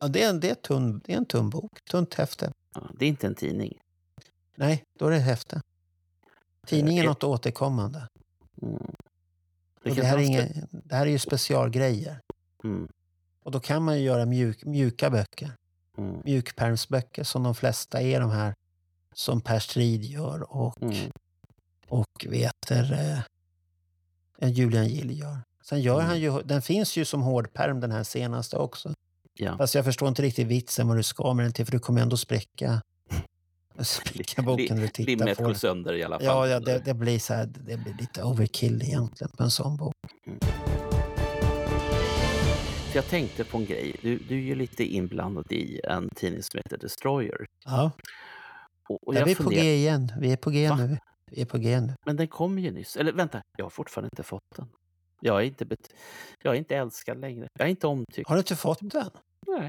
Ja, 0.00 0.08
det, 0.08 0.22
är 0.22 0.30
en, 0.30 0.40
det, 0.40 0.50
är 0.50 0.54
tunn, 0.54 1.00
det 1.04 1.12
är 1.12 1.16
en 1.16 1.26
tunn 1.26 1.50
bok, 1.50 1.84
tunt 1.90 2.14
häfte. 2.14 2.52
Ja, 2.74 2.90
det 2.98 3.04
är 3.04 3.08
inte 3.08 3.26
en 3.26 3.34
tidning. 3.34 3.78
Nej, 4.56 4.84
då 4.98 5.06
är 5.06 5.10
det 5.10 5.18
häfte. 5.18 5.62
Tidningen 6.66 7.02
är 7.02 7.06
Eh, 7.06 7.10
något 7.10 7.24
återkommande. 7.24 8.08
Mm. 8.62 8.92
Det 9.82 10.02
här 10.04 10.18
inga, 10.18 10.42
det- 10.70 10.94
här 10.94 11.06
är 11.06 11.10
ju 11.10 11.18
specialgrejer. 11.18 12.20
Mm. 12.64 12.88
Och 13.42 13.50
då 13.52 13.60
kan 13.60 13.82
man 13.82 13.98
ju 13.98 14.04
göra 14.04 14.26
mjuk, 14.26 14.64
mjuka 14.64 15.10
böcker. 15.10 15.50
Mm. 15.98 16.20
Mjukpärmsböcker 16.24 17.24
som 17.24 17.42
de 17.42 17.54
flesta 17.54 18.00
är 18.02 18.20
de 18.20 18.30
här 18.30 18.54
som 19.14 19.40
Per 19.40 19.58
Strid 19.58 20.04
gör 20.04 20.56
och, 20.56 20.82
Mm. 20.82 20.94
och 21.88 22.26
vet 22.28 22.70
eh, 22.70 23.18
Julian 24.50 24.88
Gill 24.88 25.18
gör. 25.18 25.38
Sen 25.62 25.80
gör 25.80 25.94
Mm. 25.94 26.06
han 26.06 26.20
ju, 26.20 26.42
den 26.42 26.62
finns 26.62 26.96
ju 26.96 27.04
som 27.04 27.22
hårdperm 27.22 27.80
den 27.80 27.90
här 27.90 28.04
senaste 28.04 28.56
också. 28.56 28.94
Ja. 29.34 29.56
Fast 29.56 29.74
jag 29.74 29.84
förstår 29.84 30.08
inte 30.08 30.22
riktigt 30.22 30.46
vitsen 30.46 30.88
vad 30.88 30.96
du 30.96 31.02
ska 31.02 31.34
med 31.34 31.44
den 31.44 31.52
till 31.52 31.64
för 31.64 31.72
du 31.72 31.78
kommer 31.78 32.02
ändå 32.02 32.16
spräcka, 32.16 32.82
spräcka 33.84 34.42
boken 34.42 34.76
du 34.76 34.88
tittar 34.88 35.10
Limmet 35.10 35.38
på 35.38 35.44
går 35.44 35.54
sönder 35.54 35.92
i 35.94 36.02
alla 36.02 36.16
fall. 36.18 36.24
Ja, 36.26 36.46
ja 36.48 36.60
det, 36.60 36.78
det 36.84 36.94
blir 36.94 37.18
så 37.18 37.34
här, 37.34 37.46
det 37.46 37.76
blir 37.76 37.94
lite 38.00 38.22
overkill 38.22 38.82
egentligen 38.82 39.30
på 39.36 39.42
en 39.42 39.50
sån 39.50 39.76
bok. 39.76 39.94
För 42.90 42.98
jag 42.98 43.08
tänkte 43.08 43.44
på 43.44 43.58
en 43.58 43.64
grej. 43.66 43.96
Du, 44.02 44.18
du 44.18 44.34
är 44.34 44.40
ju 44.42 44.54
lite 44.54 44.84
inblandad 44.84 45.52
i 45.52 45.80
en 45.84 46.08
tidning 46.14 46.42
som 46.42 46.58
heter 46.58 46.78
Destroyer. 46.78 47.46
Ja, 47.64 47.90
Och, 48.88 49.08
och 49.08 49.14
jag 49.14 49.24
vi 49.24 49.30
är 49.30 49.36
på 49.36 49.42
funderar- 49.42 49.62
G 49.64 49.74
igen. 49.76 50.12
Vi 50.20 50.32
är 50.32 50.36
på 50.36 50.50
G 50.50 50.68
Va? 50.68 50.76
nu. 50.76 50.98
Vi 51.30 51.42
är 51.42 51.46
på 51.46 51.58
G 51.58 51.80
nu. 51.80 51.94
Men 52.06 52.16
den 52.16 52.28
kom 52.28 52.58
ju 52.58 52.70
nyss. 52.70 52.96
Eller 52.96 53.12
vänta, 53.12 53.42
jag 53.58 53.64
har 53.64 53.70
fortfarande 53.70 54.06
inte 54.12 54.22
fått 54.22 54.42
den. 54.56 54.68
Jag 55.20 55.40
är 55.40 55.44
inte, 55.44 55.64
bet- 55.64 55.90
jag 56.42 56.54
är 56.54 56.58
inte 56.58 56.76
älskad 56.76 57.20
längre. 57.20 57.48
Jag 57.58 57.66
är 57.66 57.70
inte 57.70 57.86
omtyckt. 57.86 58.28
Har 58.28 58.36
du 58.36 58.40
inte 58.40 58.56
fått 58.56 58.78
den? 58.90 59.10
Nej. 59.46 59.68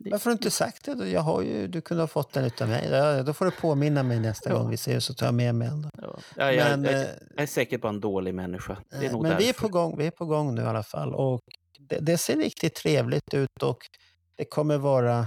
Varför 0.00 0.30
har 0.30 0.34
du 0.36 0.38
inte 0.38 0.50
sagt 0.50 0.84
det? 0.84 0.94
då? 0.94 1.06
Jag 1.06 1.20
har 1.20 1.42
ju, 1.42 1.66
du 1.68 1.80
kunde 1.80 2.02
ha 2.02 2.08
fått 2.08 2.32
den 2.32 2.44
utan 2.44 2.68
mig. 2.68 2.88
Ja, 2.90 3.22
då 3.22 3.32
får 3.32 3.44
du 3.44 3.50
påminna 3.50 4.02
mig 4.02 4.20
nästa 4.20 4.50
Ja. 4.50 4.58
gång 4.58 4.68
vi 4.68 4.74
ses 4.74 5.04
så 5.04 5.14
tar 5.14 5.26
jag 5.26 5.34
med 5.34 5.54
mig 5.54 5.68
den. 5.68 5.90
Ja. 6.02 6.18
Ja, 6.36 6.52
jag, 6.52 6.70
Men, 6.80 6.84
jag, 6.84 6.94
eh, 7.02 7.08
jag 7.34 7.42
är 7.42 7.46
säkert 7.46 7.80
bara 7.80 7.88
en 7.88 8.00
dålig 8.00 8.34
människa. 8.34 8.76
Det 8.90 8.96
är 8.96 9.00
Nej, 9.00 9.12
nog 9.12 9.22
Men 9.22 9.38
vi 9.38 9.48
är, 9.48 9.52
på 9.52 9.68
gång, 9.68 9.98
vi 9.98 10.06
är 10.06 10.10
på 10.10 10.26
gång 10.26 10.54
nu 10.54 10.62
i 10.62 10.64
alla 10.64 10.82
fall. 10.82 11.14
Och 11.14 11.40
det, 11.78 11.98
det 11.98 12.18
ser 12.18 12.36
riktigt 12.36 12.74
trevligt 12.74 13.34
ut 13.34 13.62
och 13.62 13.78
det 14.36 14.44
kommer 14.44 14.78
vara... 14.78 15.26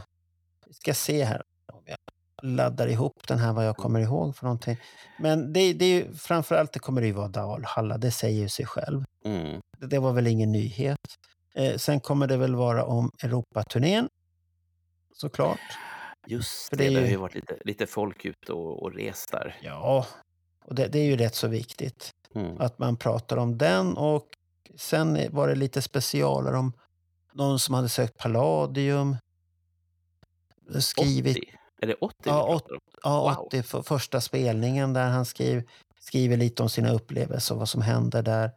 Vi 0.67 0.73
ska 0.73 0.93
se 0.93 1.23
här 1.23 1.41
om 1.73 1.83
jag 1.85 1.97
laddar 2.43 2.87
ihop 2.87 3.27
den 3.27 3.37
här 3.39 3.53
vad 3.53 3.67
jag 3.67 3.77
kommer 3.77 3.99
ihåg 3.99 4.35
för 4.35 4.43
någonting. 4.45 4.77
Men 5.19 5.53
det, 5.53 5.73
det 5.73 5.85
är 5.85 5.89
ju, 5.95 6.13
framförallt 6.13 6.73
det 6.73 6.79
kommer 6.79 7.01
det 7.01 7.07
ju 7.07 7.13
vara 7.13 7.27
Dalhalla, 7.27 7.97
det 7.97 8.11
säger 8.11 8.41
ju 8.41 8.49
sig 8.49 8.65
själv. 8.65 9.03
Mm. 9.25 9.59
Det, 9.77 9.87
det 9.87 9.99
var 9.99 10.13
väl 10.13 10.27
ingen 10.27 10.51
nyhet. 10.51 10.97
Eh, 11.55 11.77
sen 11.77 11.99
kommer 11.99 12.27
det 12.27 12.37
väl 12.37 12.55
vara 12.55 12.85
om 12.85 13.11
Europaturnén. 13.23 14.07
Såklart. 15.21 15.59
Just 16.27 16.69
För 16.69 16.75
det, 16.77 16.83
det 16.83 16.89
ju- 16.89 16.99
har 16.99 17.07
ju 17.07 17.15
varit 17.15 17.35
lite, 17.35 17.57
lite 17.65 17.87
folk 17.87 18.25
ute 18.25 18.53
och, 18.53 18.83
och 18.83 18.93
rest 18.93 19.31
där. 19.31 19.57
Ja, 19.61 20.05
och 20.65 20.75
det, 20.75 20.87
det 20.87 20.99
är 20.99 21.03
ju 21.05 21.17
rätt 21.17 21.35
så 21.35 21.47
viktigt. 21.47 22.11
Mm. 22.35 22.61
att 22.61 22.79
man 22.79 22.97
pratar 22.97 23.37
om 23.37 23.57
den. 23.57 23.97
Och 23.97 24.27
sen 24.75 25.17
var 25.31 25.47
det 25.47 25.55
lite 25.55 25.81
specialer 25.81 26.53
om 26.55 26.73
någon 27.33 27.59
som 27.59 27.75
hade 27.75 27.89
sökt 27.89 28.17
Palladium. 28.17 29.17
Skrivit 30.79 31.37
80? 31.37 31.47
Är 31.81 31.87
det 31.87 31.93
80 31.95 32.15
Ja, 32.25 32.45
vi 32.45 32.51
pratar 32.51 32.73
om? 32.75 32.79
ja, 33.03 33.35
Wow. 33.37 33.45
80 33.47 33.63
för 33.63 33.81
första 33.81 34.21
spelningen 34.21 34.93
där 34.93 35.09
han 35.09 35.25
skriv, 35.25 35.63
skriver 35.99 36.37
lite 36.37 36.63
om 36.63 36.69
sina 36.69 36.91
upplevelser 36.91 37.55
och 37.55 37.59
vad 37.59 37.69
som 37.69 37.81
hände 37.81 38.21
där. 38.21 38.51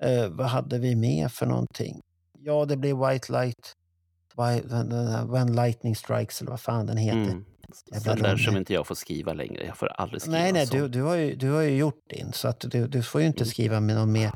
Eh, 0.00 0.28
vad 0.28 0.46
hade 0.46 0.78
vi 0.78 0.96
med 0.96 1.32
för 1.32 1.46
någonting? 1.46 2.00
Ja, 2.38 2.64
det 2.64 2.76
blir 2.76 3.08
White 3.10 3.32
Light. 3.32 3.72
When 5.32 5.52
Lightning 5.56 5.96
Strikes 5.96 6.40
eller 6.40 6.50
vad 6.50 6.60
fan 6.60 6.86
den 6.86 6.96
heter. 6.96 7.18
Mm. 7.30 7.44
Den 8.04 8.18
där 8.18 8.36
som 8.36 8.56
inte 8.56 8.72
jag 8.74 8.86
får 8.86 8.94
skriva 8.94 9.32
längre. 9.32 9.66
Jag 9.66 9.76
får 9.76 9.86
aldrig 9.86 10.22
skriva 10.22 10.38
Nej, 10.38 10.52
nej, 10.52 10.66
så. 10.66 10.74
du, 10.76 10.88
du, 10.88 11.02
har 11.02 11.14
ju, 11.14 11.34
du 11.34 11.50
har 11.50 11.62
ju 11.62 11.76
gjort 11.76 12.00
din 12.10 12.32
så 12.32 12.48
att 12.48 12.60
du, 12.60 12.86
du 12.88 13.02
får 13.02 13.20
ju 13.20 13.26
inte 13.26 13.42
Mm. 13.44 13.50
skriva 13.50 13.80
med 13.80 13.96
någon 13.96 14.12
mer. 14.12 14.32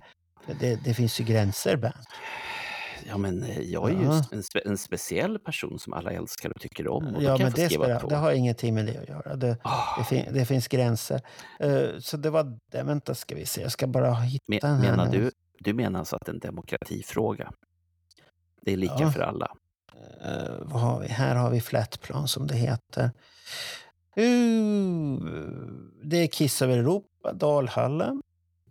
Det, 0.61 0.75
det 0.85 0.95
finns 0.95 1.21
ju 1.21 1.25
gränser, 1.25 1.77
Bernt. 1.77 1.97
Ja, 3.09 3.17
men 3.19 3.43
eh, 3.43 3.61
jag 3.61 3.91
är 3.91 3.95
ju 3.95 4.05
Ja. 4.05 4.25
en, 4.33 4.43
spe, 4.43 4.61
en 4.65 4.79
speciell 4.79 5.39
person 5.39 5.79
som 5.79 5.93
alla 5.93 6.11
älskar 6.11 6.51
och 6.51 6.61
tycker 6.61 6.89
om. 6.89 7.15
Och 7.15 7.23
Ja, 7.23 7.37
men 7.39 7.53
det, 7.53 7.69
två. 7.69 8.09
det 8.09 8.17
har 8.17 8.33
ingenting 8.33 8.75
med 8.75 8.87
det 8.87 8.97
att 9.03 9.09
göra. 9.09 9.37
Det, 9.37 9.57
Ah, 9.63 9.99
det, 9.99 10.05
fin, 10.05 10.25
det 10.35 10.45
finns 10.47 10.69
gränser. 10.69 11.21
Eh, 11.61 11.83
så 12.01 12.17
det 12.17 12.31
var 12.31 12.59
det. 12.73 12.83
Vänta, 12.83 13.15
ska 13.15 13.35
vi 13.35 13.47
se. 13.47 13.61
Jag 13.63 13.73
ska 13.73 13.87
bara 13.87 14.15
hitta 14.15 14.45
men, 14.49 14.59
den 14.61 14.75
här 14.77 14.91
menar 14.91 15.07
nu. 15.07 15.19
du, 15.21 15.31
du 15.61 15.73
menar 15.75 15.99
alltså 15.99 16.17
att 16.17 16.23
det 16.27 16.31
är 16.31 16.35
en 16.35 16.41
demokratifråga? 16.41 17.53
Det 18.63 18.73
är 18.73 18.77
lika 18.77 18.95
Ja. 19.01 19.11
för 19.11 19.21
alla? 19.21 19.51
Eh, 20.25 20.55
vad 20.61 20.81
har 20.81 21.01
vi? 21.01 21.09
Här 21.09 21.35
har 21.35 21.51
vi 21.51 21.61
Flatplan 21.61 22.29
som 22.29 22.47
det 22.47 22.55
heter. 22.55 23.11
Uh, 24.19 25.19
det 26.03 26.17
är 26.17 26.27
Kiss 26.27 26.63
över 26.63 26.79
Europa, 26.79 27.33
Dalhalla. 27.33 28.21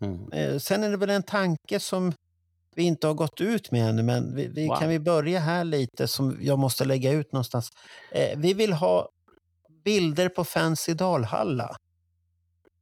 Mm. 0.00 0.32
Eh, 0.32 0.58
sen 0.58 0.84
är 0.84 0.90
det 0.90 0.96
väl 0.96 1.10
en 1.10 1.22
tanke 1.22 1.80
som 1.80 2.12
vi 2.74 2.82
inte 2.82 3.06
har 3.06 3.14
gått 3.14 3.40
ut 3.40 3.70
med 3.70 3.88
ännu, 3.90 4.02
men 4.02 4.34
vi, 4.36 4.46
vi, 4.46 4.68
Wow. 4.68 4.76
kan 4.76 4.88
vi 4.88 4.98
börja 4.98 5.40
här 5.40 5.64
lite 5.64 6.08
som 6.08 6.38
jag 6.40 6.58
måste 6.58 6.84
lägga 6.84 7.12
ut 7.12 7.32
någonstans. 7.32 7.70
Eh, 8.12 8.38
vi 8.38 8.54
vill 8.54 8.72
ha 8.72 9.08
bilder 9.84 10.28
på 10.28 10.44
fans 10.44 10.88
i 10.88 10.94
Dalhalla. 10.94 11.76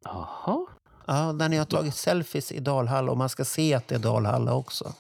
Jaha. 0.05 0.67
Ja, 1.07 1.33
där 1.33 1.49
ni 1.49 1.57
har 1.57 1.65
tagit 1.65 1.95
selfies 1.95 2.53
i 2.53 2.61
Dalhalla 2.61 3.11
och 3.11 3.19
man 3.19 3.29
ska 3.29 3.45
se 3.45 3.75
att 3.75 3.89
det 3.89 3.95
är 3.95 3.99
Dalhalla 3.99 4.55
också. 4.55 4.93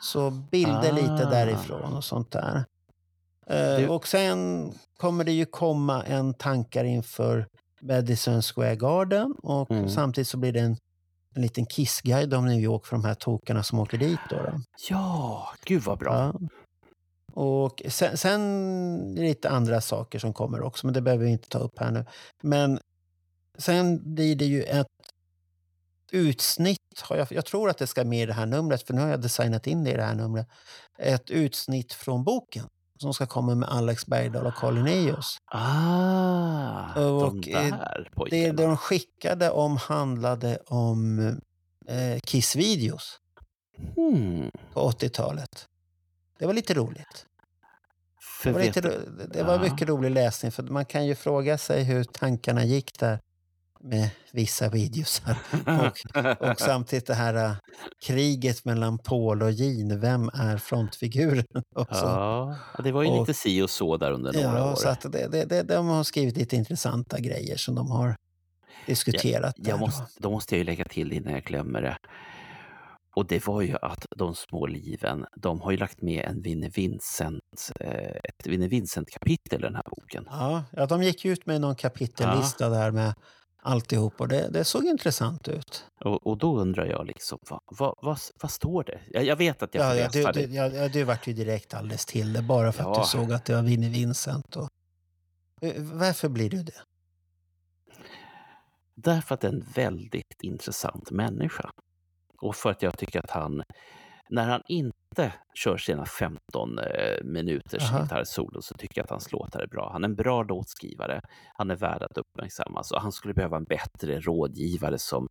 Så 0.00 0.30
bilder 0.30 0.92
lite 0.92 1.26
Ah. 1.26 1.30
därifrån 1.30 1.96
och 1.96 2.04
sånt 2.04 2.30
där. 2.30 2.64
Eh, 3.46 3.76
Du- 3.80 3.88
Och 3.88 4.06
sen 4.08 4.72
kommer 4.96 5.24
det 5.24 5.32
ju 5.32 5.44
komma 5.46 6.02
en 6.02 6.34
tankar 6.34 6.84
inför 6.84 7.46
Madison 7.80 8.42
Square 8.42 8.76
Garden 8.76 9.34
och 9.42 9.70
Mm. 9.70 9.88
samtidigt 9.88 10.28
så 10.28 10.36
blir 10.36 10.52
det 10.52 10.60
en, 10.60 10.76
en 11.34 11.42
liten 11.42 11.66
kissguide 11.66 12.34
om 12.34 12.46
New 12.46 12.60
York 12.60 12.86
för 12.86 12.96
de 12.96 13.04
här 13.04 13.14
tokarna 13.14 13.62
som 13.62 13.78
åker 13.78 13.98
dit. 13.98 14.18
Då, 14.30 14.36
då. 14.36 14.60
Ja, 14.90 15.48
gud 15.64 15.82
vad 15.82 15.98
bra. 15.98 16.14
Ja. 16.14 16.40
Och 17.42 17.82
sen, 17.88 18.16
sen 18.16 19.14
lite 19.14 19.50
andra 19.50 19.80
saker 19.80 20.18
som 20.18 20.32
kommer 20.32 20.62
också, 20.62 20.86
men 20.86 20.94
det 20.94 21.00
behöver 21.00 21.24
vi 21.24 21.30
inte 21.30 21.48
ta 21.48 21.58
upp 21.58 21.78
här 21.78 21.90
nu. 21.90 22.04
Men 22.42 22.78
sen 23.58 24.14
blir 24.14 24.36
det 24.36 24.44
ju 24.44 24.62
ett 24.62 24.86
utsnitt, 26.12 26.78
jag, 27.10 27.26
jag 27.30 27.44
tror 27.44 27.70
att 27.70 27.78
det 27.78 27.86
ska 27.86 28.04
med 28.04 28.22
i 28.22 28.26
det 28.26 28.32
här 28.32 28.46
numret, 28.46 28.86
för 28.86 28.94
nu 28.94 29.00
har 29.00 29.08
jag 29.08 29.20
designat 29.22 29.66
in 29.66 29.84
det 29.84 29.90
i 29.90 29.96
det 29.96 30.02
här 30.04 30.14
numret. 30.14 30.48
Ett 30.98 31.30
utsnitt 31.30 31.92
från 31.92 32.24
boken 32.24 32.64
som 32.98 33.14
ska 33.14 33.26
komma 33.26 33.54
med 33.54 33.68
Alex 33.68 34.06
Bergdahl 34.06 34.46
och 34.46 34.54
Colin 34.54 34.86
Eos. 34.86 35.38
Ah, 35.44 37.00
Och, 37.00 37.34
de 37.42 37.50
eh, 37.52 37.78
där 37.78 38.04
Det 38.04 38.14
pojkarna. 38.16 38.52
de 38.52 38.76
skickade 38.76 39.50
om 39.50 39.76
handlade 39.76 40.58
om 40.66 41.18
eh, 41.88 42.20
Kiss-videos 42.24 43.20
Hmm. 43.96 44.50
på 44.72 44.90
80-talet. 44.90 45.66
Det 46.38 46.46
var 46.46 46.54
lite 46.54 46.74
roligt. 46.74 47.26
För 48.42 48.50
Det 48.50 48.58
var, 48.58 48.62
lite, 48.64 48.80
det 49.32 49.42
var 49.42 49.58
mycket 49.58 49.88
rolig 49.88 50.10
läsning 50.10 50.52
för 50.52 50.62
man 50.62 50.84
kan 50.84 51.06
ju 51.06 51.14
fråga 51.14 51.58
sig 51.58 51.82
hur 51.84 52.04
tankarna 52.04 52.64
gick 52.64 52.98
där 52.98 53.20
med 53.86 54.10
vissa 54.32 54.68
videosar. 54.68 55.36
Och, 55.66 56.48
och 56.50 56.60
samtidigt 56.60 57.06
det 57.06 57.14
här 57.14 57.34
uh, 57.50 57.56
kriget 58.06 58.64
mellan 58.64 58.98
Paul 58.98 59.42
och 59.42 59.50
Jean. 59.52 60.00
Vem 60.00 60.28
är 60.34 60.56
frontfiguren? 60.56 61.44
Ja, 61.90 62.56
det 62.84 62.92
var 62.92 63.02
ju 63.02 63.08
Och- 63.08 63.20
lite 63.20 63.34
si 63.34 63.62
och 63.62 63.70
så 63.70 63.96
där 63.96 64.12
under 64.12 64.32
några 64.32 64.58
Ja, 64.58 64.70
år. 64.72 64.76
så 64.76 64.88
att 64.88 65.00
det, 65.12 65.28
det, 65.28 65.44
det, 65.44 65.62
de 65.62 65.86
har 65.86 66.04
skrivit 66.04 66.36
lite 66.36 66.56
intressanta 66.56 67.20
grejer 67.20 67.56
som 67.56 67.74
de 67.74 67.90
har 67.90 68.16
diskuterat. 68.86 69.54
Jag 69.56 69.78
då. 69.78 69.86
måste, 69.86 70.04
då 70.18 70.30
måste 70.30 70.54
jag 70.54 70.58
ju 70.58 70.64
lägga 70.64 70.84
till 70.84 71.12
innan 71.12 71.32
jag 71.32 71.42
glömmer 71.42 71.82
det. 71.82 71.96
Och 73.16 73.26
det 73.26 73.46
var 73.46 73.60
ju 73.62 73.76
att 73.82 74.06
De 74.16 74.34
små 74.34 74.66
liven, 74.66 75.26
de 75.36 75.60
har 75.60 75.70
ju 75.70 75.76
lagt 75.76 76.02
med 76.02 76.24
en 76.24 76.42
Vinnie 76.42 76.68
Vincent, 76.74 77.70
eh, 77.80 77.90
ett 78.24 78.46
Vinnie 78.46 78.68
Vincent-kapitel 78.68 79.60
i 79.60 79.62
den 79.62 79.74
här 79.74 79.82
boken. 79.90 80.24
Ja, 80.30 80.64
ja, 80.72 80.86
de 80.86 81.02
gick 81.02 81.24
ut 81.24 81.46
med 81.46 81.60
någon 81.60 81.74
kapitellista 81.76 82.68
där 82.68 82.90
med 82.90 83.14
alltihop 83.66 84.20
och 84.20 84.28
det, 84.28 84.48
det 84.48 84.64
såg 84.64 84.84
intressant 84.84 85.48
ut. 85.48 85.84
Och, 86.00 86.26
och 86.26 86.38
då 86.38 86.58
undrar 86.58 86.86
jag 86.86 87.06
liksom, 87.06 87.38
vad, 87.50 87.60
vad, 87.66 87.94
vad, 88.02 88.18
vad 88.42 88.50
står 88.50 88.84
det? 88.84 89.00
Jag, 89.10 89.24
jag 89.24 89.36
vet 89.36 89.62
att 89.62 89.74
jag 89.74 89.96
Ja, 89.96 90.08
ja, 90.14 90.32
du, 90.32 90.46
du, 90.46 90.54
ja, 90.54 90.88
du 90.88 91.04
vart 91.04 91.26
ju 91.26 91.32
direkt 91.32 91.74
alldeles 91.74 92.06
till 92.06 92.32
det 92.32 92.42
bara 92.42 92.72
för 92.72 92.82
att 92.90 92.96
Ja. 92.96 93.02
du 93.02 93.08
såg 93.08 93.32
att 93.32 93.44
det 93.44 93.54
var 93.54 93.62
Vinnie 93.62 93.88
Vincent. 93.88 94.56
Och... 94.56 94.68
Eh, 95.60 95.72
Varför 95.82 96.28
blir 96.28 96.50
du 96.50 96.62
det? 96.62 96.82
Därför 98.94 99.34
att 99.34 99.40
det 99.40 99.48
är 99.48 99.52
en 99.52 99.66
väldigt 99.74 100.42
intressant 100.42 101.10
människa. 101.10 101.70
Och 102.38 102.56
för 102.56 102.70
att 102.70 102.82
jag 102.82 102.98
tycker 102.98 103.18
att 103.24 103.30
han, 103.30 103.62
när 104.28 104.48
han 104.48 104.62
inte 104.68 105.32
kör 105.54 105.76
sina 105.76 106.04
15 106.06 106.78
eh, 106.78 106.84
minuters 107.24 107.82
Aha. 107.90 108.02
gitarrsolo 108.02 108.62
så 108.62 108.74
tycker 108.74 108.98
jag 108.98 109.04
att 109.04 109.10
hans 109.10 109.32
låtar 109.32 109.60
är 109.60 109.66
bra. 109.66 109.90
Han 109.92 110.04
är 110.04 110.08
en 110.08 110.14
bra 110.14 110.42
låtskrivare, 110.42 111.20
han 111.54 111.70
är 111.70 111.76
värd 111.76 112.02
att 112.02 112.18
uppmärksammas 112.18 112.92
och 112.92 113.00
han 113.00 113.12
skulle 113.12 113.34
behöva 113.34 113.56
en 113.56 113.64
bättre 113.64 114.20
rådgivare 114.20 114.98
som 114.98 115.28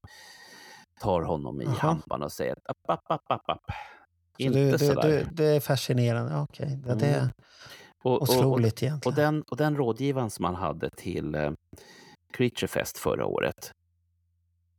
tar 1.01 1.21
honom 1.21 1.61
i 1.61 1.65
Aha. 1.65 1.75
hampan 1.75 2.23
och 2.23 2.31
säger 2.31 2.51
att 2.53 2.69
app, 2.69 2.89
app, 2.89 3.11
app, 3.11 3.31
app, 3.31 3.49
app. 3.49 3.75
Inte 4.37 4.59
du, 4.59 4.77
du, 4.77 4.93
du, 4.95 5.25
det 5.31 5.45
är 5.45 5.59
fascinerande. 5.59 6.37
Okej, 6.37 6.79
ja, 6.87 6.95
det 6.95 7.05
är 7.07 7.19
Mm. 7.19 7.31
och, 8.03 8.21
och, 8.21 8.29
och, 8.29 8.35
otroligt 8.35 8.73
och, 8.73 8.83
egentligen. 8.83 9.15
den, 9.15 9.41
och 9.41 9.57
den 9.57 9.75
rådgivaren 9.75 10.29
som 10.29 10.45
han 10.45 10.55
hade 10.55 10.89
till 10.89 11.35
eh, 11.35 11.51
Creature 12.33 12.67
Fest 12.67 12.97
förra 12.97 13.25
året, 13.25 13.71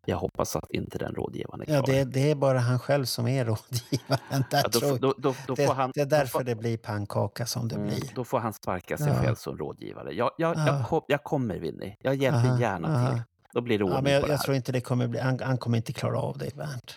jag 0.08 0.16
hoppas 0.16 0.56
att 0.56 0.70
inte 0.70 0.98
den 0.98 1.14
rådgivaren 1.14 1.60
är 1.60 1.64
kvar. 1.64 1.74
Ja, 1.74 1.82
det, 1.86 2.04
det 2.04 2.30
är 2.30 2.34
bara 2.34 2.58
han 2.58 2.78
själv 2.78 3.04
som 3.04 3.28
är 3.28 3.44
rådgivaren. 3.44 4.44
Där, 4.50 4.62
Ja, 4.72 4.80
då, 4.80 4.96
då, 4.96 5.14
då, 5.18 5.34
då 5.46 5.54
det, 5.54 5.66
han, 5.66 5.90
det 5.94 6.00
är 6.00 6.06
därför 6.06 6.26
får, 6.38 6.44
det 6.44 6.54
blir 6.54 6.76
pannkaka 6.78 7.46
som 7.46 7.68
det 7.68 7.74
mm, 7.74 7.86
blir. 7.88 8.10
Då 8.14 8.24
får 8.24 8.38
han 8.38 8.52
sparka 8.52 8.98
sig 8.98 9.06
Ja. 9.08 9.22
själv 9.22 9.34
som 9.34 9.58
rådgivare. 9.58 10.12
Jag, 10.14 10.30
jag, 10.38 10.56
Ja. 10.56 10.66
jag, 10.66 10.86
kom, 10.88 11.02
jag 11.08 11.24
kommer 11.24 11.58
Winnie, 11.58 11.96
jag 12.00 12.14
hjälper 12.14 12.48
Aha, 12.48 12.60
gärna 12.60 13.10
till. 13.10 13.22
Då 13.52 13.60
blir 13.60 13.78
det 13.78 13.84
ordning 13.84 13.96
Ja, 13.96 14.02
men 14.02 14.12
jag, 14.12 14.22
på 14.22 14.26
det 14.26 14.32
jag 14.32 14.38
här. 14.38 14.44
tror 14.44 14.56
inte 14.56 14.72
det 14.72 14.80
kommer 14.80 15.06
bli... 15.08 15.20
Han, 15.20 15.38
han 15.40 15.58
kommer 15.58 15.76
inte 15.76 15.92
klara 15.92 16.18
av 16.20 16.38
dig, 16.38 16.50
Bernt. 16.54 16.94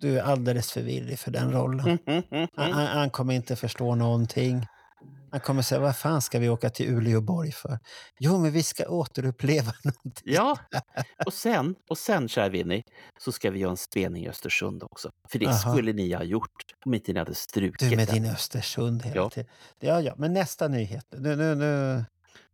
Du 0.00 0.18
är 0.18 0.22
alldeles 0.22 0.72
för 0.72 0.80
virrig 0.80 1.18
för 1.18 1.30
den 1.30 1.52
rollen. 1.52 1.98
Mm, 2.06 2.22
mm. 2.30 2.48
han, 2.56 2.72
han 2.86 3.10
kommer 3.10 3.34
inte 3.34 3.56
förstå 3.56 3.94
någonting. 3.94 4.66
Han 5.30 5.40
kommer 5.40 5.62
säga, 5.62 5.80
vad 5.80 5.96
fan 5.96 6.22
ska 6.22 6.38
vi 6.38 6.48
åka 6.48 6.70
till 6.70 6.88
Uleåborg 6.94 7.52
för? 7.52 7.78
Jo, 8.18 8.38
men 8.38 8.52
vi 8.52 8.62
ska 8.62 8.88
återuppleva 8.88 9.72
någonting. 9.84 10.34
Ja, 10.34 10.58
och 11.26 11.32
sen, 11.32 11.74
och 11.90 11.98
sen 11.98 12.28
kära 12.28 12.48
Winnie, 12.48 12.82
så 13.18 13.32
ska 13.32 13.50
vi 13.50 13.58
göra 13.58 13.70
en 13.70 13.76
spelning 13.76 14.24
i 14.24 14.28
Östersund 14.28 14.82
också. 14.82 15.10
För 15.28 15.38
det 15.38 15.46
Aha. 15.46 15.72
skulle 15.72 15.92
ni 15.92 16.12
ha 16.14 16.22
gjort 16.22 16.64
om 16.84 16.94
inte 16.94 17.12
ni 17.12 17.18
hade 17.18 17.34
strukit 17.34 17.90
Du 17.90 17.96
med 17.96 18.08
din 18.08 18.24
Östersund 18.26 19.02
hela 19.02 19.16
Ja. 19.16 19.30
tiden. 19.30 19.50
Ja, 19.80 20.00
ja, 20.00 20.14
men 20.16 20.32
nästa 20.32 20.68
nyhet. 20.68 21.06
Nu, 21.16 21.36
nu, 21.36 21.54
nu, 21.54 22.04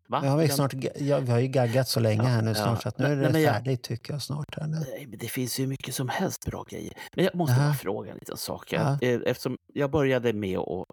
Va? 0.08 0.20
nu 0.22 0.28
har 0.28 0.38
vi, 0.38 0.48
snart, 0.48 0.74
ja, 0.96 1.18
vi 1.20 1.30
har 1.30 1.38
ju 1.38 1.46
gaggat 1.48 1.88
så 1.88 2.00
länge 2.00 2.22
Ja, 2.22 2.28
här 2.28 2.42
nu 2.42 2.48
ja. 2.50 2.54
snart 2.54 2.82
så 2.82 2.88
att 2.88 2.98
nu 2.98 3.04
är 3.04 3.16
det 3.16 3.28
nej, 3.32 3.42
jag- 3.42 3.54
färdigt 3.54 3.82
tycker 3.82 4.12
jag 4.12 4.22
snart. 4.22 4.56
Här 4.58 4.66
nu. 4.66 4.76
Nej, 4.78 5.06
men 5.06 5.18
det 5.18 5.28
finns 5.28 5.58
ju 5.60 5.66
mycket 5.66 5.94
som 5.94 6.08
helst 6.08 6.44
bra 6.46 6.64
grejer. 6.68 6.92
Men 7.14 7.24
jag 7.24 7.34
måste 7.34 7.56
bara 7.56 7.74
fråga 7.74 8.10
en 8.12 8.18
liten 8.18 8.36
sak. 8.36 8.72
Jag, 8.72 9.02
eh, 9.02 9.20
Eftersom 9.26 9.58
jag 9.74 9.90
började 9.90 10.32
med 10.32 10.58
att 10.58 10.86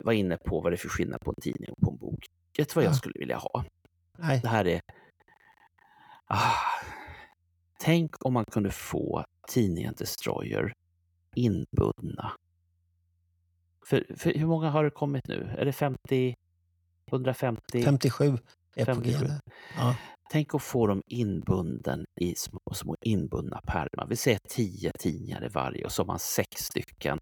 vara 0.00 0.14
inne 0.14 0.36
på 0.36 0.60
vad 0.60 0.72
det 0.72 0.74
är 0.74 0.78
för 0.78 0.88
skillnad 0.88 1.20
på 1.20 1.30
en 1.30 1.40
tidning 1.42 1.70
och 1.70 1.78
på 1.84 1.90
en 1.90 1.96
bok. 1.96 2.26
Vet 2.58 2.68
du 2.68 2.74
vad 2.74 2.84
Ja. 2.84 2.88
jag 2.88 2.96
skulle 2.96 3.18
vilja 3.18 3.36
ha? 3.36 3.64
Nej, 4.18 4.40
Det 4.42 4.48
här 4.48 4.66
är... 4.66 4.80
Ah, 6.24 6.52
tänk 7.78 8.24
om 8.26 8.32
man 8.32 8.44
kunde 8.44 8.70
få 8.70 9.24
tidningen 9.48 9.94
Destroyer 9.98 10.72
inbundna. 11.34 12.32
För, 13.86 14.06
för 14.16 14.32
hur 14.34 14.46
många 14.46 14.70
har 14.70 14.84
det 14.84 14.90
kommit 14.90 15.28
nu? 15.28 15.54
Är 15.58 15.64
det 15.64 15.72
50? 15.72 16.34
150? 17.10 17.82
57 17.82 18.38
är 18.76 18.84
på 18.84 18.94
57. 18.94 19.24
G 19.24 19.30
nu. 19.32 19.40
Ja. 19.76 19.96
Tänk 20.30 20.54
att 20.54 20.62
få 20.62 20.86
dem 20.86 21.02
inbunden 21.06 22.06
i 22.20 22.34
små, 22.34 22.60
små 22.72 22.96
inbundna 23.00 23.60
pärmar. 23.66 24.06
Vi 24.08 24.16
säger 24.16 24.40
tio 24.48 24.92
tidningar 24.98 25.44
i 25.44 25.48
varje 25.48 25.84
och 25.84 25.92
så 25.92 26.02
har 26.02 26.06
man 26.06 26.18
sex 26.18 26.60
stycken. 26.60 27.18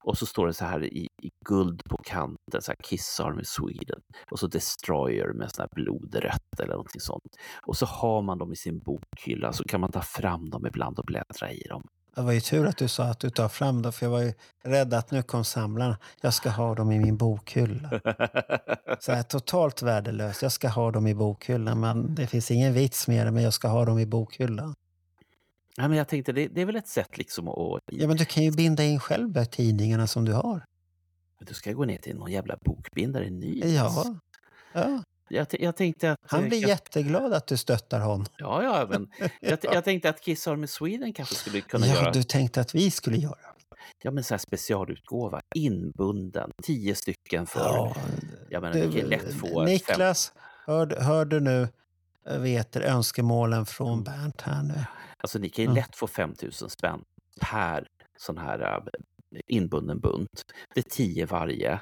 Och 0.00 0.18
så 0.18 0.26
står 0.26 0.46
det 0.46 0.52
så 0.52 0.64
här 0.64 0.84
i, 0.84 1.08
i 1.22 1.30
guld 1.44 1.84
på 1.84 1.96
kanten, 1.96 2.62
så 2.62 2.70
här 2.70 2.76
Kiss 2.82 3.20
Army 3.20 3.44
Sweden. 3.44 4.00
Och 4.30 4.38
så 4.38 4.46
Destroyer 4.46 5.32
med 5.32 5.50
sån 5.50 5.62
här 5.62 5.84
blodrött 5.84 6.60
eller 6.60 6.72
någonting 6.72 7.00
sånt. 7.00 7.36
Och 7.66 7.76
så 7.76 7.86
har 7.86 8.22
man 8.22 8.38
dem 8.38 8.52
i 8.52 8.56
sin 8.56 8.78
bokhylla 8.78 9.52
så 9.52 9.64
kan 9.64 9.80
man 9.80 9.92
ta 9.92 10.02
fram 10.02 10.50
dem 10.50 10.66
ibland 10.66 10.98
och 10.98 11.04
bläddra 11.04 11.52
i 11.52 11.62
dem. 11.68 11.82
Det 12.16 12.22
var 12.22 12.32
ju 12.32 12.40
tur 12.40 12.66
att 12.66 12.76
du 12.76 12.88
sa 12.88 13.04
att 13.04 13.20
du 13.20 13.30
tar 13.30 13.48
fram 13.48 13.82
dem 13.82 13.92
för 13.92 14.06
jag 14.06 14.10
var 14.10 14.20
ju 14.20 14.32
rädd 14.62 14.94
att 14.94 15.10
nu 15.10 15.22
kom 15.22 15.44
samlarna. 15.44 15.98
Jag 16.20 16.34
ska 16.34 16.50
ha 16.50 16.74
dem 16.74 16.92
i 16.92 16.98
min 16.98 17.16
bokhylla. 17.16 17.90
Så 19.00 19.12
här, 19.12 19.22
totalt 19.22 19.82
värdelöst. 19.82 20.42
Jag 20.42 20.52
ska 20.52 20.68
ha 20.68 20.90
dem 20.90 21.06
i 21.06 21.14
bokhyllan 21.14 21.80
men 21.80 22.14
det 22.14 22.26
finns 22.26 22.50
ingen 22.50 22.72
vits 22.72 23.08
med 23.08 23.26
det 23.26 23.30
men 23.30 23.42
jag 23.42 23.54
ska 23.54 23.68
ha 23.68 23.84
dem 23.84 23.98
i 23.98 24.06
bokhyllan. 24.06 24.74
ja, 25.76 25.88
men 25.88 25.98
jag 25.98 26.08
tänkte, 26.08 26.32
det, 26.32 26.48
det 26.48 26.60
är 26.60 26.66
väl 26.66 26.76
ett 26.76 26.88
sätt 26.88 27.18
liksom 27.18 27.48
att... 27.48 27.82
Ja 27.86 28.08
men 28.08 28.16
du 28.16 28.24
kan 28.24 28.44
ju 28.44 28.50
binda 28.50 28.84
in 28.84 29.00
själv 29.00 29.32
de 29.32 29.46
tidningarna 29.46 30.06
som 30.06 30.24
du 30.24 30.32
har. 30.32 30.64
Du 31.38 31.54
ska 31.54 31.72
gå 31.72 31.84
ner 31.84 31.98
till 31.98 32.16
någon 32.16 32.32
jävla 32.32 32.56
bokbindare 32.64 33.24
i 33.24 33.30
Nynäs. 33.30 33.72
Ja. 33.72 34.04
ja. 34.72 35.02
Jag, 35.28 35.46
jag 35.50 35.76
tänkte 35.76 36.12
att... 36.12 36.18
Han 36.26 36.42
eh, 36.42 36.48
blir 36.48 36.60
jag- 36.60 36.68
jätteglad 36.68 37.32
att 37.32 37.46
du 37.46 37.56
stöttar 37.56 38.00
honom. 38.00 38.26
Ja, 38.38 38.62
ja, 38.62 38.86
men 38.90 39.10
jag, 39.40 39.58
jag 39.62 39.84
tänkte 39.84 40.08
att 40.08 40.20
Kiss 40.20 40.46
Army 40.48 40.66
Sweden 40.66 41.12
kanske 41.12 41.34
skulle 41.34 41.60
kunna 41.60 41.86
ja, 41.86 41.94
göra 41.94 42.10
du 42.12 42.22
tänkte 42.22 42.60
att 42.60 42.74
vi 42.74 42.90
skulle 42.90 43.16
göra. 43.16 43.38
ja, 44.02 44.10
men 44.10 44.24
så 44.24 44.34
här 44.34 44.38
specialutgåva, 44.38 45.40
inbunden, 45.54 46.50
tio 46.62 46.94
stycken 46.94 47.46
för... 47.46 47.60
Ja, 47.60 47.96
jag 48.50 48.62
menar, 48.62 48.74
vi 48.86 49.00
kan 49.00 49.08
lätt 49.10 49.34
få... 49.40 49.46
Fem, 49.46 49.64
Niklas, 49.64 50.32
hör, 50.66 50.96
hör 51.00 51.24
du 51.24 51.40
nu 51.40 51.68
eh, 52.26 52.38
vet 52.38 52.72
du, 52.72 52.82
önskemålen 52.82 53.66
från 53.66 54.04
Bernt 54.04 54.40
här 54.40 54.62
nu? 54.62 54.84
alltså, 55.18 55.38
ni 55.38 55.48
kan 55.48 55.64
ju 55.64 55.70
Ja. 55.70 55.74
lätt 55.74 55.96
få 55.96 56.06
5 56.06 56.34
000 56.42 56.52
spänn 56.52 57.04
per 57.40 57.86
sån 58.18 58.38
här 58.38 58.60
äh, 58.60 59.40
inbunden 59.46 60.00
bunt. 60.00 60.42
Det 60.74 60.80
är 60.80 60.90
tio 60.90 61.26
varje. 61.26 61.80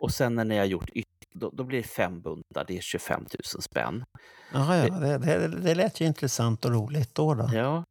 Och 0.00 0.10
sen 0.12 0.34
när 0.34 0.44
ni 0.44 0.58
har 0.58 0.64
gjort 0.64 0.90
yt- 0.94 1.05
då, 1.38 1.50
då 1.50 1.64
blir 1.64 1.78
det 1.82 1.88
fem 1.88 2.20
buntar, 2.20 2.64
det 2.68 2.76
är 2.76 2.80
25 2.80 3.20
000 3.54 3.62
spänn. 3.62 4.04
Jaha, 4.52 4.76
ja, 4.76 4.94
det, 4.94 5.18
det, 5.18 5.48
det 5.48 5.74
lät 5.74 6.00
ju 6.00 6.06
intressant 6.06 6.64
och 6.64 6.70
roligt 6.72 7.14
då. 7.14 7.34
då. 7.34 7.50
Ja. 7.52 7.84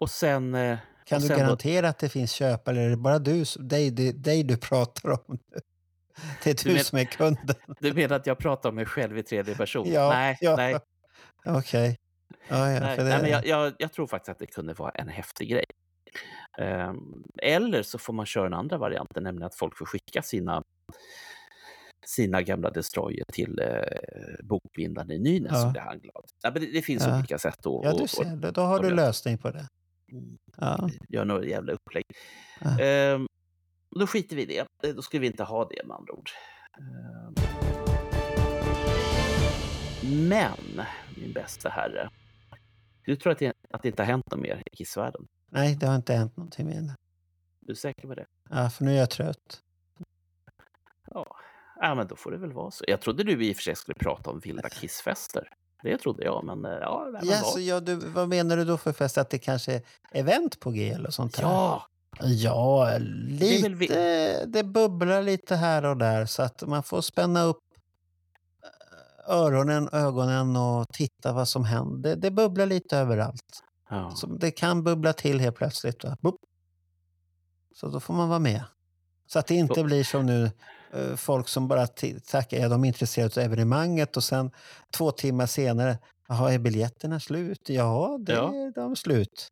Och 0.00 0.10
sen... 0.10 0.54
eh, 0.54 0.78
Kan 1.04 1.16
och 1.16 1.22
du 1.22 1.28
sen 1.28 1.38
då- 1.38 1.44
garantera 1.44 1.88
att 1.88 1.98
det 1.98 2.08
finns 2.08 2.32
köpare 2.32 2.76
eller 2.76 2.86
är 2.86 2.90
det 2.90 2.96
bara 2.96 3.18
du, 3.18 3.44
dig, 3.58 3.90
dig, 3.90 4.12
dig 4.12 4.42
du 4.42 4.56
pratar 4.56 5.10
om? 5.10 5.38
Det 6.44 6.50
är 6.50 6.54
Du 6.64 6.68
du 6.70 6.74
men- 6.74 6.84
som 6.84 6.98
är 6.98 7.04
kunden? 7.04 7.54
Du 7.80 7.92
menar 7.92 8.16
att 8.16 8.26
jag 8.26 8.38
pratar 8.38 8.68
om 8.68 8.74
mig 8.74 8.86
själv 8.86 9.18
i 9.18 9.22
tredje 9.22 9.54
person? 9.54 9.92
Ja, 9.92 10.08
nej, 10.08 10.38
ja. 10.40 10.56
nej. 10.56 10.76
Okej. 11.46 11.96
Ja, 12.48 12.70
ja, 12.72 12.80
Nej, 12.80 12.96
för 12.96 13.04
det, 13.04 13.10
nej, 13.10 13.22
men 13.22 13.30
jag, 13.30 13.46
jag, 13.46 13.72
jag 13.78 13.92
tror 13.92 14.06
faktiskt 14.06 14.28
att 14.28 14.38
det 14.38 14.46
kunde 14.46 14.74
vara 14.74 14.90
en 14.90 15.08
häftig 15.08 15.48
grej. 15.50 15.64
Ehm, 16.58 16.96
eller 17.42 17.82
så 17.82 17.98
får 17.98 18.12
man 18.12 18.26
köra 18.26 18.44
den 18.44 18.54
andra 18.54 18.78
varianten, 18.78 19.22
nämligen 19.22 19.46
att 19.46 19.54
folk 19.54 19.78
får 19.78 19.86
skicka 19.86 20.22
sina, 20.22 20.62
sina 22.16 22.42
gamla 22.42 22.70
destroyer 22.70 23.24
till 23.32 23.58
eh, 23.58 24.44
bokbindaren 24.44 25.10
i 25.10 25.18
Nynäs, 25.18 25.52
Ja. 25.52 25.62
så 25.62 25.70
blir 25.70 25.80
han 25.80 25.98
glad. 25.98 26.24
Ja, 26.42 26.50
men 26.50 26.62
det, 26.62 26.72
det 26.72 26.82
finns 26.82 27.02
Ja. 27.06 27.18
olika 27.18 27.38
sätt 27.38 27.66
att 27.66 27.84
ja, 27.84 27.96
du 27.98 28.08
ser. 28.08 28.36
Då, 28.36 28.50
då 28.50 28.60
har 28.60 28.78
och 28.78 28.84
du 28.84 28.90
lösning 28.94 29.38
på 29.38 29.50
det. 29.50 29.68
mm, 30.12 30.38
Ja. 30.56 30.88
göra 31.08 31.24
några 31.24 31.44
jävla 31.44 31.72
upplägg. 31.72 32.04
Ja. 32.60 32.80
Ehm, 32.80 33.26
då 34.00 34.06
skiter 34.06 34.36
vi 34.36 34.42
i 34.42 34.46
det. 34.82 34.92
Då 34.94 35.02
ska 35.02 35.18
vi 35.18 35.26
inte 35.26 35.42
ha 35.44 35.68
det 35.68 35.86
med 35.86 35.96
andra 35.96 36.12
ord. 36.12 36.30
Ehm. 36.78 37.34
Men, 40.28 40.82
min 41.16 41.32
bästa 41.32 41.68
herre. 41.68 42.10
Du 43.04 43.16
tror 43.16 43.32
att 43.32 43.38
det, 43.38 43.52
att 43.70 43.82
det 43.82 43.88
inte 43.88 44.02
har 44.02 44.06
hänt 44.06 44.24
något 44.30 44.40
mer 44.40 44.62
i 44.72 44.76
kissvärlden? 44.76 45.26
Nej, 45.50 45.76
det 45.80 45.86
har 45.86 45.96
inte 45.96 46.12
hänt 46.14 46.36
någonting 46.36 46.66
det. 46.68 46.94
Du 47.60 47.72
är 47.72 47.76
säker 47.76 48.08
på 48.08 48.14
det? 48.14 48.26
Ja, 48.50 48.70
för 48.70 48.84
nu 48.84 48.90
är 48.94 48.98
jag 48.98 49.10
trött. 49.10 49.60
Ja. 51.80 51.94
men 51.94 52.06
då 52.06 52.16
får 52.16 52.30
det 52.30 52.38
väl 52.38 52.52
vara 52.52 52.70
så. 52.70 52.84
Jag 52.88 53.00
trodde 53.00 53.24
du 53.24 53.44
i 53.46 53.52
och 53.52 53.56
för 53.56 53.62
sig 53.62 53.76
skulle 53.76 53.94
prata 53.94 54.30
om 54.30 54.38
vilda 54.38 54.68
kissfester. 54.70 55.48
Det 55.82 55.98
trodde 55.98 56.24
jag, 56.24 56.44
men 56.44 56.64
eh, 56.64 56.70
ja, 56.70 57.08
men 57.12 57.28
Ja, 57.28 57.36
så, 57.36 57.60
ja, 57.60 57.80
du, 57.80 57.94
vad 57.94 58.28
menar 58.28 58.56
du 58.56 58.64
då 58.64 58.76
för 58.76 58.92
fest? 58.92 59.18
Att 59.18 59.30
det 59.30 59.38
kanske 59.38 59.72
är 59.74 59.82
event 60.12 60.60
på 60.60 60.70
G 60.70 60.88
eller 60.90 61.10
sånt 61.10 61.36
här? 61.36 61.44
ja, 61.44 61.86
Ja, 62.20 62.98
lite. 62.98 63.62
väl 63.62 63.74
vi- 63.74 64.44
Det, 64.46 64.64
bubblar 64.64 65.22
lite 65.22 65.56
här 65.56 65.84
och 65.84 65.96
där 65.96 66.26
så 66.26 66.42
att 66.42 66.62
man 66.62 66.82
får 66.82 67.00
spänna 67.00 67.42
upp 67.42 67.62
öronen, 69.28 69.88
ögonen 69.92 70.56
och 70.56 70.88
titta 70.88 71.32
vad 71.32 71.48
som 71.48 71.64
händer. 71.64 72.10
Det, 72.10 72.16
det 72.16 72.30
bubblar 72.30 72.66
lite 72.66 72.98
överallt. 72.98 73.62
Ja. 73.90 74.10
Så 74.10 74.26
det 74.26 74.50
kan 74.50 74.84
bubbla 74.84 75.12
till 75.12 75.40
helt 75.40 75.56
plötsligt. 75.56 76.04
Så 77.74 77.88
då 77.88 78.00
får 78.00 78.14
man 78.14 78.28
vara 78.28 78.38
med. 78.38 78.64
Så 79.26 79.38
att 79.38 79.46
det 79.46 79.54
inte 79.54 79.84
blir 79.84 80.04
som 80.04 80.26
nu 80.26 80.44
eh, 80.44 80.50
folk 81.16 81.48
som 81.48 81.68
bara 81.68 81.86
tackar, 82.30 82.56
ja, 82.56 82.68
de 82.68 82.84
är 82.84 82.88
intresserade 82.88 83.40
av 83.40 83.46
evenemanget 83.46 84.16
och 84.16 84.24
sen 84.24 84.50
två 84.96 85.10
timmar 85.10 85.46
senare, 85.46 85.98
jaha, 86.28 86.52
är 86.52 86.58
biljetterna 86.58 87.20
slut? 87.20 87.68
Ja, 87.68 88.18
det 88.20 88.32
Ja. 88.32 88.48
är 88.54 88.74
de 88.74 88.96
slut. 88.96 89.48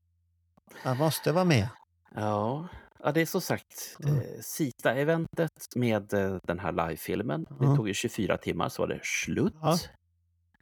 Man 0.85 0.97
måste 0.97 1.33
vara 1.33 1.45
med. 1.45 1.69
Ja. 2.15 2.69
ja, 3.03 3.13
det 3.13 3.21
är 3.21 3.27
som 3.27 3.41
sagt 3.41 3.97
Mm. 4.05 4.17
eh, 4.17 4.23
Sita-eventet 4.43 5.77
med 5.77 6.13
eh, 6.15 6.37
den 6.43 6.59
här 6.59 6.73
livefilmen. 6.73 7.45
Det 7.59 7.65
Mm. 7.65 7.77
tog 7.77 7.89
ju 7.89 7.95
24 7.95 8.37
timmar 8.39 8.69
så 8.69 8.83
var 8.83 8.87
det 8.89 9.01
slut. 9.03 9.55
Ja. 9.63 9.79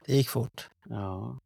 Det 0.07 0.13
gick 0.17 0.29
fort. 0.29 0.69
Ja. 0.89 1.39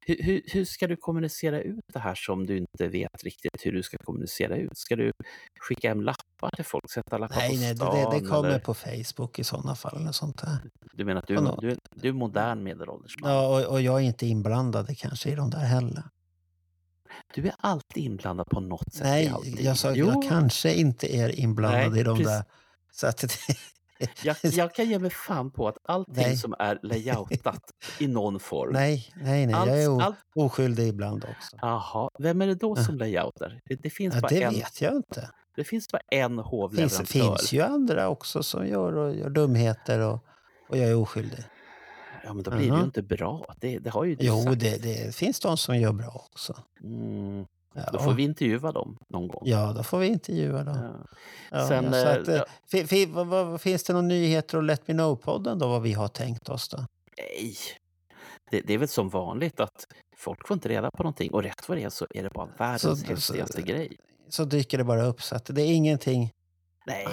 Hur, 0.00 0.22
hur, 0.22 0.42
hur 0.46 0.64
ska 0.64 0.86
du 0.86 0.96
kommunicera 0.96 1.60
ut 1.60 1.84
det 1.92 1.98
här 1.98 2.14
som 2.14 2.46
du 2.46 2.58
inte 2.58 2.88
vet 2.88 3.24
riktigt 3.24 3.66
hur 3.66 3.72
du 3.72 3.82
ska 3.82 3.96
kommunicera 3.98 4.56
ut? 4.56 4.78
Ska 4.78 4.96
du 4.96 5.12
skicka 5.60 5.88
hem 5.88 6.02
lappar 6.02 6.50
till 6.56 6.64
folk? 6.64 6.90
Sätta 6.90 7.18
lappar 7.18 7.36
Nej, 7.36 7.50
på 7.50 7.56
nej, 7.56 7.70
det, 7.70 7.76
stan? 7.76 8.10
det, 8.10 8.20
det 8.20 8.26
kommer 8.28 8.48
eller? 8.48 8.58
på 8.58 8.74
Facebook 8.74 9.38
i 9.38 9.44
sådana 9.44 9.74
fall. 9.74 9.96
Eller 10.00 10.12
sånt 10.12 10.38
där. 10.38 10.58
Du 10.92 11.04
menar 11.04 11.20
att 11.20 11.26
du, 11.26 11.36
du, 11.68 11.76
du 11.94 12.08
är 12.08 12.12
modern 12.12 12.62
medelålders 12.62 13.20
man? 13.20 13.30
Ja, 13.30 13.48
och, 13.48 13.72
och 13.72 13.80
jag 13.80 14.00
är 14.00 14.04
inte 14.04 14.26
inblandad 14.26 14.98
kanske 14.98 15.30
i 15.30 15.34
de 15.34 15.50
där 15.50 15.58
heller. 15.58 16.04
Du 17.34 17.46
är 17.46 17.54
alltid 17.58 18.04
inblandad 18.04 18.46
på 18.46 18.60
något 18.60 18.92
sätt 18.92 19.02
Nej, 19.02 19.32
jag 19.58 19.78
sa 19.78 19.92
Jo, 19.94 20.06
jag 20.06 20.28
kanske 20.28 20.74
inte 20.74 21.16
är 21.16 21.40
inblandad 21.40 21.92
Nej, 21.92 22.00
i 22.00 22.02
de 22.02 22.16
precis. 22.16 22.32
där. 22.32 22.44
Så 22.92 23.06
att 23.06 23.18
det, 23.18 23.28
jag, 24.24 24.36
jag 24.42 24.74
kan 24.74 24.88
ge 24.88 24.98
mig 24.98 25.10
fan 25.10 25.50
på 25.50 25.68
att 25.68 25.76
allting 25.84 26.14
Nej. 26.16 26.36
som 26.36 26.54
är 26.58 26.78
layoutat 26.82 27.62
i 28.00 28.06
någon 28.08 28.40
form. 28.40 28.72
nej, 28.72 29.12
nej, 29.16 29.46
nej. 29.46 29.54
allt, 29.54 29.70
Jag 29.70 29.82
är 29.82 29.88
o, 29.88 30.00
allt, 30.00 30.16
oskyldig 30.34 30.88
ibland 30.88 31.24
också. 31.24 31.56
aha, 31.66 32.10
vem 32.18 32.42
är 32.42 32.46
det 32.46 32.54
då 32.54 32.76
som 32.76 32.98
layoutar? 32.98 33.60
Det, 33.64 33.74
det, 33.74 33.90
finns 33.90 34.14
Ja, 34.14 34.20
bara 34.20 34.28
det 34.28 34.42
en, 34.42 34.54
vet 34.54 34.80
jag 34.80 34.94
inte. 34.96 35.30
det 35.56 35.64
finns 35.64 35.88
bara 35.88 36.02
en 36.10 36.36
Det 36.36 36.42
hovleverantör. 36.42 36.96
finns, 37.04 37.10
finns 37.10 37.52
ju 37.52 37.60
andra 37.60 38.08
också 38.08 38.42
som 38.42 38.66
gör, 38.66 38.96
och 38.96 39.14
gör 39.14 39.30
dumheter 39.30 40.00
och, 40.00 40.18
och 40.68 40.76
jag 40.78 40.88
är 40.88 40.96
oskyldig. 40.96 41.44
Ja, 42.24 42.32
men 42.34 42.42
då 42.42 42.50
blir 42.50 42.60
det 42.60 42.64
ju 42.66 42.70
Jaha. 42.72 42.84
inte 42.84 43.02
bra. 43.02 43.54
Det, 43.60 43.78
det 43.78 43.90
har 43.90 44.04
ju 44.04 44.14
du 44.14 44.24
Jo, 44.26 44.42
sagt. 44.42 44.60
det, 44.60 44.82
det 44.82 45.14
finns 45.16 45.40
de 45.40 45.56
som 45.56 45.76
gör 45.78 45.92
bra 45.92 46.22
också. 46.32 46.56
Mm, 46.82 47.46
Ja, 47.74 47.82
då 47.92 47.98
får 47.98 48.12
vi 48.12 48.22
intervjua 48.22 48.72
dem 48.72 48.96
någon 49.08 49.28
gång. 49.28 49.42
ja 49.44 49.72
då 49.76 49.82
får 49.82 49.98
vi 49.98 50.06
intervjua 50.06 50.64
dem. 50.64 50.78
Ja. 50.82 51.06
Ja, 51.58 51.68
Sen, 51.68 51.92
ja, 51.92 51.98
eh, 51.98 52.20
att, 52.20 52.28
ja. 52.90 53.06
vad, 53.08 53.26
vad, 53.26 53.60
finns 53.60 53.84
det 53.84 53.92
några 53.92 54.06
nyheter 54.06 54.56
och 54.58 54.62
Let 54.64 54.88
Me 54.88 54.94
Know-podden 54.94 55.58
då, 55.58 55.68
vad 55.68 55.82
vi 55.82 55.92
har 55.92 56.08
tänkt 56.08 56.48
oss 56.48 56.68
då? 56.68 56.76
Nej, 57.18 57.54
det, 58.50 58.60
det 58.60 58.74
är 58.74 58.78
väl 58.78 58.88
som 58.88 59.08
vanligt 59.08 59.60
att 59.60 59.86
folk 60.16 60.48
får 60.48 60.54
inte 60.54 60.68
reda 60.68 60.90
på 60.90 61.02
någonting 61.02 61.30
och 61.32 61.42
rätt 61.42 61.68
vad 61.68 61.78
det 61.78 61.84
är 61.84 61.90
så 61.90 62.06
är 62.10 62.22
det 62.22 62.30
bara 62.34 62.48
världens 62.58 62.82
Så- 62.82 62.96
så- 62.96 63.06
häftigaste 63.06 63.62
grej. 63.62 63.96
Så 64.28 64.44
dyker 64.44 64.78
det 64.78 64.84
bara 64.84 65.04
upp, 65.04 65.22
så 65.22 65.36
att 65.36 65.44
det 65.46 65.62
är 65.62 65.72
ingenting. 65.74 66.30
Nej, 66.86 67.06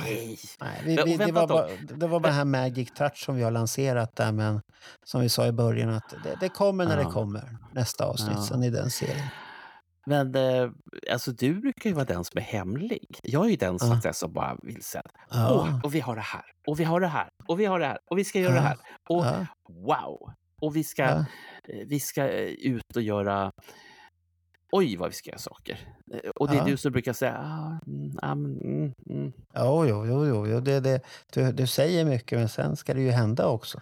Nej, 0.61 0.81
vi, 0.85 0.95
vi, 1.05 1.17
det, 1.17 1.31
var 1.31 1.47
bara, 1.47 1.67
det 1.97 2.07
var 2.07 2.19
bara 2.19 2.27
den 2.27 2.33
här 2.33 2.45
Magic 2.45 2.91
Touch 2.93 3.17
som 3.25 3.35
vi 3.35 3.43
har 3.43 3.51
lanserat 3.51 4.15
där, 4.15 4.31
men 4.31 4.61
som 5.05 5.21
vi 5.21 5.29
sa 5.29 5.47
i 5.47 5.51
början 5.51 5.89
att 5.89 6.09
det, 6.23 6.37
det 6.39 6.49
kommer 6.49 6.85
när 6.85 6.97
Ja. 6.97 7.03
det 7.03 7.11
kommer, 7.11 7.57
nästa 7.73 8.05
avsnitt 8.05 8.31
Ja. 8.35 8.43
sen 8.43 8.63
i 8.63 8.69
den 8.69 8.89
serien. 8.89 9.27
Men 10.05 10.35
eh, 10.35 10.69
alltså 11.11 11.31
du 11.31 11.53
brukar 11.61 11.89
ju 11.89 11.93
vara 11.93 12.05
den 12.05 12.23
som 12.23 12.37
är 12.37 12.41
hemlig. 12.41 13.19
Jag 13.23 13.45
är 13.45 13.49
ju 13.49 13.55
den 13.55 13.79
så 13.79 13.99
Ja. 14.03 14.13
som 14.13 14.33
bara 14.33 14.57
vill 14.63 14.83
säga 14.83 15.01
att 15.05 15.37
Ja. 15.37 15.51
Åh, 15.51 15.79
och 15.83 15.95
vi 15.95 15.99
har 15.99 16.15
det 16.15 16.21
här, 16.21 16.45
och 16.67 16.79
vi 16.79 16.83
har 16.83 16.99
det 16.99 17.07
här, 17.07 17.29
och 17.47 17.59
vi 17.59 17.65
har 17.65 17.79
det 17.79 17.85
här, 17.85 17.99
och 18.11 18.17
vi 18.17 18.23
ska 18.23 18.39
göra 18.39 18.53
det 18.53 18.57
Ja. 18.57 18.63
här. 18.63 18.77
Och 19.09 19.25
wow! 19.85 20.33
Och 20.61 20.75
vi 20.75 20.83
ska, 20.83 21.03
eh, 21.03 21.23
vi 21.87 21.99
ska 21.99 22.29
eh, 22.29 22.49
ut 22.49 22.95
och 22.95 23.01
göra 23.01 23.51
Oj, 24.73 24.97
vad 24.97 25.09
vi 25.09 25.15
ska 25.15 25.29
göra 25.29 25.39
saker. 25.39 25.79
Eh, 26.13 26.29
Och 26.35 26.47
det 26.49 26.57
är 26.57 26.65
du 26.65 26.77
som 26.77 26.91
brukar 26.91 27.13
säga 27.13 27.37
ah, 27.37 27.79
mm, 27.87 28.11
ah, 28.21 28.31
mm, 28.31 28.93
mm. 29.09 29.33
Jo, 29.55 29.85
jo, 29.85 30.05
jo, 30.05 30.47
jo 30.47 30.59
det, 30.59 30.79
det, 30.79 31.01
du, 31.33 31.51
du 31.51 31.67
säger 31.67 32.05
mycket, 32.05 32.39
men 32.39 32.49
sen 32.49 32.75
ska 32.75 32.93
det 32.93 33.01
ju 33.01 33.11
hända 33.11 33.47
också. 33.47 33.79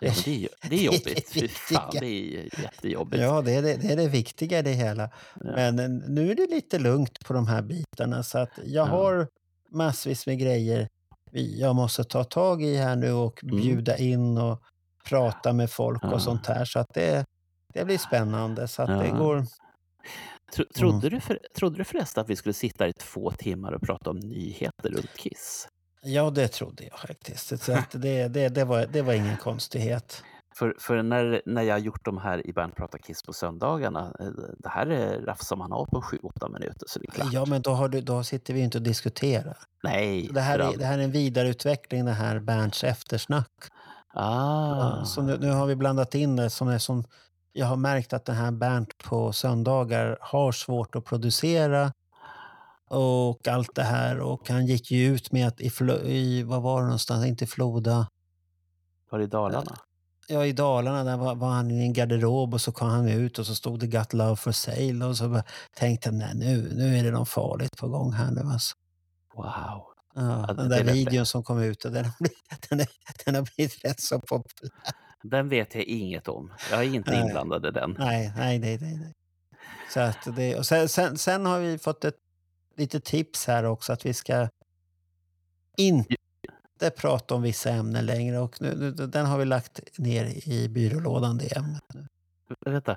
Ja, 0.00 0.12
det, 0.24 0.44
är, 0.44 0.48
det 0.70 0.76
är 0.76 0.82
jobbigt. 0.84 1.28
Fy 1.28 1.40
viktiga. 1.40 1.78
fan, 1.80 1.90
det 2.00 2.06
är 2.06 2.62
jättejobbigt. 2.62 3.22
Ja, 3.22 3.42
det 3.42 3.52
är 3.54 3.62
det, 3.62 3.76
det 3.76 3.92
är 3.92 3.96
det 3.96 4.08
viktiga 4.08 4.58
i 4.58 4.62
det 4.62 4.70
hela. 4.72 5.02
Ja. 5.02 5.10
Men 5.54 5.78
eh, 5.78 5.88
nu 5.88 6.30
är 6.30 6.34
det 6.34 6.46
lite 6.46 6.78
lugnt 6.78 7.18
på 7.26 7.32
de 7.32 7.46
här 7.46 7.62
bitarna, 7.62 8.22
så 8.22 8.38
att 8.38 8.50
jag 8.64 8.88
Ja. 8.88 8.90
har 8.90 9.28
massvis 9.70 10.26
med 10.26 10.38
grejer 10.38 10.88
jag 11.32 11.74
måste 11.76 12.04
ta 12.04 12.24
tag 12.24 12.62
i 12.62 12.76
här 12.76 12.96
nu 12.96 13.12
och 13.12 13.44
Mm. 13.44 13.56
bjuda 13.56 13.96
in 13.96 14.38
och 14.38 14.62
prata 15.04 15.52
med 15.52 15.70
folk 15.70 15.98
Ja. 16.02 16.14
och 16.14 16.22
sånt 16.22 16.46
här. 16.46 16.64
Så 16.64 16.78
att 16.78 16.94
det, 16.94 17.24
det 17.74 17.84
blir 17.84 17.98
spännande. 17.98 18.68
Så 18.68 18.82
att 18.82 18.88
det 19.04 19.10
går... 19.10 19.46
Tro, 20.54 20.64
trodde, 20.76 21.08
du 21.10 21.20
för, 21.20 21.38
trodde 21.58 21.76
du 21.76 21.84
förresten 21.84 22.20
att 22.20 22.30
vi 22.30 22.36
skulle 22.36 22.52
sitta 22.52 22.88
i 22.88 22.92
två 22.92 23.30
timmar 23.30 23.72
och 23.72 23.82
prata 23.82 24.10
om 24.10 24.16
nyheter 24.18 24.90
runt 24.90 25.16
Kiss? 25.16 25.68
Ja, 26.06 26.30
det 26.30 26.48
trodde 26.48 26.84
jag 26.84 26.98
faktiskt. 26.98 27.62
Så 27.64 27.72
att 27.72 27.90
det, 27.90 28.28
det, 28.28 28.48
det, 28.48 28.64
var, 28.64 28.86
det 28.86 29.02
var 29.02 29.12
ingen 29.12 29.36
konstighet. 29.36 30.22
För, 30.54 30.74
för 30.78 31.02
när, 31.02 31.42
när 31.46 31.62
jag 31.62 31.74
har 31.74 31.78
gjort 31.78 32.04
de 32.04 32.18
här 32.18 32.46
i 32.46 32.52
Bernt 32.52 32.76
pratar 32.76 32.98
Kiss 32.98 33.22
på 33.22 33.32
söndagarna, 33.32 34.16
eh, 34.20 34.26
det 34.58 34.68
här 34.68 34.86
är 34.86 35.20
rafsar 35.20 35.56
man 35.56 35.72
av 35.72 35.86
på 35.86 36.00
7-8 36.00 36.52
minuter 36.52 36.86
så 36.86 36.98
det 36.98 37.06
är 37.08 37.10
klart. 37.12 37.32
Ja, 37.32 37.44
men 37.46 37.62
då, 37.62 37.70
har 37.70 37.88
du, 37.88 38.00
då 38.00 38.24
sitter 38.24 38.54
vi 38.54 38.60
inte 38.60 38.78
och 38.78 38.84
diskuterar. 38.84 39.56
Nej, 39.82 40.28
Det 40.32 40.40
här, 40.40 40.58
är, 40.58 40.76
det 40.76 40.84
här 40.84 40.98
är 40.98 41.02
en 41.02 41.10
vidareutveckling, 41.10 42.04
det 42.04 42.12
här 42.12 42.38
Bernts 42.38 42.84
eftersnack. 42.84 43.50
Ah, 44.14 45.04
Så 45.04 45.22
nu, 45.22 45.38
nu 45.38 45.50
har 45.50 45.66
vi 45.66 45.76
blandat 45.76 46.14
in 46.14 46.36
det 46.36 46.50
som 46.50 46.68
är 46.68 46.78
som... 46.78 47.04
Jag 47.52 47.66
har 47.66 47.76
märkt 47.76 48.12
att 48.12 48.24
den 48.24 48.36
här 48.36 48.50
Bernt 48.50 48.98
på 48.98 49.32
söndagar 49.32 50.18
har 50.20 50.52
svårt 50.52 50.96
att 50.96 51.04
producera 51.04 51.92
och 52.90 53.48
allt 53.48 53.74
det 53.74 53.82
här. 53.82 54.20
Och 54.20 54.48
han 54.48 54.66
gick 54.66 54.90
ju 54.90 55.14
ut 55.14 55.32
med 55.32 55.48
att 55.48 55.60
i, 55.60 55.70
i 56.04 56.42
vad 56.42 56.62
var 56.62 56.80
det 56.80 56.86
någonstans, 56.86 57.26
inte 57.26 57.46
Floda, 57.46 58.06
var 59.10 59.18
det 59.18 59.24
i 59.24 59.28
Dalarna? 59.28 59.76
ja 60.28 60.46
i 60.46 60.52
Dalarna, 60.52 61.04
där 61.04 61.16
var, 61.16 61.34
var 61.34 61.48
han 61.48 61.70
i 61.70 61.82
en 61.82 61.92
garderob 61.92 62.54
och 62.54 62.60
så 62.60 62.72
kom 62.72 62.88
han 62.88 63.08
ut 63.08 63.38
och 63.38 63.46
så 63.46 63.54
stod 63.54 63.80
det 63.80 63.86
Got 63.86 64.12
Love 64.12 64.36
for 64.36 64.52
Sale 64.52 65.04
och 65.04 65.16
så 65.16 65.42
tänkte 65.76 66.10
nej 66.10 66.34
nu, 66.34 66.72
nu 66.74 66.98
är 66.98 67.04
det 67.04 67.10
något 67.10 67.28
farligt 67.28 67.76
på 67.76 67.88
gång 67.88 68.12
här 68.12 68.30
nu 68.30 68.40
alltså. 68.40 68.74
Wow. 69.34 69.44
Ja, 69.44 69.92
Ja, 70.18 70.54
den 70.56 70.68
där 70.68 70.84
videon 70.84 71.26
som 71.26 71.44
kom 71.44 71.62
ut, 71.62 71.80
den 71.80 72.04
har 72.04 72.12
blivit, 72.18 72.38
den, 72.68 72.80
är, 72.80 72.88
den 73.24 73.34
har 73.34 73.42
blivit 73.56 73.84
rätt 73.84 74.00
så 74.00 74.20
populär. 74.20 74.72
Den 75.22 75.48
vet 75.48 75.74
jag 75.74 75.84
inget 75.84 76.28
om. 76.28 76.52
Jag 76.70 76.80
är 76.80 76.84
inte 76.84 77.10
Nej. 77.10 77.20
inblandad 77.20 77.66
i 77.66 77.70
den. 77.70 77.96
Nej, 77.98 78.32
nej, 78.36 78.58
nej. 78.58 78.78
nej, 78.80 78.96
nej. 78.96 79.14
Så 79.92 80.00
att 80.00 80.36
det, 80.36 80.56
och 80.56 80.66
sen, 80.66 80.88
sen, 80.88 81.18
sen 81.18 81.46
har 81.46 81.58
vi 81.58 81.78
fått 81.78 82.04
ett 82.04 82.14
lite 82.76 83.00
tips 83.00 83.46
här 83.46 83.64
också 83.64 83.92
att 83.92 84.06
vi 84.06 84.14
ska 84.14 84.48
inte 85.76 86.16
prata 86.96 87.34
om 87.34 87.42
vissa 87.42 87.70
ämnen 87.70 88.06
längre 88.06 88.38
och 88.38 88.62
nu, 88.62 88.74
nu, 88.74 88.90
den 88.90 89.26
har 89.26 89.38
vi 89.38 89.44
lagt 89.44 89.98
ner 89.98 90.48
i 90.48 90.68
byrålådan 90.68 91.38
det 91.38 91.56
ämnet. 91.56 91.82
nu. 91.94 92.06
Vänta, 92.60 92.96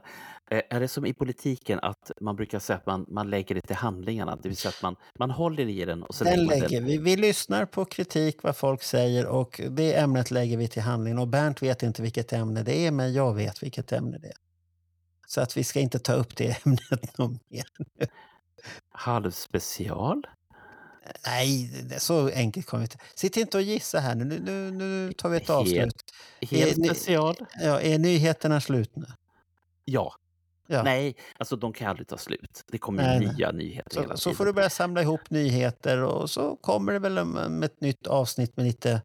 eh, 0.52 0.62
är 0.70 0.80
det 0.80 0.88
som 0.88 1.06
i 1.06 1.14
politiken 1.14 1.80
att 1.82 2.12
man 2.22 2.36
brukar 2.36 2.60
säga 2.60 2.78
att 2.78 2.86
man, 2.86 3.06
man 3.10 3.30
lägger 3.30 3.56
det 3.56 3.62
till 3.62 3.76
handlingarna? 3.76 4.36
Det 4.36 4.50
vill 4.50 4.58
säga 4.58 4.70
att 4.70 4.84
man, 4.84 4.96
man 5.20 5.32
håller 5.32 5.70
i 5.70 5.86
den 5.86 6.04
och 6.04 6.16
så 6.16 6.24
Den 6.24 6.46
lägger 6.46 6.62
lägger 6.62 6.82
vi. 6.82 6.98
Vi 6.98 7.18
lyssnar 7.18 7.66
på 7.66 7.86
kritik, 7.86 8.44
vad 8.44 8.56
folk 8.56 8.84
säger 8.84 9.26
och 9.26 9.62
det 9.70 9.96
ämnet 9.96 10.32
lägger 10.32 10.58
vi 10.58 10.68
till 10.68 10.82
handlingen. 10.82 11.20
Och 11.20 11.28
Bernt 11.28 11.62
vet 11.62 11.84
inte 11.84 12.02
vilket 12.02 12.34
ämne 12.34 12.64
det 12.64 12.88
är, 12.88 12.92
men 12.92 13.14
jag 13.14 13.34
vet 13.34 13.64
vilket 13.64 13.92
ämne 13.92 14.18
det 14.18 14.28
är. 14.28 14.38
Så 15.28 15.42
att 15.42 15.58
vi 15.58 15.64
ska 15.64 15.80
inte 15.80 16.00
ta 16.00 16.14
upp 16.14 16.36
det 16.36 16.58
ämnet 16.66 17.18
någon 17.18 17.40
mer. 17.48 17.66
Halvspecial. 18.92 20.28
Nej, 21.26 21.72
är 21.96 22.00
så 22.00 22.30
enkelt 22.30 22.66
kommer 22.66 22.82
vi 22.82 22.86
inte. 22.86 22.98
Sitt 23.16 23.38
inte 23.38 23.58
och 23.58 23.64
gissa 23.64 24.00
här 24.00 24.16
nu. 24.16 24.26
Nu, 24.26 24.40
nu, 24.40 24.72
nu 24.72 25.14
tar 25.14 25.30
vi 25.30 25.38
ett 25.38 25.42
Helt- 25.48 25.50
avslut. 25.60 26.04
Helt 26.42 26.78
ni- 26.78 26.88
special. 26.88 27.36
Ja, 27.62 27.82
är 27.82 28.00
nyheterna 28.00 28.62
slut 28.62 28.96
nu? 28.96 29.06
Ja. 29.86 30.14
Ja. 30.68 30.84
Nej, 30.84 31.16
alltså 31.38 31.56
de 31.56 31.74
kan 31.74 31.90
aldrig 31.90 32.08
ta 32.08 32.18
slut. 32.18 32.64
Det 32.68 32.78
kommer 32.78 33.04
Nej, 33.04 33.20
ju 33.22 33.26
nej. 33.28 33.36
nya 33.36 33.52
nyheter 33.52 34.02
hela 34.02 34.16
Så, 34.16 34.22
så 34.22 34.30
tiden. 34.30 34.38
får 34.38 34.46
du 34.46 34.54
börja 34.54 34.70
samla 34.70 35.02
ihop 35.02 35.30
nyheter 35.30 35.98
och 36.04 36.30
så 36.30 36.56
kommer 36.56 36.94
det 36.94 37.00
väl 37.00 37.26
med 37.26 37.64
ett 37.64 37.82
nytt 37.82 38.08
avsnitt 38.08 38.58
med 38.58 38.66
lite 38.66 39.02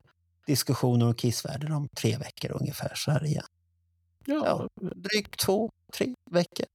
diskussioner 0.47 1.07
om 1.07 1.15
Kissvärlden 1.15 1.73
om 1.73 1.89
tre 1.89 2.17
veckor 2.17 2.53
ungefär. 2.61 2.93
Så 2.95 3.11
här 3.11 3.25
igen. 3.25 3.45
Ja, 4.27 4.69
Drygt 4.97 5.41
två, 5.41 5.71
tre 5.93 6.15
veckor. 6.31 6.67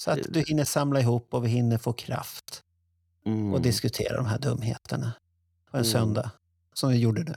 Så 0.00 0.10
att 0.10 0.18
du 0.28 0.40
hinner 0.40 0.64
samla 0.64 1.00
ihop 1.00 1.34
och 1.34 1.44
vi 1.44 1.48
hinner 1.48 1.78
få 1.78 1.92
kraft 1.92 2.62
mm. 3.26 3.54
och 3.54 3.60
diskutera 3.62 4.16
de 4.16 4.26
här 4.26 4.38
dumheterna 4.38 5.12
på 5.70 5.76
en 5.76 5.80
Mm. 5.82 5.92
söndag. 5.92 6.30
Som 6.74 6.90
vi 6.90 6.96
gjorde 6.98 7.22
nu. 7.22 7.34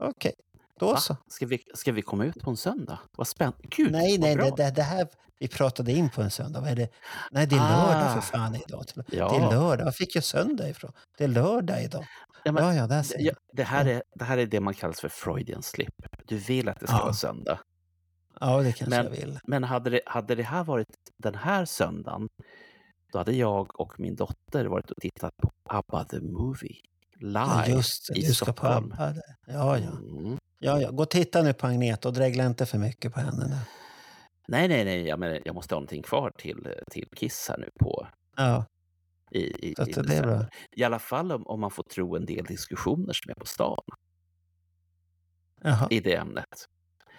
Okej, 0.00 0.32
då 0.80 0.92
Va? 0.92 0.96
så. 1.00 1.16
Ska 1.28 1.46
vi, 1.46 1.58
ska 1.74 1.92
vi 1.92 2.02
komma 2.02 2.24
ut 2.24 2.40
på 2.42 2.50
en 2.50 2.56
söndag? 2.56 2.98
Vad 3.16 3.28
spännande. 3.28 3.58
Gud, 3.62 3.92
Nej, 3.92 4.18
nej, 4.18 4.36
bra. 4.36 4.50
det, 4.50 4.70
det, 4.70 4.82
här 4.82 5.08
vi 5.38 5.48
pratade 5.48 5.92
in 5.92 6.10
på 6.10 6.22
en 6.22 6.30
söndag. 6.30 6.60
Vad 6.60 6.70
är 6.70 6.76
det? 6.76 6.88
Nej, 7.30 7.46
det 7.46 7.56
är 7.56 7.60
Ah. 7.60 7.86
lördag 7.86 8.12
för 8.14 8.20
fan 8.20 8.54
idag. 8.54 8.84
Ja. 9.06 9.28
Det 9.28 9.36
är 9.36 9.50
lördag. 9.60 9.84
Var 9.84 9.92
fick 9.92 10.16
jag 10.16 10.24
söndag 10.24 10.68
ifrån? 10.68 10.92
Det 11.18 11.24
är 11.24 11.28
lördag 11.28 11.82
idag. 11.84 12.06
Ja, 12.44 12.52
men- 12.52 12.64
Ja, 12.64 12.74
ja, 12.74 12.86
där 12.86 13.02
ser 13.02 13.18
Ja, 13.18 13.24
jag. 13.24 13.36
det, 13.52 13.64
här 13.64 13.84
är, 13.86 14.02
det 14.14 14.24
här 14.24 14.38
är 14.38 14.46
det 14.46 14.60
man 14.60 14.74
kallar 14.74 14.92
för 14.94 15.08
Freudian 15.08 15.62
slip. 15.62 15.94
Du 16.26 16.36
vill 16.38 16.68
att 16.68 16.80
det 16.80 16.86
ska 16.86 16.96
Ja. 16.96 17.02
vara 17.02 17.14
söndag. 17.14 17.58
Ja, 18.40 18.62
det 18.62 18.72
kanske 18.72 18.96
Men- 18.96 19.04
jag 19.04 19.20
vill. 19.20 19.38
Men 19.44 19.64
hade 19.64 19.90
det, 19.90 20.00
hade 20.06 20.34
det 20.34 20.42
här 20.42 20.64
varit 20.64 20.88
den 21.16 21.34
här 21.34 21.64
söndagen, 21.64 22.28
då 23.12 23.18
hade 23.18 23.32
jag 23.32 23.80
och 23.80 24.00
min 24.00 24.14
dotter 24.16 24.64
varit 24.64 24.90
och 24.90 24.96
tittat 25.00 25.36
på 25.36 25.50
ABBA 25.64 26.04
the 26.04 26.20
Movie 26.20 26.76
live 27.20 27.38
Ja, 27.46 27.66
just 27.66 28.10
i 28.10 28.20
Du 28.26 28.34
ska 28.34 28.44
på 28.44 28.52
Stockholm. 28.52 28.92
ABBA. 28.98 29.22
Ja, 29.46 29.78
ja. 29.78 29.90
Mm. 29.90 30.38
ja, 30.58 30.80
ja. 30.80 30.90
Gå 30.90 31.02
och 31.02 31.10
titta 31.10 31.42
nu 31.42 31.52
på 31.52 31.66
Agneta 31.66 32.08
och 32.08 32.14
dregla 32.14 32.46
inte 32.46 32.66
för 32.66 32.78
mycket 32.78 33.14
på 33.14 33.20
henne. 33.20 33.46
Nu. 33.48 33.56
Nej, 34.48 34.68
nej, 34.68 34.84
nej, 34.84 35.06
jag, 35.06 35.18
menar, 35.18 35.40
jag 35.44 35.54
måste 35.54 35.74
ha 35.74 35.80
någonting 35.80 36.02
kvar 36.02 36.32
till, 36.38 36.74
till 36.90 37.08
Kiss 37.16 37.46
här 37.48 37.58
nu 37.58 37.70
på 37.80 38.06
Ja, 38.36 38.64
i, 39.30 39.38
i, 39.38 39.70
i 39.70 39.74
det 39.92 40.16
är 40.16 40.22
bra. 40.22 40.46
I 40.72 40.84
alla 40.84 40.98
fall 40.98 41.32
om, 41.32 41.46
om 41.46 41.60
man 41.60 41.70
får 41.70 41.82
tro 41.82 42.16
en 42.16 42.26
del 42.26 42.44
diskussioner 42.44 43.12
som 43.12 43.30
är 43.30 43.34
på 43.34 43.46
stan 43.46 43.78
Jaha. 45.62 45.88
i 45.90 46.00
det 46.00 46.14
ämnet. 46.14 46.68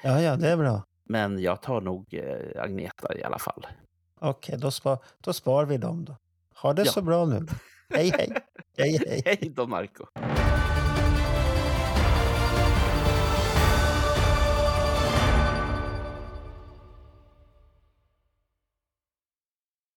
Ja, 0.04 0.22
ja, 0.22 0.36
det 0.36 0.50
är 0.50 0.58
bra. 0.58 0.84
Men 1.10 1.40
jag 1.40 1.62
tar 1.62 1.82
nog 1.82 2.14
eh, 2.14 2.62
Agneta 2.64 3.18
i 3.18 3.24
alla 3.24 3.40
fall. 3.40 3.68
Okej, 4.20 4.58
då, 4.60 4.72
spar, 4.72 4.98
då 5.22 5.34
spar 5.34 5.66
vi 5.66 5.78
dem 5.78 6.06
då. 6.06 6.18
Ha 6.62 6.74
det 6.74 6.84
Ja. 6.86 6.92
så 6.92 7.02
bra 7.02 7.26
nu. 7.26 7.48
Hej, 7.90 8.10
hej. 8.18 8.30
Hej, 8.78 9.00
hej. 9.08 9.22
Hej 9.26 9.54
då, 9.56 9.68
Marco 9.68 10.06